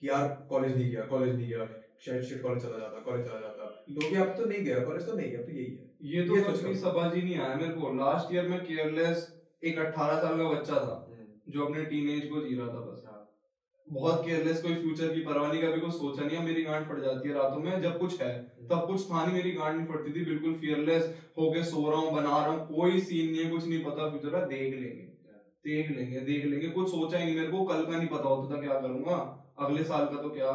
कि 0.00 0.08
यार 0.08 0.28
कॉलेज 0.50 0.76
नहीं 0.76 0.90
गया 0.90 1.04
कॉलेज 1.04 1.34
नहीं 1.34 1.48
गया 1.48 1.66
शायद 2.04 2.22
शिट 2.22 2.42
कॉलेज 2.42 2.62
चला 2.62 2.78
जाता 2.78 3.00
कॉलेज 3.00 3.26
चला 3.26 3.40
जाता। 3.40 3.66
क्योंकि 3.88 4.16
अब 4.16 4.36
तो 4.36 4.44
नहीं 4.44 4.64
गया 4.64 4.84
कॉलेज 4.84 5.06
तो 5.06 5.16
नहीं 5.16 5.30
गया 5.30 5.42
तो 5.42 5.52
यही 5.52 5.64
है। 5.64 5.90
ये 6.14 6.26
तो 6.28 6.36
ये 6.36 6.42
कुछ 6.42 6.56
सोच 6.56 6.64
भी। 6.64 6.74
समझ 6.74 7.14
ही 7.14 7.22
नहीं 7.22 7.38
आया 7.38 7.54
मेरे 7.54 7.74
को। 7.74 7.92
लास्ट 7.94 8.34
ईयर 8.34 8.48
में 8.48 8.60
केयरलेस 8.66 9.18
एक 9.64 9.78
18 9.78 10.20
साल 10.22 10.36
का 10.38 10.48
बच्चा 10.50 10.74
था 10.74 10.96
जो 11.48 11.64
अपने 11.66 11.84
टीनेज 11.84 12.28
को 12.30 12.40
जी 12.46 12.54
रहा 12.56 12.68
था 12.68 12.80
बस। 12.80 13.03
बहुत 13.88 14.24
केयरलेस 14.26 14.62
कोई 14.62 14.74
फ्यूचर 14.74 15.14
की 15.14 15.20
परवाह 15.20 15.52
नहीं 15.52 15.62
कभी 15.62 15.80
कुछ 15.80 15.92
सोचा 15.92 16.24
नहीं 16.24 16.38
मेरी 16.38 16.62
गांड 16.62 16.86
फट 16.86 17.00
जाती 17.00 17.28
है 17.28 17.34
रातों 17.34 17.56
में 17.56 17.82
जब 17.82 17.98
कुछ 17.98 18.20
है 18.22 18.42
तब 18.70 18.86
कुछ 18.86 19.10
था 19.10 19.24
नहीं 19.24 19.34
मेरी 19.34 19.50
गांड 19.50 19.76
नहीं 19.76 19.86
फटती 19.86 20.12
थी 20.12 20.24
बिल्कुल 20.24 20.54
फियरलेस 20.54 21.18
होके 21.38 21.64
सो 21.64 21.90
रहा 21.90 22.00
हूँ 22.00 22.12
बना 22.12 22.46
रहा 22.46 22.54
हूँ 22.54 22.76
कोई 22.76 23.00
सीन 23.00 23.30
नहीं 23.32 23.44
है 23.44 23.50
कुछ 23.50 23.66
नहीं 23.66 23.84
पता 23.84 24.08
फ्यूचर 24.10 24.38
का 24.38 24.46
देख 24.46 24.74
लेंगे 24.74 25.12
देख 25.66 25.90
लेंगे 25.90 26.20
देख 26.20 26.44
लेंगे 26.44 26.68
कुछ 26.68 26.88
सोचा 26.88 27.18
ही 27.18 27.24
नहीं 27.24 27.36
मेरे 27.36 27.52
को 27.52 27.64
कल 27.64 27.84
का 27.84 27.96
नहीं 27.96 28.08
पता 28.08 28.28
होता 28.28 28.56
था 28.56 28.60
क्या 28.60 28.80
करूँगा 28.80 29.46
अगले 29.58 29.84
साल 29.84 30.06
का 30.06 30.22
तो 30.22 30.30
क्या 30.30 30.52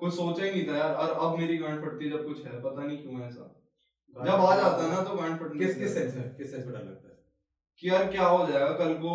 कुछ 0.00 0.14
सोचा 0.14 0.44
ही 0.44 0.50
नहीं 0.50 0.68
था 0.68 0.76
यार 0.76 0.94
और 0.94 1.10
अब 1.10 1.38
मेरी 1.38 1.56
गांड 1.56 1.84
फटती 1.84 2.04
है 2.04 2.10
जब 2.10 2.26
कुछ 2.26 2.44
है 2.46 2.62
पता 2.62 2.82
नहीं 2.82 2.98
क्यों 2.98 3.20
ऐसा। 3.20 3.52
जब 4.16 4.44
आ 4.44 4.56
जाता 4.56 4.84
है 4.84 4.90
ना 4.90 5.02
तो 5.02 5.16
गांड 5.16 5.38
फटने 5.38 5.66
किस 5.66 5.78
किस 5.78 5.94
सेंस 5.94 6.16
में 6.16 6.34
किस 6.34 6.50
सेंस 6.50 6.64
में 6.66 6.74
डर 6.74 6.80
लगता 6.80 7.08
है? 7.08 7.18
कि 7.78 7.88
यार 7.88 8.10
क्या 8.12 8.26
हो 8.26 8.46
जाएगा 8.46 8.72
कल 8.72 8.94
को 8.94 9.12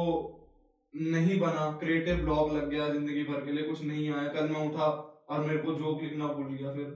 नहीं 0.94 1.40
बना। 1.40 1.66
क्रिएटिव 1.80 2.18
ब्लॉग 2.18 2.52
लग 2.54 2.70
गया 2.70 2.88
ज़िंदगी 2.90 3.24
भर 3.24 3.46
के 3.46 3.52
लिए 3.52 3.64
कुछ 3.64 3.84
नहीं 3.84 4.10
आया। 4.12 4.28
कल 4.30 4.50
मैं 4.50 4.68
उठा 4.70 4.88
और 5.30 5.46
मेरे 5.46 5.58
को 5.60 5.74
जोक 5.74 6.02
लिखना 6.02 6.28
भूल 6.28 6.48
गया 6.48 6.74
फिर। 6.74 6.88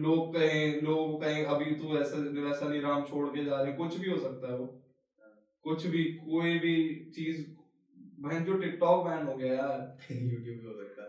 लोग 0.00 0.32
कहें 0.34 0.80
लोग 0.82 1.20
कहें 1.22 1.44
अभी 1.44 1.70
तू 1.74 1.96
ऐसा 1.98 2.18
वैसा 2.40 2.68
नहीं 2.68 2.80
राम 2.80 3.02
छोड़ 3.04 3.28
के 3.28 3.44
जा 3.44 3.60
रहे। 3.60 3.72
कुछ 3.72 3.96
भी 3.96 4.10
हो 4.10 4.16
सकता 4.18 4.52
है 4.52 4.58
वो। 4.58 4.66
कुछ 5.64 5.86
भी 5.86 6.02
कोई 6.04 6.58
भी 6.58 6.74
चीज़ 7.16 7.44
बहन 8.20 8.44
जो 8.44 8.54
टिकटॉक 8.58 9.04
बैन 9.06 9.26
हो 9.26 9.34
गया 9.36 9.54
यार। 9.54 9.80
YouTube 10.12 10.44
भी 10.44 10.66
हो 10.66 10.72
सकता 10.74 11.02
है। 11.02 11.08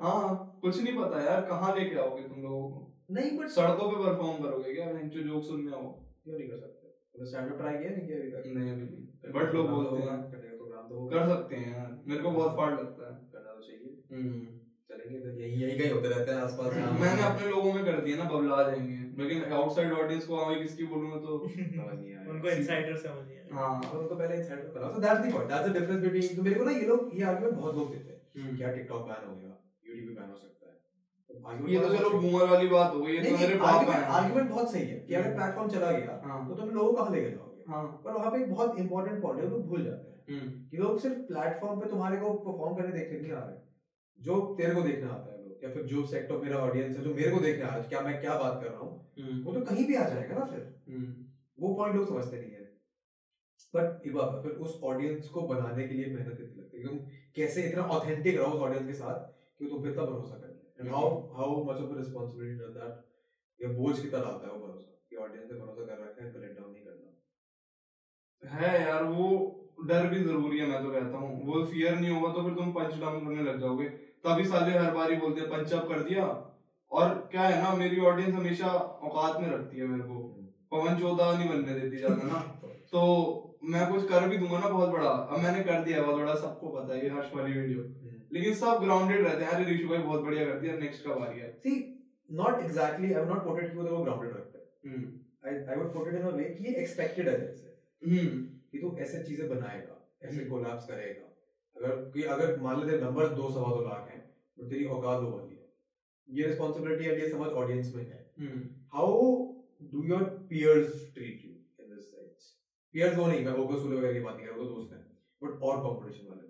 कुछ 0.62 0.82
नहीं 0.82 0.96
पता 0.98 1.22
यार 1.24 1.42
कहाँ 1.50 1.76
लेके 1.76 1.96
आओगे 2.00 2.24
तुम 2.24 2.42
लोगों 2.44 2.70
को? 2.70 2.80
नहीं 3.12 3.38
बट 3.38 3.48
सड़कों 3.50 3.88
पे 3.92 3.98
परफॉर्म 4.06 4.44
करोगे 4.44 4.74
क्या 4.74 4.86
बहन? 4.86 5.10
जो 5.10 5.22
जोक 5.24 5.44
सुनने 5.44 5.72
आओ। 5.72 5.88
क्यों 6.24 6.38
नहीं 6.38 6.50
कर 6.50 6.58
सकते? 6.58 6.77
स्टैंड 7.26 7.52
अप 7.52 7.58
ट्राई 7.58 7.78
किया 7.78 7.92
नहीं 7.92 8.08
किया 8.08 8.18
अभी 8.20 8.32
तक? 8.32 8.44
नहीं 8.58 8.72
अभी 8.72 9.32
बट 9.40 9.54
लोग 9.54 9.70
बोलते 9.70 10.02
हैं। 10.04 10.18
करने 10.32 10.56
प्रोग्राम 10.58 10.88
तो 10.90 11.06
कर 11.08 11.28
सकते 11.28 11.56
हैं 11.56 11.74
यार 11.78 11.98
मेरे 12.08 12.22
को 12.24 12.32
बहुत 12.32 12.56
फाड़ 12.58 12.72
लगता 12.74 13.10
है। 13.10 13.16
करना 13.34 13.54
तो 13.54 13.62
चाहिए। 13.62 13.96
हम्म। 14.12 14.46
चलेंगे 14.90 15.20
तो 15.20 15.30
यही 15.40 15.62
यही 15.62 15.78
कहीं 15.80 15.92
होते 15.92 16.10
रहते 16.10 16.32
हैं 16.32 16.42
आसपास 16.42 16.74
मैंने 17.02 17.24
अपने 17.24 17.50
लोगों 17.50 17.74
में 17.74 17.84
कर 17.86 18.00
दिया 18.02 18.18
ना 18.18 18.30
बबला 18.30 18.62
जाएँगे 18.70 18.96
लेकिन 19.24 19.54
आउटसाइड 19.54 19.94
ऑडियंस 19.94 20.26
को 20.26 20.36
आगे 20.38 20.60
किसकी 20.62 20.86
बोलूँगा 20.94 21.18
तो? 21.18 21.38
समझ 21.48 22.00
नहीं 22.00 22.14
आया। 22.16 22.30
उनको 22.30 22.50
इनसाइडर 22.50 22.98
समझ 22.98 23.26
नहीं 23.28 23.38
आया। 23.38 23.56
हाँ। 23.56 23.92
उनको 24.00 24.16
पहले 24.16 24.36
इंसाइड 24.36 24.64
तो 24.68 24.92
so 24.94 25.02
that's 25.02 25.20
the 25.20 25.34
point 25.34 25.50
that's 25.52 25.70
the 25.70 25.74
difference 25.80 26.02
between 26.04 26.36
तो 26.38 26.44
मेरे 26.44 26.60
को 26.60 26.66
ना 26.66 26.72
ये 26.72 26.86
लोग 26.88 27.12
ये 27.16 27.24
आर्गुमेंट 27.24 27.56
बहुत 27.58 27.76
लोग 27.76 27.92
देते 27.94 28.10
हैं। 28.12 28.46
हम्म। 28.46 28.58
क्या 28.58 28.72
टिकटॉक 28.74 29.08
बैन 29.08 29.28
हो 29.30 29.36
गया 29.36 29.54
यूट्यूब 29.88 30.08
भी 30.08 30.16
बैन 30.16 30.30
हो 30.30 30.38
सकता 30.38 30.66
है 30.68 30.76
तो 31.30 31.34
argument 31.34 31.37
ये 31.52 31.80
तो 31.80 31.96
चलो 31.96 32.10
बूमर 32.10 32.46
वाली 32.46 32.68
बात 32.68 32.94
हो 32.94 33.02
गई 33.02 33.14
ये 33.14 33.24
तो 33.24 33.38
मेरे 33.38 33.54
हैं। 33.54 34.10
argument 34.10 34.50
बहुत 34.50 34.72
सही 34.72 34.88
है 34.88 35.00
कि 35.00 35.14
अगर 35.14 35.36
प्लेटफॉर्म 35.36 35.70
चला 35.70 35.92
गया 35.92 36.22
हाँ। 36.26 36.50
तो 36.50 36.56
तुम 36.56 36.70
लोगों 36.70 36.94
को 36.94 37.04
कहाँ 37.04 37.12
लेके 37.16 37.32
जाओगे? 37.32 37.64
हाँ। 37.68 38.02
पर 38.06 38.12
वहाँ 38.12 38.32
पे 38.32 38.38
एक 38.38 38.52
बहुत 38.52 38.80
इंपॉर्टेंट 38.80 39.22
पॉइंट 39.22 39.44
है 39.44 39.50
लोग 39.50 39.68
भूल 39.68 39.84
जाते 39.84 40.10
हैं। 40.10 40.42
हम्म। 40.42 40.68
कि 40.68 40.78
लोग 40.78 41.00
सिर्फ़ 41.00 41.18
प्लेटफॉर्म 41.18 41.80
पे 41.80 41.90
तुम्हारे 41.90 42.18
को 42.18 42.34
परफॉर्म 42.34 42.76
करने 42.76 43.00
देखने 43.00 43.20
नहीं 43.20 43.32
आ 43.32 43.40
रहे। 43.40 43.58
जो 44.20 44.56
तेरे 44.58 44.76
को 44.76 44.82
देखने 44.82 45.10
आता 45.10 45.32
है 45.32 45.44
लोग 45.44 45.64
या 45.64 45.70
फिर 45.70 45.84
जो 45.84 46.06
सेक्ट 46.06 46.32
ऑफ़ 46.32 46.44
मेरा 46.44 46.58
ऑडियंस 46.58 46.98
है 46.98 47.04
जो 47.04 47.14
मेरे 47.14 47.32
को 47.32 47.40
देखने 47.40 47.64
आ 47.64 47.68
रहा 47.68 47.78
है 47.78 47.84
क्या 47.84 48.02
मैं 48.02 48.22
क्या 48.22 48.40
बात 48.40 48.64
कर 48.64 48.70
रहा 48.70 48.80
हूँ 48.80 49.12
हम्म, 49.20 49.44
वो 49.44 49.54
तो 49.54 49.62
कहीं 49.62 49.88
भी 49.88 49.96
आ 49.96 50.10
जाएगा 50.10 50.36
ना 50.36 50.46
फिर। 50.46 50.80
हम्म, 50.90 51.26
वो 51.60 51.76
पॉइंट 51.76 51.96
लोग 51.96 52.08
समझते 52.08 52.38
नहीं 52.38 52.52
है। 52.52 52.68
बट 53.76 54.02
है, 54.36 54.42
फिर 54.42 54.52
उस 54.52 54.80
ऑडियंस 54.84 55.28
को 55.28 55.42
बनाने 55.42 55.88
के 55.88 55.94
लिए 55.94 56.06
मेहनत 56.06 56.38
इतनी 56.42 56.62
लगती 56.62 56.78
है। 56.78 56.88
तुम 56.88 56.98
कैसे 57.36 57.62
इतना 57.62 57.84
ऑथेंटिक 57.84 58.38
रहो 58.38 58.52
उस 58.52 58.62
ऑडियंस 58.62 58.88
के 58.88 58.94
साथ 58.94 59.20
कि 59.60 59.66
तुम 59.66 59.84
पे 59.84 59.90
इतना 59.90 60.04
भरोसा 60.04 60.36
कर। 60.36 60.47
And 60.80 60.90
how 60.92 61.10
how 61.36 61.64
much 61.64 61.82
of 61.82 61.98
responsibility 61.98 62.64
does 62.64 62.74
that 62.74 62.94
या 63.60 63.70
बोझ 63.78 64.00
कितना 64.00 64.20
लाता 64.20 64.48
है 64.48 64.54
वो 64.54 64.60
भरोसा? 64.68 64.94
कि 65.10 65.16
ऑडियंस 65.16 65.52
ने 65.52 65.60
भरोसा 65.60 65.86
कर 65.86 66.04
रखा 66.04 66.24
है 66.24 66.32
तो 66.34 66.40
लेट 66.40 66.58
डाउन 66.60 66.72
नहीं 66.72 66.84
करना। 66.84 67.08
है 68.58 68.82
यार 68.82 69.04
वो 69.04 69.30
डर 69.88 70.08
भी 70.08 70.20
ज़रूरी 70.24 70.60
है 70.60 70.68
मैं 70.68 70.84
तो 70.84 70.92
कहता 70.92 71.18
हूँ। 71.18 71.46
वो 71.48 71.64
फियर 71.66 71.96
नहीं 71.96 72.10
होगा 72.10 72.34
तो 72.34 72.44
फिर 72.44 72.54
तुम 72.54 72.72
पंच 72.72 73.00
डाउन 73.00 73.26
करने 73.26 73.44
लग 73.44 73.60
जाओगे। 73.60 73.90
तभी 74.26 74.46
साले 74.46 74.78
हर 74.78 74.92
बार 74.94 75.12
ही 75.12 75.18
बोलते 75.18 75.42
हैं 75.42 75.50
पंच 75.50 75.74
अप 75.74 75.88
कर 75.90 76.04
दिया। 76.04 76.26
और 76.92 77.10
क्या 77.32 77.42
है 77.42 77.62
ना 77.64 77.74
मेरी 77.76 78.00
ऑडियंस 78.06 78.36
हमेशा 78.36 78.68
औकात 78.68 79.40
में 79.42 79.50
रखती 79.50 79.78
है 79.78 79.88
मेरे 79.88 80.04
को। 80.04 80.20
पवन 80.72 81.00
चौदह 81.00 81.38
नहीं 81.38 81.50
बनने 81.50 81.80
देती 81.80 81.98
ज़्यादा 81.98 82.24
ना। 82.24 82.40
तो 82.92 83.02
मैं 83.64 83.92
कुछ 83.92 84.08
कर 84.10 84.28
भी 84.30 84.38
दूँगा 84.38 84.60
ना 84.60 84.70
बहुत 84.70 84.90
बड़ा। 84.90 85.10
अब 85.10 85.40
मैंने 85.40 85.64
कर 85.64 85.84
दिया 85.84 86.02
बहुत 86.02 86.16
बड़ा 86.16 86.36
सबको 86.36 86.70
पता 86.70 86.94
है 86.94 87.04
ये 87.04 87.10
हर्ष 87.10 87.34
वाली 87.36 87.54
वीडियो 87.54 87.84
लेकिन 88.32 88.54
सब 88.56 88.80
ग्राउंडेड 88.84 89.26
रहते 89.26 89.44
हैं। 89.44 89.52
अरे 89.52 89.72
ऋषु 89.72 89.88
भाई 89.90 89.98
बहुत 90.00 90.22
बढ़िया 90.22 90.46
कर 90.46 90.60
दिया 90.60 90.76
नेक्स्ट 90.78 91.06
का 91.06 91.16
बारी 91.16 91.40
है? 91.40 91.52
See 91.54 91.72
not 92.30 92.64
exactly 92.64 93.14
I 93.14 93.22
would 93.22 93.30
not 93.30 93.44
put 93.44 93.64
it 93.64 93.72
कि 93.72 93.78
वो 93.78 94.04
ग्राउंडेड 94.04 94.32
रखते 94.32 94.58
हैं। 94.58 94.96
हम्म। 94.96 95.48
I 95.48 95.64
I 95.66 95.76
would 95.76 95.94
put 95.94 96.08
it 96.08 96.16
in 96.16 96.22
a 96.22 96.32
way 96.32 96.44
कि 96.46 96.64
ये 96.66 96.76
एक्सपेक्टेड 96.82 97.30
है 97.30 97.38
तेरे 97.40 97.54
से 97.54 97.76
हम्म। 98.06 98.42
कि 98.72 98.80
तू 98.80 98.96
ऐसे 99.00 99.24
चीज़ें 99.24 99.48
बनाएगा 99.50 99.96
ऐसे 100.24 100.36
हम्म। 100.36 100.50
कोलैप्स 100.50 100.88
करेगा। 100.88 101.26
अगर 101.76 101.96
कि 102.14 102.24
अगर 102.36 102.60
मान 102.62 102.80
ले 102.80 102.86
तेरे 102.86 103.02
नंबर 103.04 103.28
दो 103.36 103.50
सवा 103.50 103.76
दो 103.76 103.82
लाख 103.84 104.10
हैं 104.12 104.22
तो 104.58 104.70
तेरी 104.70 104.86
औकात 104.98 105.22
दो 105.22 105.30
वाली 105.32 105.56
है। 105.56 105.66
ये 106.28 106.48
रिस्पॉन्सिबिलिटी 106.48 107.06
है 107.06 107.20
ये 107.22 107.30
समझ 107.30 107.48
ऑडियंस 107.64 107.94
में 107.96 108.04
है। 108.04 108.20
हम्म। 108.40 108.62
How 108.94 109.22
do 109.92 110.04
your 110.06 110.24
peers 110.50 110.92
treat 111.14 111.46
you 111.46 111.52
in 111.84 111.96
this 111.96 112.12
sense 112.12 112.54
peers 112.94 113.18
वो 113.18 113.28
नहीं 113.28 113.46
मैं 113.46 113.54
ओगो 113.56 113.80
सुले 113.80 113.96
वगैरह 113.96 114.14
की 114.14 114.20
बात 114.20 114.36
नहीं 114.36 114.46
कर 114.46 114.52
रहा 114.52 114.60
वो 114.60 114.66
तो 114.66 114.76
दोस्त 114.76 114.94
हैं। 114.94 115.06
बट 115.42 115.62
और 115.62 115.78
कंपटीशन 115.80 116.28
वाले 116.30 116.48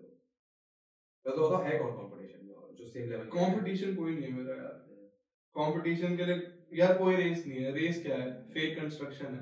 तो 1.27 1.31
तो 1.31 1.47
बताओ 1.47 1.63
है 1.63 1.77
कौन 1.79 1.91
कंपटीशन 1.93 2.45
में 2.45 2.75
जो 2.77 2.85
सेम 2.85 3.09
लेवल 3.09 3.23
कंपटीशन 3.31 3.95
कोई 3.95 4.13
नहीं 4.13 4.23
है 4.23 4.31
मेरा 4.33 4.53
यार। 4.55 4.75
कंपटीशन 5.55 6.15
के 6.17 6.25
लिए 6.25 6.79
यार 6.79 6.93
कोई 6.97 7.15
रेस 7.15 7.43
नहीं 7.47 7.63
है। 7.63 7.71
रेस 7.73 8.01
क्या 8.03 8.15
है? 8.15 8.31
फेक 8.53 8.79
कंस्ट्रक्शन 8.79 9.33
है। 9.35 9.41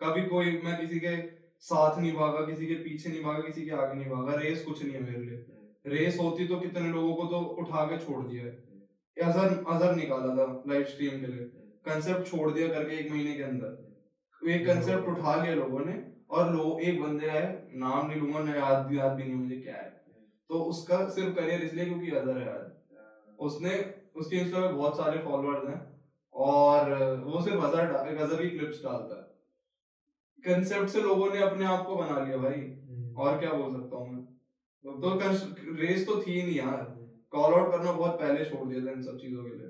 कभी 0.00 0.24
कोई 0.28 0.52
मैं 0.64 0.80
किसी 0.80 1.00
के 1.00 1.16
साथ 1.62 1.98
नहीं 2.00 2.12
भागा 2.12 2.44
किसी 2.46 2.66
के 2.66 2.74
पीछे 2.84 3.08
नहीं 3.08 3.22
भागा 3.24 3.42
किसी 3.42 3.62
के 3.62 3.70
आगे 3.76 3.94
नहीं 3.94 4.10
भागा। 4.10 4.34
रेस 4.40 4.64
कुछ 4.64 4.82
नहीं 4.82 4.94
है 4.94 5.02
मेरे 5.02 5.20
लिए। 5.20 5.94
रेस 5.94 6.18
होती 6.20 6.46
तो 6.48 6.58
कितने 6.60 6.88
लोगों 6.88 7.14
को 7.14 7.26
तो 7.26 7.40
उठा 7.62 7.84
के 7.86 7.98
छोड़ 8.04 8.24
दिया 8.26 8.44
है। 8.44 8.50
अजहर 9.16 9.56
अजहर 9.68 9.94
निकाला 9.96 10.36
था 10.36 10.46
लाइव 10.68 10.84
स्ट्रीम 10.90 11.20
के 11.20 11.32
लिए। 11.32 11.44
कंसेप्ट 11.86 12.30
छोड़ 12.30 12.50
दिया 12.50 12.68
करके 12.68 12.96
एक 12.96 13.10
महीने 13.10 13.34
के 13.34 13.42
अंदर। 13.42 14.50
एक 14.50 14.66
कंसेप्ट 14.66 15.08
उठा 15.08 15.34
लिया 15.42 15.54
लोगों 15.54 15.84
ने 15.86 15.96
और 16.30 16.52
लोग 16.52 16.80
एक 16.82 17.00
बंदे 17.02 17.30
है 17.30 17.42
नाम 17.78 18.06
नहीं 18.06 18.20
लूँगा 18.20 18.40
ना 18.44 18.54
याद 18.56 18.86
भी 18.86 18.98
याद 18.98 19.16
भी 19.16 19.24
नहीं 19.24 19.34
मुझे 19.34 19.56
क्या 19.56 19.74
है? 19.74 19.91
तो 20.52 20.58
उसका 20.58 21.08
सिर्फ़ 21.08 21.34
करियर 21.34 21.60
इसलिए 21.60 21.84
क्योंकि 21.84 22.10
अजहर 22.10 22.38
है। 22.38 22.82
उसने 23.40 23.94
उसके 24.16 24.36
इंस्टा 24.36 24.60
पे 24.60 24.72
बहुत 24.72 24.96
सारे 24.96 25.18
फॉलोअर्स 25.18 25.68
हैं 25.68 26.00
और 26.34 27.14
वो 27.20 27.42
सिर्फ़ 27.42 27.60
डा- 27.60 28.08
अजहर 28.08 28.42
की 28.42 28.50
क्लिप्स 28.50 28.84
डालता 28.84 29.16
है। 29.16 29.32
कंसेप्ट 30.40 30.86
से 30.86 31.00
लोगों 31.00 31.30
ने 31.30 31.42
अपने 31.42 31.64
आप 31.64 31.86
को 31.86 31.96
बना 31.96 32.24
लिया 32.24 32.36
भाई। 32.36 32.78
और 33.16 33.40
क्या 33.40 33.52
बोल 33.52 33.72
सकता 33.72 33.96
हूँ 33.96 34.12
मैं? 34.12 34.24
तो 35.00 35.18
रेस 35.74 36.06
तो 36.06 36.22
थी 36.22 36.42
नहीं 36.42 36.56
यार। 36.56 36.98
कॉल 37.30 37.54
आउट 37.54 37.70
करना 37.70 37.92
बहुत 37.92 38.20
पहले 38.20 38.44
छोड़ 38.44 38.68
दिया 38.68 38.86
था 38.86 38.90
इन 38.90 39.02
सब 39.02 39.18
चीज़ों 39.18 39.44
के 39.44 39.50
लिए। 39.50 39.68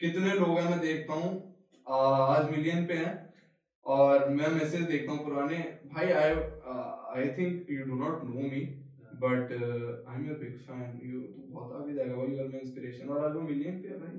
कितने 0.00 0.34
लोग 0.34 0.48
हैं 0.48 0.70
मैं 0.70 0.80
देखता 0.80 1.14
हूँ। 1.14 1.54
आज 2.36 2.50
मिलियन 2.50 2.86
पे 2.86 2.94
हैं। 2.94 3.34
और 3.84 4.28
मैं 4.28 4.48
मैसेज 4.48 4.80
देखता 4.80 5.12
हूँ 5.12 5.24
पुराने। 5.24 5.78
भाई 5.86 6.06
I 6.06 6.30
I 7.16 7.28
think 7.28 7.70
you 7.70 7.84
do 7.84 7.94
not 7.94 8.24
know 8.24 8.30
me 8.30 8.87
but 9.20 9.52
I 9.52 10.16
am 10.16 10.26
your 10.26 10.38
big 10.38 10.56
fan 10.66 10.98
you 11.04 11.20
तू 11.20 11.46
बहुत 11.50 11.76
आगे 11.76 11.94
जाएगा 11.94 12.14
यू 12.24 12.38
आर 12.38 12.48
माय 12.48 12.60
इंस्पिरेशन 12.60 13.08
और 13.10 13.36
वो 13.36 13.40
मिलियन 13.42 13.80
पे 13.82 13.88
है 13.88 14.00
भाई। 14.00 14.18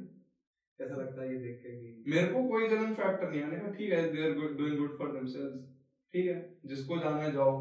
कैसा 0.80 0.95
लगता 0.95 1.22
है 1.22 1.28
ये 1.30 1.39
देख 1.39 1.60
के 1.64 1.72
कि 1.72 2.12
मेरे 2.12 2.28
को 2.28 2.43
कोई 2.50 2.68
जलन 2.70 2.93
फैक्टर 2.95 3.30
नहीं 3.30 3.41
मैंने 3.41 3.58
कहा, 3.58 3.72
ठीक 3.72 3.91
है 3.91 4.02
they 4.12 4.24
are 4.24 4.34
good 4.36 4.58
doing 4.58 4.78
good 4.78 4.97
for 4.97 5.12
themselves 5.12 5.68
ठीक 6.14 6.28
है, 6.28 6.38
जिसको 6.66 6.97
जाना 6.97 7.24
है 7.24 7.32
जाओ। 7.34 7.52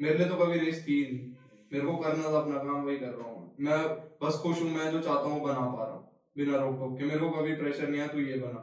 मेरे 0.00 0.18
लिए 0.18 0.28
तो 0.28 0.36
कभी 0.36 0.58
रेस 0.58 0.84
थी 0.88 1.00
नहीं। 1.04 1.32
मेरे 1.72 1.86
को 1.86 1.96
करना 1.98 2.22
था 2.24 2.40
अपना 2.40 2.58
काम, 2.64 2.84
वही 2.86 2.96
कर 2.96 3.12
रहा 3.12 3.28
हूँ 3.28 3.54
मैं। 3.60 3.78
बस 4.22 4.40
खुश 4.42 4.60
हूँ, 4.62 4.70
मैं 4.70 4.90
जो 4.92 5.00
चाहता 5.00 5.28
हूँ 5.28 5.40
बना 5.42 5.66
पा 5.70 5.84
रहा 5.84 5.94
हूँ। 5.94 6.04
बिना 6.36 6.56
रोक 6.56 6.76
टोक 6.78 6.98
के। 6.98 7.04
मेरे 7.04 7.18
को 7.18 7.30
कभी 7.30 7.54
प्रेशर 7.56 7.88
नहीं 7.88 8.00
है 8.00 8.08
तू 8.08 8.20
ये 8.20 8.38
बना। 8.38 8.62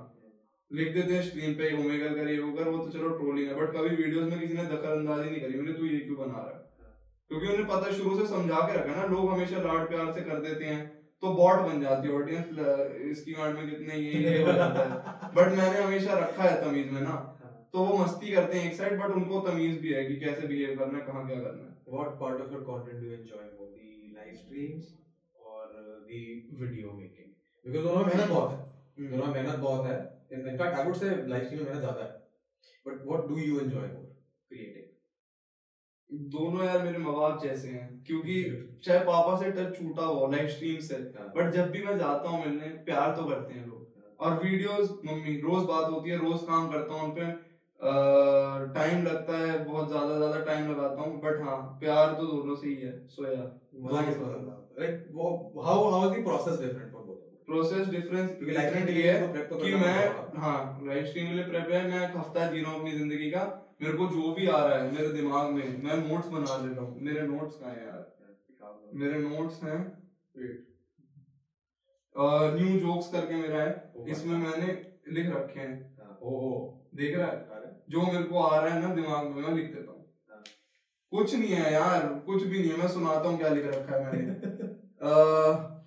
लिख 0.72 0.94
देते 0.94 1.14
हैं 1.14 1.24
स्क्रीन 1.24 1.54
पे 1.56 1.72
ओमेगा 1.78 2.14
कर, 2.16 2.30
ये 2.30 2.38
वो 2.40 2.52
कर। 2.54 2.70
वो 2.70 2.78
तो 2.78 2.92
चलो 2.92 3.10
ट्रोलिंग 3.18 3.48
है। 3.48 3.56
बट 3.56 3.74
कभी 3.74 3.96
वीडियोस 3.96 4.30
में 4.30 4.40
किसी 4.40 4.54
ने 4.54 4.64
दखल 4.66 4.98
अंदाजी 4.98 5.30
नहीं 5.30 5.42
करी। 5.42 5.60
मेरे 5.60 5.74
तू 5.74 5.86
ये 5.86 6.00
क्यों 6.00 6.18
बना 6.18 6.38
रहा 6.38 6.56
है? 6.56 6.63
क्योंकि 7.34 7.48
उन्हें 7.52 7.68
पता 7.68 7.86
है 7.86 7.94
शुरू 7.98 8.18
से 8.18 8.26
समझा 8.32 8.58
के 8.68 8.74
रखा 8.78 8.92
है 8.92 8.98
ना 8.98 9.06
लोग 9.12 9.30
हमेशा 9.32 9.62
लाड 9.62 9.88
प्यार 9.90 10.12
से 10.14 10.22
कर 10.26 10.42
देते 10.42 10.66
हैं 10.66 10.82
तो 11.22 11.34
बॉट 11.36 11.62
बन 11.68 11.82
जाती 11.82 12.08
है 12.08 12.14
ऑडियंस 12.16 12.50
इसकी 13.12 13.34
गांड 13.34 13.56
में 13.58 13.70
कितने 13.70 13.96
ये 13.98 14.20
ये 14.24 14.42
हो 14.44 14.54
जाता 14.54 14.84
है। 14.88 15.30
बट 15.36 15.58
मैंने 15.60 15.80
हमेशा 15.82 16.18
रखा 16.20 16.44
है 16.44 16.56
तमीज 16.64 16.92
में 16.92 17.02
ना 17.02 17.16
तो 17.74 17.86
वो 17.86 17.98
मस्ती 17.98 18.32
करते 18.34 18.58
हैं 18.58 18.72
एक 18.72 18.76
साइड 18.78 19.00
बट 19.00 19.16
उनको 19.22 19.40
तमीज 19.48 19.80
भी 19.82 19.94
है 19.94 20.04
कि 20.06 20.16
कैसे 20.26 20.48
बिहेव 20.48 20.78
करना 20.80 20.98
है 20.98 21.06
कहाँ 21.06 21.26
क्या 21.28 21.40
करना 21.42 21.64
है। 21.64 21.72
Part 22.20 22.42
of 22.42 22.54
your 22.54 22.62
content 22.68 23.02
do 23.02 23.08
you 23.08 23.16
enjoy 23.16 23.44
more 23.56 23.70
the 23.72 23.90
live 24.20 24.38
streams 24.38 24.86
or 25.36 25.64
uh, 25.80 25.98
the 26.08 26.22
video 26.62 26.94
making? 27.02 27.34
Because 27.66 27.84
दोनों 27.88 28.06
में 28.06 28.14
मेहनत 28.14 28.30
बहुत 28.30 28.50
है 28.54 29.10
दोनों 29.12 29.26
में 29.26 29.34
मेहनत 29.34 29.60
बहुत 29.60 29.88
है। 29.88 29.98
In 30.38 30.58
fact 30.62 30.80
I 30.80 30.86
would 30.88 31.00
say 31.02 31.12
live 31.34 31.46
stream 31.50 31.62
में 31.62 31.68
मेहनत 31.68 31.82
ज़्यादा 31.82 32.04
है। 32.04 32.12
But 32.86 33.06
what 33.12 33.30
do 33.30 33.44
you 33.44 33.60
enjoy 33.66 33.86
more 33.92 34.08
creating? 34.52 34.88
दोनों 36.14 36.66
यार 36.66 36.84
मेरे 36.84 36.98
माँ 36.98 37.14
बाप 37.14 37.44
जैसे 37.44 37.68
हैं 37.68 38.04
क्योंकि 38.08 38.34
चाहे 38.84 39.00
पापा 39.00 39.36
से 39.38 39.52
टच 39.52 39.78
छूटा 39.78 40.04
हो 40.04 40.28
लाइव 40.32 40.48
स्ट्रीम 40.48 40.80
से 40.80 40.96
हाँ। 40.96 41.32
बट 41.38 41.52
जब 41.52 41.72
भी 41.72 41.82
मैं 41.84 41.98
जाता 41.98 42.30
हूँ 42.30 42.46
मिलने 42.46 42.68
प्यार 42.86 43.16
तो 43.16 43.24
करते 43.24 43.54
हैं 43.54 43.66
लोग। 43.68 43.82
और 44.20 44.44
वीडियोस 44.44 45.00
मम्मी 45.06 45.36
रोज 45.40 45.64
बात 45.64 45.92
होती 45.92 46.10
है 46.10 46.18
रोज 46.18 46.40
काम 46.40 46.70
करता 46.70 46.94
हूँ 46.94 47.04
उन 47.04 47.12
पे 47.12 47.32
टाइम 48.74 49.04
लगता 49.06 49.38
है 49.38 49.64
बहुत 49.66 49.88
ज़्यादा 49.88 50.18
ज़्यादा 50.18 50.40
टाइम 50.40 50.70
लगाता 50.72 51.02
हूँ 51.02 51.20
बट 51.22 51.42
हाँ 51.42 51.58
प्यार 51.80 52.14
तो 52.14 52.26
दोनों 52.26 52.56
से 52.56 52.68
ही 52.68 52.76
है 52.76 53.08
सो 53.08 53.26
यार 53.28 53.48
प्रोसेस 57.48 57.88
डिफरेंस 57.88 58.30
डिफरेंट 58.30 58.90
ये 58.90 59.12
है। 59.12 59.34
तो 59.34 59.56
तो 59.56 59.64
कि 59.64 59.74
मैं 59.76 59.98
हाँ 60.42 60.80
लाइव 60.84 61.06
स्ट्रीम 61.06 61.28
के 61.28 61.34
लिए 61.34 61.44
प्रेप 61.44 61.70
है 61.72 61.88
मैं 61.90 62.10
एक 62.10 62.16
हफ़्ता 62.18 62.46
जी 62.52 62.62
रहा 62.62 62.72
हूँ 62.72 62.80
अपनी 62.80 62.92
ज़िंदगी 62.92 63.30
का 63.32 63.63
मेरे 63.82 63.98
को 63.98 64.06
जो 64.06 64.34
भी 64.34 64.48
आ 64.48 64.66
रहा 64.66 64.78
है 64.78 64.92
मेरे 64.92 65.10
दिमाग 65.10 65.52
में 65.52 65.84
मैं 65.84 66.10
नोट्स 66.10 66.28
बना 66.28 66.58
ले 66.58 66.74
रहा 66.74 66.86
हूँ। 66.86 67.00
मेरे 67.02 67.22
नोट्स 67.22 67.56
कहाँ 67.56 67.72
हैं 67.72 67.86
यार? 67.86 68.10
मेरे 68.94 69.20
नोट्स 69.20 69.64
हैं 69.64 70.04
न्यू 72.18 72.80
जोक्स 72.80 73.12
करके 73.12 73.36
मेरा 73.36 73.62
है। 73.64 73.94
Oh 73.94 74.08
इसमें 74.08 74.38
मैंने 74.38 74.68
लिख 75.08 75.30
रखे 75.30 75.60
हैं। 75.60 75.98
हाँ, 76.00 76.20
ओहो 76.22 76.84
देख 76.96 77.18
रहा 77.18 77.28
है 77.28 77.84
जो 77.90 78.02
मेरे 78.02 78.24
को 78.24 78.40
आ 78.40 78.60
रहा 78.60 78.74
है 78.74 78.82
ना 78.82 78.96
दिमाग 78.96 79.28
में 79.28 79.48
मैं 79.48 79.54
लिख 79.54 79.66
देता 79.66 79.92
हूँ। 79.92 80.14
हाँ। 80.30 80.44
कुछ 81.12 81.36
नहीं 81.36 81.50
है 81.50 81.74
यार 81.74 82.08
कुछ 82.26 82.44
भी 82.44 82.60
नहीं 82.60 82.72
है 82.72 82.78
मैं 82.78 82.88
सुनाता 82.88 83.30
हूँ 83.30 83.38
क्या 83.38 83.50
लिख 83.50 83.66
रखा 83.66 83.96
है 83.96 84.06
मैंने। 84.06 84.34
अह, 85.10 85.84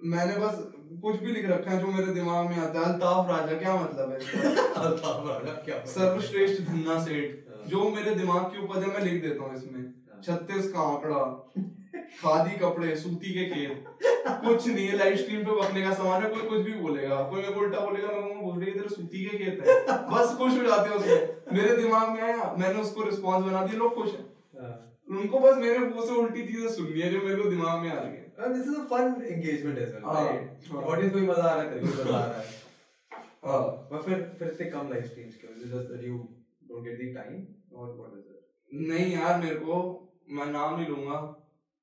मैंने 0.00 0.36
बस 0.36 0.79
कुछ 0.92 1.20
भी 1.20 1.32
लिख 1.32 1.44
रखा 1.46 1.70
है 1.70 1.78
जो 1.80 1.86
मेरे 1.88 2.12
दिमाग 2.14 2.48
में 2.48 2.56
आता 2.58 2.80
है 2.80 2.84
अल्ताफ 2.84 3.28
राजा 3.30 3.56
क्या 3.58 3.74
मतलब 3.76 4.10
है? 4.10 4.18
अल्ताफ 4.84 5.28
राजा 5.28 5.52
क्या 5.64 5.84
सर्वश्रेष्ठ 5.86 6.62
धन्ना 6.62 6.98
सेठ 7.00 7.48
हाँ। 7.48 7.66
जो 7.68 7.88
मेरे 7.90 8.14
दिमाग 8.16 8.44
के 8.46 8.62
ऊपर 8.62 8.82
है 8.82 8.88
मैं 8.88 9.02
लिख 9.02 9.22
देता 9.22 9.42
हूँ 9.42 9.56
इसमें 9.56 9.80
हाँ। 9.80 10.22
छत्तीस 10.22 10.72
का 10.72 10.80
आंकड़ा 10.84 11.22
खादी 12.16 12.56
कपड़े 12.58 12.96
सूती 12.96 13.34
के 13.34 13.44
खेत 13.46 13.84
कुछ 14.00 14.66
नहीं 14.66 14.86
है 14.86 14.96
लाइव 14.96 15.16
स्ट्रीम 15.16 15.44
पे 15.44 15.60
बकने 15.60 15.82
का 15.82 15.92
सामान 15.94 16.22
है 16.22 16.30
कोई 16.30 16.48
कुछ 16.48 16.62
भी 16.62 16.72
बोलेगा 16.80 17.22
कोई 17.24 17.40
मेरे 17.40 17.52
को 17.52 17.60
उल्टा 17.60 17.80
बोलेगा 17.80 18.08
मैं 18.16 18.42
बोल 18.42 18.58
रही 18.58 18.72
तेरे 18.72 18.94
सूती 18.94 19.24
के 19.24 19.38
खेत 19.38 19.62
है 19.62 19.96
बस 20.08 20.34
खुश 20.38 20.58
हो 20.58 20.64
जाते 20.64 20.88
हैं 20.88 20.96
उसमें 20.96 21.56
मेरे 21.58 21.76
दिमाग 21.76 22.10
में 22.10 22.20
आया 22.22 22.54
मैंने 22.58 22.80
उसको 22.80 23.04
रिस्पॉन्स 23.04 23.46
बना 23.46 23.64
दिया 23.64 23.78
लोग 23.78 23.94
खुश 23.94 24.10
हाँ। 24.10 24.26
उनको 25.10 25.38
बस 25.40 25.56
मेरे 25.56 25.78
मुँह 25.78 26.06
से 26.06 26.14
उल्टी 26.22 26.46
चीज़ें 26.46 26.68
सुननी 26.74 27.00
है 27.00 27.10
जो 27.12 27.20
मेरे 27.26 27.42
को 27.42 27.50
दिमाग 27.50 27.82
में 27.82 27.90
आ 27.90 28.00
रही 28.00 28.12
है 28.12 28.20
a 28.40 28.84
fun 28.90 29.22
engagement 29.30 29.78
as 29.78 29.90
well, 29.94 30.04
हाँ, 30.04 30.24
right? 30.26 30.44
हाँ। 30.70 30.82
Audience 30.82 31.12
को 31.12 31.18
भी 31.18 31.26
मज़ा 31.26 31.42
आ 31.42 31.54
रहा 31.54 31.62
है, 31.62 31.70
तेरे 31.70 31.80
को 31.80 32.02
मज़ा 32.02 32.18
आ 32.18 32.24
रहा 32.26 32.38
है। 32.38 32.44
हाँ। 33.46 33.62
पर 33.90 34.02
फिर 34.02 34.22
फिर 34.38 34.48
इतने 34.48 34.66
कम 34.70 34.88
live 34.92 35.08
streams 35.10 35.34
क्यों? 35.40 35.52
It 35.56 35.72
just 35.72 35.90
that 35.90 36.02
you 36.08 36.16
don't 36.70 36.84
get 36.84 36.98
the 37.00 37.08
time 37.18 37.42
or 37.72 37.88
what 37.98 38.16
is 38.18 38.24
it? 38.26 38.40
नहीं 38.88 39.12
यार 39.12 39.42
मेरे 39.42 39.56
को 39.56 39.76
मैं 40.30 40.46
नाम 40.52 40.76
नहीं 40.76 40.88
लूँगा 40.88 41.18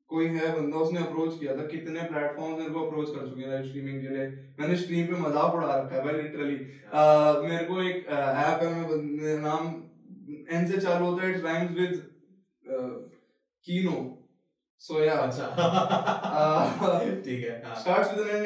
कोई 0.10 0.28
है 0.36 0.52
बंदा 0.56 0.78
उसने 0.78 1.00
अप्रोच 1.00 1.40
किया 1.40 1.56
था 1.56 1.64
कितने 1.72 2.04
प्लेटफॉर्म 2.12 2.54
मेरे 2.58 2.70
को 2.74 2.86
अप्रोच 2.86 3.10
कर 3.16 3.30
चुके 3.30 3.42
हैं 3.42 3.50
लाइव 3.50 3.66
स्ट्रीमिंग 3.68 4.02
के 4.02 4.10
लिए 4.10 4.28
मैंने 4.60 4.76
स्ट्रीम 4.84 5.08
पे 5.08 5.20
मज़ाक 5.22 5.56
उड़ा 5.56 5.68
रखा 5.68 5.96
है 5.96 6.04
भाई 6.04 6.22
लिटरली 6.22 6.56
मेरे 7.50 7.66
को 7.66 7.82
एक 7.90 7.98
ऐप 8.44 8.64
है 8.64 8.70
मैं 8.70 9.38
नाम 9.42 9.68
एन 10.58 10.68
से 10.72 10.80
चालू 10.86 11.06
होता 11.06 11.26
है 11.26 11.32
इट्स 11.32 11.44
राइम्स 11.44 11.72
विद 11.80 12.02
कीनो। 13.65 14.18
So 14.82 14.93
yeah, 14.93 15.20
अच्छा। 15.20 15.45
ठीक 17.26 17.43
है 17.43 17.63
हाँ। 17.65 17.76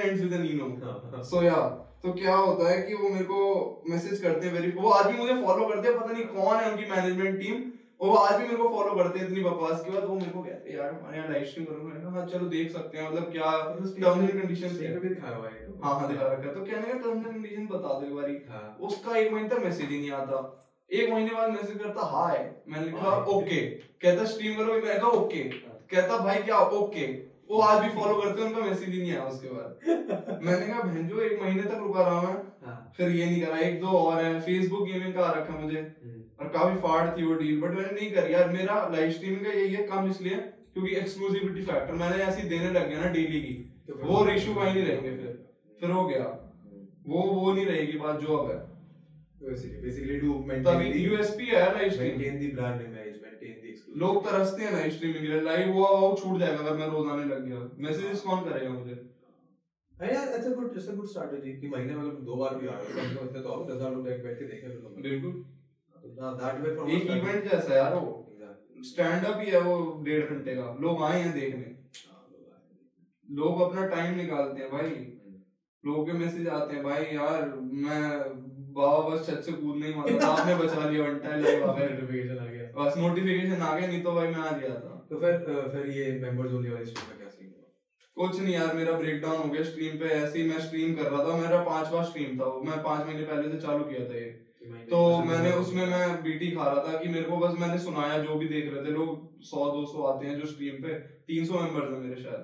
Ends 0.01 0.21
with 0.21 0.33
an 0.33 0.45
E 0.45 0.53
no. 0.53 0.67
हाँ, 0.83 1.23
So 1.23 1.41
yeah, 1.41 1.65
तो 2.03 2.13
क्या 2.13 2.35
होता 2.35 2.69
है 2.69 2.81
कि 2.81 2.93
वो 2.93 3.09
मेरे 3.09 3.25
को 3.25 3.83
मैसेज 3.89 4.21
करते 4.21 4.47
हैं 4.47 4.53
वेरी 4.53 4.71
वो 4.71 4.89
आज 4.89 5.11
भी 5.11 5.17
मुझे 5.17 5.33
फॉलो 5.33 5.67
करते 5.67 5.87
हैं 5.87 5.99
पता 5.99 6.11
नहीं 6.11 6.25
कौन 6.25 6.55
है 6.55 6.71
उनकी 6.71 6.85
मैनेजमेंट 6.91 7.39
टीम 7.41 7.71
वो 8.01 8.13
आज 8.15 8.41
भी 8.41 8.43
मेरे 8.43 8.57
को 8.57 8.69
फॉलो 8.69 8.95
करते 8.95 9.19
हैं 9.19 9.25
इतनी 9.27 9.43
बकवास 9.43 9.83
के 9.85 9.91
बाद 9.91 10.03
वो 10.03 10.15
मेरे 10.15 10.31
को 10.31 10.43
कहते 10.43 10.69
हैं 10.69 10.77
यार 10.77 10.93
हमारे 10.93 11.17
यहाँ 11.17 11.29
लाइव 11.29 11.43
स्ट्रीम 11.45 11.65
करो 11.65 11.83
मैंने 11.83 11.99
कहा 12.01 12.11
हाँ 12.11 12.25
चलो 12.27 12.47
देख 12.47 12.71
सकते 12.71 12.97
हैं 12.97 13.09
मतलब 13.09 13.31
क्या 13.31 13.51
टर्म्स 13.61 14.31
एंड 14.31 14.41
कंडीशंस 14.41 14.79
है 14.81 14.99
भी 14.99 15.09
दिखाया 15.09 15.35
हुआ 15.35 15.49
है 15.49 15.67
तो। 15.67 15.79
हाँ 15.83 15.99
हाँ 15.99 16.11
दिखा 16.11 16.27
रखा 16.33 16.47
है। 16.47 16.53
तो 16.55 16.61
कहने 16.61 16.93
का 16.93 16.97
टर्म्स 16.99 17.25
एंड 17.25 17.35
कंडीशन 17.35 17.67
बता 17.67 17.99
दो 17.99 18.07
एक 18.07 18.13
बारी। 18.15 18.37
हाँ। 18.49 18.77
उसका 18.81 19.17
एक 19.17 19.31
महीने 19.33 19.49
तक 19.49 19.59
मैसेज 19.63 19.89
ही 19.89 19.99
नहीं 19.99 20.11
आता। 20.11 20.41
एक 20.91 21.09
महीने 21.09 21.31
बाद 21.31 21.49
मैसेज 21.49 21.77
करता 21.77 22.05
हाय। 22.05 22.55
मैंने 22.69 22.85
लिखा 22.85 23.15
ओके। 23.25 23.61
कहता 24.01 24.25
स्ट्रीम 24.25 24.55
करोगे 24.55 24.81
मैंने 24.81 24.99
कहा 24.99 25.09
ओके। 25.09 25.43
कहता 25.91 26.17
भाई 26.17 26.37
क्या 26.37 26.59
ओके? 26.59 27.05
वो 27.49 27.59
आज 27.59 27.83
भी 27.83 27.89
फॉलो 27.89 28.21
करते 28.21 28.41
हैं 28.41 28.49
उनका 28.49 28.65
मैसेज 28.65 28.89
ही 28.89 29.01
नहीं 29.01 29.11
आया 29.11 29.23
उसके 29.23 29.47
बाद। 29.47 30.39
मैंने 30.43 30.67
कहा 30.67 30.81
भैंजो 30.81 31.21
एक 31.21 31.41
महीने 31.41 31.63
तक 31.63 31.77
रुका 31.77 32.01
रहा 32.01 32.21
मैं। 32.21 32.33
हाँ। 32.65 32.93
फिर 32.97 33.09
ये 33.09 33.25
नहीं 33.25 33.41
करा 33.41 33.57
एक 33.57 33.81
दो 33.81 33.87
और 33.87 34.23
है 34.23 34.39
फेसबुक 34.41 34.85
गेमिंग 34.87 35.13
का 35.13 35.31
रखा 35.31 35.55
मुझे। 35.55 35.77
हम्म, 35.77 36.21
और 36.39 36.47
काफ़ी 36.47 36.79
फाड़ 36.79 37.17
थी 37.17 37.25
वो 37.25 37.33
डील 37.33 37.61
बट 37.61 37.69
मैंने 37.69 37.91
नहीं 37.91 38.11
करी। 38.11 38.33
यार 38.33 38.49
मेरा 38.49 38.89
लाइव 38.93 39.11
स्ट्रीमिंग 39.11 39.45
का 39.45 39.51
यही 39.51 39.73
है 39.73 39.83
कम 39.83 40.09
इसलिए 40.09 40.35
क्योंकि 40.35 40.95
एक्सक्लूसिविटी 40.95 41.61
फैक्टर 41.61 41.93
मैंने 41.93 42.23
ऐसी 42.23 42.47
देने 42.47 42.69
लग 42.69 42.89
गया 42.89 42.99
ना 42.99 43.07
डेली 43.07 43.41
की। 43.41 43.53
तो 43.87 44.07
वो 44.07 44.25
रेशियो 44.25 44.55
का 44.55 44.65
ही 44.65 44.73
नहीं 44.73 44.83
रहेंगे 44.83 45.09
फिर। 45.09 45.47
फिर 45.79 45.89
हो 45.89 46.07
गया। 46.07 46.25
वो 47.07 47.21
वो 47.21 47.53
नहीं 47.53 47.65
रहेगी 47.65 47.97
बात 47.97 48.19
जो 48.19 48.37
अब 48.37 48.51
है 48.51 48.57
तो 48.57 48.70
basically 49.49 49.79
basically 49.83 50.17
to 50.21 50.31
यूएसपी 50.95 51.45
है 51.45 51.73
लाइव 51.73 51.91
स्ट्रीम 51.91 52.19
exclusive. 53.71 53.97
लोग 53.97 54.25
तरसते 54.25 54.63
हैं 54.63 54.71
लाइव 54.71 54.91
स्ट्रीमिंग 54.91 55.21
के 55.21 55.27
लिए। 55.27 55.41
लाइव 55.41 55.73
वो 55.73 55.85
वो 55.85 56.17
छूट 56.23 56.39
जाएगा 56.39 56.57
अगर 56.57 56.77
मैं 56.77 56.87
रोज 56.87 57.07
आने 57.07 57.25
लग 57.25 57.45
गया। 57.45 57.69
मैसेजेस 57.79 58.21
कौन 58.21 58.39
करेगा 58.39 58.69
मुझे? 58.69 58.95
अरे 60.01 60.15
यार 60.15 60.27
कि 61.61 61.67
महीने 61.67 61.95
में 61.95 62.01
अगर 62.01 62.11
तुम 62.11 62.25
दो 62.25 62.35
बार 62.35 62.55
भी 62.55 62.67
आ 62.67 62.71
रहे 62.71 62.83
हो 62.83 63.25
तो 63.25 63.89
लोग 63.89 64.03
बैठ 64.03 64.39
के 64.39 64.45
देखें 64.45 65.01
बिल्कुल। 65.01 65.31
तो 65.31 66.15
ना 66.21 66.39
that 66.39 66.89
एक 66.89 67.03
इवेंट 67.03 67.51
जैसा 67.51 67.75
यार 67.75 67.95
वो। 67.95 68.27
स्टैंड 68.79 69.25
अप 69.25 69.41
ही 69.41 69.51
है 69.51 69.61
वो 69.61 70.03
डेढ़ 70.03 70.29
घंटे 70.29 70.55
का। 70.55 70.77
लोग 70.81 71.03
आए 71.03 71.21
हैं 71.21 71.39
देखने। 71.39 71.75
लोग 73.35 73.61
अपना 73.61 73.87
टाइम 73.87 74.17
निकालते 74.17 74.63
हैं 74.63 74.71
भाई। 74.71 74.89
हम्म। 74.89 75.91
लोगों 75.91 76.05
के 76.05 76.11
मैसेज 76.11 76.47
आते 76.47 76.75
हैं 76.75 76.83
भाई 76.83 77.03
यार 77.03 77.59
मैं 77.59 78.07
बाबा 78.75 79.09
बस 79.09 79.25
छत 79.27 79.41
से 79.45 79.51
कूद 79.51 79.77
नहीं 79.77 79.95
मारा। 79.95 80.27
आपने 80.27 80.55
बचा 80.55 80.89
लिया 80.89 81.03
वन 81.03 81.17
टाइम 81.19 81.43
लाइव 81.43 81.69
आ 81.69 81.73
गया। 81.73 82.67
बस 82.77 82.97
नोटिफिकेशन 82.97 83.61
आ 83.61 83.75
गया 83.77 83.87
नहीं 83.87 84.01
तो 84.03 84.11
भाई 84.11 84.27
मैं 84.27 84.41
आ 84.41 84.51
गया 84.57 84.75
था। 84.75 84.93
तो 85.09 85.19
फिर 85.19 85.33
फिर 85.73 85.89
ये 85.91 86.03
वाली 86.19 86.85
stream 86.85 87.07
का 87.07 87.17
क्या 87.17 87.29
सीन 87.29 87.49
हुआ? 87.49 87.65
कुछ 88.17 88.39
नहीं 88.41 88.53
यार 88.53 88.75
मेरा 88.75 88.93
ब्रेक 88.97 89.21
डाउन 89.21 89.37
हो 89.37 89.49
गया 89.49 89.63
स्ट्रीम 89.63 89.97
पे। 89.99 90.13
ऐसे 90.19 90.39
ही 90.39 90.47
मैं 90.49 90.59
स्ट्रीम 90.59 90.93
कर 90.95 91.11
रहा 91.11 91.23
था। 91.25 91.37
मेरा 91.37 91.61
पांचवा 91.63 92.03
स्ट्रीम 92.03 92.39
था 92.39 92.45
वो। 92.45 92.61
मैं 92.61 92.77
पाँच 92.83 93.05
महीने 93.07 93.23
पहले 93.23 93.51
से 93.51 93.57
चालू 93.57 93.83
किया 93.83 94.07
था 94.09 94.15
ये। 94.15 94.29
तो 94.91 94.97
मैंने 95.25 95.51
उसमें 95.57 95.85
मैं 95.85 96.23
बीटी 96.23 96.51
खा 96.51 96.63
रहा 96.63 96.83
था 96.87 96.97
कि 96.97 97.09
मेरे 97.09 97.23
को 97.23 97.37
बस 97.37 97.59
मैंने 97.59 97.77
सुनाया 97.79 98.17
जो 98.23 98.35
भी 98.35 98.47
देख 98.47 98.73
रहे 98.73 98.85
थे 98.85 98.91
लोग 98.91 99.43
सौ 99.43 99.65
दो 99.71 99.85
सौ 99.85 100.03
आते 100.03 100.27
हैं 100.27 100.39
जो 100.39 100.47
स्ट्रीम 100.47 100.81
पे। 100.83 100.93
तीन 101.29 101.45
सौ 101.45 101.59
मेंबर्स 101.59 101.91
हैं 101.91 101.99
मेरे 101.99 102.21
शायद। 102.21 102.43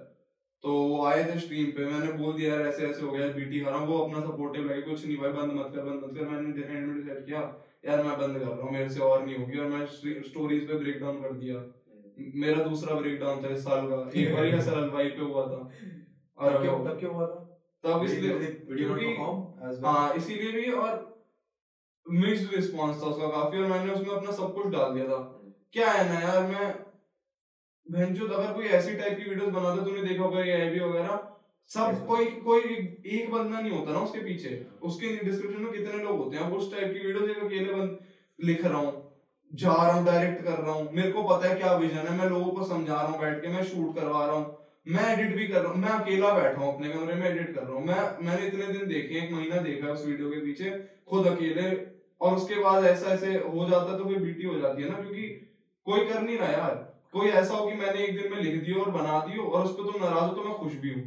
तो 0.64 0.74
वो 0.82 1.06
आए 1.06 1.24
थे 1.24 1.40
स्ट्रीम 1.40 1.66
पे 1.72 1.86
मैंने 1.86 2.12
बोल 2.12 2.34
दिया 2.34 2.54
यार 2.54 2.68
ऐसे 2.68 2.86
ऐसे 2.86 3.02
हो 3.02 3.12
गया 3.12 3.28
बीटी 3.34 3.60
खा 3.60 3.70
रहा 3.70 3.80
हूँ 3.80 3.88
वो 3.88 3.98
अपना 3.98 4.20
सपोर्टिव 4.20 4.66
लगे 4.66 4.82
कुछ 4.82 5.06
नहीं 5.06 5.18
भाई 5.18 5.32
बंद 5.32 5.52
मत 5.54 5.72
कर 5.76 5.82
बंद 5.82 6.04
मत 6.04 6.18
कर। 6.18 6.30
मैंने 6.30 6.78
एंड 6.78 6.88
में 6.88 6.96
डिसाइड 6.98 7.26
किया 7.26 7.42
यार 7.86 8.04
मैं 8.04 8.18
बंद 8.20 8.40
कर 8.40 8.46
रहा 8.46 8.62
हूँ 8.62 8.72
मेरे 8.72 8.90
से 8.90 9.00
और 9.00 9.26
नहीं 9.26 9.36
होगी। 9.38 9.58
और 9.58 9.68
मैं 9.68 9.86
स्टोरीज 10.30 10.68
पे 10.68 10.74
ब्रेक 10.74 11.00
डाउन 11.00 11.22
कर 11.22 11.34
दिया। 11.34 11.56
हम्म। 11.56 12.32
मेरा 12.42 12.64
दूसरा 12.64 12.96
ब्रेक 12.96 13.20
डाउन 13.20 13.44
था 13.44 13.50
इस 13.50 13.64
साल 13.64 13.88
का 13.88 14.00
एक 14.16 14.34
बार 14.34 14.46
ही 14.46 14.52
हसल 14.52 14.76
हलवाई 14.76 15.10
पे 15.10 15.22
हुआ 15.22 15.46
था। 15.48 15.60
और 16.38 16.62
क्यों 16.62 16.80
तब 16.86 17.00
क्यों 17.00 17.14
हुआ 17.14 17.28
था? 17.28 17.44
तब 17.84 18.04
इसलिए 18.04 18.34
वीडियो 18.70 18.90
हाँ 19.86 20.14
इसीलिए 20.14 20.52
भी 20.52 20.72
और 20.72 21.06
मिक्स्ड 22.06 22.54
रिस्पांस 22.56 23.02
था 23.02 23.06
उसका 23.06 23.28
काफ़ी 23.28 23.62
और 23.62 23.68
मैंने 23.68 23.94
उसमें 23.94 24.16
अपना 24.16 24.32
सब 24.32 24.54
कुछ 24.54 24.68
डाल 24.68 24.94
दिया 24.94 25.08
था। 25.08 25.18
क्या 25.74 25.92
है 25.92 26.04
ना 26.10 26.20
यार 26.20 26.44
मैं 26.44 26.87
भैंचोद 27.90 28.32
अगर 28.32 28.54
कोई 28.54 28.66
ऐसी 28.78 28.94
टाइप 28.94 29.18
की 29.18 29.30
वीडियोस 29.30 29.50
बनाता 29.50 29.84
तूने 29.86 30.02
देखा 30.04 30.24
होगा 30.24 30.44
ये 30.44 30.54
आईवी 30.54 30.80
वगैरह 30.80 31.20
सब 31.70 32.06
कोई 32.08 32.26
कोई 32.44 32.62
एक, 32.62 33.32
बंदा 33.32 33.60
नहीं 33.60 33.72
होता 33.72 33.92
ना 33.92 34.00
उसके 34.00 34.20
पीछे। 34.20 34.50
उसके 34.82 35.08
डिस्क्रिप्शन 35.18 35.62
में 35.62 35.72
कितने 35.72 36.04
लोग 36.04 36.20
होते 36.20 36.38
हैं। 36.38 36.44
अब 36.44 36.54
उस 36.54 36.72
टाइप 36.72 36.94
की 36.94 37.06
वीडियोस 37.08 37.30
एक 37.30 37.44
अकेले 37.44 37.74
बंद 37.74 37.98
लिख 38.40 38.66
रहा 38.66 38.78
हूँ 38.78 38.94
जा 39.52 39.74
रहा 39.74 39.92
हूँ 39.92 40.06
डायरेक्ट 40.06 40.44
कर 40.44 40.58
रहा 40.58 40.72
हूँ। 40.72 40.90
मेरे 40.94 41.12
को 41.12 41.24
पता 41.24 41.50
है 41.50 41.56
क्या 41.56 41.74
विजन 41.76 42.08
है। 42.08 42.18
मैं 42.18 42.30
लोगों 42.30 42.52
को 42.52 42.66
समझा 42.68 42.94
रहा 42.94 43.06
हूँ 43.06 43.20
बैठ 43.22 43.42
के 43.42 43.48
मैं 43.48 43.64
शूट 43.64 43.96
करवा 43.96 44.26
रहा 44.26 44.36
हूँ। 44.36 44.58
मैं 44.88 45.14
एडिट 45.14 45.36
भी 45.36 45.48
कर 45.48 45.62
रहा 45.62 45.72
हूँ। 45.72 45.82
मैं 45.82 45.90
अकेला 45.90 46.34
बैठा 46.34 46.62
हूँ 46.62 46.74
अपने 46.74 46.90
कमरे 46.90 47.16
में 47.16 47.30
एडिट 47.30 47.54
कर 47.56 47.62
रहा 47.62 47.74
हूँ। 47.74 47.86
मैं 47.86 48.26
मैंने 48.26 48.48
इतने 48.48 48.68
दिन 48.74 48.88
देखे 48.90 49.20
एक 49.20 49.32
महीना 49.32 49.62
देखा 49.62 49.92
उस 49.94 50.06
वीडियो 50.06 50.30
के 50.30 50.40
पीछे 50.42 50.72
खुद 51.10 51.28
अकेले। 51.28 51.70
और 52.22 52.36
उसके 52.36 52.56
बाद 52.60 52.86
ऐसा 52.86 53.08
ऐसे 53.14 53.34
हो 53.34 53.70
जाता 53.70 53.92
है 53.92 53.98
तो 53.98 54.06
फिर 54.06 54.20
बीटी 54.20 54.46
हो 54.46 54.60
जाती 54.60 54.84
है 54.84 54.90
ना 54.90 54.96
क्योंकि 54.98 55.28
कोई 55.88 56.06
कर 56.06 56.22
नहीं 56.22 56.38
रहा 56.38 56.52
यार। 56.52 56.87
कोई 57.14 57.30
ऐसा 57.40 57.56
हो 57.56 57.68
कि 57.70 57.76
मैंने 57.78 58.04
एक 58.06 58.18
दिन 58.18 58.32
में 58.32 58.42
लिख 58.42 58.64
दियो 58.64 58.82
और 58.82 58.92
बना 58.92 59.20
दियो 59.28 59.44
और 59.44 59.66
उस 59.66 59.72
पर 59.78 59.92
तुम 59.92 60.04
नाराज़ 60.04 60.30
हो 60.30 60.36
तो 60.36 60.44
मैं 60.44 60.58
खुश 60.58 60.74
भी 60.86 60.94
हूँ। 60.94 61.04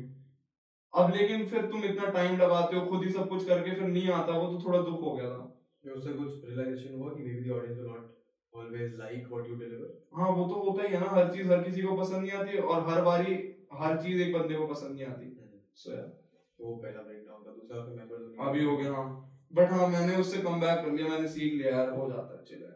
अब 0.93 1.15
लेकिन 1.15 1.47
फिर 1.49 1.67
तुम 1.67 1.85
इतना 1.85 2.07
टाइम 2.13 2.39
लगाते 2.39 2.77
हो 2.77 2.87
खुद 2.87 3.05
ही 3.05 3.11
सब 3.13 3.29
कुछ 3.29 3.47
करके 3.49 3.75
फिर 3.75 3.89
नहीं 3.89 4.09
आता 4.13 4.39
वो 4.39 4.47
तो 4.53 4.65
थोड़ा 4.65 4.81
दुख 4.83 5.03
हो 5.03 5.15
गया 5.17 5.29
था। 5.31 5.93
उससे 5.97 6.13
कुछ 6.13 6.33
रियलाइजेशन 6.45 6.95
हुआ 6.95 7.11
कि 7.11 7.29
audience 7.51 7.79
will 7.79 7.91
not 7.91 8.09
always 8.53 8.97
like 9.03 9.29
what 9.35 9.47
you 9.51 9.59
deliver? 9.61 9.91
हाँ 10.17 10.31
वो 10.31 10.49
तो 10.49 10.63
होता 10.65 10.87
ही 10.87 10.95
है 10.95 11.01
ना 11.01 11.11
हर 11.11 11.29
चीज़ 11.35 11.53
हर 11.53 11.63
किसी 11.65 11.83
को 11.83 11.97
पसंद 11.97 12.23
नहीं 12.23 12.33
आती 12.39 12.59
और 12.73 12.89
हर 12.89 13.03
बारी 13.05 13.37
हर 13.83 13.97
चीज़ 14.03 14.23
एक 14.23 14.33
बंदे 14.35 14.55
को 14.55 14.67
पसंद 14.67 14.95
नहीं 14.95 15.07
आती। 15.07 15.29
सो 15.77 15.93
यार 15.93 16.03
तो 16.03 16.65
वो 16.65 16.75
पहला 16.77 17.03
ब्रेकडाउन 17.03 17.45
था 17.47 17.53
दूसरा 17.53 17.85
फिर 17.85 17.95
मेंबर्स 17.97 18.49
अभी 18.49 18.65
हो 18.65 18.77
गया 18.77 18.93
हाँ। 18.93 19.07
बट 19.53 19.71
हाँ 19.71 19.87
मैंने 19.89 20.17
उससे 20.17 20.43
कम 20.43 20.61
बैक 20.61 20.85
कर 20.85 20.93
लिया 20.93 21.09
मैंने 21.09 21.29
सीख 21.29 21.53
लिया 21.53 21.77
यार 21.77 21.91
हो 21.91 22.09
जाता 22.11 22.39
है 22.39 22.45
चलो 22.51 22.67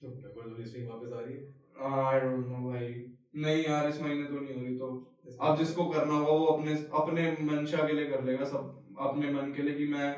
तो 0.00 0.14
मेंबर्स 0.14 0.52
वाली 0.52 0.86
वापस 0.86 1.12
आ 1.12 1.20
रही 1.20 1.34
है। 1.34 1.61
आई 1.82 2.20
डोंट 2.20 2.46
नो 2.48 2.68
भाई। 2.68 2.88
नहीं 3.36 3.64
यार 3.64 3.88
इस 3.88 4.00
महीने 4.02 4.24
तो 4.24 4.40
नहीं 4.40 4.54
हो 4.54 4.62
रही 4.62 4.76
तो 4.78 5.36
अब 5.40 5.56
जिसको 5.58 5.84
करना 5.90 6.14
होगा 6.14 6.32
वो 6.32 6.46
अपने 6.46 6.72
अपने 6.98 7.30
मंशा 7.46 7.86
के 7.86 7.92
लिए 7.92 8.06
कर 8.06 8.22
लेगा 8.24 8.44
सब 8.46 8.94
अपने 9.00 9.32
मन 9.32 9.52
के 9.56 9.62
लिए 9.62 9.74
कि 9.74 9.86
मैं 9.92 10.12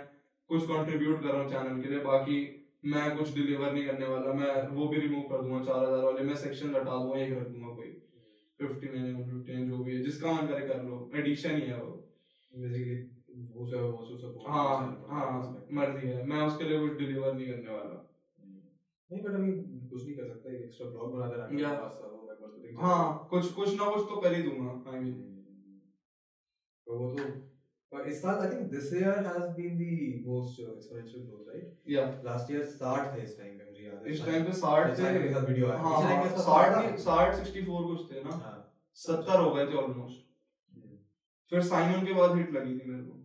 कुछ 0.51 0.63
कंट्रीब्यूट 0.69 1.23
कर 1.23 1.29
रहा 1.29 1.43
हूँ 1.43 1.51
चैनल 1.51 1.81
के 1.83 1.89
लिए 1.89 1.99
बाकी 2.05 2.39
मैं 2.85 3.17
कुछ 3.17 3.35
डिलीवर 3.35 3.73
नहीं 3.73 3.87
करने 3.87 4.07
वाला 4.07 4.33
मैं 4.39 4.51
वो 4.71 4.89
भी 4.89 5.01
रिमूव 5.01 5.23
कर 5.29 5.43
दूँगा 5.43 5.63
चार 5.65 5.85
हज़ार 5.85 6.05
वाले 6.05 6.25
मैं 6.25 6.35
सेक्शन 6.37 6.75
हटा 6.75 6.91
दूँगा 6.93 7.21
एक 7.21 7.33
रख 7.33 7.47
दूँगा 7.49 7.75
कोई। 7.75 7.91
फिफ्टी 8.61 8.89
नाइन 8.89 9.23
फिफ्टी 9.25 9.53
नाइन 9.53 9.69
जो 9.71 9.79
भी 9.85 9.95
है 9.95 10.03
जिसका 10.03 10.33
मन 10.33 10.47
करे 10.47 10.67
कर 10.69 10.83
लो 10.83 11.11
एडिशन 11.17 11.57
ही 11.57 11.63
है 11.63 11.77
वो। 11.77 11.93
बेसिकली 12.53 12.97
हाँ 14.47 14.67
हाँ। 15.11 15.67
मर्ज़ी 15.73 16.09
है 16.09 16.25
मैं 16.27 16.41
उसके 16.43 16.65
लिए 16.65 16.79
कुछ 16.79 16.99
डिलीवर 16.99 17.33
नहीं 17.33 17.47
करने 17.47 17.71
वाला। 17.71 18.04
नहीं 19.11 19.23
बट 19.23 19.35
अभी 19.35 19.53
कुछ 19.89 20.05
नहीं 20.05 20.15
कर 20.17 20.29
सकता 20.29 20.51
एक 20.51 20.63
एक्स्ट्रा 20.65 20.89
ब्लॉग 20.91 21.15
बना 21.17 21.27
देना 21.33 21.49
Yeah. 21.61 21.75
पास 21.81 22.01
वो 22.03 22.11
मेंबर्स 22.19 22.39
को 22.43 22.61
देख 22.63 22.79
हाँ 22.81 23.27
कुछ 23.31 23.53
कुछ 23.55 23.75
ना 23.81 23.91
कुछ 23.91 24.07
तो 24.11 24.21
कर 24.21 24.35
ही 24.35 24.43
दूँगा 24.43 24.71
आई 24.93 25.01
मीन 25.01 25.13
तो 26.87 26.99
वो 26.99 27.11
तो 27.19 27.25
पर 27.93 28.09
इस 28.09 28.23
साल 28.23 28.39
I 28.39 28.51
think 28.53 28.71
this 28.71 28.93
year 28.95 29.19
has 29.27 29.45
been 29.59 29.77
the 29.81 30.27
most 30.27 30.61
exponential 30.63 31.23
growth 31.27 31.49
right 31.49 31.91
या। 31.91 32.05
लास्ट 32.25 32.51
ईयर 32.53 32.65
60 32.73 33.13
थे 33.13 33.23
इस 33.23 33.37
टाइम 33.39 33.59
पे 33.59 33.65
मुझे 33.69 33.85
याद 33.85 34.07
है। 34.07 34.13
इस 34.13 34.25
टाइम 34.25 34.45
पे 34.45 34.53
साठ 34.61 34.89
थे। 34.91 34.95
साठ 34.97 35.33
साथ 35.35 35.49
वीडियो 35.49 35.69
आया 35.69 35.79
हाँ 35.79 36.01
इस 36.01 36.09
टाइम 36.09 36.23
पे 36.25 36.43
साठ 36.43 36.77
नहीं 36.77 36.97
साठ 37.05 37.35
सिक्सटी 37.35 37.63
फोर 37.67 37.85
कुछ 37.87 38.11
थे 38.11 38.23
ना। 38.25 38.37
हाँ। 38.39 38.57
सत्तर 38.97 39.41
हो 39.41 39.51
गए 39.55 39.67
थे 39.67 39.77
ऑलमोस्ट 39.83 40.23
फिर 41.53 41.63
साइमन 41.69 42.07
के 42.07 42.13
बाद 42.15 42.37
हिट 42.37 42.53
लगी 42.53 42.79
थी 42.79 42.91
मेरे 42.91 43.03
को। 43.05 43.24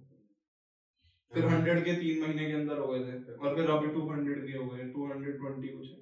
फिर 1.32 1.46
हंड्रेड 1.46 1.84
के 1.86 1.94
तीन 1.96 2.22
महीने 2.22 2.46
के 2.46 2.54
अंदर 2.54 2.78
हो 2.78 2.88
गए 2.88 3.00
थे 3.00 3.34
और 3.34 3.56
फिर 3.56 3.70
अभी 3.72 3.88
टू 3.94 4.10
हंड्रेड 4.12 4.46
के 4.46 4.54
हो 4.54 4.66
गए 4.68 4.88
टू 4.94 5.08
हंड्रेड 5.10 5.38
ट्वेंटी 5.40 5.68
कुछ 5.68 5.90
है। 5.90 5.98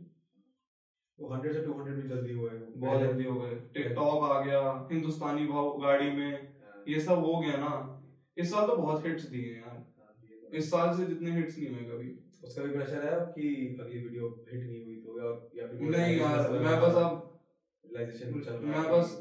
वो 1.20 1.30
100 1.30 1.54
से 1.54 1.62
200 1.62 1.96
भी 1.96 2.08
जल्दी 2.10 2.34
है 2.34 2.60
बहुत 2.78 3.02
जल्दी 3.02 3.24
हो 3.24 3.40
गए। 3.40 3.56
टिकटॉक 3.74 4.24
आ 4.24 4.40
गया 4.42 4.62
हिंदुस्तानी 4.92 5.46
भाव 5.48 5.70
गाड़ी 5.82 6.12
में 6.12 6.32
ये 6.88 7.00
सब 7.02 7.26
हो 7.26 7.40
गया 7.40 7.58
ना। 7.58 7.74
इस 8.38 8.52
साल 8.52 8.68
तो 8.68 8.76
बहुत 8.78 9.06
हिट्स 9.06 9.26
दिए 9.30 9.46
हैं 9.46 9.62
यार। 9.62 10.58
इस 10.58 10.70
साल 10.72 10.96
से 10.98 11.06
जितने 11.06 11.32
हिट्स 11.32 11.58
नहीं 11.58 11.70
हुए 11.70 11.84
कभी। 11.86 12.10
उसका 12.44 12.64
भी 12.64 12.72
प्रेशर 12.72 13.06
है 13.06 13.16
कि 13.32 13.78
अगली 13.82 14.04
वीडियो 14.04 14.28
हिट 14.52 14.64
नहीं 14.64 14.84
हुई 14.84 14.96
तो 14.98 15.10
या 15.58 15.68
फिर 15.68 15.90
नहीं 15.90 16.18
यार 16.18 16.52
मैं 16.52 16.80
बस 16.82 16.96
अब 16.96 17.12
रियलाइजेशन 17.86 18.40
चल 18.40 18.54
रहा 18.54 18.82
मैं 18.82 18.92
बस 18.92 19.16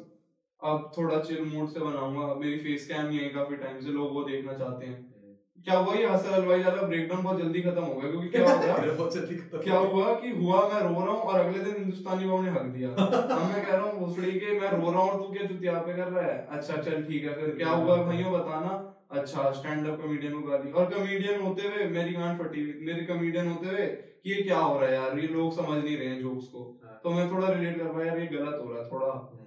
अब 0.63 0.91
थोड़ा 0.97 1.21
चिल 1.23 1.45
मूड 1.47 1.69
से 1.69 1.81
बनाऊँगा। 1.81 2.35
मेरी 2.37 2.59
फेस 2.59 2.87
कैम 2.89 3.07
नहीं 3.07 3.19
है 3.19 3.29
काफ़ी 3.31 3.57
टाइम 3.57 3.81
से 3.81 3.91
लोग 3.93 4.13
वो 4.15 4.23
देखना 4.25 4.53
चाहते 4.59 4.87
हैं। 4.87 5.16
क्या 5.65 5.79
हुआ 5.79 5.93
वही 5.93 6.03
हसल 6.05 6.33
हलवाई 6.33 6.63
वाला 6.63 6.83
ब्रेकडाउन 6.83 7.23
बहुत 7.23 7.39
जल्दी 7.39 7.61
खत्म 7.61 7.83
हो 7.83 7.95
गया 7.95 8.11
क्योंकि 8.11 8.29
क्या 8.29 8.43
हो 8.53 9.07
खत्म 9.07 9.61
क्या 9.63 9.79
हुआ 9.79 10.15
कि 10.15 10.31
हुआ 10.31 10.61
मैं 10.69 10.81
रो 10.81 11.05
रहा 11.05 11.15
हूँ 11.15 11.21
और 11.21 11.41
अगले 11.41 11.65
दिन 11.65 11.75
हिंदुस्तानी 11.79 12.29
भाव 12.29 12.43
ने 12.43 12.51
हक 12.51 12.63
दिया। 12.63 12.91
अब 12.91 13.43
मैं 13.53 13.67
कह 13.67 13.73
रहा 13.73 13.83
हूँ 13.83 13.99
भोसड़ी 14.01 14.33
के 14.33 14.59
मैं 14.61 14.71
रो 14.71 14.91
रहा 14.93 15.03
हूँ 15.03 15.11
और 15.11 15.23
तू 15.23 15.33
क्या 15.33 15.47
चुतिया 15.47 15.73
पे 15.73 15.93
कर 15.93 16.09
रहा 16.09 16.25
है? 16.25 16.47
अच्छा 16.51 16.77
चल 16.77 17.03
ठीक 17.03 17.25
है 17.25 17.35
फिर 17.35 17.55
क्या 17.57 17.71
हुआ 17.71 17.97
भाइयों 17.97 18.33
बताना। 18.33 18.75
अच्छा 19.11 19.51
स्टैंड 19.53 19.87
अप 19.87 20.01
कॉमेडियन 20.01 20.33
को 20.33 20.49
गाली। 20.49 20.73
और 20.73 20.85
कॉमेडियन 20.95 21.41
होते 21.41 21.63
हुए 21.63 21.85
मेरी 21.89 22.13
गांड 22.13 22.39
फटी 22.39 22.61
हुई। 22.61 22.87
मेरे 22.87 23.07
कॉमेडियन 23.07 23.49
होते 23.49 23.67
हुए 23.67 23.87
कि 23.87 24.33
ये 24.33 24.43
क्या 24.43 24.59
हो 24.59 24.79
रहा 24.79 24.89
है 24.89 24.95
यार? 24.95 25.19
ये 25.19 25.29
लोग 25.29 25.53
समझ 25.57 25.85
नहीं 25.85 25.97
रहे 25.97 26.09
हैं 26.09 26.21
जोक्स 26.23 26.47
को। 26.47 26.81
हाँ। 26.85 27.01
तो 27.05 27.11
मैं 27.11 27.31
थोड़ा 27.31 27.49
रिलेट 27.49 27.79
कर 27.79 27.85
पाया 27.85 28.07
यार 28.07 28.19
ये 28.19 28.27
गलत 28.27 28.61
हो 28.65 28.73
रहा 28.73 28.83
है 28.83 28.91
थोड़ा। 28.93 29.46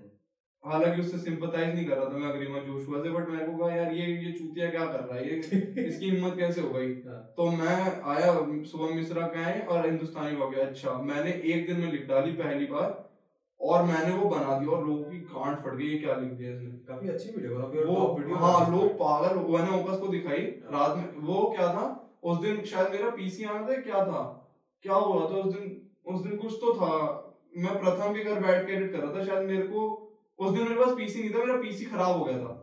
हालाँकि 0.64 1.02
उससे 1.02 1.18
सिंपथाइज 1.18 1.76
नहीं 1.76 1.86
कर 1.86 1.96
रहा 1.98 2.06
था 2.06 2.18
मैं 2.18 2.28
अग्रिमा 2.30 2.60
जोशुआ 2.60 3.02
से 3.04 3.10
बट 3.10 3.30
मेरे 3.30 3.46
को 3.46 3.58
कहा 3.58 3.76
यार 3.76 3.92
ये 3.94 4.06
ये 4.06 4.32
चूतिया 4.32 4.70
क्या 4.70 4.86
कर 4.86 5.00
रहा 5.00 5.18
है? 5.18 5.30
ये 5.30 5.36
इसकी 5.88 6.10
हिम्मत 6.10 6.38
कैसे 6.38 6.62
हो 6.62 6.70
गई? 6.70 6.88
हाँ। 6.88 7.34
तो 7.38 7.52
मैं 7.52 8.02
आया 8.06 8.34
शुभम 8.64 8.96
मिश्रा 8.96 9.28
का 9.28 9.40
है 9.40 9.62
और 9.62 9.86
हिंदुस्तानी 9.86 10.36
हो 10.36 10.50
गया 10.50 10.66
अच्छा 10.66 10.94
मैंने 10.94 11.32
एक 11.54 11.68
दिन 11.68 11.80
में 11.80 11.92
लिख 11.92 12.08
डाली 12.08 12.32
पहली 12.32 12.66
बार 12.66 13.10
और 13.62 13.84
मैंने 13.84 14.16
वो 14.18 14.30
बना 14.30 14.60
दिया 14.60 14.72
और 14.72 14.88
लोगों 14.88 15.04
की 15.04 15.18
गांड 15.20 15.56
फट 15.58 15.76
गई 15.76 15.98
क्या 15.98 16.16
लिख 16.16 16.32
दिया 16.32 16.52
इसने? 16.52 16.70
काफ़ी 16.70 17.10
अच्छी 17.10 17.30
वीडियो 17.30 17.56
बना 17.56 17.92
वो 17.92 17.96
top 17.96 18.38
हाँ 18.38 18.72
लोग 18.72 18.92
पागल 18.94 19.38
हो- 19.38 19.60
मैंने 19.60 19.84
ओकस 19.84 20.00
को 20.00 20.08
दिखाई 20.08 20.38
हाँ। 20.38 20.72
रात 20.72 20.98
में। 20.98 21.28
वो 21.28 21.54
क्या 21.58 21.68
था? 21.68 22.16
उस 22.24 22.38
दिन 22.38 22.62
शायद 22.64 22.92
मेरा 22.92 23.10
पीसी 23.10 23.44
आना 23.44 23.68
था 23.68 23.82
क्या 23.82 24.06
था? 24.06 24.52
क्या 24.84 24.94
हुआ 24.94 25.22
था 25.22 25.36
उस 25.36 25.54
दिन? 25.54 25.82
उस 26.08 26.22
दिन 26.22 26.38
कुछ 26.38 26.54
तो 26.54 26.74
था। 26.76 26.92
मैं 27.58 27.80
प्रथम 27.80 28.14
के 28.14 28.24
घर 28.24 28.40
बैठ 28.40 28.68
के 28.68 28.74
एडिट 28.74 28.92
कर 28.92 29.00
रहा 29.00 29.16
था 29.16 29.24
शायद 29.26 29.48
मेरे 29.48 29.68
को 29.68 30.06
उस 30.40 30.52
दिन 30.52 30.64
मेरे 30.64 30.76
पास 30.76 30.96
पीसी 30.98 31.20
नहीं 31.20 31.34
था 31.34 31.40
मेरा 31.40 31.58
पीसी 31.62 31.86
खराब 31.86 32.18
हो 32.18 32.26
गया 32.26 32.38
था। 32.38 32.54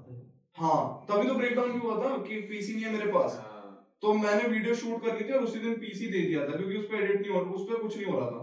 हाँ 0.57 1.07
तभी 1.09 1.29
तो 1.29 1.35
ब्रेकडाउन 1.35 1.73
भी 1.73 1.79
हुआ 1.79 1.97
था 1.99 2.17
कि 2.23 2.41
पीसी 2.51 2.75
नहीं 2.75 2.85
है 2.85 2.93
मेरे 2.93 3.13
पास। 3.13 3.39
हाँ। 3.41 3.73
तो 4.03 4.13
मैंने 4.15 4.49
वीडियो 4.49 4.75
शूट 4.77 5.05
कर 5.05 5.15
ली 5.15 5.29
थी 5.29 5.33
और 5.33 5.45
उसी 5.45 5.59
दिन 5.61 5.75
पीसी 5.81 6.07
दे 6.07 6.21
दिया 6.23 6.47
था 6.47 6.57
क्योंकि 6.57 6.77
उस 6.77 6.85
पर 6.87 7.03
एडिट 7.03 7.21
नहीं 7.21 7.31
हो 7.31 7.41
उस 7.55 7.69
पर 7.69 7.83
कुछ 7.83 7.97
नहीं 7.97 8.07
हो 8.07 8.19
रहा 8.19 8.31
था। 8.31 8.43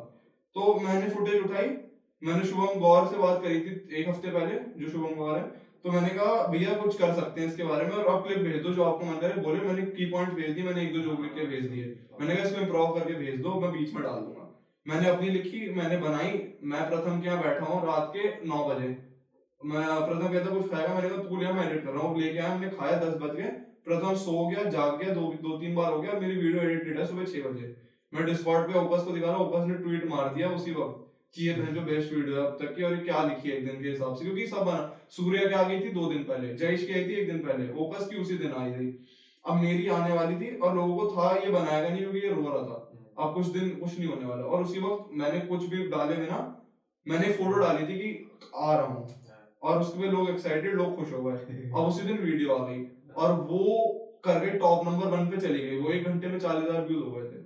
तो 0.55 0.73
मैंने 0.79 1.09
फुटेज 1.09 1.43
उठाई 1.43 1.67
मैंने 2.21 2.45
शुभम 2.47 2.79
गौर 2.79 3.07
से 3.07 3.17
बात 3.17 3.41
करी 3.43 3.59
थी 3.59 3.71
एक 3.93 4.07
हफ़्ते 4.09 4.31
पहले 4.31 4.59
जो 4.79 4.89
शुभम 4.91 5.15
गौर 5.15 5.37
है। 5.37 5.43
तो 5.83 5.91
मैंने 5.91 6.09
कहा 6.09 6.45
भैया 6.47 6.75
कुछ 6.75 6.97
कर 6.97 7.13
सकते 7.13 7.41
हैं 7.41 7.47
इसके 7.47 7.63
बारे 7.65 7.85
में 7.85 7.93
और 7.93 8.07
आप 8.07 8.23
क्लिप 8.27 8.39
भेज 8.41 8.61
दो 8.63 8.73
जो 8.73 8.83
आपको 8.83 9.05
मन 9.05 9.17
करे। 9.21 9.41
बोले 9.41 9.61
मैंने 9.61 9.85
की 9.87 10.05
पॉइंट 10.11 10.33
भेज 10.33 10.49
दिए 10.49 10.63
मैंने 10.63 10.81
एक 10.81 10.93
दो 10.93 11.15
लिख 11.23 11.33
के 11.35 11.45
भेज 11.47 11.65
दिए 11.65 11.85
मैंने 12.19 12.35
कहा 12.35 12.45
इसको 12.45 12.61
इम्प्रोव 12.61 12.93
करके 12.99 13.13
भेज 13.15 13.41
दो 13.41 13.59
मैं 13.61 13.71
बीच 13.71 13.93
में 13.93 14.03
डाल 14.03 14.19
दूँगा। 14.19 14.47
मैंने 14.85 15.09
अपनी 15.09 15.29
लिखी 15.29 15.69
मैंने 15.75 15.97
बनाई 15.97 16.31
मैं 16.63 16.87
प्रथम 16.89 17.19
के 17.21 17.27
यहाँ 17.27 17.41
बैठा 17.43 17.65
हूँ 17.65 17.81
रात 17.87 18.11
के 18.15 18.29
नौ 18.47 18.63
बजे। 18.69 18.91
मैं 19.63 19.83
प्रथम 20.07 20.33
कहता 20.33 20.49
कुछ 20.51 20.71
खाएगा 20.71 20.93
मैंने 20.93 21.09
कहा 21.09 21.23
तू 21.23 21.37
लिया 21.37 21.51
मैं 21.53 21.65
एडिट 21.65 21.83
कर 21.85 21.91
रहा 21.91 22.01
हूँ। 22.01 22.19
लेके 22.21 22.37
आया, 22.37 22.49
हमने 22.49 22.69
खाया 22.69 22.97
दस 22.99 23.13
बज 23.21 23.35
गए। 23.35 23.51
प्रथम 23.85 24.15
सो 24.17 24.47
गया, 24.47 24.63
जाग 24.69 24.97
गया, 24.99 25.13
दो 25.13 25.21
दो 25.41 25.57
तीन 25.59 25.75
बार 25.75 25.91
हो 25.93 26.01
गया। 26.01 26.19
मेरी 26.19 26.35
वीडियो 26.37 26.63
एडिटेड 26.63 26.99
है 26.99 27.05
सुबह 27.07 27.25
छह 27.25 27.49
बजे। 27.49 27.75
मैं 28.13 28.25
डिस्कॉर्ड 28.25 28.67
पे 28.67 28.79
ओपस 28.79 29.03
को 29.03 29.11
दिखा 29.11 29.27
रहा 29.27 29.35
हूँ। 29.35 29.47
ओपस 29.47 29.67
ने 29.67 29.75
ट्वीट 29.77 30.05
मार 30.09 30.33
दिया 30.35 30.49
उसी 30.51 30.71
वक्त 30.71 30.99
कि 31.35 31.47
ये 31.47 31.53
जो 31.53 31.81
बेस्ट 31.81 32.13
वीडियो 32.13 32.35
है 32.35 32.45
अब 32.45 32.57
तक 32.61 32.75
की, 32.75 32.83
और 32.83 32.95
क्या 32.97 33.23
लिखी 33.23 33.49
है 33.49 33.57
एक 33.57 33.65
दिन 33.65 33.81
के 33.83 33.89
हिसाब 33.89 34.15
से? 34.15 34.25
क्योंकि 34.25 34.47
सब, 34.47 34.97
सूर्य 35.11 35.47
की 35.47 35.53
आ 35.53 35.63
गई 35.63 35.79
थी 35.79 35.89
दो 35.91 36.07
दिन 36.09 36.23
पहले, 36.23 36.53
जयेश 36.55 36.85
की 36.85 36.93
आई 36.93 37.07
थी 37.07 37.15
एक 37.21 37.31
दिन 37.31 37.39
पहले 37.39 37.71
ओपस 37.83 38.07
की 38.07 38.21
उसी 38.21 38.37
दिन 38.37 38.53
आई 38.57 38.71
थी। 38.71 38.87
अब 39.45 39.61
मेरी 39.61 39.87
आने 39.89 40.13
वाली 40.13 40.35
थी, 40.35 40.55
और 40.57 40.75
लोगों 40.75 40.97
को 40.97 41.07
था 41.11 41.31
ये 41.35 41.51
बनाएगा 41.51 41.89
नहीं 41.89 41.99
क्योंकि 41.99 42.19
ये 42.19 42.29
रो 42.29 42.49
रहा 42.49 42.63
था। 42.63 42.77
अब 43.19 43.33
कुछ 43.33 43.47
दिन 43.47 43.69
कुछ 43.79 43.97
नहीं 43.99 44.09
होने 44.09 44.25
वाला। 44.25 44.43
और 44.43 44.63
उसी 44.63 44.79
वक्त 44.79 45.09
मैंने 45.13 45.39
कुछ 45.47 45.65
भी 45.69 45.87
डाले 45.87 46.15
बिना 46.15 46.39
मैंने 47.05 47.31
फ़ोटो 47.33 47.59
डाली 47.59 47.87
थी 47.87 47.99
कि 47.99 48.09
आ 48.55 48.73
रहा 48.75 48.85
हूँ। 48.85 49.07
और 49.63 49.79
उसके 49.79 50.11
लोग 50.11 50.29
एक्साइटेड 50.29 50.75
लोग 50.75 50.95
खुश 50.95 51.13
हो 51.13 51.23
गए। 51.23 51.69
अब 51.71 51.79
उसी 51.79 52.07
दिन 52.07 52.17
वीडियो 52.17 52.55
आ 52.55 52.67
गई। 52.67 52.85
और 53.15 53.33
वो 53.41 53.89
करके 54.25 54.57
टॉप 54.57 54.85
नंबर 54.87 55.07
वन 55.07 55.29
पे 55.29 55.37
चली 55.37 55.59
गई। 55.59 55.79
वो 55.79 55.89
एक 55.89 56.03
घंटे 56.03 56.27
में 56.27 56.39
चालीस 56.39 56.63
हज़ार 56.63 56.85
व्यूज़ 56.85 57.03
हो 57.03 57.11
गए 57.11 57.29
थे। 57.29 57.41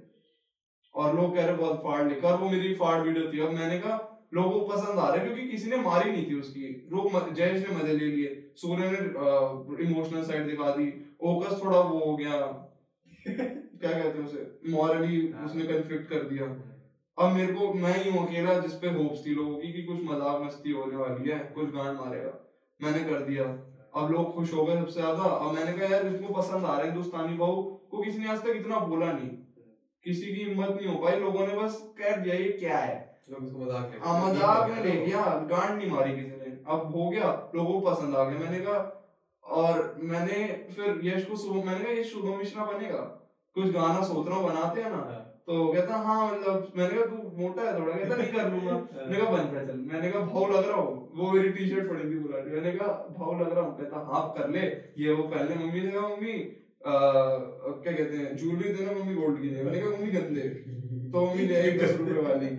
और 0.95 1.15
लोग 1.15 1.36
कह 1.36 1.45
रहे 1.45 1.55
बहुत 1.55 1.82
फाड़ 1.84 2.07
लिखा 2.09 2.28
और 2.28 2.38
वो 2.38 2.49
मेरी 2.49 2.74
फाड़ 2.76 2.99
वीडियो 3.01 3.32
थी। 3.34 3.39
अब 3.39 3.51
मैंने 3.51 3.80
कहा 3.80 4.13
लोगों 4.34 4.51
को 4.51 4.68
पसंद 4.68 4.99
आ 4.99 5.07
रहा 5.07 5.15
है 5.15 5.26
क्योंकि 5.26 5.47
किसी 5.47 5.70
ने 5.70 5.78
मारी 5.78 6.11
नहीं 6.11 6.30
थी 6.30 6.39
उसकी। 6.39 6.89
लोग 6.91 7.34
जयेश 7.34 7.68
ने 7.68 7.76
मज़े 7.76 7.93
ले 7.93 8.05
लिए। 8.05 8.32
सूर्य 8.55 8.89
ने 8.91 9.86
इमोशनल 9.86 10.24
साइड 10.24 10.45
दिखा 10.45 10.72
दी। 10.72 10.88
ओकस 11.22 11.61
थोड़ा 11.63 11.80
वो 11.80 11.99
हो 11.99 12.15
गया। 12.18 12.39
क्या 13.28 13.91
कहते 13.91 14.18
हैं 14.18 14.26
उसे? 14.26 14.59
मॉरली 14.70 15.22
उसने 15.45 15.63
कन्फ्लिक्ट 15.63 16.09
कर 16.09 16.24
दिया। 16.24 16.45
अब 17.18 17.32
मेरे 17.34 17.53
को 17.53 17.74
मैं 17.76 17.93
ही 17.95 18.11
हूँ 18.11 18.26
अकेला 18.28 18.53
जिसपे 18.59 18.88
होप्स 18.97 19.26
थी 19.26 19.34
लोगों 19.36 19.55
की 19.57 19.72
कि 19.74 19.84
कुछ 19.84 20.03
मज़ाक 20.03 20.41
मस्ती 20.41 20.72
होने 20.72 20.95
वाली 20.95 21.30
है 21.30 21.39
कुछ 21.55 21.74
गांड 21.76 21.99
मारेगा। 21.99 22.34
मैंने 22.80 22.99
कर 23.03 23.22
दिया। 23.24 23.43
अब 23.95 24.11
लोग 24.11 24.34
खुश 24.36 24.53
हो 24.53 24.65
गए 24.65 24.76
सबसे 24.76 24.99
ज़्यादा। 24.99 25.24
अब 25.24 25.53
मैंने 25.53 25.72
कहा 25.78 25.88
यार 25.88 26.07
इसको 26.07 26.34
पसंद 26.34 26.65
आ 26.65 26.68
रहा 26.68 26.78
है 26.78 26.86
हिंदुस्तानी 26.86 27.38
बहू 27.38 27.61
को 27.91 28.03
किसी 28.03 28.20
ने 28.20 28.28
आज 28.30 28.41
तक 28.41 28.55
इतना 28.55 28.80
बोला 28.88 29.11
नहीं। 29.11 29.30
किसी 30.05 30.26
की 30.26 30.43
हिम्मत 30.43 30.70
नहीं 30.72 30.88
हो 30.88 30.97
पाई। 31.03 31.20
लोगों 31.20 31.47
ने 31.47 31.55
बस 31.55 31.82
कह 31.99 32.15
दिया 32.15 32.36
ये 32.36 32.49
क्या 32.59 32.78
है? 32.78 32.95
मज़ाक 33.32 33.91
ले 33.91 33.99
हाँ 33.99 34.68
में 34.68 34.84
ले 34.84 34.91
गया 34.97 35.24
गांड 35.49 35.78
नहीं 35.78 35.89
मारी 35.91 36.15
किसी 36.15 36.36
ने। 36.41 36.55
अब 36.68 36.91
हो 36.95 37.09
गया। 37.09 37.32
लोगों 37.55 37.80
को 37.80 37.89
पसंद 37.89 38.15
आ 38.15 38.24
गया। 38.24 38.39
मैंने 38.39 38.59
कहा 38.59 38.93
और 39.43 39.95
मैंने 40.03 40.43
फिर 40.76 40.99
यश 41.03 41.26
को 41.26 41.38
शुभ 41.38 41.65
मैंने 41.65 41.84
कहा 41.84 41.93
ये 41.93 42.03
शुभम 42.03 42.38
मिश्रा 42.38 42.65
बनेगा? 42.65 43.01
कुछ 43.55 43.72
गाना 43.74 44.01
सोच 44.03 44.28
रहा 44.28 44.38
हूँ 44.38 44.49
बनाते 44.49 44.82
हैं 44.82 44.91
ना? 44.91 45.24
तो 45.47 45.57
कहता 45.67 45.97
हाँ 46.05 46.21
मतलब 46.31 46.71
मैंने 46.77 46.95
कहा 46.95 47.03
तू 47.05 47.17
मोटा 47.37 47.61
है 47.61 47.73
थोड़ा। 47.79 47.93
कहता 47.93 48.15
नहीं 48.15 48.31
कर 48.31 48.49
लूँगा। 48.51 48.73
मैंने 48.95 49.17
कहा 49.17 49.29
बन 49.31 49.51
जा 49.51 49.63
चल। 49.65 49.77
मैंने 49.91 50.09
कहा 50.11 50.21
भाव 50.23 50.51
लग 50.51 50.67
रहा 50.69 50.77
हूँ। 50.77 50.95
वो 51.17 51.31
मेरी 51.31 51.49
टी 51.49 51.67
शर्ट 51.69 51.89
पड़ी 51.89 52.09
थी 52.09 52.17
पुरानी 52.23 52.51
मैंने 52.51 52.71
कहा 52.71 52.87
भाव 53.19 53.41
लग 53.41 53.53
रहा 53.53 53.63
हूँ। 53.65 53.77
कहता 53.77 54.01
हाँ 54.07 54.23
कर 54.37 54.49
ले। 54.49 54.63
ये 55.03 55.13
वो 55.13 55.23
पहले 55.35 55.55
मम्मी 55.55 55.81
ने 55.81 55.91
कहा 55.91 56.07
मम्मी 56.07 56.33
क्या 56.87 57.93
कहते 57.93 58.17
हैं 58.17 58.35
ज्वेलरी 58.37 58.73
देना 58.73 58.91
मम्मी 58.99 59.15
गोल्ड 59.15 59.39
की 59.41 59.49
मैंने 59.53 59.79
कहा 59.79 59.89
मम्मी 59.91 60.11
गंदे। 60.11 60.43
तो 61.13 61.25
मम्मी 61.25 61.45
ले 61.45 61.61
आई 61.61 61.71
दस 61.77 61.95
रुपए 61.97 62.21
वाली। 62.21 62.49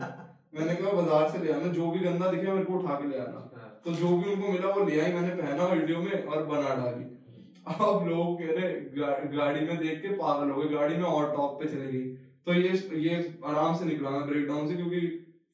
मैंने 0.54 0.74
कहा 0.74 0.92
बाज़ार 0.92 1.28
से 1.30 1.44
ले 1.44 1.52
आना 1.52 1.72
जो 1.74 1.90
भी 1.90 2.00
गंदा 2.00 2.30
दिखे 2.30 2.50
मेरे 2.50 2.64
को 2.64 2.78
उठा 2.78 2.94
के 3.00 3.08
ले 3.08 3.18
आना। 3.18 3.44
तो 3.84 3.92
जो 3.94 4.16
भी 4.16 4.32
उनको 4.32 4.52
मिला 4.52 4.68
वो 4.74 4.84
ले 4.84 5.00
आई। 5.00 5.12
मैंने 5.12 5.34
पहना 5.42 5.66
वीडियो 5.74 5.98
में 5.98 6.24
और 6.24 6.44
बना 6.46 6.74
डाली। 6.74 7.04
अब 7.68 8.08
लोग 8.08 8.38
कह 8.38 8.50
रहे 8.56 8.68
गाड़ी 9.36 9.60
में 9.60 9.76
देख 9.78 10.00
के 10.02 10.08
पागल 10.16 10.50
हो 10.50 10.60
गए। 10.60 10.68
गाड़ी 10.70 10.96
में 10.96 11.04
और 11.06 11.30
टॉप 11.34 11.60
पे 11.60 11.68
चली 11.68 11.92
गई। 11.92 12.07
तो 12.48 12.54
ये 12.54 12.68
ये 12.98 13.16
आराम 13.46 13.74
से 13.78 13.84
निकला 13.84 14.10
मैं 14.10 14.26
ब्रेक 14.26 14.46
डाउन 14.46 14.68
से 14.68 14.74
क्योंकि 14.74 15.00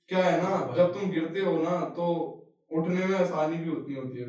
क्या 0.08 0.24
है 0.24 0.36
ना 0.42 0.50
जब 0.76 0.92
तुम 0.94 1.10
गिरते 1.10 1.40
हो 1.40 1.56
ना 1.62 1.78
तो 1.90 2.06
उठने 2.70 3.06
में 3.06 3.16
आसानी 3.16 3.56
भी 3.56 3.70
उतनी 3.70 3.94
होती 3.94 4.18
है 4.18 4.26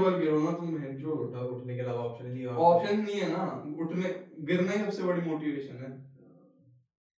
बल 0.00 0.16
गिरो 0.18 0.38
ना 0.40 0.52
तुम 0.52 0.76
है 0.76 0.94
जो 0.96 1.12
उठने 1.12 1.74
के 1.74 1.80
अलावा 1.80 2.02
ऑप्शन 2.02 2.26
नहीं 2.26 2.42
है 2.42 2.54
ऑप्शन 2.64 3.00
नहीं 3.00 3.20
है 3.20 3.28
ना 3.32 3.44
उठने 3.84 4.10
गिरना 4.44 4.72
ही 4.72 4.84
सबसे 4.84 5.02
बड़ी 5.02 5.22
मोटिवेशन 5.30 5.76
है। 5.76 5.90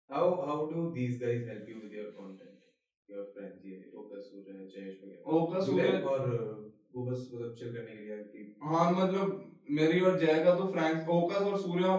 How 0.09 0.29
how 0.41 0.65
do 0.71 0.83
these 0.91 1.19
guys 1.21 1.47
help 1.47 1.69
you 1.69 1.79
with 1.79 1.93
your 1.93 2.09
content 2.17 3.13
your 3.13 3.23
friends 3.33 3.65
ये 3.65 3.91
ओकस 3.95 4.29
सूर्य 4.31 4.67
जयेश 4.75 4.99
वगैरह 5.03 5.31
ओकस 5.31 5.65
सूर्य- 5.65 6.03
और 6.03 6.29
वो 6.95 7.05
बस 7.05 7.29
मतलब 7.33 7.55
चिल 7.55 7.73
करने 7.73 7.95
के 7.95 8.03
लिए 8.03 8.17
कि? 8.23 8.57
हाँ 8.63 8.91
मतलब 8.91 9.43
मेरी 9.69 9.99
और 10.01 10.19
जय 10.19 10.43
का 10.43 10.55
तो 10.55 10.67
फ्रैंक 10.67 11.09
ओकस 11.09 11.41
और 11.41 11.57
सूर्या 11.59 11.95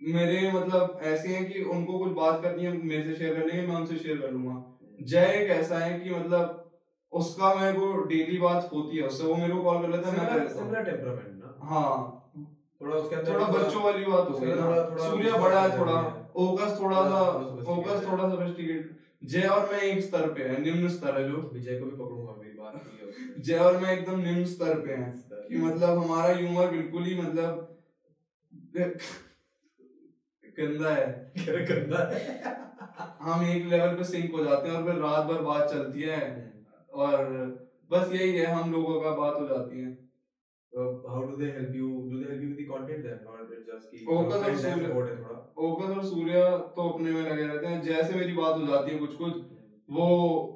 मेरे 0.00 0.50
मतलब 0.52 1.00
ऐसे 1.04 1.28
हैं 1.28 1.44
कि 1.52 1.62
उनको 1.66 1.98
कुछ 1.98 2.12
बात 2.14 2.42
करनी 2.42 2.64
है 2.64 2.72
मेरे 2.84 3.02
से 3.04 3.14
शेयर 3.14 3.34
कर 3.34 3.46
लेंगे 3.46 3.66
मैं 3.66 3.76
उनसे 3.76 3.96
शेयर 3.96 4.18
कर 4.18 4.30
लूँगा। 4.32 4.64
जय 5.02 5.32
एक 5.34 5.50
ऐसा 5.50 5.78
है 5.78 5.98
कि 6.00 6.10
मतलब 6.10 6.64
उसका 7.12 7.54
मेरे 7.54 7.72
को 7.72 7.92
डेली 8.04 8.38
बात 8.38 8.70
होती 8.72 8.96
है 8.96 9.06
उससे 9.06 9.24
वो 9.24 9.34
मेरे 9.36 9.54
को 9.54 9.62
कॉल 9.62 9.82
कर 9.82 9.88
लेता 9.88 10.10
है 10.10 10.16
मैं 10.18 10.48
सिमिलर 10.50 10.84
टेम्परामेंट 10.84 11.34
ना? 11.34 11.54
हाँ। 11.62 12.14
थोड़ा 12.80 12.96
उसके 12.96 13.16
अंदर 13.16 13.32
थोड़ा 13.32 13.46
बच्चों 13.48 13.82
वाली 13.82 14.04
बात 14.04 14.28
हो 14.30 14.38
गई 14.38 14.52
ना। 14.54 14.64
सूर्या 15.00 15.36
बड़ा 15.36 15.60
है 15.60 15.78
थोड़ा 15.78 15.96
ओकस 16.36 16.76
थोड़ा 16.80 17.02
सा 17.04 17.22
ओकस 17.72 17.90
है। 17.90 18.10
थोड़ा 18.10 18.28
सोफिस्टिकेट 18.28 18.96
जय 19.24 19.46
और 19.48 19.68
मैं 19.72 19.80
एक 19.82 20.02
स्तर 20.02 20.28
पे 20.32 20.42
है 20.42 20.60
निम्न 20.62 20.88
स्तर 20.88 21.20
है 21.20 21.28
जो। 21.28 21.38
विजय 21.54 21.78
को 21.78 21.86
भी 21.86 21.90
पकड़ूँगा 21.92 22.32
मेरी 22.32 22.56
बात 22.58 23.40
जय 23.40 23.58
और 23.60 23.78
मैं 23.78 23.92
एकदम 23.92 24.20
निम्न 24.20 24.44
स्तर 24.46 24.78
पे 24.80 24.92
है 24.92 25.10
कि 25.48 25.56
मतलब 25.58 25.98
हमारा 25.98 26.34
ह्यूमर 26.34 26.70
बिल्कुल 26.70 27.04
ही 27.04 27.20
मतलब 27.20 27.66
गंदा 30.58 30.90
है। 30.90 31.32
गंदा 31.48 32.02
है? 32.08 32.42
हम 33.20 33.46
एक 33.46 33.66
लेवल 33.66 33.94
पे 33.94 34.04
सिंक 34.04 34.32
हो 34.32 34.44
जाते 34.44 34.68
हैं 34.68 34.76
और 34.76 34.84
फिर 34.84 34.94
रात 34.94 35.24
भर 35.26 35.42
बात 35.42 35.70
चलती 35.70 36.00
है। 36.00 36.20
और 36.92 37.24
बस 37.90 38.12
यही 38.12 38.32
है 38.32 38.46
हम 38.46 38.72
लोगों 38.72 39.00
का 39.00 39.10
बात 39.10 39.34
हो 39.40 39.46
जाती 39.46 39.80
है। 39.80 40.08
How 41.08 41.22
do 41.22 41.36
they 41.36 41.44
help 41.44 41.74
you 41.76 41.88
do 42.10 42.18
they 42.18 42.30
help 42.30 42.42
you 42.42 42.48
with 42.48 42.58
the 42.60 42.70
content 42.70 43.02
then 43.02 43.26
और 43.26 43.48
इट्स 43.52 43.66
जस्ट 43.66 43.90
की 43.90 44.06
Focus 44.06 44.32
और 44.32 44.54
सूर्य- 44.54 45.18
थोड़ा 45.18 45.54
ओकस 45.58 45.96
और 45.96 46.04
सूर्या 46.04 46.58
तो 46.58 46.88
अपने 46.88 47.10
में 47.10 47.22
लगे 47.22 47.46
रहते 47.46 47.66
हैं। 47.66 47.82
जैसे 47.82 48.14
मेरी 48.14 48.32
बात 48.32 48.54
हो 48.54 48.66
जाती 48.66 48.92
है 48.92 48.98
कुछ 48.98 49.14
कुछ 49.14 49.32
वो 49.90 50.06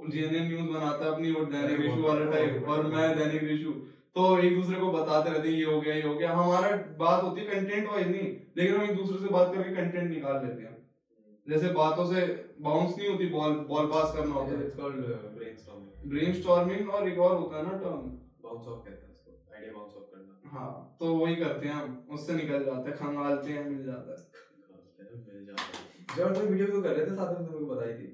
जेएनएन 0.09 0.47
न्यूज़ 0.49 0.71
बनाता 0.71 1.05
है 1.05 1.13
अपनी 1.13 1.33
और 1.33 1.45
दैनिक 1.45 1.81
इशू 1.81 2.03
वाला 2.03 2.31
टाइप 2.31 2.69
और 2.69 2.87
मैं 2.87 3.19
दैनिक 3.19 3.61
इशू 3.61 3.73
तो 4.17 4.39
एक 4.39 4.55
दूसरे 4.57 4.79
को 4.81 4.91
बताते 4.93 5.31
रहते 5.31 5.49
हैं 5.49 5.55
ये 5.57 5.65
हो 5.65 5.81
गया 5.81 5.95
ये 5.95 6.03
हो 6.03 6.15
गया। 6.15 6.33
हमारा 6.33 6.71
बात 6.99 7.23
होती 7.23 7.41
है 7.41 7.47
कंटेंट 7.49 7.89
वाइज 7.89 8.09
नहीं 8.09 8.29
लेकिन 8.57 8.75
हम 8.75 8.83
एक 8.83 8.97
दूसरे 8.97 9.19
से 9.19 9.33
बात 9.35 9.55
करके 9.55 9.75
कंटेंट 9.77 10.11
निकाल 10.11 10.45
लेते 10.47 10.63
हैं। 10.63 10.71
जैसे 11.47 11.69
बातों 11.75 12.05
से 12.07 12.27
बाउंस 12.61 12.97
नहीं 12.99 13.09
होती 13.09 13.27
बॉल 13.29 13.55
बॉल 13.69 13.87
पास 13.87 14.13
करना 14.17 14.35
होता 14.35 14.59
है। 14.59 14.65
इट्स 14.65 14.77
कॉल्ड 14.77 14.97
ब्रेनस्टॉर्मिंग 15.37 16.11
ब्रेनस्टॉर्मिंग 16.11 16.91
और 16.91 17.09
एक 17.09 17.19
और 17.19 17.37
होता 17.37 17.57
है 17.57 17.63
ना 17.63 17.79
टर्म 17.79 18.03
बाउंस 18.45 18.67
ऑफ़ 18.67 18.85
कहते 18.85 19.07
हैं 19.07 19.13
इसको 19.13 19.55
आइडिया 19.55 19.73
बाउंस 19.73 19.95
ऑफ़ 19.95 20.05
करना। 20.15 20.51
हाँ 20.51 20.97
तो 21.01 21.15
वही 21.17 21.37
करते 21.37 21.69
हैं 21.69 21.75
हम 21.75 22.09
उससे 22.13 22.35
निकल 22.35 22.65
जाते 22.65 22.91
हैं 22.91 22.99
खंगालते 22.99 23.53
हैं 23.53 23.65
मिल 23.71 23.85
जाता 23.85 24.11
है। 24.13 24.41
मिल 25.27 25.47
जाता 25.47 25.63
है। 25.63 26.17
जब 26.17 26.37
हम 26.37 26.47
वीडियो 26.47 26.67
को 26.67 26.83
कर 26.83 26.91
रहे 26.91 27.07
थे 27.07 27.15
साथ 27.15 27.39
में 27.39 27.47
तुमको 27.47 27.75
बताई 27.75 27.93
थी। 27.95 28.09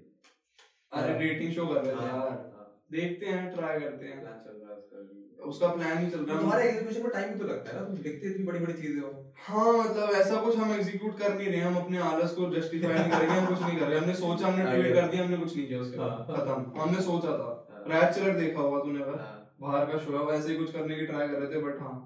अरे। 0.92 1.18
डेटिंग 1.18 1.52
शो 1.52 1.66
कर 1.66 1.82
रहे 1.82 1.94
थे 1.94 2.00
हाँ, 2.00 2.18
यार। 2.18 2.57
देखते 2.90 3.26
हैं 3.26 3.50
ट्राई 3.54 3.80
करते 3.80 4.06
हैं। 4.06 4.20
प्लान 4.20 4.38
चल 4.44 4.54
रहा 4.60 4.72
है 4.72 4.76
उसका 5.48 5.68
प्लान 5.74 5.98
ही 5.98 6.10
चल 6.10 6.20
रहा 6.20 6.38
तुम्हारे 6.40 6.62
है 6.62 6.68
एग्जीक्यूशन 6.68 7.02
में 7.02 7.10
टाइम 7.12 7.32
भी 7.32 7.38
तो 7.38 7.44
लगता 7.48 7.70
है 7.70 7.76
ना 7.76 7.84
तुम 7.86 7.96
देखते 8.04 8.28
इतनी 8.28 8.44
बड़ी 8.44 8.58
बड़ी 8.58 8.72
चीज़ें 8.74 9.00
हो। 9.00 9.10
हाँ 9.38 9.72
मतलब 9.74 10.10
ऐसा 10.14 10.40
कुछ 10.42 10.56
हम 10.56 10.72
एग्जीक्यूट 10.74 11.18
कर 11.18 11.34
नहीं 11.34 11.48
रहे 11.48 11.60
हम 11.60 11.76
अपने 11.76 11.98
आलस 12.06 12.32
को 12.34 12.50
जस्टिफाई 12.54 12.92
नहीं 12.92 13.10
करेंगे 13.10 13.34
हम 13.34 13.46
कुछ 13.46 13.60
नहीं 13.62 13.78
कर 13.78 13.86
रहे। 13.86 13.98
हमने 13.98 14.14
सोचा 14.16 14.46
हमने 14.46 14.64
ट्वीट 14.66 14.94
कर 14.94 15.08
दिया 15.08 15.24
हमने 15.24 15.36
कुछ 15.36 15.56
नहीं 15.56 15.66
किया 15.66 15.80
उसके 15.80 15.98
बाद। 15.98 16.30
हाँ। 16.30 16.36
खत्म। 16.36 16.80
हमने 16.80 17.02
सोचा 17.02 17.36
था। 17.38 17.48
हाँ, 17.70 17.84
बैचलर 17.88 18.38
देखा 18.38 18.60
होगा 18.60 18.78
तूने 18.84 19.02
हाँ, 19.02 19.34
बाहर 19.60 19.84
का 19.86 19.98
शो 19.98 20.16
है 20.18 20.24
वैसे 20.26 20.50
ही 20.50 20.56
कुछ 20.56 20.72
करने 20.72 20.96
की 20.96 21.06
ट्राई 21.06 21.28
कर 21.28 21.38
रहे 21.38 21.54
थे 21.54 21.62
बट 21.62 21.80
हाँ। 21.82 21.96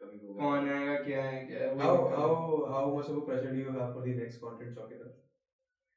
कौन 0.00 0.68
आएगा 0.70 0.96
क्या 1.02 1.22
है 1.22 1.44
क्या 1.46 1.60
है 1.60 1.68
how 1.78 1.92
how 2.72 2.82
much 2.94 3.10
of 3.10 3.18
a 3.18 3.26
pressure 3.28 3.52
do 3.52 3.60
you 3.60 3.76
have 3.76 3.92
for 3.94 4.02
the 4.06 4.14
next 4.16 4.42
content 4.42 4.74
चौकीदार? 4.76 5.12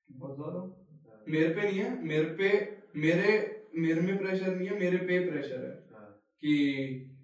बहुत 0.09 0.36
ज़्यादा। 0.36 0.59
हाँ, 0.59 1.24
मेरे 1.28 1.49
पे 1.49 1.61
नहीं 1.61 1.80
है 1.80 1.89
मेरे 2.05 2.30
पे 2.39 2.51
मेरे 2.97 3.34
मेरे 3.74 4.01
में 4.01 4.17
प्रेशर 4.17 4.55
नहीं 4.55 4.67
है 4.67 4.80
मेरे 4.80 4.97
पे 4.97 5.20
प्रेशर 5.30 5.63
है 5.65 5.72
हाँ, 5.93 6.07
कि 6.43 6.53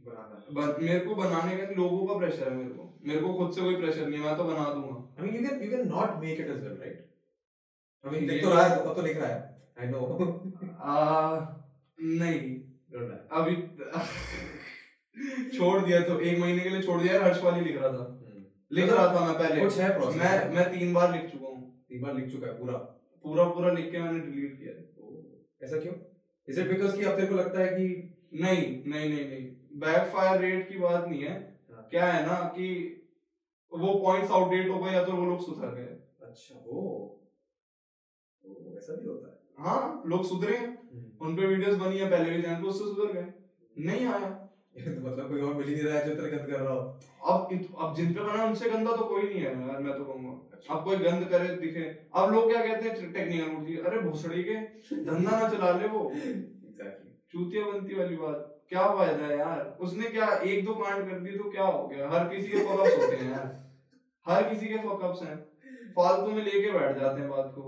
है। 0.07 0.67
मेरे 0.81 0.99
को 0.99 1.15
बनाने 1.15 1.57
का 1.57 1.69
लोगों 1.77 2.05
का 2.07 2.17
प्रेशर 2.17 2.49
है 2.49 2.55
मेरे 2.57 2.69
को 2.69 2.83
मेरे 3.07 3.19
को 3.21 3.33
खुद 3.33 3.51
से 3.55 3.61
कोई 3.61 3.75
प्रेशर 3.75 4.07
नहीं 4.07 4.19
है 4.19 4.25
मैं 4.25 4.37
तो 4.37 4.43
बना 4.43 4.65
दूँगा 4.73 4.93
I 5.17 5.25
mean, 5.25 5.35
you 5.35 5.41
can 5.43 5.61
you 5.63 5.69
can 5.71 5.83
not 5.89 6.15
make 6.21 6.39
it 6.39 6.49
as 6.53 6.61
well, 6.63 6.77
right? 6.79 6.97
I 8.03 8.09
mean, 8.09 8.21
ये- 8.21 8.31
लिख 8.31 8.43
तो 8.43 8.49
रहा 8.49 8.63
है, 8.65 8.95
तो 8.95 9.01
लिख 9.01 9.17
रहा 9.17 9.27
है. 9.27 9.55
I 9.77 9.87
know. 9.91 10.03
आ, 10.79 11.39
नहीं 11.99 12.39
अभी 13.31 13.55
छोड़ 15.57 15.79
दिया 15.85 15.99
तो 16.01 16.19
एक 16.21 16.39
महीने 16.39 16.59
के 16.59 16.69
लिए 16.69 16.81
छोड़ 16.81 17.01
दिया 17.01 17.23
हर्ष 17.23 17.41
वाली 17.43 17.61
लिख 17.65 17.77
रहा 17.77 17.89
था 17.89 18.03
हम्म। 18.03 18.43
लिख 18.71 18.89
रहा 18.91 19.05
था 19.15 19.25
मैं 19.25 19.37
पहले 19.39 19.61
कुछ 19.61 19.77
है 19.79 19.89
process. 19.99 20.17
मैं 20.17 20.53
मैं 20.55 20.65
तीन 20.73 20.93
बार 20.93 21.11
लिख 21.11 21.31
चुका 21.31 21.47
हूँ 21.47 21.61
तीन 21.89 22.01
बार 22.01 22.13
लिख 22.15 22.31
चुका 22.31 22.47
है 22.47 22.53
पूरा. 22.59 22.77
पूरा 23.25 23.43
पूरा 23.49 23.71
लिख 23.71 23.91
के 23.91 23.99
मैंने 23.99 24.19
डिलीट 24.19 24.57
किया 24.59 24.73
ऐसा 25.61 25.79
क्यों? 25.79 25.93
Is 26.49 26.57
बिकॉज़ 26.67 26.97
कि 26.97 27.03
अब 27.03 27.15
तेरे 27.15 27.27
को 27.27 27.35
लगता 27.35 27.59
है 27.59 27.67
कि 27.67 28.17
नहीं 28.33 28.83
नहीं 28.91 29.09
नहीं 29.09 29.29
नहीं। 29.29 29.55
बैकफायर 29.79 30.41
रेट 30.41 30.69
की 30.69 30.77
बात 30.77 31.07
नहीं 31.07 31.23
है। 31.23 31.59
हाँ। 31.71 31.87
क्या 31.91 32.05
है 32.05 32.25
ना 32.25 32.33
कि 32.33 33.01
वो 33.73 33.99
पॉइंट्स 34.03 34.31
आउटडेट 34.31 34.69
हो 34.69 34.79
गए 34.79 34.91
या 34.91 35.05
तो 35.05 35.11
वो 35.11 35.25
लोग 35.25 35.45
सुधर 35.45 35.75
गए। 35.75 36.27
अच्छा 36.27 36.55
ओ 36.67 36.81
ओ 38.45 38.77
ऐसा 38.77 38.95
भी 38.95 39.07
होता 39.07 39.27
है. 39.27 39.65
हाँ 39.65 40.03
लोग 40.05 40.25
सुधरे 40.25 40.57
हैं। 40.57 40.67
हम्म। 40.67 41.25
उन 41.25 41.35
पे 41.35 41.47
वीडियोस 41.47 41.75
बनी 41.75 41.97
है 41.97 42.09
पहले 42.09 42.29
भी 42.29 42.41
पे 42.41 42.67
उससे 42.67 42.83
सुधर 42.83 43.13
गए। 43.13 43.33
नहीं 43.77 44.05
आया। 44.05 44.29
तो 44.29 44.44
मतलब 44.77 45.29
कोई 45.29 45.41
और 45.41 45.53
मिल 45.53 45.67
ही 45.67 45.75
नहीं 45.75 45.83
रहा 45.83 45.97
है 45.97 46.09
जो 46.09 46.15
तेरे 46.15 46.37
गंद 46.37 46.47
कर 46.47 46.59
रहा 46.59 46.73
हो. 46.73 46.99
अब 47.25 47.49
इत- 47.51 47.75
अब 47.81 47.95
जिन 47.95 48.13
पे 48.13 48.19
बना 48.19 48.43
उनसे 48.43 48.69
गंदा 48.69 48.95
तो 48.95 49.03
कोई 49.03 49.23
नहीं 49.23 49.33
है 49.33 49.67
यार 49.67 49.77
मैं 49.77 49.97
तो 49.97 50.03
कहूँगा। 50.03 50.57
अब 50.75 50.83
कोई 50.83 50.97
गंद 50.97 51.27
करे 51.29 51.47
दिखे। 51.47 51.81
अब 52.15 52.33
लोग 52.33 52.51
क्या 52.51 52.65
कहते 52.65 52.89
हैं? 52.89 53.13
टेक्निकल 53.13 53.47
मूर्ति 53.47 53.73
अरे 53.73 53.99
भोसड़ी 53.99 54.43
के 54.43 54.55
धंधा 55.05 55.39
ना 55.39 55.49
चला 55.49 55.71
ले 55.71 55.87
वो। 55.87 56.11
चूतिया 57.31 57.65
बनती 57.65 57.95
वाली 57.95 58.15
बात। 58.15 58.61
क्या 58.69 58.95
फ़ायदा 58.95 59.25
है 59.25 59.37
यार? 59.37 59.77
उसने 59.81 60.09
क्या 60.09 60.27
एक 60.27 60.65
दो 60.65 60.73
कांड 60.73 61.09
कर 61.09 61.19
दी 61.19 61.31
तो 61.31 61.51
क्या 61.51 61.63
हो 61.63 61.87
गया? 61.87 62.09
हर 62.09 62.35
किसी 62.35 62.47
के 62.47 62.57
फकअप्स 62.57 63.03
होते 63.03 63.15
हैं 63.15 63.31
यार। 63.31 63.65
हर 64.27 64.43
किसी 64.43 64.65
के 64.65 64.75
फकअप्स 64.75 65.21
हैं। 65.21 65.35
फालतू 65.89 66.31
में 66.31 66.43
लेके 66.43 66.71
बैठ 66.71 66.99
जाते 66.99 67.21
हैं 67.21 67.29
बात 67.29 67.51
को। 67.55 67.61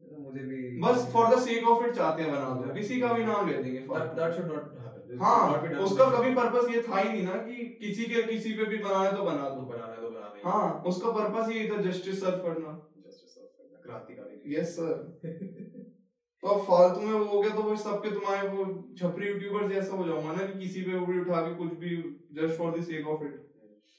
तो 0.00 0.22
मुझे 0.22 0.44
भी 0.44 0.80
बस 0.80 1.10
for 1.12 1.34
the 1.34 1.38
sake 1.38 1.68
of 1.68 1.86
it 1.86 1.94
चाहते 1.94 2.22
हैं 2.22 2.32
बना 2.32 2.50
दो। 2.50 2.74
किसी 2.74 3.00
का 3.00 3.12
भी 3.12 3.24
नाम 3.24 3.50
ले 3.50 3.62
देंगे 3.62 3.86
that 3.86 3.98
फालतू। 3.98 4.14
that 4.14 4.79
हाँ 5.18 5.62
उसका 5.84 6.04
कभी 6.10 6.34
पर्पस 6.34 6.74
ये 6.74 6.82
था 6.82 6.98
ही 6.98 7.08
नहीं 7.08 7.22
ना 7.22 7.34
कि 7.34 7.64
किसी 7.80 8.04
के 8.04 8.22
किसी 8.22 8.52
पे 8.52 8.64
भी 8.64 8.78
बनाए 8.78 9.12
तो 9.12 9.22
बना 9.22 9.48
दो 9.48 9.60
बनाना 9.60 9.94
तो 9.94 10.10
बनाना 10.10 10.32
ही 10.34 10.40
है. 10.40 10.50
हाँ 10.50 10.82
उसका 10.82 11.10
पर्पस 11.10 11.52
यही 11.52 11.70
था 11.70 11.76
जस्टिस 11.76 12.20
सर्व 12.20 12.36
करना। 12.36 12.90
Justice 13.06 13.38
of 13.38 13.48
करना, 13.58 13.80
क्रांतिकारी 13.82 14.54
यस 14.56 14.76
सर 14.76 15.20
तो 16.42 16.48
अब 16.48 16.60
फालतू 16.64 17.00
में 17.00 17.12
वो 17.12 17.24
हो 17.24 17.42
गया 17.42 17.54
तो 17.54 17.62
वो 17.62 17.76
सबके 17.76 18.10
तुम्हारे 18.10 18.48
वो 18.48 18.64
छपरी 18.98 19.28
यूट्यूबर 19.28 19.72
जैसा 19.72 19.96
हो 19.96 20.04
जाऊँगा 20.06 20.32
ना 20.32 20.46
कि 20.46 20.58
किसी 20.58 20.82
पे 20.82 20.94
उंगली 20.94 21.20
उठा 21.20 21.40
के 21.40 21.54
कुछ 21.54 21.74
भी 21.74 21.96
just 22.32 22.58
for 22.58 22.78
the 22.78 22.82
sake 22.82 23.08
of 23.08 23.24
it 23.24 23.34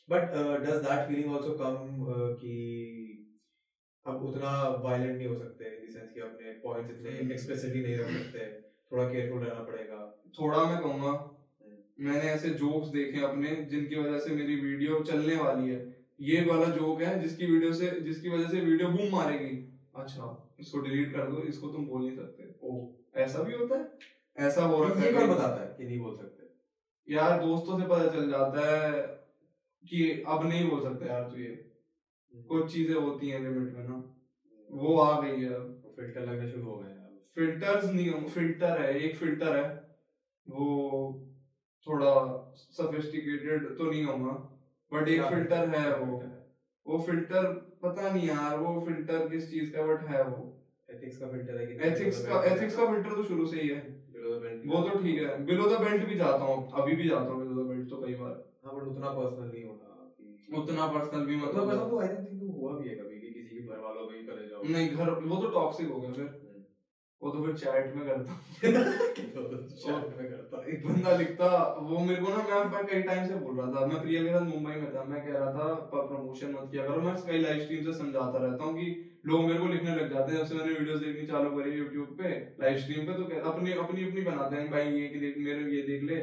but 0.10 0.22
does 0.64 0.76
that 0.76 1.08
feeling 1.08 1.36
also 1.36 1.52
come 1.52 2.06
कि 2.42 2.56
अब 4.08 4.24
उतना 4.24 4.82
वायलेंट 4.84 5.18
नहीं 5.18 5.28
हो 5.28 5.36
सकते 5.36 5.66
इन 5.66 5.90
द 5.90 5.94
सेंस 5.94 6.10
कि 6.14 6.20
अपने 6.20 6.52
पॉइंट्स 6.52 6.92
इतने। 6.92 7.34
एक्सप्रेसिवली 7.34 7.82
नहीं 7.84 7.96
रख 7.96 8.08
सकते। 8.08 8.71
थोड़ा 8.92 9.04
केयरफुल 9.10 9.40
रहना 9.40 9.64
पड़ेगा। 9.64 10.00
थोड़ा 10.40 10.64
मैं 10.66 10.82
कहूँगा 10.82 11.14
मैंने 12.00 12.30
ऐसे 12.30 12.50
जोक्स 12.60 12.88
देखे 12.88 13.22
अपने 13.22 13.56
जिनकी 13.72 13.96
वजह 13.96 14.20
से 14.20 14.36
मेरी 14.36 14.56
वीडियो 14.56 15.00
चलने 15.04 15.36
वाली 15.36 15.70
है। 15.70 15.80
ये 16.22 16.42
वाला 16.46 16.66
जोक 16.76 17.02
है 17.02 17.20
जिसकी 17.20 17.46
वीडियो 17.46 17.74
से 17.74 17.90
जिसकी 18.02 18.30
वजह 18.30 18.48
से 18.48 18.62
वीडियो 18.62 18.90
बूम 18.90 19.12
मारेगी। 19.12 19.56
अच्छा 19.96 20.56
इसको 20.60 20.80
डिलीट 20.80 21.12
कर 21.14 21.30
दो 21.32 21.42
इसको 21.44 21.68
तुम 21.68 21.86
बोल 21.86 22.02
नहीं 22.02 22.16
सकते। 22.16 22.54
ओ 22.64 22.88
ऐसा 23.16 23.44
भी 23.44 23.54
होता 23.54 23.78
है? 23.80 23.90
ऐसा 24.38 24.64
हो 24.64 24.84
रखा 24.84 25.00
है 25.00 25.28
बताता 25.28 25.62
है 25.62 25.76
कि 25.78 25.84
नहीं 25.84 26.00
बोल 26.00 26.16
सकते? 26.18 26.50
यार 27.08 27.40
दोस्तों 27.40 27.80
से 27.80 27.86
पता 27.86 28.08
चल 28.08 28.30
जाता 28.30 28.66
है 28.68 29.02
कि 29.84 30.24
अब 30.28 30.48
नहीं 30.48 30.70
बोल 30.70 30.82
सकते 30.84 31.06
यार 31.06 31.30
तू 31.30 31.38
ये। 31.38 31.54
कुछ 32.34 32.72
चीज़ें 32.74 32.96
होती 32.96 33.30
हैं 33.30 33.40
लिमिट 33.40 33.74
में 33.74 33.88
ना। 33.88 34.04
वो 34.70 34.98
आ 35.00 35.22
गई 35.22 35.42
है। 35.42 35.54
अब 35.54 35.94
फ़िल्टर 35.96 36.26
लगने 36.26 36.50
शुरू 36.52 36.66
हो 36.66 36.78
गए। 36.78 37.01
फिल्टर्स 37.38 37.86
नहीं 37.86 38.12
फ़िल्टर 38.30 38.82
है 38.82 38.94
एक 39.00 39.16
फ़िल्टर 39.18 39.56
है। 39.56 39.64
वो 40.48 40.68
थोड़ा 41.88 42.12
सोफिस्टिकेटेड 42.58 43.68
तो 43.78 43.90
नहीं 43.92 44.06
कहूँगा 44.06 44.32
बट 44.92 45.08
एक 45.10 45.28
फ़िल्टर 45.28 45.70
है 45.76 45.94
वो। 45.96 46.18
वो 46.86 47.00
फ़िल्टर 47.08 47.46
पता 47.84 48.10
नहीं 48.12 48.28
यार 48.28 48.58
वो 48.58 48.80
फ़िल्टर 48.86 49.28
किस 49.30 49.50
चीज़ 49.52 49.72
का 49.74 49.84
बट 49.88 50.08
है 50.10 50.24
वो। 50.24 50.38
एथिक्स 50.90 51.18
का 51.18 51.28
फ़िल्टर 51.28 51.58
है 51.58 51.66
कि 51.66 51.74
एथिक्स 51.90 52.20
का 52.26 52.44
एथिक्स 52.46 52.76
का 52.76 52.86
फ़िल्टर 52.86 53.16
तो 53.16 53.24
शुरू 53.24 53.46
से 53.48 53.62
ही 53.62 53.68
है। 53.70 53.80
वो 54.64 54.82
तो 54.82 54.98
ठीक 55.00 55.20
है। 55.20 55.44
बिलो 55.46 55.70
द 55.70 55.80
बेल्ट 55.82 56.06
भी 56.06 56.16
जाता 56.16 56.46
हूँ 56.46 56.72
अभी 56.82 56.96
भी 56.96 57.08
जाता 57.10 57.32
हूँ 57.32 57.40
बिलो 57.40 57.64
द 57.64 57.68
बेल्ट 57.68 57.90
तो 57.90 58.02
कई 58.02 58.14
बार। 58.16 58.36
हाँ 58.66 58.76
बट 58.76 58.88
उतना 58.88 59.10
पर्सनल 59.12 59.48
नहीं 59.50 59.64
कि 59.64 60.58
उतना 60.58 60.88
पर्सनल 60.90 61.26
भी 61.26 61.36
मतलब 61.38 61.80
तो 61.82 62.00
आई 62.00 62.08
थिंक 62.10 62.56
हुआ 62.56 62.78
भी 62.78 62.90
है 62.90 62.96
कभी 62.96 63.20
कि 63.20 63.34
किसी 63.34 63.54
के 63.54 63.64
घर 63.64 63.78
वालों 63.80 64.06
को 64.06 64.12
ही 64.12 64.24
करे 64.24 64.48
जाओ। 64.48 64.68
नहीं 64.68 64.90
घर 64.90 65.10
वो 65.26 65.42
तो 65.42 65.50
टॉक्सिक 65.52 65.90
हो 65.90 66.02
गया 66.02 66.12
फिर। 66.14 66.41
वो 67.24 67.30
तो 67.30 67.44
फिर 67.44 67.56
चैट 67.56 67.96
में 67.96 68.06
करता 68.08 68.32
हूँ। 68.32 68.40
Chat 69.82 70.18
में 70.18 70.30
करता 70.30 70.64
एक 70.70 70.86
बंदा 70.88 71.16
लिखता 71.18 71.50
वो 71.82 72.00
मेरे 72.00 72.22
को 72.22 72.30
ना 72.30 72.38
मैं 72.38 72.72
मैं 72.72 72.86
कई 72.86 73.02
टाइम 73.02 73.28
से 73.28 73.36
बोल 73.36 73.58
रहा 73.58 73.72
था। 73.72 73.86
मैं 73.86 74.02
प्रिया 74.02 74.24
के 74.24 74.30
साथ 74.30 74.42
मुंबई 74.42 74.72
में 74.72 74.96
था। 74.96 75.04
मैं 75.04 75.26
कह 75.26 75.34
रहा 75.34 75.52
था 75.54 75.74
पर 75.74 76.08
प्रमोशन 76.08 76.52
मत 76.52 76.68
किया 76.72 76.88
करो। 76.88 77.02
मैं 77.02 77.16
कई 77.16 77.38
लाइव 77.38 77.62
स्ट्रीम 77.62 77.84
से 77.84 77.98
समझाता 77.98 78.38
रहता 78.38 78.64
हूँ 78.64 78.74
कि 78.76 79.20
लोग 79.26 79.46
मेरे 79.46 79.60
को 79.60 79.68
लिखने 79.68 79.96
लग 79.96 80.14
जाते 80.14 80.32
हैं। 80.32 80.40
जब 80.40 80.46
से 80.46 80.56
मैंने 80.56 80.74
वीडियोस 80.74 81.00
देखनी 81.00 81.28
चालू 81.28 81.50
करी 81.50 81.72
यूट्यूब 81.72 82.18
पे 82.22 82.30
लाइव 82.62 82.78
स्ट्रीम 82.78 83.06
पे 83.06 83.14
तो 83.14 83.24
कह- 83.24 83.44
अपनी 83.54 83.72
अपनी 83.74 84.08
अपनी 84.08 84.22
बनाते 84.22 84.56
हैं। 84.56 84.72
भाई 84.72 84.84
ये 84.84 85.08
कि 85.08 85.20
देख 85.20 85.38
मेरे 85.38 85.60
ये 85.76 85.82
देख 85.82 86.04
ले। 86.04 86.16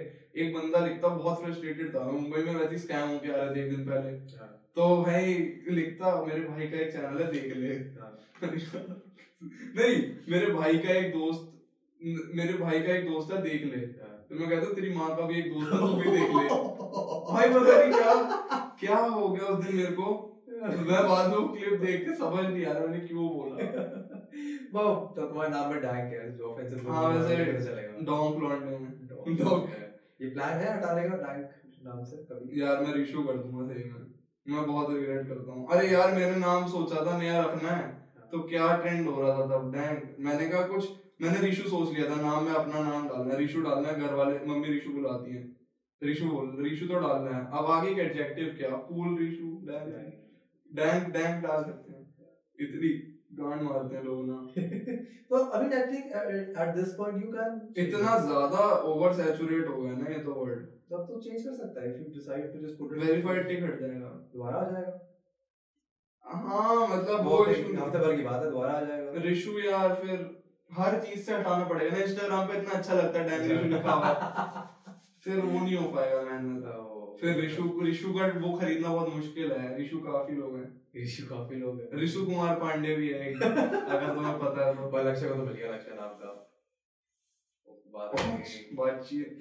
एक 0.42 0.55
बंदा 0.55 0.86
लिखता 0.86 1.09
बहुत 1.09 1.44
फ्रस्ट्रेटेड 1.44 1.94
था। 1.94 2.05
मैं 2.05 2.12
मुंबई 2.12 2.42
में 2.42 2.55
वैसे 2.55 2.78
स्कैम 2.78 3.09
होके 3.09 3.32
आ 3.32 3.36
रहे 3.36 3.57
थे 3.57 3.64
एक 3.64 3.76
दिन 3.76 3.86
पहले। 3.86 4.11
हाँ, 4.38 4.68
तो 4.76 5.03
भाई 5.03 5.34
लिखता 5.70 6.24
मेरे 6.24 6.40
भाई 6.40 6.66
का 6.66 6.78
एक 6.78 6.92
चैनल 6.92 7.22
है 7.22 7.32
देख 7.32 7.57
ले। 7.57 7.74
हाँ। 7.74 8.18
नहीं 9.43 9.97
मेरे 10.28 10.53
भाई 10.53 10.78
का 10.78 10.95
एक 10.95 11.12
दोस्त 11.12 11.45
मेरे 12.34 12.53
भाई 12.53 12.80
का 12.82 12.95
एक 12.95 13.09
दोस्त 13.11 13.32
है 13.32 13.43
देख 13.43 13.64
ले। 13.64 13.80
हाँ। 14.03 14.26
तो 14.28 14.34
मैं 14.34 14.49
कहता 14.51 14.72
तेरी 14.74 14.95
माँ 14.95 15.16
का 15.16 15.26
भी 15.26 15.39
एक 15.39 15.53
दोस्त 15.53 15.72
है 15.72 15.78
तू 15.78 15.86
भी 15.86 16.11
देख 16.11 16.28
ले। 16.28 16.49
भाई 17.32 17.49
पता 17.49 17.76
नहीं 17.78 17.93
क्या 17.93 18.59
क्या 18.80 18.99
हो 18.99 19.28
गया 19.28 19.47
उस 19.47 19.64
दिन 19.64 19.76
मेरे 19.76 19.93
को? 19.93 20.24
मैं 20.62 21.03
बाद 21.09 21.30
में 21.30 21.49
क्लिप 21.49 21.80
देख 21.80 22.05
के 22.07 22.14
समझ 22.16 22.45
नहीं 22.45 22.64
आ 22.66 22.72
रहा 22.72 22.86
मैंने 22.86 23.07
क्यों 23.07 23.28
बोला। 23.28 23.57
वो 24.74 25.12
तो 25.16 25.26
तुम्हारे 25.28 25.51
नाम 25.51 25.70
में 25.72 25.80
डैंक 25.82 26.12
है 26.12 26.36
जो 26.36 26.45
ऑफेंसिव 26.45 26.91
हाँ, 26.93 27.09
वैसे 27.09 27.36
चलेगा। 27.64 28.01
डोंक 28.01 28.43
लॉन्डे 28.43 28.78
में। 28.78 29.36
Donk। 29.39 29.68
ये 30.22 30.30
प्लान 30.30 30.59
है 30.59 30.76
हटाने 30.78 31.09
का 31.09 31.16
डैंक 31.16 31.51
नाम 31.84 32.03
से 32.05 32.16
कभी? 32.16 32.61
यार 32.61 32.80
मैं 32.80 32.95
रिशू 32.95 33.22
कर 33.22 33.36
दूँगा 33.36 33.72
सही 33.72 33.84
में। 33.84 34.07
मैं 34.47 34.66
बहुत 34.66 34.95
रिग्रेट 34.95 35.28
करता 35.28 35.53
हूँ। 35.53 35.66
अरे 35.70 35.89
यार 35.89 36.14
मैंने 36.14 36.36
नाम 36.36 36.66
सोचा 36.66 37.07
था 37.07 37.18
नया 37.18 37.41
रखना 37.41 37.70
है। 37.70 37.97
तो 38.32 38.42
क्या 38.48 38.64
ट्रेंड 38.76 39.08
हो 39.08 39.20
रहा 39.20 39.34
था 39.34 39.44
तब? 39.48 39.70
डैंक 39.72 40.16
मैंने 40.20 40.48
कहा 40.48 40.62
कुछ 40.66 40.88
मैंने 41.22 41.40
रिशु 41.40 41.68
सोच 41.68 41.92
लिया 41.94 42.08
था 42.10 42.20
नाम 42.22 42.44
में 42.44 42.52
अपना 42.54 42.82
नाम 42.82 43.08
डालना 43.08 43.34
है 43.34 43.38
रिशु 43.38 43.60
डालना 43.62 43.88
है 43.88 44.00
घर 44.00 44.14
वाले 44.14 44.38
मम्मी 44.46 44.68
रिशु 44.68 44.90
बुलाती 44.92 45.34
है। 45.34 45.42
रिशु 46.02 46.26
बोल 46.26 46.50
रिशु 46.64 46.86
तो 46.88 46.98
डालना 47.00 47.36
है। 47.36 47.44
अब 47.58 47.70
आगे 47.76 47.94
का 47.94 48.02
एडजेक्टिव 48.02 48.54
क्या? 48.58 48.70
Cool 48.88 49.18
Rishu 49.18 49.46
dank 49.68 49.86
dank 50.70 51.08
dank 51.12 51.42
डाल 51.44 51.62
सकते 51.64 51.92
हैं। 51.92 52.04
इतनी 52.58 52.90
गांड 53.38 53.62
मारते 53.62 53.96
हैं 53.96 54.02
लोग 54.04 54.20
ना। 54.28 54.36
तो 55.30 55.36
अभी 55.36 55.74
I 55.76 55.82
think 55.86 56.12
at 56.60 56.74
this 56.76 56.92
point 56.94 57.24
you 57.24 57.32
can 57.32 57.60
इतना 57.78 58.16
ज़्यादा 58.20 58.62
ओवर 58.92 59.12
सैचुरेट 59.14 59.68
हो 59.68 59.82
गया 59.82 59.96
ना 59.96 60.06
ये 60.12 60.22
तो 60.24 60.34
वर्ड 60.34 60.64
तब 60.92 61.04
तो 61.08 61.20
चेंज 61.20 61.42
कर 61.42 61.52
सकता 61.54 61.82
है 61.82 61.90
if 61.90 61.98
you 61.98 62.14
decide 62.14 62.52
to 62.52 62.66
just 62.66 62.78
put 62.78 62.92
verified 63.00 63.48
tick 63.48 63.62
हट 63.64 63.80
जाएगा। 63.80 64.08
दोबारा 64.34 64.58
आ 64.58 64.70
जाएगा। 64.70 64.92
हाँ 66.28 66.88
मतलब 66.88 67.24
वो 67.24 67.44
हफ़्ते 67.44 67.98
भर 67.98 68.16
की 68.16 68.22
बात 68.22 68.44
है 68.44 68.50
दोबारा 68.50 68.72
आ 68.72 68.84
जाएगा 68.84 69.12
रिशु 69.16 69.58
यार 69.58 69.94
फिर 69.94 70.42
हर 70.72 71.00
चीज़ 71.00 71.26
से 71.26 71.34
हटाना 71.34 71.64
पड़ेगा। 71.64 71.96
ना 71.96 72.02
इंस्टाग्राम 72.04 72.48
पे 72.48 72.58
इतना 72.58 72.70
अच्छा 72.70 72.94
लगता 72.94 73.20
है 73.20 73.28
डैन 73.28 73.50
रिशु 73.50 73.68
लिखा 73.68 73.92
हुआ। 73.92 74.12
फिर 75.24 75.40
वो 75.40 75.60
नहीं 75.60 75.76
हो 75.76 75.88
पाएगा 75.88 76.22
मेहनत 76.22 76.62
तो 76.64 77.16
फिर 77.20 77.40
रिशु 77.40 77.80
रिशु 77.82 78.12
का 78.12 78.26
वो 78.40 78.58
खरीदना 78.58 78.88
बहुत 78.88 79.14
मुश्किल 79.14 79.52
है 79.52 79.76
रिशु 79.78 79.98
काफ़ी 79.98 80.36
लोग 80.36 80.56
हैं। 80.56 80.82
इशू 80.94 81.26
काफ़ी 81.26 81.56
लोग 81.56 81.80
हैं। 81.80 81.88
रिशु 81.92 82.26
कुमार 82.26 82.54
पांडे 82.54 82.96
भी 82.96 83.08
है। 83.08 83.32
अगर 83.34 84.14
तुम्हें 84.14 84.38
पता 84.38 84.66
है 84.66 84.74
तो। 84.74 85.08
लक्ष्य 85.10 85.28
को 85.28 85.34
तो 85.34 85.42
मिल 85.42 85.54
गया 85.54 85.72
लक्ष्य 85.74 85.90
नाम 85.90 86.08
का। 86.08 86.44
बातचीत। 88.74 89.38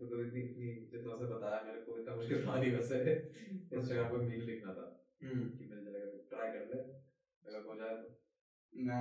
तो 0.00 0.20
इतनी 0.22 0.40
इतनी 0.40 0.66
जितना 0.66 1.14
से 1.14 1.34
बताया 1.34 1.62
मेरे 1.66 1.80
को 1.80 1.98
इतना 1.98 2.16
मुश्किल 2.16 2.46
था 2.46 2.60
नहीं 2.60 2.72
वैसे। 2.72 2.96
इंस्टाग्राम 3.72 4.08
पे 4.08 4.16
मील 4.16 4.44
लिखना 4.44 4.72
था। 4.72 4.98
ट्राई 6.32 6.50
कर 6.56 6.64
ले। 6.72 6.80
अगर 7.44 7.60
हो 7.68 7.76
जाए 7.80 7.94
तो। 8.00 8.08
ना 8.72 8.98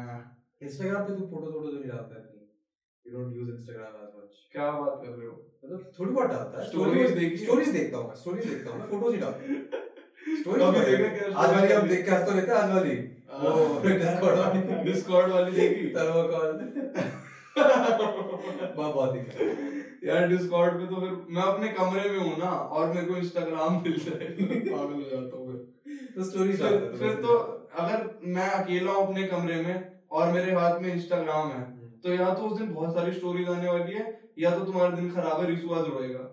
इंस्टाग्राम 0.61 1.03
पे 1.07 1.17
तू 1.19 1.27
फ़ोटो 1.27 1.51
फ़ोटो 1.51 1.67
तो 1.67 1.77
नहीं 1.77 1.91
डालता 1.91 2.19
है 2.19 2.29
You 3.05 3.11
don't 3.13 3.32
use 3.36 3.47
Instagram 3.51 3.93
as 3.99 4.09
much. 4.15 4.34
क्या 4.51 4.65
बात 4.71 4.99
कर 5.03 5.13
रहे 5.13 5.27
हो? 5.27 5.32
मतलब 5.63 5.86
थोड़ी 5.99 6.11
बहुत 6.11 6.27
डालता 6.29 6.61
है। 6.61 7.15
देखी? 7.15 7.38
स्टोरीज 7.38 7.69
देखता 7.69 7.97
हूँ 7.97 8.15
स्टोरीज 8.15 8.45
देखता 8.45 8.71
हूँ 8.71 8.79
मैं 8.79 8.88
फ़ोटोज़ 8.88 9.15
ही 9.15 9.21
डालता 9.21 9.39
स्टोरीज 10.41 11.34
आज 11.43 11.53
वाली? 11.55 11.73
हम 11.73 11.88
देख 11.88 12.05
के 12.05 12.11
हंस 12.11 12.27
तो 12.27 12.36
लेते 12.36 12.51
हैं 12.51 12.57
आज 12.57 12.69
वाली। 12.71 12.95
वो 13.41 13.53
डिस्कॉर्ड 13.88 14.38
वाली। 14.39 14.61
डिस्कॉर्ड 14.91 15.32
वाली 15.32 15.51
देखी? 15.51 15.88
तरवा 15.95 16.23
कॉल 16.27 16.53
बहुत 18.75 18.93
बहुत 18.95 19.13
दिखा। 19.13 19.49
यार 20.07 20.27
डिस्कॉर्ड 20.27 20.73
पे 20.73 20.86
तो 20.93 21.01
फिर 21.01 21.11
मैं 21.36 21.43
अपने 21.43 21.67
कमरे 21.79 22.09
में 22.09 22.19
हूँ 22.19 22.38
ना 22.39 22.51
और 22.77 22.93
मेरे 22.93 23.05
को 23.07 23.17
इंस्टाग्राम 23.17 23.82
मिल 23.84 23.97
जाए। 24.05 24.29
पागल 24.69 24.93
हो 24.93 25.09
जाता 25.09 25.38
हूँ। 25.38 25.51
तो 26.15 26.23
स्टोरीज 26.23 26.61
फिर 26.61 26.77
फिर 26.99 27.13
तो 27.21 27.35
अगर 27.79 28.09
मैं 28.35 28.49
अकेला 28.51 28.91
हूँ 28.91 29.07
अपने 29.07 29.23
कमरे 29.27 29.61
में 29.61 29.75
और 30.11 30.31
मेरे 30.31 30.53
हाथ 30.53 30.79
में 30.81 30.93
इंस्टाग्राम 30.93 31.51
है 31.51 31.63
तो 32.03 32.13
या 32.13 32.33
तो 32.33 32.41
उस 32.43 32.57
दिन 32.59 32.73
बहुत 32.73 32.93
सारी 32.95 33.11
स्टोरीज 33.11 33.47
आने 33.49 33.67
वाली 33.69 33.93
है 33.93 34.05
या 34.39 34.51
तो 34.57 34.65
तुम्हारा 34.65 34.95
दिन 34.95 35.09
खराब 35.11 35.41
है 35.41 35.47
रिसु 35.47 35.73
आज 35.73 35.87
रोएगा 35.87 36.23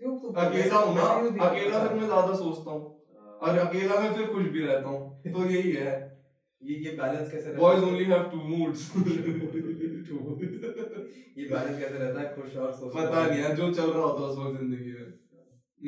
तो 0.00 0.32
अकेला 0.40 0.78
हूँ 0.78 0.94
ना 0.94 1.02
अकेला 1.46 1.78
फिर 1.86 1.96
मैं 1.98 2.06
ज़्यादा 2.06 2.34
सोचता 2.34 2.70
हूँ। 2.70 2.94
और 3.40 3.58
अकेला 3.58 3.98
मैं 4.00 4.12
फिर 4.14 4.26
खुश 4.26 4.46
भी 4.46 4.60
रहता 4.60 4.88
हूँ। 4.88 5.32
तो 5.32 5.44
यही 5.50 5.72
है। 5.72 5.90
ये 6.62 6.76
ये 6.76 6.90
बैलेंस 6.92 7.30
कैसे 7.30 7.46
रहता 7.46 7.58
boys 7.58 7.84
only 7.84 8.04
have 8.04 8.22
two 8.30 8.36
moods 8.44 8.90
ये 11.36 11.44
बैलेंस 11.44 11.78
कैसे 11.78 11.98
रहता 11.98 12.20
है? 12.20 12.34
खुश 12.34 12.56
और 12.56 12.72
सोच 12.72 12.94
पता 12.94 13.26
नहीं 13.26 13.40
है 13.40 13.54
जो 13.56 13.72
चल 13.74 13.90
रहा 13.90 14.02
होता 14.02 14.22
है 14.22 14.28
उस 14.28 14.38
वक्त 14.38 14.58
ज़िंदगी 14.60 14.92
में। 14.92 15.06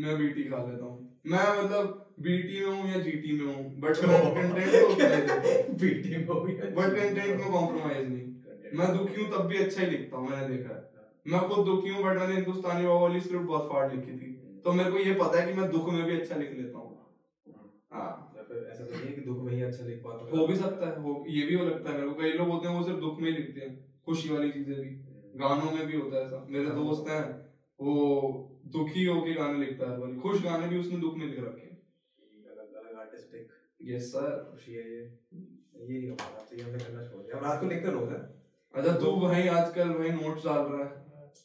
मैं 0.02 0.18
बीटी 0.18 0.42
खा 0.44 0.56
लेता 0.64 0.84
हूँ। 0.84 0.98
मैं 1.26 1.46
मतलब 1.62 2.09
बीटी 2.20 2.60
में 2.60 2.76
हूँ 2.76 2.90
या 2.90 2.98
जीटी 3.00 3.32
में 3.32 3.54
हूँ? 3.54 3.64
बट 3.80 4.04
मैं 4.04 4.20
कंटेंट 4.34 4.72
तो 4.72 4.88
ही। 4.88 5.72
बीटी 5.74 6.16
में 6.16 6.26
हो 6.26 6.40
बट 6.40 6.96
कंटेंट 6.96 7.40
में 7.40 7.50
कॉम्प्रोमाइज 7.52 8.08
नहीं। 8.08 8.78
मैं 8.78 8.88
दुखी 8.98 9.20
हूँ 9.22 9.30
तब 9.30 9.46
भी 9.46 9.56
अच्छा 9.58 9.82
ही 9.82 9.90
लिखता 9.90 10.16
हूँ 10.16 10.28
मैंने 10.30 10.48
देखा 10.56 10.74
है। 10.74 10.88
मैं 11.26 11.40
खुद 11.48 11.64
दुखी 11.66 11.88
हूँ 11.88 12.02
बट 12.04 12.18
मैंने 12.18 12.34
हिंदुस्तानी 12.34 12.86
बाबा 12.86 13.00
वाली 13.00 13.20
स्क्रिप्ट 13.20 13.44
बहुत 13.44 13.68
फाड़ 13.72 13.92
लिखी 13.94 14.12
थी। 14.12 14.32
तो 14.64 14.72
मेरे 14.72 14.90
को 14.90 14.98
ये 14.98 15.14
पता 15.14 15.40
है 15.40 15.46
कि 15.46 15.60
मैं 15.60 15.70
दुख 15.70 15.92
में 15.92 16.04
भी 16.04 16.16
अच्छा 16.16 16.36
लिख 16.36 16.52
लेता 16.52 16.78
हूँ। 16.78 16.88
हाँ। 17.92 18.32
या 18.36 18.42
ऐसा 18.72 18.84
तो 18.84 18.94
नहीं 18.94 19.06
है 19.06 19.12
कि 19.12 19.20
दुख 19.20 19.42
में 19.44 19.52
ही 19.52 19.62
अच्छा 19.62 19.84
लिख 19.84 20.02
पाता 20.04 20.24
हूँ। 20.24 20.38
हो 20.38 20.46
भी 20.46 20.56
सकता 20.56 20.86
है 20.86 21.02
हो 21.02 21.24
ये 21.28 21.46
भी 21.46 21.54
हो 21.54 21.64
लगता 21.64 21.90
है 21.90 21.96
मेरे 21.96 22.08
को। 22.08 22.14
कई 22.14 22.32
लोग 22.32 22.48
होते 22.48 22.68
हैं 22.68 22.76
वो 22.76 22.84
सिर्फ़ 22.84 23.00
दुख 23.00 23.20
में 23.20 23.30
ही 23.30 23.36
लिखते 23.36 23.60
हैं 23.60 23.72
खुशी 24.06 24.28
वाली 24.28 24.50
चीज़ें 24.50 24.76
भी। 24.80 24.90
गानों 25.38 25.70
में 25.72 25.86
भी 25.86 25.96
होता 25.96 26.16
है 26.16 26.24
ऐसा। 26.24 26.46
मेरे 26.50 26.70
दोस्त 26.70 27.10
हैं। 27.10 27.24
वो 27.78 27.94
दुखी 28.66 29.04
होके 29.04 29.34
गाने 29.34 29.58
लिखता 29.58 29.90
है 29.90 30.16
खुश 30.20 30.42
गाने 30.42 30.66
भी 30.68 30.78
उसने 30.78 30.98
दुख 30.98 31.16
में 31.16 31.26
लिख 31.26 31.38
रखे 31.38 31.60
हैं। 31.60 31.69
अलग 33.22 33.42
यस 33.90 34.04
सर 34.12 34.32
खुशी 34.50 34.72
है 34.72 34.84
ये 34.90 35.00
ये 35.00 35.86
नहीं 35.88 36.08
कर 36.08 36.14
पाता 36.22 36.38
तो 36.50 36.56
ये 36.56 36.62
हमने 36.62 36.78
करना 36.78 37.02
छोड़ 37.04 37.22
दिया। 37.22 37.38
रात 37.44 37.56
को 37.60 37.66
लिखते 37.66 37.92
रोज 37.92 38.10
है। 38.12 38.20
अच्छा 38.74 38.92
तू 38.98 39.08
भाई 39.20 39.42
आजकल 39.58 39.88
भाई 40.00 40.10
नोट्स 40.16 40.44
डाल 40.44 40.62
रहा 40.72 40.80
है। 40.80 40.90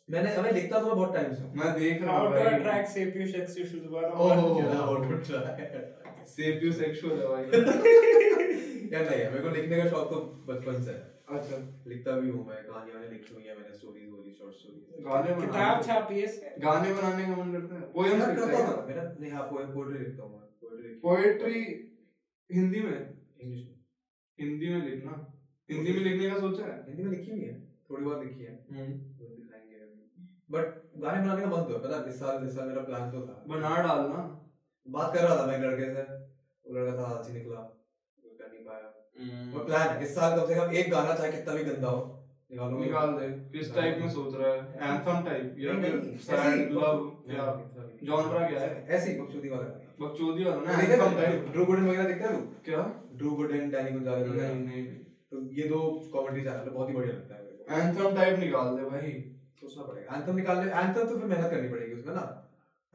मैंने 0.10 0.34
हमें 0.34 0.52
लिखता 0.52 0.80
तो 0.80 0.88
बहुत 0.96 1.14
टाइम 1.16 1.34
से 1.34 1.44
मैं 1.60 1.70
देख 1.80 2.02
रहा 2.02 2.18
हूँ 2.18 2.28
Sapio 2.92 3.26
Sexy 3.34 3.62
shoes 3.70 3.86
ओह। 3.96 4.42
सेपियो 6.36 6.72
सेक्सुअल 6.74 7.16
है 7.20 7.26
भाई। 7.28 7.44
या 8.94 9.00
नहीं 9.00 9.20
मेरे 9.32 9.42
को 9.44 9.50
लिखने 9.56 9.78
का 9.78 9.86
शौक 9.90 10.06
तो 10.10 10.20
बचपन 10.48 10.82
से 10.84 10.92
है। 10.92 11.02
अच्छा। 11.36 11.58
लिखता 11.88 12.12
भी 12.20 12.30
हूँ 12.30 12.42
मैं 12.48 12.58
कहानियाँ 12.64 13.00
मैंने 13.00 13.12
लिखी 13.14 13.34
हुई 13.34 13.44
है 13.44 13.56
मैंने 13.58 13.78
स्टोरीज 13.78 14.10
बोली 14.10 14.32
शॉर्ट 14.40 14.54
स्टोरीज 14.56 14.82
गाने 15.06 15.36
किताब 15.42 15.84
छापी 15.86 16.20
है 16.22 16.28
गाने 16.66 16.94
बनाने 16.94 17.24
का 17.26 17.44
मन 17.44 17.54
करता 17.54 17.76
है। 17.76 17.82
पोएम 17.96 18.18
लिखता 18.22 18.46
है 18.48 18.66
मेरा 18.88 19.04
नहीं 19.20 19.32
हाँ 19.32 19.44
पोएम 19.52 19.74
पोएट्री 19.74 20.00
लिखता 20.06 20.24
हूँ 20.24 20.42
पोएट्री 20.74 21.62
हिंदी 22.52 22.80
में? 22.80 23.18
इंग्लिश 23.42 23.66
में। 23.66 23.76
हिंदी 24.40 24.70
में 24.70 24.90
लिखना। 24.90 25.34
हिंदी 25.72 25.92
में 25.92 26.00
लिखने 26.00 26.30
का 26.30 26.40
सोचा 26.40 26.66
है? 26.66 26.86
हिंदी 26.88 27.04
में 27.04 27.12
लिखी 27.12 27.32
हुई 27.32 27.42
है। 27.42 27.76
थोड़ी 27.90 28.06
बहुत 28.06 28.24
लिखी 28.24 28.44
है। 28.44 28.66
हम्म। 28.72 29.16
बट 30.52 30.66
गाने 30.98 31.24
बनाने 31.24 31.42
का 31.42 31.48
मन 31.48 31.64
तो 31.64 31.74
है 31.74 31.80
पता 31.80 31.98
है, 31.98 32.10
इस 32.10 32.20
साल 32.20 32.48
इस 32.48 32.56
साल 32.56 32.68
मेरा 32.68 32.82
प्लान 32.82 33.12
तो 33.12 33.28
था। 33.28 33.46
बना 33.48 33.78
डालना 33.78 34.46
बात 34.88 35.14
कर 35.14 35.24
रहा 35.24 35.42
था 35.42 35.48
मैं 35.48 35.60
लड़के 35.60 35.94
से। 35.94 36.02
वो 36.66 36.78
लड़का 36.78 36.98
था 36.98 37.04
आलसी 37.04 37.34
निकला। 37.34 37.60
वो 38.24 38.30
कर 38.30 38.52
नहीं 38.52 38.66
पाया। 38.66 39.58
वो 39.58 39.66
प्लान 39.66 40.04
इस 40.04 40.16
साल 40.16 40.40
कम 40.40 40.48
से 40.48 40.56
कम 40.56 40.72
एक 40.72 40.92
गाना 40.92 41.16
चाहे 41.16 41.32
कितना 41.32 41.54
भी 41.54 41.64
गंदा 41.64 41.88
हो 41.88 42.28
निकालो। 42.52 42.80
निकाल 42.80 43.08
दे। 43.08 43.60
किस 43.60 43.76
टाइप 43.76 43.98
में 43.98 44.10
सोच 44.10 44.34
रहा 44.36 44.54
है? 44.54 44.60
एंथम 44.60 45.30
टाइप 45.30 45.56
या 45.58 45.74
फिर 45.74 46.18
सैड 46.18 46.72
लव 46.72 47.24
या 47.30 47.56
नहीं, 47.56 48.48
क्या 48.48 48.60
है? 48.60 48.88
ऐसे 48.88 49.12
ही 49.12 49.22
बकचोदी 49.22 49.50
वाला 49.50 49.85
बकचोदी 50.00 50.44
वाला 50.44 50.62
ना 50.62 50.70
एंथम 50.84 51.52
ड्रू 51.52 51.66
गुडन 51.66 51.86
वगैरह 51.88 52.08
देखता 52.08 52.28
है 52.28 52.32
तू 52.34 52.40
क्या? 52.66 52.82
ड्रू 53.18 53.30
गुडन 53.36 53.70
डैनी 53.72 53.92
गुंजालेस 53.92 54.28
नहीं 54.30 54.56
नहीं 54.56 54.84
नहीं। 54.84 55.02
तो 55.32 55.36
ये 55.60 55.68
दो 55.70 55.80
कॉमेडी 56.14 56.42
चैनल 56.42 56.70
बहुत 56.70 56.90
ही 56.90 56.96
बढ़िया 56.96 57.14
लगता 57.14 57.36
है 57.36 57.42
मेरे 57.44 57.56
को। 57.58 57.62
एंथम 57.82 58.16
टाइप 58.16 58.40
निकाल 58.40 58.76
दे 58.78 58.90
भाई 58.90 59.12
सोचना 59.62 59.84
पड़ेगा। 59.84 60.16
एंथम 60.16 60.36
निकालने 60.36 60.72
एंथम 60.72 61.04
तो 61.04 61.14
फिर 61.14 61.28
मेहनत 61.28 61.50
करनी 61.52 61.70
पड़ेगी 61.70 61.94
उसमें 62.00 62.16
ना। 62.16 62.26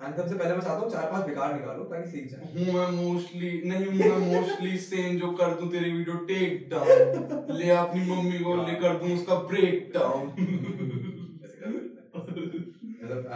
एंथम 0.00 0.28
से 0.28 0.34
पहले 0.34 0.52
मैं 0.54 0.60
चाहता 0.60 0.80
हूँ 0.80 0.90
चार 0.90 1.10
पाँच 1.12 1.24
बेकार 1.26 1.54
निकालो 1.54 1.82
ताकि 1.88 2.10
सीख 2.10 2.28
जाए। 2.28 2.44
हूँ 2.52 2.74
मैं 2.74 2.86
मोस्टली 2.92 3.50
नहीं 3.64 3.86
हूँ 3.86 3.94
मैं 3.96 4.20
मोस्टली 4.28 4.76
सेम 4.84 5.18
जो 5.18 5.30
कर 5.40 5.50
दूँ 5.60 5.68
तेरी 5.72 5.90
वीडियो 5.92 6.16
टेक 6.30 6.68
डाउन 6.70 7.58
ले 7.58 7.68
अपनी 7.72 8.04
मम्मी 8.06 8.38
को 8.44 8.54
ले 8.62 8.74
कर 8.84 8.96
दूँ 9.02 9.10
उसका 9.14 9.34
ब्रेक 9.50 9.90
डाउन 9.94 10.24
हैं 10.38 10.99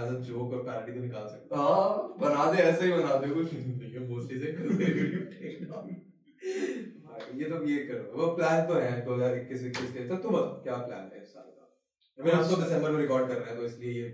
एज 0.01 0.09
अ 0.09 0.19
जोक 0.29 0.53
और 0.55 0.63
पैरोडी 0.67 0.93
तो 0.93 1.01
निकाल 1.01 1.27
सकते 1.29 1.57
हाँ। 1.57 2.17
बना 2.21 2.51
दे 2.53 2.63
ऐसे 2.63 2.85
ही 2.87 2.93
बना 2.93 3.17
दे 3.17 3.29
कुछ 3.35 3.53
हैं 3.53 3.93
ये 3.93 4.07
मोस्टली 4.09 4.39
से 4.41 4.47
ये 7.39 7.49
तो 7.51 7.57
ये 7.65 7.77
करो। 7.89 8.05
वो 8.19 8.27
प्लान 8.37 8.67
तो 8.67 8.75
है 8.75 8.91
2021 9.07 9.63
21 9.67 9.93
के 9.93 10.07
तो 10.09 10.17
तू 10.23 10.31
बता 10.31 10.63
क्या 10.65 10.77
प्लान 10.79 11.11
है 11.15 11.21
इस 11.23 11.29
साल 11.35 11.45
का? 11.45 11.65
अभी 12.19 12.31
हम 12.31 12.43
तो 12.51 12.57
दिसंबर 12.63 12.91
में 12.91 13.01
रिकॉर्ड 13.01 13.29
कर 13.29 13.37
रहे 13.39 13.49
हैं 13.51 13.57
तो 13.59 13.65
इसलिए 13.67 13.93
ये 13.93 14.09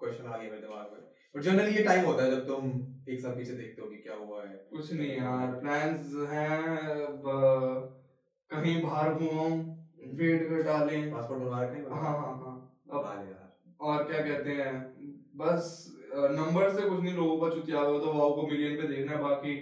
क्वेश्चन 0.00 0.26
आ 0.26 0.36
गया 0.36 0.50
मेरे 0.50 0.60
दिमाग 0.60 0.92
में। 0.92 1.02
बट 1.34 1.42
जनरली 1.42 1.74
ये 1.76 1.82
टाइम 1.84 2.04
होता 2.06 2.24
है 2.24 2.30
जब 2.30 2.46
तुम 2.46 2.70
एक 3.12 3.20
साल 3.20 3.32
पीछे 3.36 3.52
देखते 3.54 3.82
हो 3.82 3.88
कि 3.88 3.96
क्या 4.06 4.14
हुआ 4.16 4.42
है। 4.42 4.56
कुछ 4.70 4.92
नहीं 4.92 5.16
यार 5.16 5.54
प्लान्स 5.60 6.14
हैं 6.30 6.60
कहीं 8.50 8.82
बाहर 8.82 9.14
घूमूं 9.14 9.50
वेट 10.18 10.48
घटा 10.50 10.82
लें 10.84 11.10
पासपोर्ट 11.12 11.40
बनवा 11.42 11.62
रखा 11.62 11.74
है 11.74 11.82
हाँ 11.90 12.16
हाँ 12.16 12.34
हाँ। 12.42 12.54
अब 12.92 13.04
हाँ 13.06 13.16
यार। 13.16 13.46
और 13.88 14.04
क्या 14.10 14.20
कहते 14.28 14.50
हैं? 14.60 14.72
बस 15.38 15.66
नंबर 16.32 16.70
से 16.70 16.88
कुछ 16.88 17.00
नहीं 17.00 17.14
लोगों 17.14 17.36
का 17.40 17.54
चुतिया 17.54 17.80
हुआ 17.80 17.98
तो 17.98 18.12
वाओ 18.12 18.34
को 18.36 18.46
मिलियन 18.46 18.76
पे 18.76 18.86
देखना 18.88 19.12
है 19.12 19.22
बाकी 19.22 19.52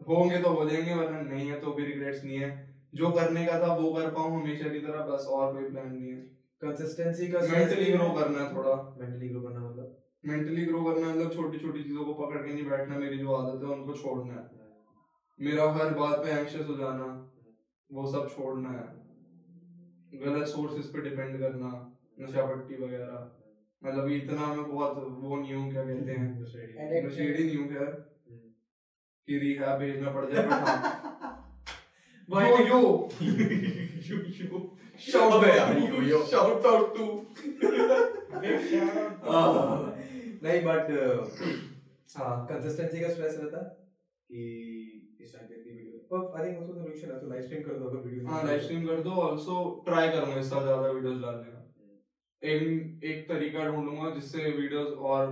होंगे 0.00 0.38
तो 0.42 0.50
हो 0.50 0.68
जाएँगे 0.68 0.94
वरना 0.94 1.20
नहीं 1.22 1.48
है 1.48 1.60
तो 1.60 1.72
भी 1.72 1.84
रिग्रेट्स 1.84 2.24
नहीं 2.24 2.38
है। 2.38 2.50
जो 2.94 3.10
करने 3.10 3.44
का 3.46 3.58
था 3.60 3.74
वो 3.74 3.92
कर 3.92 4.10
पाऊँ 4.10 4.40
हमेशा 4.40 4.68
की 4.68 4.78
तरह 4.78 5.02
बस 5.06 5.26
और 5.30 5.52
कोई 5.54 5.68
प्लान 5.70 5.88
नहीं 5.88 6.10
है। 6.10 6.20
कंसिस्टेंसी 6.62 7.28
का 7.28 7.40
मेंटली 7.40 7.90
ग्रो 7.92 8.08
करना 8.14 8.38
है 8.38 8.54
थोड़ा। 8.56 8.74
मेंटली 9.00 9.28
ग्रो 9.28 9.40
करना 9.40 9.60
मतलब? 9.68 9.96
मेंटली 10.26 10.64
ग्रो 10.66 10.84
करना 10.84 11.08
मतलब 11.08 11.32
छोटी 11.34 11.58
छोटी 11.58 11.82
चीज़ों 11.82 12.04
को 12.04 12.14
पकड़ 12.14 12.46
के 12.46 12.52
नहीं 12.54 12.68
बैठना 12.70 12.98
मेरी 12.98 13.18
जो 13.18 13.32
आदत 13.32 13.64
है 13.64 13.70
उनको 13.70 13.94
छोड़ना 13.94 14.34
है। 14.34 14.48
मेरा 15.38 15.70
हर 15.72 15.94
बात 15.94 16.18
पे 16.24 16.30
एंशियस 16.30 16.66
हो 16.68 16.76
जाना 16.76 17.06
वो 17.90 18.06
सब 18.12 18.28
छोड़ना 18.28 18.70
है। 18.70 18.86
गलत 20.24 20.46
सोर्सेज 20.46 20.92
पे 20.92 21.02
डिपेंड 21.08 21.38
करना 21.40 21.70
नशा 22.20 22.46
पट्टी 22.46 22.82
वगैरह। 22.84 23.39
मतलब 23.82 24.08
इतना 24.12 24.46
मैं 24.46 24.64
बहुत 24.70 24.96
वो 25.20 25.36
नहीं 25.36 25.54
हूँ 25.54 25.70
क्या 25.72 25.82
कहते 25.84 26.12
हैं? 26.12 26.24
नशेड़ी। 26.40 27.44
नहीं 27.44 27.56
हूँ 27.56 27.68
खैर। 27.68 27.86
हम्म। 28.28 28.48
कि 29.28 29.38
रिहा 29.38 29.76
भेजना 29.78 30.10
पड़ 30.10 30.24
जाए 30.32 30.42
बट 30.46 30.52
हाँ। 30.52 31.36
भाई 32.28 32.50
yo. 32.66 32.80
Yo 34.08 36.02
yo. 36.02 36.18
Shout 36.30 36.66
out 36.66 36.96
to. 36.96 37.06
नहीं 40.44 40.60
बट 40.64 40.90
हाँ 42.16 42.34
कंसिस्टेंसी 42.46 43.00
का 43.00 43.08
स्ट्रेस 43.08 43.36
रहता 43.40 43.58
कि 44.30 44.42
इस 45.20 45.32
टाइम 45.34 45.46
पे 45.48 45.54
इतनी 45.54 45.72
वीडियो 45.72 45.98
पर 46.12 46.40
आई 46.40 46.46
थिंक 46.46 46.60
उसको 46.62 46.74
सोल्यूशन 46.74 47.10
है 47.12 47.18
तो 47.20 47.28
लाइव 47.30 47.42
स्ट्रीम 47.42 47.62
कर 47.62 47.78
दो 47.78 47.88
अगर 47.88 48.06
वीडियो 48.08 48.26
हाँ 48.28 48.44
लाइव 48.46 48.60
स्ट्रीम 48.60 48.86
कर 48.86 49.00
दो 49.02 49.10
ऑल्सो 49.22 49.56
ट्राई 49.86 50.08
करूँगा 50.12 50.38
इस 50.40 50.50
साल 50.50 50.62
ज़्यादा 50.64 50.90
वीडियोस 50.90 51.20
डालने 51.22 51.50
का। 51.50 51.59
एक 52.42 53.04
एक 53.04 53.28
तरीका 53.28 53.64
ढूंढूँगा 53.64 54.10
जिससे 54.10 54.50
वीडियोस 54.50 54.92
और 55.08 55.26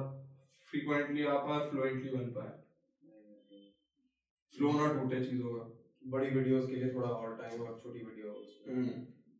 फ्रीक्वेंटली 0.70 1.24
आ 1.26 1.36
पाए 1.44 1.68
फ्लुएंटली 1.70 2.10
बन 2.10 2.24
पाए। 2.32 2.50
फ्लो 4.54 4.72
ना 4.72 4.92
टूटे 4.94 5.24
चीज़ों 5.24 5.54
का। 5.54 5.62
बड़ी 6.10 6.28
वीडियोस 6.30 6.66
के 6.66 6.76
लिए 6.76 6.92
थोड़ा 6.94 7.08
और 7.08 7.36
टाइम 7.36 7.62
और 7.62 7.78
छोटी 7.82 7.98
वीडियोस 8.00 8.44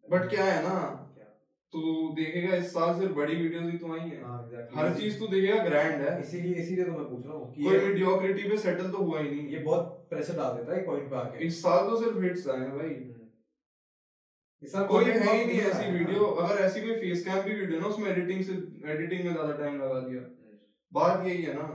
बट 0.05 0.29
क्या 0.31 0.45
है 0.45 0.63
ना? 0.63 0.79
तो 1.73 1.81
देखेगा 2.17 2.55
इस 2.57 2.71
साल 2.73 2.99
सिर्फ़ 2.99 3.13
बड़ी 3.15 3.35
वीडियोस 3.37 3.73
ही 3.73 3.79
तो 3.79 3.93
आई 3.93 4.09
है। 4.09 4.23
हाँ 4.23 4.39
हर 4.75 4.95
चीज़ 4.99 5.19
तो 5.19 5.27
देखेगा 5.27 5.63
ग्रैंड 5.65 6.03
है। 6.03 6.21
इसीलिए 6.21 6.55
इसीलिए 6.63 6.85
तो 6.85 6.93
मैं 6.93 7.05
पूछ 7.09 7.27
रहा 7.27 7.35
हूँ 7.35 7.55
कोई 7.55 7.79
मीडियोक्रिटी 7.81 8.49
पे 8.49 8.57
सेटल 8.59 8.91
तो 8.91 8.99
हुआ 8.99 9.21
ही 9.21 9.31
नहीं। 9.31 9.49
ये 9.49 9.59
बहुत 9.61 10.07
प्रेशर 10.11 10.37
डाल 10.37 10.57
देता 10.57 10.75
है 10.75 10.85
पॉइंट 10.87 11.11
पे 11.11 11.17
आके। 11.17 11.45
इस 11.47 11.63
साल 11.63 11.89
तो 11.89 12.01
सिर्फ़ 12.03 12.19
हिट्स 12.23 12.49
आए 12.49 12.61
हैं 12.61 12.73
भाई। 12.77 12.91
साल 12.91 13.18
कोई 14.63 15.05
है 15.05 15.37
ही 15.37 15.45
नहीं 15.45 15.61
ऐसी 15.63 15.91
वीडियो 15.93 16.25
अगर 16.25 16.61
ऐसी 16.63 16.81
कोई 16.81 16.95
फेस 17.01 17.25
कैम 17.25 17.43
भी 17.43 17.55
वीडियो 17.55 17.81
ना 17.81 17.87
उसमें 17.87 18.11
एडिटिंग 18.11 18.43
से 18.45 18.53
एडिटिंग 18.93 19.25
में 19.25 19.33
ज़्यादा 19.33 19.53
टाइम 19.57 19.81
लगा 19.83 20.01
दिया। 20.01 20.23
बात 20.93 21.27
यही 21.27 21.43
है 21.43 21.55
ना। 21.55 21.67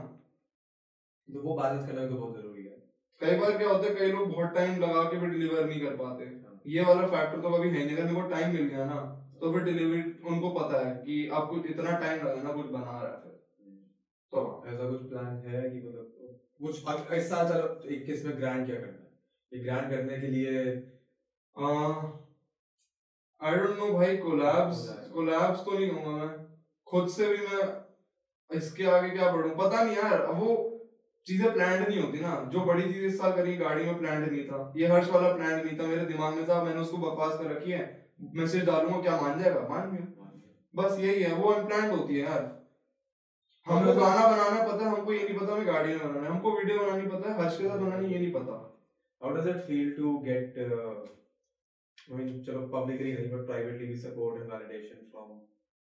तो 1.28 1.42
वो 1.42 1.54
बैलेंस 1.56 1.86
करना 1.86 2.06
तो 2.06 2.14
बहुत 2.14 2.36
ज़रूरी 2.36 2.64
है। 2.64 2.76
कई 3.20 3.36
बार 3.38 3.56
क्या 3.58 3.68
होता 3.68 3.86
है 3.86 3.94
कई 3.94 4.12
लोग 4.12 4.28
बहुत 4.30 4.54
टाइम 4.54 4.80
लगा 4.80 5.02
के 5.04 5.16
भी 5.16 5.26
डिलीवर 5.28 5.64
नहीं 5.66 5.80
कर 5.80 5.96
पाते। 5.96 6.24
हाँ। 6.24 6.60
ये 6.66 6.82
वाला 6.84 7.06
फैक्टर 7.08 7.40
तो 7.42 7.50
कभी 7.50 7.68
है 7.68 7.84
नहीं 7.84 7.96
अगर 7.96 8.04
मेरे 8.04 8.20
को 8.20 8.28
टाइम 8.30 8.52
मिल 8.54 8.66
गया 8.66 8.84
ना 8.86 8.98
तो 9.40 9.52
फिर 9.52 9.62
डिलीवरी 9.64 10.02
उनको 10.26 10.50
पता 10.52 10.86
है 10.86 10.94
कि 11.04 11.16
आपको 11.38 11.56
इतना 11.70 11.96
टाइम 11.98 12.26
लगेगा 12.26 12.52
कुछ 12.52 12.66
बना 12.68 12.90
रहा 12.92 13.08
है 13.08 13.16
फिर। 13.22 13.32
तो 14.32 14.42
ऐसा 14.68 14.90
कुछ 14.90 15.08
प्लान 15.10 15.36
है 15.46 15.62
कि 15.70 15.78
मतलब 15.78 16.06
कुछ 16.60 16.84
अब 16.88 17.12
इस 17.14 17.28
साल 17.30 17.48
चलो 17.48 17.94
इक्कीस 17.94 18.24
में 18.24 18.36
ग्रैंड 18.38 18.66
क्या 18.66 18.76
करना 18.76 18.98
है? 18.98 19.10
ये 19.52 19.58
ग्रैंड 19.60 19.90
करने 19.90 20.20
के 20.20 20.26
लिए 20.28 20.64
आई 23.40 23.56
डोंट 23.56 23.78
नो 23.78 23.92
भाई 23.92 24.16
कोलैब्स 24.16 24.78
कोलैब्स 25.14 25.64
तो 25.64 25.78
नहीं 25.78 25.88
कहूँगा 25.90 26.12
मैं। 26.12 26.28
खुद 26.88 27.08
से 27.08 27.26
भी 27.28 27.46
मैं 27.46 27.64
इसके 28.50 28.84
आगे 28.90 29.10
क्या 29.10 29.30
बढ़ूं? 29.32 29.50
पता 29.56 29.82
नहीं 29.82 29.96
यार 29.96 30.20
अब 30.20 30.38
वो 30.40 30.56
चीज़ें 31.26 31.52
प्लान्ड 31.52 31.88
नहीं 31.88 32.00
होती 32.00 32.20
ना। 32.20 32.32
जो 32.52 32.64
बड़ी 32.64 32.82
चीज़ 32.82 33.04
इस 33.06 33.18
साल 33.18 33.32
करी 33.32 33.56
गाड़ी 33.56 33.84
में 33.84 33.98
प्लान्ड 33.98 34.30
नहीं 34.30 34.44
था। 34.48 34.72
ये 34.76 34.86
हर्ष 34.86 35.08
वाला 35.10 35.32
प्लान्ड 35.34 35.64
नहीं 35.64 35.78
था। 35.78 35.86
मेरे 35.86 36.04
दिमाग 36.06 36.34
में 36.34 36.48
था 36.48 36.62
मैंने 36.62 36.80
उसको 36.80 36.98
बकवास 36.98 37.38
कर 37.38 37.50
रखी 37.50 37.70
है। 37.70 37.84
मैसेज 38.34 38.64
डालूँगा 38.66 39.00
क्या 39.02 39.20
मान 39.20 39.42
जाएगा? 39.42 39.60
मान 39.70 39.90
गया। 39.92 40.04
बस 40.74 40.98
यही 40.98 41.22
है 41.22 41.34
वो 41.34 41.50
अनप्लान्ड 41.50 41.92
होती 41.92 42.14
है 42.14 42.20
यार। 42.20 42.44
हमको 43.66 43.92
गाना 43.94 44.26
बनाना 44.26 44.62
पता 44.72 44.84
है 44.84 44.90
हमको 44.90 45.12
ये 45.12 45.22
नहीं 45.24 45.38
पता 45.38 45.52
हमें 45.52 45.66
गाड़ी 45.66 45.88
में 45.88 45.98
बनाना 45.98 46.20
है। 46.20 46.34
हमको 46.34 46.56
वीडियो 46.58 46.78
बनानी 46.78 47.06
पता 47.08 47.32
है 47.32 47.42
हर्ष 47.42 47.58
के 47.58 47.68
साथ 47.68 47.78
बनानी 47.78 48.12
ये 48.12 48.18
नहीं 48.18 48.32
पता। 48.32 48.70
Does 49.20 49.46
it 49.46 49.60
feel 49.66 49.86
to 49.98 50.08
get, 50.24 50.56
uh, 50.62 50.94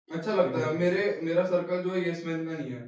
अच्छा 0.08 0.34
लगता 0.34 0.58
है। 0.58 0.78
मेरे, 0.78 1.20
मेरा 1.22 1.44
सर्कल 1.44 1.82
जो 1.82 1.90
है 1.90 2.00
मैन 2.26 2.46
का 2.46 2.56
नहीं 2.58 2.70
है। 2.70 2.82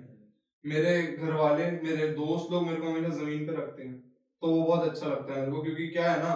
मेरे 0.65 1.03
घर 1.03 1.33
वाले 1.33 1.71
मेरे 1.83 2.09
दोस्त 2.15 2.53
लोग 2.53 2.67
मेरे 2.67 2.81
को 2.81 2.87
हमेशा 2.87 3.09
ज़मीन 3.17 3.47
पे 3.47 3.53
रखते 3.53 3.83
हैं 3.83 3.95
तो 4.43 4.49
वो 4.49 4.63
बहुत 4.63 4.89
अच्छा 4.89 5.07
लगता 5.07 5.33
है 5.33 5.41
मेरे 5.41 5.53
को, 5.53 5.63
क्योंकि 5.63 5.87
क्या 5.89 6.11
है 6.13 6.19
ना, 6.23 6.35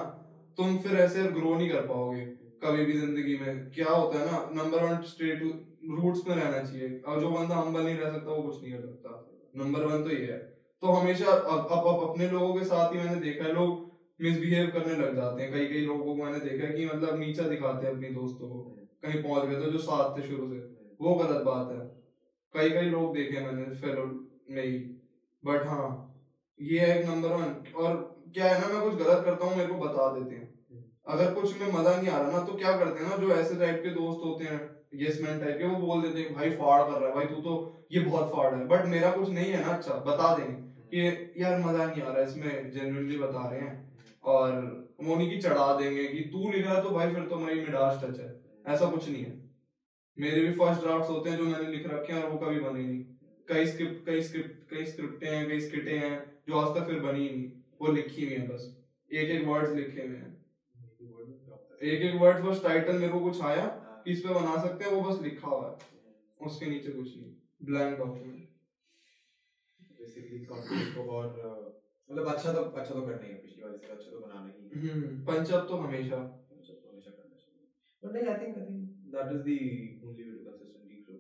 तुम 0.59 0.78
फिर 0.78 0.97
ऐसे 1.01 1.23
ग्रो 1.31 1.55
नहीं 1.55 1.69
कर 1.70 1.86
पाओगे 1.86 2.24
कभी 2.62 2.85
भी 2.85 2.93
ज़िंदगी 2.93 3.36
में। 3.39 3.70
क्या 3.70 3.90
होता 3.90 4.19
है 4.19 4.24
ना 4.27 4.62
नंबर 4.62 4.85
वन 4.85 5.02
स्ट्रेट 5.02 5.43
रूट्स 5.43 6.27
में 6.28 6.35
रहना 6.36 6.62
चाहिए। 6.62 6.98
और 7.01 7.20
जो 7.20 7.31
बंदा 7.31 7.57
हम्बल 7.57 7.82
नहीं 7.82 7.97
रह 7.97 8.12
सकता, 8.12 8.32
वो 8.32 8.43
कुछ 8.43 8.62
नहीं 8.62 8.73
कर 8.73 8.81
सकता। 8.81 9.11
नंबर 9.57 9.85
वन 9.85 10.02
तो 10.05 10.11
ये 10.11 10.32
है। 10.32 10.39
तो 10.82 10.93
हमेशा 10.93 11.27
अब 11.27 11.69
अब 11.73 12.11
अपने 12.11 12.28
लोगों 12.31 12.55
के 12.55 12.65
साथ 12.65 12.94
ही 12.94 12.98
मैंने 12.98 13.20
देखा 13.20 13.44
है, 13.44 13.52
लोग 13.55 13.89
मिसबिहेव 14.20 14.70
करने 14.70 14.94
लग 14.97 15.14
जाते 15.16 15.42
हैं। 15.42 15.52
कई 15.52 15.66
कई 15.66 15.84
लोगों 15.86 16.05
को 16.05 16.14
मैंने 16.14 16.40
देखा 16.40 16.66
है 16.66 16.72
कि 16.72 16.86
मतलब 16.86 17.18
नीचा 17.18 17.48
दिखाते 17.48 17.86
हैं 17.86 17.94
अपने 17.94 18.09
दोस्तों 18.10 18.48
को। 18.48 18.59
कहीं 19.02 19.22
पहुँच 19.22 19.48
गए 19.48 19.60
तो 19.60 19.70
जो 19.70 19.78
साथ 19.80 20.16
थे 20.16 20.22
शुरू 20.22 20.48
से। 20.48 20.59
वो 21.01 21.14
गलत 21.16 21.42
बात 21.44 21.72
है। 21.72 21.80
कई 22.55 22.70
कई 22.70 22.90
लोग 22.90 23.14
देखे 23.14 23.40
मैंने 23.40 23.64
फेलो 23.76 24.05
में 24.51 24.62
ही। 24.62 24.78
बट 25.42 25.66
हाँ 25.66 25.88
ये 26.59 26.80
है 26.80 26.98
एक 26.98 27.06
नंबर 27.06 27.28
वन 27.30 27.55
और 27.76 27.94
क्या 28.34 28.47
है 28.47 28.60
ना 28.60 28.68
मैं 28.68 28.82
कुछ 28.82 28.94
गलत 28.97 29.24
करता 29.24 29.47
हूँ 29.47 29.56
मेरे 29.56 29.68
को 29.68 29.78
बता 29.78 30.09
देते 30.14 30.34
हैं। 30.34 30.48
अगर 31.09 31.32
कुछ 31.34 31.60
में 31.60 31.72
मज़ा 31.72 31.97
नहीं 31.97 32.09
आ 32.09 32.18
रहा 32.18 32.30
ना 32.30 32.44
तो 32.47 32.52
क्या 32.55 32.76
करते 32.78 33.05
हैं 33.05 33.10
ना 33.10 33.16
जो 33.16 33.30
ऐसे 33.34 33.55
टाइप 33.56 33.80
के 33.82 33.90
दोस्त 33.90 34.20
होते 34.24 34.44
हैं 34.44 34.59
यस 34.94 35.20
मैन 35.22 35.40
टाइप 35.40 35.59
के 35.59 35.66
वो 35.66 35.76
बोल 35.78 36.02
देते 36.02 36.20
हैं 36.20 36.34
भाई 36.34 36.51
फाड़ 36.52 36.82
कर 36.82 36.98
रहा 37.01 37.09
है 37.09 37.14
भाई 37.14 37.26
तू 37.26 37.40
तो 37.42 37.55
ये 37.92 38.01
बहुत 38.01 38.32
फाड़ 38.32 38.55
है। 38.55 38.66
बट 38.68 38.86
मेरा 38.86 39.10
कुछ 39.10 39.28
नहीं 39.30 39.52
है 39.52 39.64
ना 39.66 39.72
अच्छा 39.72 39.94
बता 40.06 40.34
देंगे 40.36 40.55
कि 40.92 41.42
यार 41.42 41.59
मज़ा 41.60 41.86
नहीं 41.86 42.02
आ 42.02 42.06
रहा 42.06 42.18
है 42.18 42.24
इसमें 42.24 42.70
जेन्युइनली 42.70 43.18
बता 43.18 43.48
रहे 43.48 43.60
हैं। 43.60 43.89
और 44.22 44.52
नहीं 45.01 45.30
की 45.30 45.38
चढ़ा 45.38 45.76
देंगे 45.76 46.06
कि 46.09 46.20
तू 46.20 46.51
लिख 46.52 46.64
रहा 46.66 46.80
तो 46.82 46.90
भाई 46.90 47.14
फिर 47.14 47.22
तो 47.22 47.36
मेरी 47.36 47.60
मिडास 47.60 48.05
टच 48.05 48.20
है। 48.20 48.40
ऐसा 48.66 48.90
कुछ 48.90 49.09
नहीं 49.09 49.24
है। 49.24 49.51
मेरे 50.18 50.40
भी 50.40 50.52
फ़र्स्ट 50.52 50.82
ड्राफ्ट 50.82 51.10
होते 51.10 51.30
हैं 51.30 51.36
जो 51.36 51.44
मैंने 51.44 51.70
लिख 51.70 51.86
रखे 51.86 52.12
हैं 52.12 52.22
और 52.22 52.30
वो 52.30 52.38
कभी 52.38 52.60
बने 52.60 52.82
नहीं। 52.82 53.05
कई 53.48 53.66
स्क्रिप्ट 53.66 54.06
कई 54.06 54.22
स्क्रिप्ट 54.22 54.70
कई 54.70 54.84
स्क्रिप्टें 54.84 55.28
हैं, 55.28 55.48
कई 55.48 55.60
स्किटें 55.60 55.98
हैं, 55.98 56.42
जो 56.48 56.59
आज 56.59 56.76
तक 56.76 56.86
फिर 56.86 57.01
बनी 57.01 57.28
ही 57.28 57.36
नहीं। 57.36 57.51
वो 57.80 57.92
लिखी 57.92 58.24
हुई 58.24 58.34
हैं 58.34 58.48
बस। 58.48 58.76
एक 59.12 59.30
एक 59.30 59.47
वर्ड्स 59.48 59.72
लिखे 59.72 60.06
हुए 60.06 60.16
हैं। 60.16 60.44
एक 61.82 62.02
एक 62.02 62.20
वर्ड 62.20 62.44
बस 62.44 62.62
टाइटल 62.62 62.98
मेरे 62.98 63.12
को 63.12 63.20
कुछ 63.20 63.40
आया 63.42 63.66
कि 64.05 64.12
इस 64.12 64.20
पे 64.20 64.34
बना 64.34 64.62
सकते 64.62 64.84
हैं, 64.84 64.92
वो 64.92 65.10
बस 65.10 65.22
लिखा 65.22 65.48
हुआ 65.48 65.70
है। 65.70 66.47
उसके 66.47 66.66
नीचे 66.66 66.92
कुछ 66.92 67.16
नहीं। 67.16 67.32
ब्लैंक 67.62 67.98
डॉक्यूमेंट 67.98 68.48
बेसिकली 70.01 70.38
कंटेंट 70.38 70.94
को 70.94 71.02
और 71.12 71.80
मतलब 72.10 72.26
अच्छा 72.34 72.52
तो 72.52 72.60
अच्छा 72.60 72.94
तो 72.94 73.00
करना 73.00 73.24
ही 73.26 73.32
है 73.32 73.38
पिछली 73.42 73.62
वाली 73.64 73.76
से 73.78 73.86
अच्छा 73.86 74.10
तो 74.10 74.20
बनाना 74.20 74.46
ही 74.46 74.80
है। 74.84 74.92
हम्म। 74.94 75.24
पंचअप 75.26 75.66
तो 75.68 75.76
हमेशा। 75.82 76.16
अच्छा 76.16 76.72
तो 76.72 76.90
हमेशा 76.90 77.10
करना 77.10 77.36
चाहिए। 77.42 77.66
बट 78.02 78.12
नहीं 78.14 78.26
I 78.32 78.38
think 78.40 78.58
I 78.58 78.64
think 78.66 78.80
that 79.14 79.32
is 79.36 79.42
the 79.42 80.08
only 80.08 80.24
way 80.24 80.32
to 80.32 80.50
consistently 80.50 81.04
grow 81.04 81.18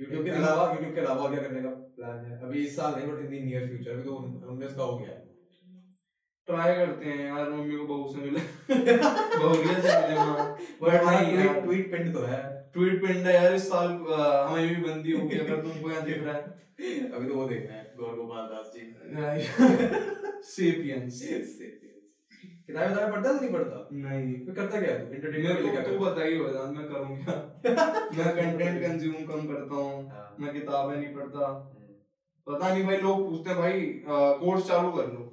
YouTube 0.00 0.24
के 0.24 0.30
अलावा 0.40 0.66
YouTube 0.74 0.94
के 0.94 1.00
अलावा 1.00 1.28
क्या 1.34 1.42
करने 1.46 1.62
का 1.62 1.70
प्लान 2.00 2.24
है? 2.24 2.40
अभी 2.48 2.64
इस 2.66 2.76
साल 2.76 2.94
नहीं 2.94 3.12
but 3.12 3.20
in 3.20 3.26
the 3.26 3.44
near 3.46 3.66
future 3.68 3.90
अभी 3.92 4.02
तो 4.02 4.18
19 4.52 4.76
का 4.76 4.82
हो 4.82 4.98
गया। 4.98 5.16
ट्राई 6.48 6.74
करते 6.76 7.04
हैं 7.06 7.24
यार 7.26 7.50
मम्मी 7.50 7.76
को 7.78 7.86
बहू 7.86 8.12
से 8.12 8.20
मिले 8.20 8.40
बहुरिया 8.68 9.80
से 9.80 9.96
मिले 10.08 10.22
बट 10.82 11.02
ट्वीट। 11.02 11.64
ट्वीट 11.64 11.90
पिंड 11.92 12.12
तो 12.14 12.22
है। 12.22 12.38
ट्वीट 12.74 13.00
पिंड 13.02 13.26
है 13.26 13.34
यार 13.34 13.54
इस 13.54 13.68
साल 13.68 13.88
हमें 13.88 14.68
भी 14.68 14.76
बंदी 14.82 15.12
होगी 15.12 15.38
अगर 15.38 15.62
तुमको 15.62 15.90
यहाँ 15.90 16.04
दिख 16.04 16.22
रहा 16.24 16.34
है। 16.34 16.56
अभी 17.14 17.28
तो 17.28 17.34
वो 17.34 17.46
देखना 17.48 17.74
है 17.74 17.94
गौर 17.98 18.14
गोपाल 18.16 18.44
दास 18.46 18.72
जी। 18.74 18.82
सेपियंस 20.50 21.20
किताबें 22.68 22.92
ज़्यादा 22.92 23.06
पढ़ता 23.12 23.30
नहीं 23.32 23.50
पढ़ता? 23.52 23.76
नहीं। 23.92 24.32
फिर 24.46 24.54
करता 24.54 24.80
क्या 24.80 24.90
है 24.90 25.06
तू 25.06 25.14
एंटरटेनमेंट 25.14 25.56
के 25.56 25.62
लिए 25.62 25.70
क्या 25.72 25.82
तू 25.82 25.90
करता? 25.90 26.10
बताइए 26.10 26.38
वेदांत 26.38 26.76
मैं 26.76 26.86
करूँ 26.88 27.16
क्या? 27.24 27.36
मैं 28.18 28.34
कंटेंट 28.36 28.82
कंज्यूम 28.82 29.24
कम 29.30 29.46
करता 29.52 29.74
हूँ 29.74 30.08
हाँ। 30.10 30.36
मैं 30.40 30.52
किताबें 30.52 30.96
नहीं 30.96 31.14
पढ़ता। 31.14 31.48
पता 32.46 32.68
नहीं 32.74 32.84
भाई 32.84 32.96
लोग 32.96 33.28
पूछते 33.30 33.50
हैं 33.50 33.58
भाई 33.58 33.80
कोर्स 34.42 34.66
चालू 34.68 34.90
कर 34.92 35.06
लो। 35.12 35.24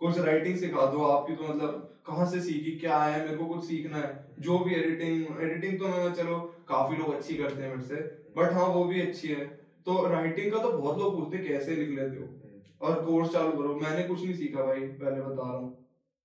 कुछ 0.00 0.18
राइटिंग 0.18 0.56
सिखा 0.58 0.86
दो 0.92 1.02
आपकी 1.06 1.34
तो 1.36 1.48
मतलब 1.48 1.82
कहाँ 2.06 2.26
से 2.30 2.40
सीखी 2.40 2.78
क्या 2.78 2.98
है? 3.02 3.24
मेरे 3.24 3.36
को 3.36 3.44
कुछ 3.46 3.64
सीखना 3.64 3.98
है। 3.98 4.12
जो 4.38 4.58
भी 4.58 4.74
एडिटिंग 4.74 5.40
एडिटिंग 5.42 5.78
तो 5.80 5.88
मैं 5.88 6.12
चलो 6.14 6.38
काफ़ी 6.68 6.96
लोग 6.96 7.14
अच्छी 7.14 7.36
करते 7.36 7.62
हैं 7.62 7.70
मेरे 7.70 7.82
से 7.82 7.96
बट 8.36 8.52
हाँ 8.52 8.66
वो 8.74 8.84
भी 8.84 9.00
अच्छी 9.00 9.28
है। 9.28 9.44
तो 9.86 10.06
राइटिंग 10.08 10.52
का 10.52 10.62
तो 10.62 10.70
बहुत 10.72 10.98
लोग 10.98 11.16
पूछते 11.16 11.38
कैसे 11.44 11.76
लिख 11.76 11.90
लेते 11.98 12.16
हो? 12.16 12.28
और 12.80 12.94
कोर्स 13.04 13.32
चालू 13.32 13.50
करो। 13.52 13.74
मैंने 13.80 14.02
कुछ 14.08 14.22
नहीं 14.22 14.34
सीखा 14.36 14.64
भाई 14.64 14.80
पहले 14.80 15.20
बता 15.22 15.42
रहा 15.42 15.56
हूँ। 15.56 15.70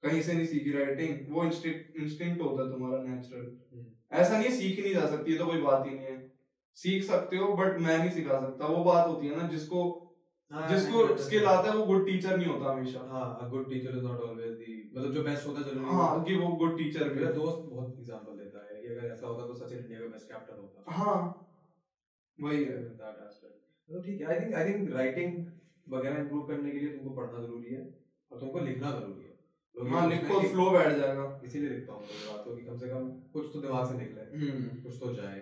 कहीं 0.04 0.22
से 0.22 0.34
नहीं 0.34 0.46
सीखी 0.48 0.72
राइटिंग 0.72 1.34
वो 1.34 1.44
इंस्टिंक्ट 1.46 2.42
होता 2.42 2.64
है 2.64 2.72
तुम्हारा 2.72 3.04
नेचुरल 3.04 3.88
ऐसा 4.12 4.38
नहीं 4.38 4.50
सीख 4.52 4.80
नहीं 4.80 4.94
जा 4.94 5.06
सकती 5.08 5.32
ये 5.32 5.38
तो 5.38 5.46
कोई 5.46 5.62
बात 5.62 5.86
ही 5.88 5.96
नहीं 5.96 6.06
है। 6.06 6.20
सीख 6.78 7.04
सकते 7.04 7.38
हो 7.38 7.54
बट 7.56 7.78
मैं 7.80 7.98
नहीं 7.98 8.10
सिखा 8.12 8.40
सकता। 8.40 8.68
वो 8.68 8.84
बात 8.84 9.08
होती 9.08 9.28
है 9.28 9.38
ना 9.38 9.48
जिसको 9.48 9.84
हाँ, 10.52 10.68
जिसको 10.70 11.06
स्किल 11.18 11.46
आता 11.46 11.70
है 11.70 11.76
वो 11.78 11.86
गुड 11.86 12.06
टीचर 12.06 12.38
नहीं 12.38 12.48
होता 12.48 12.72
हमेशा। 12.72 13.00
हाँ 13.10 13.50
good 13.52 13.68
teacher 13.70 13.92
is 13.98 14.04
not 14.06 14.24
always 14.26 14.56
the 14.62 14.74
मतलब 14.96 15.14
जो 15.14 15.24
बेस्ट 15.24 15.48
होता 15.48 15.60
है 15.60 15.66
ज़रूरी 15.66 15.86
हाँ 15.90 16.24
कि 16.24 16.36
वो 16.38 16.48
गुड 16.62 16.78
टीचर 16.78 17.14
मेरा 17.14 17.30
दोस्त 17.32 17.70
बहुत 17.70 17.91
एग्जांपल 18.02 18.38
देता 18.44 18.66
है 18.68 18.82
कि 18.82 18.88
अगर 18.94 19.08
ऐसा 19.14 19.28
होता 19.28 19.48
तो 19.48 19.54
सचिन 19.56 19.80
इंडिया 19.80 20.00
का 20.00 20.08
बेस्ट 20.14 20.32
कैप्टन 20.32 20.62
होता। 20.62 21.00
हाँ। 21.00 21.18
वही 22.40 22.64
है 22.64 22.78
that 23.02 23.24
aspect. 23.26 23.58
तो 23.90 24.02
ठीक 24.02 24.22
है 24.22 24.28
I 24.28 24.40
think 24.40 24.54
I 24.56 24.74
think 24.74 24.94
writing 24.94 25.34
वगैरह 25.90 26.20
इंप्रूव 26.20 26.42
करने 26.48 26.72
के 26.72 26.80
लिए 26.80 26.98
तुमको 26.98 27.16
पढ़ना 27.16 27.42
ज़रूरी 27.46 27.74
है 27.76 27.82
और 28.32 28.40
तुमको 28.40 28.60
लिखना 28.60 28.92
ज़रूरी 28.92 29.24
है। 29.24 29.30
हाँ 29.92 30.08
लिखो 30.10 30.40
फ्लो 30.54 30.70
बैठ 30.72 30.98
जाएगा। 30.98 31.26
इसीलिए 31.46 31.70
लिखता 31.70 31.94
हूँ 31.94 32.02
कोई 32.08 32.28
बात 32.32 32.48
हो 32.48 32.56
कि 32.56 32.64
कम 32.66 32.78
से 32.78 32.88
कम 32.88 33.10
कुछ 33.36 33.46
तो 33.54 33.62
दिमाग 33.62 33.86
से 33.92 33.98
निकले 33.98 34.24
हम्म। 34.42 34.82
कुछ 34.84 34.98
तो 35.04 35.14
जाए। 35.14 35.42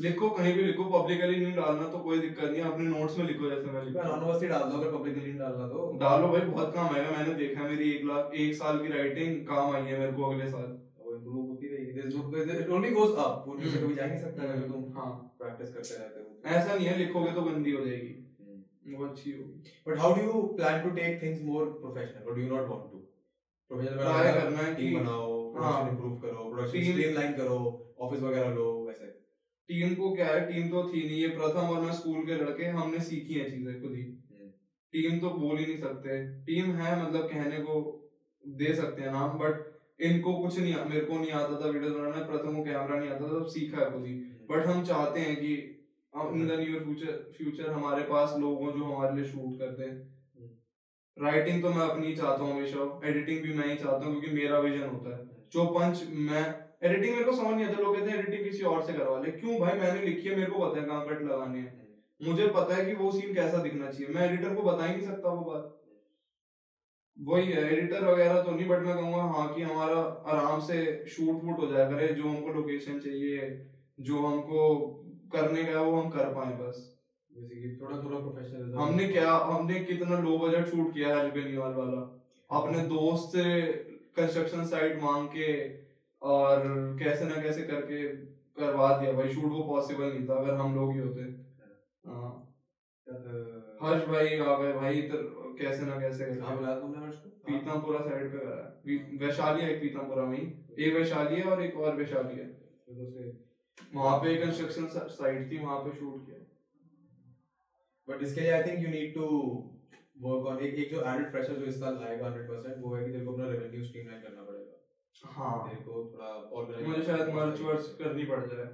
लिखो 0.00 0.28
कहीं 0.30 0.52
भी 0.54 0.62
लिखो 0.62 0.84
पब्लिकली 0.90 1.36
नहीं 1.44 1.54
डालना 1.56 1.88
तो 1.88 1.98
कोई 1.98 2.18
दिक्कत 2.20 2.50
नहीं 2.50 2.62
अपने 2.62 2.84
नोट्स 2.88 3.18
में 3.18 3.26
लिखो 3.26 3.50
जैसे 3.50 3.70
मैं 3.72 3.82
लिखता 3.84 4.02
हूँ। 4.02 4.12
अनोनिमसली 4.16 4.48
डाल 4.48 4.62
दो 4.70 4.78
अगर 4.78 4.92
पब्लिकली 4.98 5.22
नहीं 5.22 5.38
डालना 5.38 5.66
तो। 5.68 5.90
डालो 6.00 6.28
भाई 6.28 6.40
बहुत 6.40 6.74
काम 6.74 6.94
आएगा। 6.94 7.10
मैंने 7.10 7.34
देखा 7.34 7.60
है 7.60 7.68
मेरी 7.70 7.90
एक 7.90 8.04
लाख 8.04 8.34
एक 8.34 8.54
साल 8.54 8.78
की 8.82 8.88
राइटिंग 8.88 9.46
काम 9.46 9.74
आई 9.76 9.82
है 9.82 9.98
मेरे 9.98 10.12
को 10.12 10.30
अगले 10.30 10.48
साल 10.50 10.78
वो 10.98 11.14
इम्प्रूव 11.16 11.46
होती 11.46 11.66
रहेगी 11.66 11.66
There's 11.66 11.74
no- 11.74 11.84
it 11.96 12.68
only 12.76 12.90
goes 12.96 13.12
up. 13.24 13.46
वो 13.46 13.54
नीचे। 13.54 13.78
कभी 13.82 13.94
जा 13.94 14.06
नहीं 14.06 14.18
सकता 14.18 14.42
अगर 14.42 14.68
तुम 14.68 14.84
हाँ। 14.96 15.10
प्रैक्टिस 15.38 15.74
करते 15.74 15.98
रहते 15.98 16.20
हो। 16.20 16.56
ऐसा 16.56 16.74
नहीं 16.74 16.86
है 16.86 16.96
लिखोगे 16.98 17.32
तो 17.32 17.42
गंदी 17.42 17.72
हो 17.72 17.84
जाएगी। 17.84 18.12
हम्म। 18.40 18.96
वो 18.96 19.06
अच्छी 19.06 19.32
how 20.02 20.10
do 20.14 20.24
you 20.26 20.42
plan 20.58 20.82
to 20.84 20.92
take 20.98 21.20
things 21.22 21.42
more 21.50 21.66
professional? 21.82 22.28
Or 22.28 22.34
do 22.34 22.44
you 22.44 22.50
not 22.52 22.68
want 22.72 22.90
to? 22.92 23.02
Professional 23.70 24.04
Try 24.04 24.34
करना 24.34 24.58
है 24.58 24.74
टीम 24.74 24.98
बनाओ 25.00 25.54
हाँ। 25.54 25.72
प्रोडक्शन 25.72 25.90
इंप्रूव 25.90 26.16
करो 26.20 26.50
प्रोडक्शन 26.54 26.92
स्ट्रीमलाइन 26.92 27.32
करो 27.32 27.58
ऑफ़िस 28.00 28.22
वगैरह 28.22 28.54
लो 28.54 28.66
वैसे। 28.88 29.06
टीम 29.68 29.94
को 29.94 30.14
क्या 30.14 30.26
है? 30.26 30.40
टीम 30.52 30.68
तो 30.68 30.82
थी 30.88 31.04
नहीं। 31.06 31.20
ये 31.20 31.28
प्रथम 31.28 31.74
और 31.74 31.80
मैं 31.80 31.92
स्कूल 31.92 32.26
के 32.26 32.34
लड़के 32.34 32.64
हमने 32.64 33.00
सीखी 33.00 33.34
है 33.34 33.50
चीज़ें 33.50 33.80
खुद 33.82 33.94
ही। 33.94 34.02
टीम 34.92 35.18
तो 35.20 35.30
बोल 35.30 35.58
ही 35.58 35.66
नहीं 35.66 35.78
सकते। 35.78 36.18
टीम 36.44 36.70
है 36.72 36.90
मतलब 37.04 37.28
कहने 37.30 37.58
को 37.60 37.78
दे 38.44 38.74
सकते 38.74 39.02
हैं 39.02 39.12
नाम 39.12 39.38
बट 39.38 39.64
इनको 40.00 40.32
कुछ 40.34 40.58
नहीं 40.58 40.74
मेरे 40.84 41.04
को 41.06 41.18
नहीं 41.18 41.30
आता 41.32 41.60
था 41.60 41.68
वीडियो 41.68 41.90
बनाना 41.92 42.24
प्रथम 42.26 42.56
को 42.56 42.64
कैमरा 42.64 42.98
नहीं 42.98 43.10
आता 43.10 43.24
था 43.24 43.28
सब 43.30 43.46
सीखा 43.52 43.78
है 43.80 43.90
खुद 43.92 44.04
ही। 44.06 44.12
बट 44.50 44.66
हम 44.66 44.82
चाहते 44.84 45.20
हैं 45.20 45.36
कि 45.36 45.54
in 46.14 46.46
the 46.48 46.58
near 46.58 46.82
future 46.82 47.14
future 47.38 47.70
हमारे 47.70 48.02
पास 48.04 48.34
लोग 48.40 48.60
हों 48.62 48.72
जो 48.72 48.84
हमारे 48.84 49.16
लिए 49.16 49.24
शूट 49.30 49.58
करते 49.58 49.82
हैं। 49.82 49.96
राइटिंग 51.16 51.62
तो 51.62 51.70
मैं 51.70 51.82
अपनी 51.82 52.14
चाहता 52.16 52.42
हूँ 52.42 52.52
हमेशा। 52.52 52.84
एडिटिंग 53.04 53.40
भी 53.42 53.54
मैं 53.54 53.68
ही 53.68 53.76
चाहता 53.76 54.06
हूँ 54.06 54.12
क्योंकि 54.12 54.36
मेरा 54.36 54.58
विजन 54.58 54.86
होता 54.86 55.16
है। 55.16 55.24
जो 55.52 55.64
पंच 55.74 56.02
मैं 56.28 56.44
एडिटिंग 56.82 57.14
मेरे 57.14 57.24
को 57.24 57.36
समझ 57.36 57.54
नहीं 57.54 57.66
आता 57.66 57.82
लोग 57.82 57.96
कहते 57.96 58.10
हैं 58.10 58.18
एडिटिंग 58.18 58.44
किसी 58.44 58.64
और 58.64 58.82
से 58.86 58.92
करवा 58.92 59.18
ले। 59.20 59.30
क्यों 59.32 59.58
भाई? 59.60 59.78
मैंने 59.78 60.00
लिखी 60.00 60.28
है 60.28 60.36
मेरे 60.36 60.50
को 60.50 60.58
पता 60.60 60.80
है 60.80 60.86
कहाँ 60.86 61.06
कट 61.08 61.22
लगाने 61.22 61.58
हैं। 61.58 61.84
मुझे 62.20 62.46
पता 62.48 62.76
है 62.76 62.84
कि 62.86 62.94
वो 62.94 63.10
सीन 63.12 63.34
कैसा 63.34 63.62
दिखना 63.62 63.90
चाहिए। 63.90 64.14
मैं 64.14 64.28
एडिटर 64.28 64.54
को 64.54 64.62
बता 64.62 64.86
ही 64.86 64.96
नहीं 64.96 65.06
सकता 65.06 65.28
वो 65.30 65.50
बात। 65.50 65.75
वही 67.18 67.52
है 67.52 67.62
एडिटर 67.72 68.04
वगैरह 68.04 68.42
तो 68.42 68.50
नहीं 68.50 68.68
बट 68.68 68.78
मैं 68.78 68.94
कहूँगा 68.96 69.22
हाँ 69.34 69.54
कि 69.54 69.62
हमारा 69.62 70.00
आराम 70.32 70.60
से 70.60 70.80
शूट 71.08 71.42
वूट 71.44 71.58
हो 71.60 71.66
जाया 71.66 71.88
करे 71.90 72.08
जो 72.14 72.28
हमको 72.28 72.52
लोकेशन 72.52 72.98
चाहिए 73.00 73.48
जो 73.98 74.26
हमको 74.26 74.66
करने 75.32 75.64
का 75.64 75.80
वो 75.80 76.00
हम 76.00 76.10
कर 76.10 76.32
पाए 76.34 76.52
बस। 76.52 76.82
बेसिकली 77.30 77.74
थोड़ा 77.76 77.96
थोड़ा 77.96 78.18
प्रोफेशनल 78.18 78.74
हमने 78.74 79.06
क्या 79.08 79.32
हमने 79.44 79.80
कितना 79.84 80.18
लो 80.18 80.36
बजट 80.38 80.68
शूट 80.68 80.92
किया 80.94 81.16
है 81.16 81.30
बेनीवाल 81.30 81.72
वाला। 81.74 82.02
अपने 82.50 82.82
दोस्त 82.88 83.36
से 83.36 83.44
कंस्ट्रक्शन 84.16 84.64
साइट 84.66 85.02
मांग 85.02 85.26
के 85.28 85.48
और 86.22 86.62
कैसे 87.02 87.24
ना 87.24 87.42
कैसे 87.42 87.62
करके 87.62 88.02
करवा 88.58 88.96
दिया 88.98 89.12
भाई 89.12 89.32
शूट 89.34 89.50
वो 89.52 89.62
पॉसिबल 89.62 90.04
नहीं 90.04 90.28
था 90.28 90.34
अगर 90.34 90.54
हम 90.54 90.74
लोग 90.74 90.92
ही 90.92 90.98
होते। 90.98 91.22
हाँ। 92.08 92.30
हर्ष 93.82 94.06
भाई 94.08 94.38
आ 94.38 94.56
गए 94.58 94.72
भाई 94.72 94.94
इधर 94.94 95.24
कैसे 95.58 95.86
ना 95.86 95.98
कैसे 96.00 96.24
कहाँ 96.26 96.56
बुलाया 96.56 96.78
तुमने 96.80 97.04
हर्ष 97.04 97.16
पीतमपुरा 97.46 98.00
साइड 98.00 98.32
पे 98.32 98.38
करा 98.38 98.56
है 98.56 98.96
वैशाली 99.18 99.62
है 99.62 99.78
पीतमपुरा 99.80 100.24
में 100.26 100.38
एक 100.38 100.94
वैशाली 100.94 101.36
है 101.36 101.44
और 101.50 101.62
एक 101.64 101.76
और 101.78 101.96
वैशाली 101.96 102.38
है। 102.38 102.46
तो 102.88 103.88
वहाँ 103.94 104.16
पे 104.18 104.36
कंस्ट्रक्शन 104.36 104.86
साइट 105.14 105.50
थी 105.50 105.58
वहाँ 105.58 105.78
पे 105.80 105.90
शूट 105.98 106.26
किया। 106.26 106.38
बट 108.08 108.22
इसके 108.22 108.40
लिए 108.40 108.50
I 108.52 108.62
think 108.62 108.78
you 108.84 108.90
need 108.90 109.14
to 109.14 109.24
work 110.22 110.46
on 110.46 110.56
एक 110.66 110.74
एक 110.74 110.88
जो 110.90 111.00
एडेड 111.02 111.30
प्रेशर 111.32 111.54
जो 111.54 111.66
इस 111.66 111.80
साल 111.80 111.94
आएगा 112.04 112.28
100% 112.28 112.76
वो 112.82 112.94
है 112.94 113.00
कि 113.04 113.10
तेरे 113.12 113.24
को 113.24 113.32
अपना 113.32 113.46
रेवेन्यू 113.48 113.84
स्ट्रीमलाइन 113.84 114.20
करना 114.22 114.42
पड़ेगा। 114.42 114.74
हाँ। 115.36 115.56
तेरे 115.68 115.82
को 115.82 115.92
थोड़ा 116.12 116.28
ऑर्गेनाइज 116.58 116.86
मुझे 116.88 117.02
शायद 117.02 117.26
मर्च 117.34 117.60
वर्च 117.60 117.84
करनी 117.98 118.24
पड़ 118.32 118.44
जाए। 118.46 118.68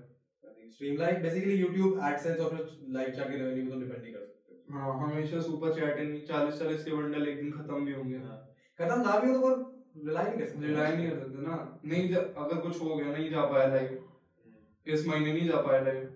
स्ट्रीमलाइन 0.75 1.17
बेसिकली 1.23 1.55
YouTube 1.63 1.95
एडसेंस 2.09 2.39
और 2.41 2.53
लाइव 2.93 3.09
चैट 3.11 3.29
के 3.31 3.37
रेवेन्यू 3.37 3.65
पे 3.65 3.71
तुम 3.71 3.81
डिपेंड 3.81 4.03
नहीं 4.03 4.13
कर 4.13 4.21
सकते। 4.21 4.41
हाँ 4.69 4.93
हमेशा 5.01 5.41
सुपर 5.43 5.73
चैटिंग 5.75 6.11
चालीस 6.29 6.59
चालीस 6.59 6.85
के 6.85 6.97
बंडल 6.97 7.29
एक 7.29 7.41
दिन 7.41 7.51
खत्म 7.53 7.85
भी 7.85 7.93
होंगे। 7.93 8.17
हाँ। 8.19 8.39
खत्म 8.79 9.01
ना 9.01 9.19
भी 9.21 9.31
हो 9.31 9.39
तो 9.39 9.41
पर 9.47 10.07
रिलाई 10.07 10.27
नहीं 10.27 10.39
कर 10.39 10.47
सकते। 10.47 10.67
रिलाई 10.67 10.97
नहीं 10.97 11.09
कर 11.11 11.19
सकते 11.19 11.47
ना। 11.47 11.81
नहीं 11.85 12.09
जा, 12.09 12.21
अगर 12.21 12.61
कुछ 12.61 12.81
हो 12.83 12.97
गया 12.97 13.13
नहीं 13.13 13.31
जा 13.31 13.45
पाया 13.53 13.67
लाइव 13.75 13.91
हम्म। 13.91 14.93
इस 14.93 15.07
महीने 15.09 15.33
नहीं 15.33 15.49
जा 15.49 15.61
पाया 15.67 15.81
लाइव 15.83 16.09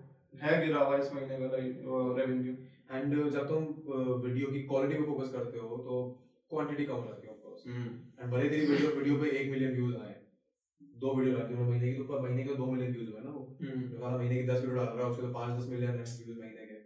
है 0.43 0.65
गिरा 0.65 0.79
हुआ 0.79 0.97
इस 0.97 1.13
महीने 1.13 1.37
का 1.39 1.45
रेवेन्यू 2.21 2.53
एंड 2.91 3.29
जब 3.31 3.47
तुम 3.47 3.63
वीडियो 4.25 4.51
की 4.51 4.61
क्वालिटी 4.63 4.99
पे 4.99 5.05
फोकस 5.05 5.31
करते 5.31 5.59
हो 5.59 5.77
तो 5.87 6.03
क्वांटिटी 6.51 6.85
कम 6.85 6.93
हो 6.93 7.05
जाती 7.05 7.27
है 7.27 7.35
एंड 7.67 8.31
भले 8.31 8.49
तेरी 8.49 8.65
वीडियो 8.65 8.89
वीडियो 8.97 9.15
पे 9.21 9.29
1 9.37 9.49
मिलियन 9.51 9.73
व्यूज़ 9.75 9.95
आए 9.97 10.15
दो 11.03 11.13
वीडियो 11.15 11.37
डालती 11.37 11.53
हूँ 11.53 11.69
महीने 11.69 11.91
की 11.91 11.97
तो 11.97 12.03
पर 12.03 12.19
महीने 12.21 12.43
के 12.43 12.55
2 12.55 12.67
मिलियन 12.71 12.93
व्यूज़ 12.93 13.09
हुए 13.09 13.21
ना 13.23 13.31
वो। 13.31 13.57
जो 13.61 14.17
महीने 14.17 14.35
की 14.35 14.47
10 14.47 14.61
वीडियो 14.61 14.75
डाल 14.75 14.85
रहा 14.85 15.05
है 15.05 15.11
उसके 15.11 15.21
तो 15.23 15.33
5 15.33 15.57
10 15.59 15.69
मिलियन 15.71 15.91
व्यूज़ 15.91 16.39
महीने 16.39 16.65
के। 16.65 16.77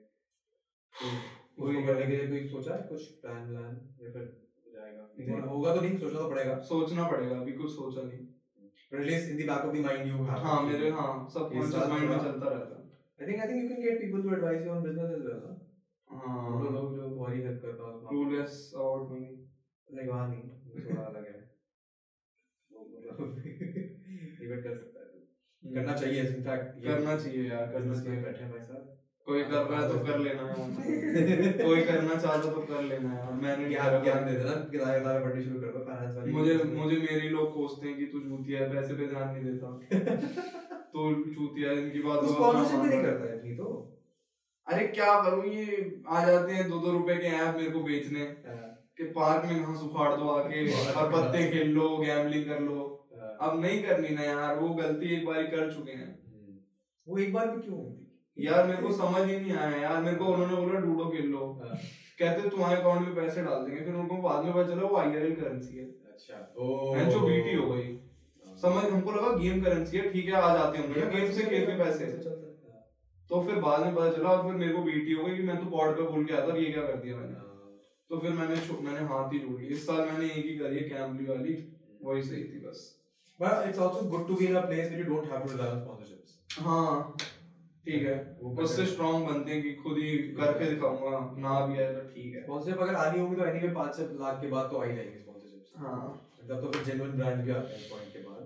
उसको 1.62 1.86
करने 1.88 2.06
के 2.06 2.18
लिए 2.18 2.28
कोई 2.28 2.48
सोचा 2.50 2.76
है? 2.76 2.82
कुछ 2.90 3.08
प्लान 3.22 3.48
प्लान 3.48 3.80
या 4.02 4.12
फिर 4.12 4.28
जाएगा? 4.76 5.48
होगा 5.50 5.76
तो 5.76 5.82
नहीं 5.82 5.98
सोचना 5.98 6.20
तो 6.20 6.30
पड़ेगा। 6.30 6.60
सोचना 6.70 7.08
पड़ेगा 7.08 7.40
अभी 7.40 7.54
कुछ 7.54 7.72
सोचा 7.72 8.02
नहीं। 8.02 8.28
At least 8.94 9.30
in 9.30 9.38
the 9.38 9.50
back 9.50 9.66
of 9.66 9.76
the 9.76 9.82
mind 9.86 10.08
you 10.08 10.16
have 10.16 10.46
हाँ 10.46 10.62
मेरे 10.64 10.90
हाँ 11.00 11.12
सब 11.34 11.52
साथ 11.74 11.90
माइंड 11.90 12.10
में 12.10 12.18
चलता 12.18 12.50
रहता 12.50 12.78
है। 12.78 12.90
I 13.20 13.28
think 13.28 13.42
I 13.42 13.48
think 13.48 13.62
you 13.64 13.68
can 13.70 13.82
get 13.84 14.02
people 14.02 14.24
to 14.24 14.34
advice 14.36 14.66
you 14.66 14.72
on 14.72 14.84
business 14.84 15.12
as 15.12 15.26
well 15.26 15.44
हाँ। 16.08 16.50
वो 16.50 16.70
लोग 16.70 16.96
जो 16.96 17.10
तुम्हारी 17.10 17.42
हेल्प 17.42 17.62
करता 17.62 17.84
है 17.84 17.94
उसमें। 17.94 18.10
क्लूलेस 18.10 18.72
अबाउट 18.76 19.12
मनी 19.12 19.30
नहीं 19.88 20.08
वहाँ 20.08 20.28
नहीं 20.30 20.84
थोड़ा 20.88 21.02
अलग 21.04 21.28
है। 21.28 21.40
वो 22.72 22.86
मतलब 22.86 23.38
इवेंट 24.44 24.64
कर 24.64 24.74
सकता 24.74 25.00
है। 25.00 25.74
करना 25.76 25.94
चाहिए 25.96 26.22
इनफैक्ट 26.22 26.84
करना 26.84 27.16
चाहिए 27.18 27.50
यार 27.50 27.72
करना 27.72 27.94
चाहिए। 28.02 28.22
बैठे 28.24 28.50
भाई 28.52 28.66
साहब। 28.66 28.98
कोई 29.26 29.44
कर 29.44 29.64
रहा 29.64 29.82
है 29.82 29.90
तो 29.90 30.00
कर 30.06 30.20
लेना। 30.20 30.44
है 30.44 31.54
कोई 31.54 31.82
करना 31.82 32.16
चाहता 32.16 32.52
तो 32.52 32.62
कर 32.62 32.82
लेना 32.82 33.10
है 33.10 33.42
मैंने 33.42 33.70
ज्ञान 33.70 34.04
ज्ञान 34.04 34.26
दे 34.26 34.32
देना 34.32 34.52
किराए 34.52 35.00
किराए 35.00 35.20
बढ़ने 35.20 35.44
शुरू 35.44 35.60
कर 35.62 35.68
दो 35.68 35.80
फाइनेंस 35.80 36.16
वाली 36.16 36.32
मुझे 36.32 36.54
मुझे 36.64 36.98
मेरे 36.98 37.30
लोग 37.30 37.54
कोसते 37.54 37.88
हैं 37.88 37.98
कि 37.98 38.06
तू 38.06 38.20
चूतिया 38.20 38.62
है 38.62 38.72
पैसे 38.74 38.94
पे 38.94 39.08
ध्यान 39.08 39.34
नहीं 39.34 39.44
देता। 39.44 39.68
तो 40.94 41.14
चूतिया 41.34 41.70
है, 41.70 41.78
इनकी 41.78 42.00
बात 42.00 42.20
तू 42.20 42.28
स्पॉन्सरशिप 42.28 42.80
भी 42.80 42.88
नहीं 42.88 43.04
करता 43.04 43.30
है 43.30 43.36
इतनी 43.36 43.56
तो? 43.56 43.98
अरे 44.68 44.88
क्या 44.88 45.22
करूँ 45.22 45.46
ये 45.46 46.02
आ 46.08 46.26
जाते 46.26 46.54
हैं 46.54 46.70
दो 46.70 46.78
दो 46.78 46.92
रुपए 46.92 47.16
के 47.16 47.28
ऐप 47.28 47.56
मेरे 47.56 47.70
को 47.70 47.80
बेचने। 47.80 48.26
कि 48.98 49.04
पार्क 49.04 49.46
में 49.46 49.64
घास 49.64 49.84
उखाड़ 49.84 50.16
दो 50.16 50.28
आके 50.30 50.72
और 50.74 51.12
पत्ते 51.12 51.52
खेल 51.52 51.70
लो 51.70 51.98
गैम्बलिंग 51.98 52.46
कर 52.46 52.60
लो। 52.60 53.08
अब 53.42 53.62
नहीं 53.62 53.84
करनी 53.84 54.10
ना 54.10 54.22
यार 54.22 54.60
वो 54.60 54.70
गलती 54.70 55.16
एक 55.16 55.26
बार 55.26 55.44
कर 55.44 55.74
चुके 55.74 55.92
हैं। 55.92 56.20
वो 57.08 57.18
एक 57.18 57.34
बार 57.34 57.52
भी 57.52 57.62
क्यों 57.62 57.78
थी 57.78 58.11
यार 58.38 58.68
मेरे 58.68 58.82
को 58.82 58.92
समझ 58.94 59.22
ही 59.30 59.40
नहीं 59.40 59.54
आया 59.54 59.78
यार 59.78 60.02
मेरे 60.02 60.18
को 60.18 60.26
उन्होंने 60.26 60.56
बोला 60.56 60.80
डूडो 60.80 61.10
खेल 61.10 61.26
लो। 61.26 61.46
हाँ। 61.64 61.78
कहते 62.20 62.50
तुम्हारे 62.50 62.80
अकाउंट 62.80 63.02
में 63.02 63.16
पैसे 63.16 63.42
डाल 63.42 63.66
देंगे 63.66 63.84
फिर 63.86 63.96
उनको 63.96 64.18
बाद 64.18 64.46
में 64.46 64.54
पता 64.54 64.68
चला 64.68 64.88
वो 64.88 64.98
आईआरएल 64.98 65.36
करेंसी 65.36 65.78
है। 65.78 65.86
अच्छा 65.86 66.54
ओ। 66.58 66.96
जो 67.12 67.20
बीटी 67.20 67.56
हो 67.56 67.70
गई। 67.70 67.98
समझ 68.62 68.84
हमको 68.86 69.12
लगा 69.12 69.36
गेम 69.38 69.62
करेंसी 69.64 69.98
है 69.98 70.12
ठीक 70.14 70.26
है 70.26 70.34
आ 70.34 70.54
जाते 70.56 70.78
होंगे 70.78 71.02
ना 71.02 71.10
गेम 71.10 71.32
से 71.32 71.46
खेल 71.46 71.66
के 71.66 71.78
पैसे। 71.84 72.06
तो 73.30 73.42
फिर 73.44 73.56
बाद 73.60 73.86
में 73.86 73.96
पता 73.96 74.12
चला 74.12 74.30
और 74.30 74.44
फिर 74.44 74.58
मेरे 74.60 74.74
को 74.74 74.82
बीटी 74.84 75.14
हो 75.14 75.24
गई 75.24 75.38
कि 75.38 75.44
मैं 75.44 75.58
तो 75.58 75.66
पॉड 75.66 75.96
पे 75.98 76.04
बोल 76.04 76.26
के 76.26 76.34
आता 76.34 76.58
ये 76.58 76.72
क्या 76.72 76.84
कर 76.84 76.96
दिया 76.96 77.18
मैंने। 77.18 77.34
तो 78.10 78.18
फिर 78.18 78.32
मैंने 78.32 78.56
मैंने 78.82 79.06
हाथ 79.14 79.34
ही 79.34 79.40
जोड़ 79.40 79.62
इस 79.62 79.86
साल 79.88 80.02
मैंने 80.02 80.26
एक 80.26 80.46
ही 80.46 80.58
करी 80.58 80.76
है 80.76 80.90
कैम्बली 80.90 81.26
वाली। 81.26 81.54
वही 82.04 82.24
सही 82.24 82.44
थी 82.44 82.66
बस। 82.68 82.90
But 83.40 83.68
it's 83.68 83.80
also 83.80 84.02
good 84.10 84.28
to 84.28 84.36
be 84.40 84.48
in 84.48 84.56
a 84.56 84.62
place 84.62 84.90
where 84.90 85.00
you 85.00 85.06
don't 85.06 85.32
have 85.34 85.46
to 85.46 85.54
rely 85.54 85.70
on 85.70 85.80
sponsorships. 85.84 86.34
हाँ। 86.60 87.16
ठीक 87.86 88.02
है 88.08 88.16
उससे. 88.64 88.86
स्ट्रांग 88.86 89.26
बनते 89.28 89.52
हैं 89.52 89.62
कि 89.64 89.72
खुद 89.84 89.98
ही 89.98 90.10
करके 90.40 90.66
दिखाऊँगा 90.70 91.12
ना 91.46 91.54
भी 91.68 91.80
आए 91.82 91.94
तो 91.94 92.02
ठीक 92.16 92.36
है 92.36 92.42
Sponsorship 92.48 92.82
अगर 92.84 92.96
आनी 93.04 93.20
होगी 93.20 93.36
तो 93.36 93.44
anyway 93.52 93.72
पाँच 93.76 93.96
छह 93.98 94.04
लाख 94.22 94.42
के 94.42 94.48
बाद 94.56 94.66
तो 94.72 94.82
आ 94.82 94.84
ही 94.86 94.96
जाएँगे 94.96 95.20
sponsorships. 95.24 95.70
हाँ 95.84 96.02
तब 96.50 96.58
तो 96.62 96.68
फिर 96.72 96.82
genuine 96.90 97.16
brand 97.22 97.38
भी 97.46 97.52
आता 97.52 97.72
है 97.76 97.82
point 97.90 98.10
के 98.14 98.20
बाद. 98.28 98.42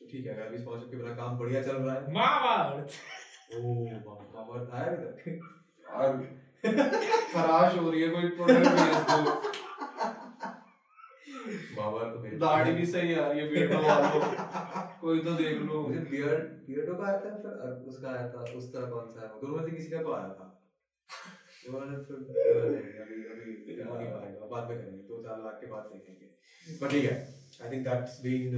तो 0.00 0.06
ठीक 0.12 0.26
है 0.26 0.30
अगर 0.34 0.44
अभी 0.46 0.58
sponsorship 0.64 0.90
के 0.90 0.96
बिना 0.96 1.14
काम 1.22 1.38
बढ़िया 1.38 1.62
चल 1.62 1.76
रहा 1.86 1.94
है. 1.94 2.00
ओह 3.58 3.88
बाबा 4.06 4.24
बाबा 4.34 4.54
आया 4.78 4.90
अभी 4.90 4.98
तक. 5.04 5.18
और 6.00 6.08
खराश 7.34 7.70
हो 7.78 7.90
रही 7.90 8.00
है 8.02 8.08
कोई 8.08 8.28
प्रोडक्ट 8.38 9.68
है 11.50 12.10
तो 12.12 12.18
तो 12.20 12.38
दाढ़ी 12.38 12.72
भी 12.72 12.86
सही 12.86 13.14
आ 13.14 13.26
रही 13.28 13.40
है 13.40 13.46
बीटो 13.48 13.78
वालों 13.82 14.20
कोई 15.00 15.18
तो 15.24 15.32
देख 15.40 15.56
लो। 15.62 15.80
मुझे 15.88 16.00
बियर्ड 16.10 16.44
बियर्डो 16.68 16.94
का 16.94 17.06
आया 17.06 17.18
था 17.20 17.30
फिर 17.42 17.52
उसका 17.88 18.08
आया 18.10 18.28
था 18.30 18.40
उस 18.58 18.72
तरह 18.72 18.86
कौन 18.90 19.10
सा 19.10 19.20
है 19.22 19.28
दोनों 19.40 19.56
में 19.56 19.64
से 19.64 19.76
किसी 19.76 19.90
का 19.90 20.02
तो 20.02 20.12
आया 20.12 20.30
था। 20.38 20.46
तो 21.60 21.66
फिर 21.66 21.76
अभी 23.02 23.16
अभी 23.32 23.50
नहीं 23.76 24.08
पाएगा 24.08 24.46
बाद 24.52 24.70
में 24.70 24.76
करेंगे 24.78 25.02
दो 25.08 25.22
चार 25.24 25.36
लाख 25.44 25.58
के 25.60 25.66
बाद 25.72 25.90
देखेंगे। 25.92 26.26
पर 26.80 26.88
ठीक 26.88 27.04
है 27.04 27.16
I 27.62 27.70
think 27.70 27.82
that's 27.86 28.20
been 28.22 28.54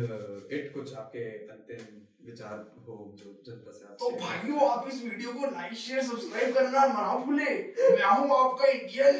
it 0.52 0.72
कुछ 0.74 0.94
आपके 1.02 1.24
अंतिम 1.54 1.82
विचार 2.26 2.56
हो 2.86 2.96
जो 3.18 3.30
जनता 3.46 3.72
से 3.72 3.84
आपसे। 3.84 3.98
तो 4.00 4.10
भाइयों 4.18 4.68
आप 4.68 4.88
इस 4.88 5.02
वीडियो 5.04 5.32
को 5.32 5.50
लाइक 5.52 5.74
शेयर 5.78 6.02
सब्सक्राइब 6.10 6.54
करना 6.54 6.86
मना 6.88 7.14
भूले। 7.24 7.50
मैं 7.96 8.04
हूँ 8.04 8.36
आपका 8.38 8.66
इंडियन 8.72 9.16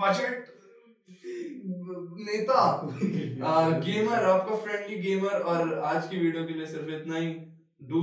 बजट 0.00 0.52
नेता 1.24 2.60
गेमर 3.84 4.24
आपका 4.30 4.56
फ्रेंडली 4.64 4.96
गेमर 5.02 5.36
और 5.52 5.78
आज 5.90 6.08
की 6.08 6.16
वीडियो 6.16 6.44
के 6.46 6.54
लिए 6.54 6.66
सिर्फ़ 6.66 6.90
इतना 6.94 7.16
ही। 7.16 7.28
Do 7.90 8.00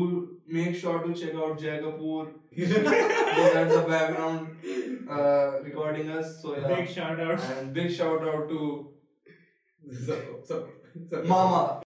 make 0.53 0.75
sure 0.77 0.97
to 1.03 1.13
check 1.13 1.35
out 1.35 1.59
Jay 1.61 1.81
Kapoor 1.83 2.39
at 2.53 3.69
the 3.69 3.81
background 3.89 4.39
uh, 5.09 5.51
recording 5.67 6.09
us 6.15 6.33
so 6.41 6.55
yeah. 6.55 6.67
Big 6.67 6.87
shout 6.95 7.19
out 7.19 7.45
and 7.51 7.73
big 7.77 7.89
shout 7.99 8.25
out 8.31 8.43
to 8.49 8.59
सब 10.07 10.19
सब 10.49 10.61
सब 11.11 11.27
mama. 11.33 11.61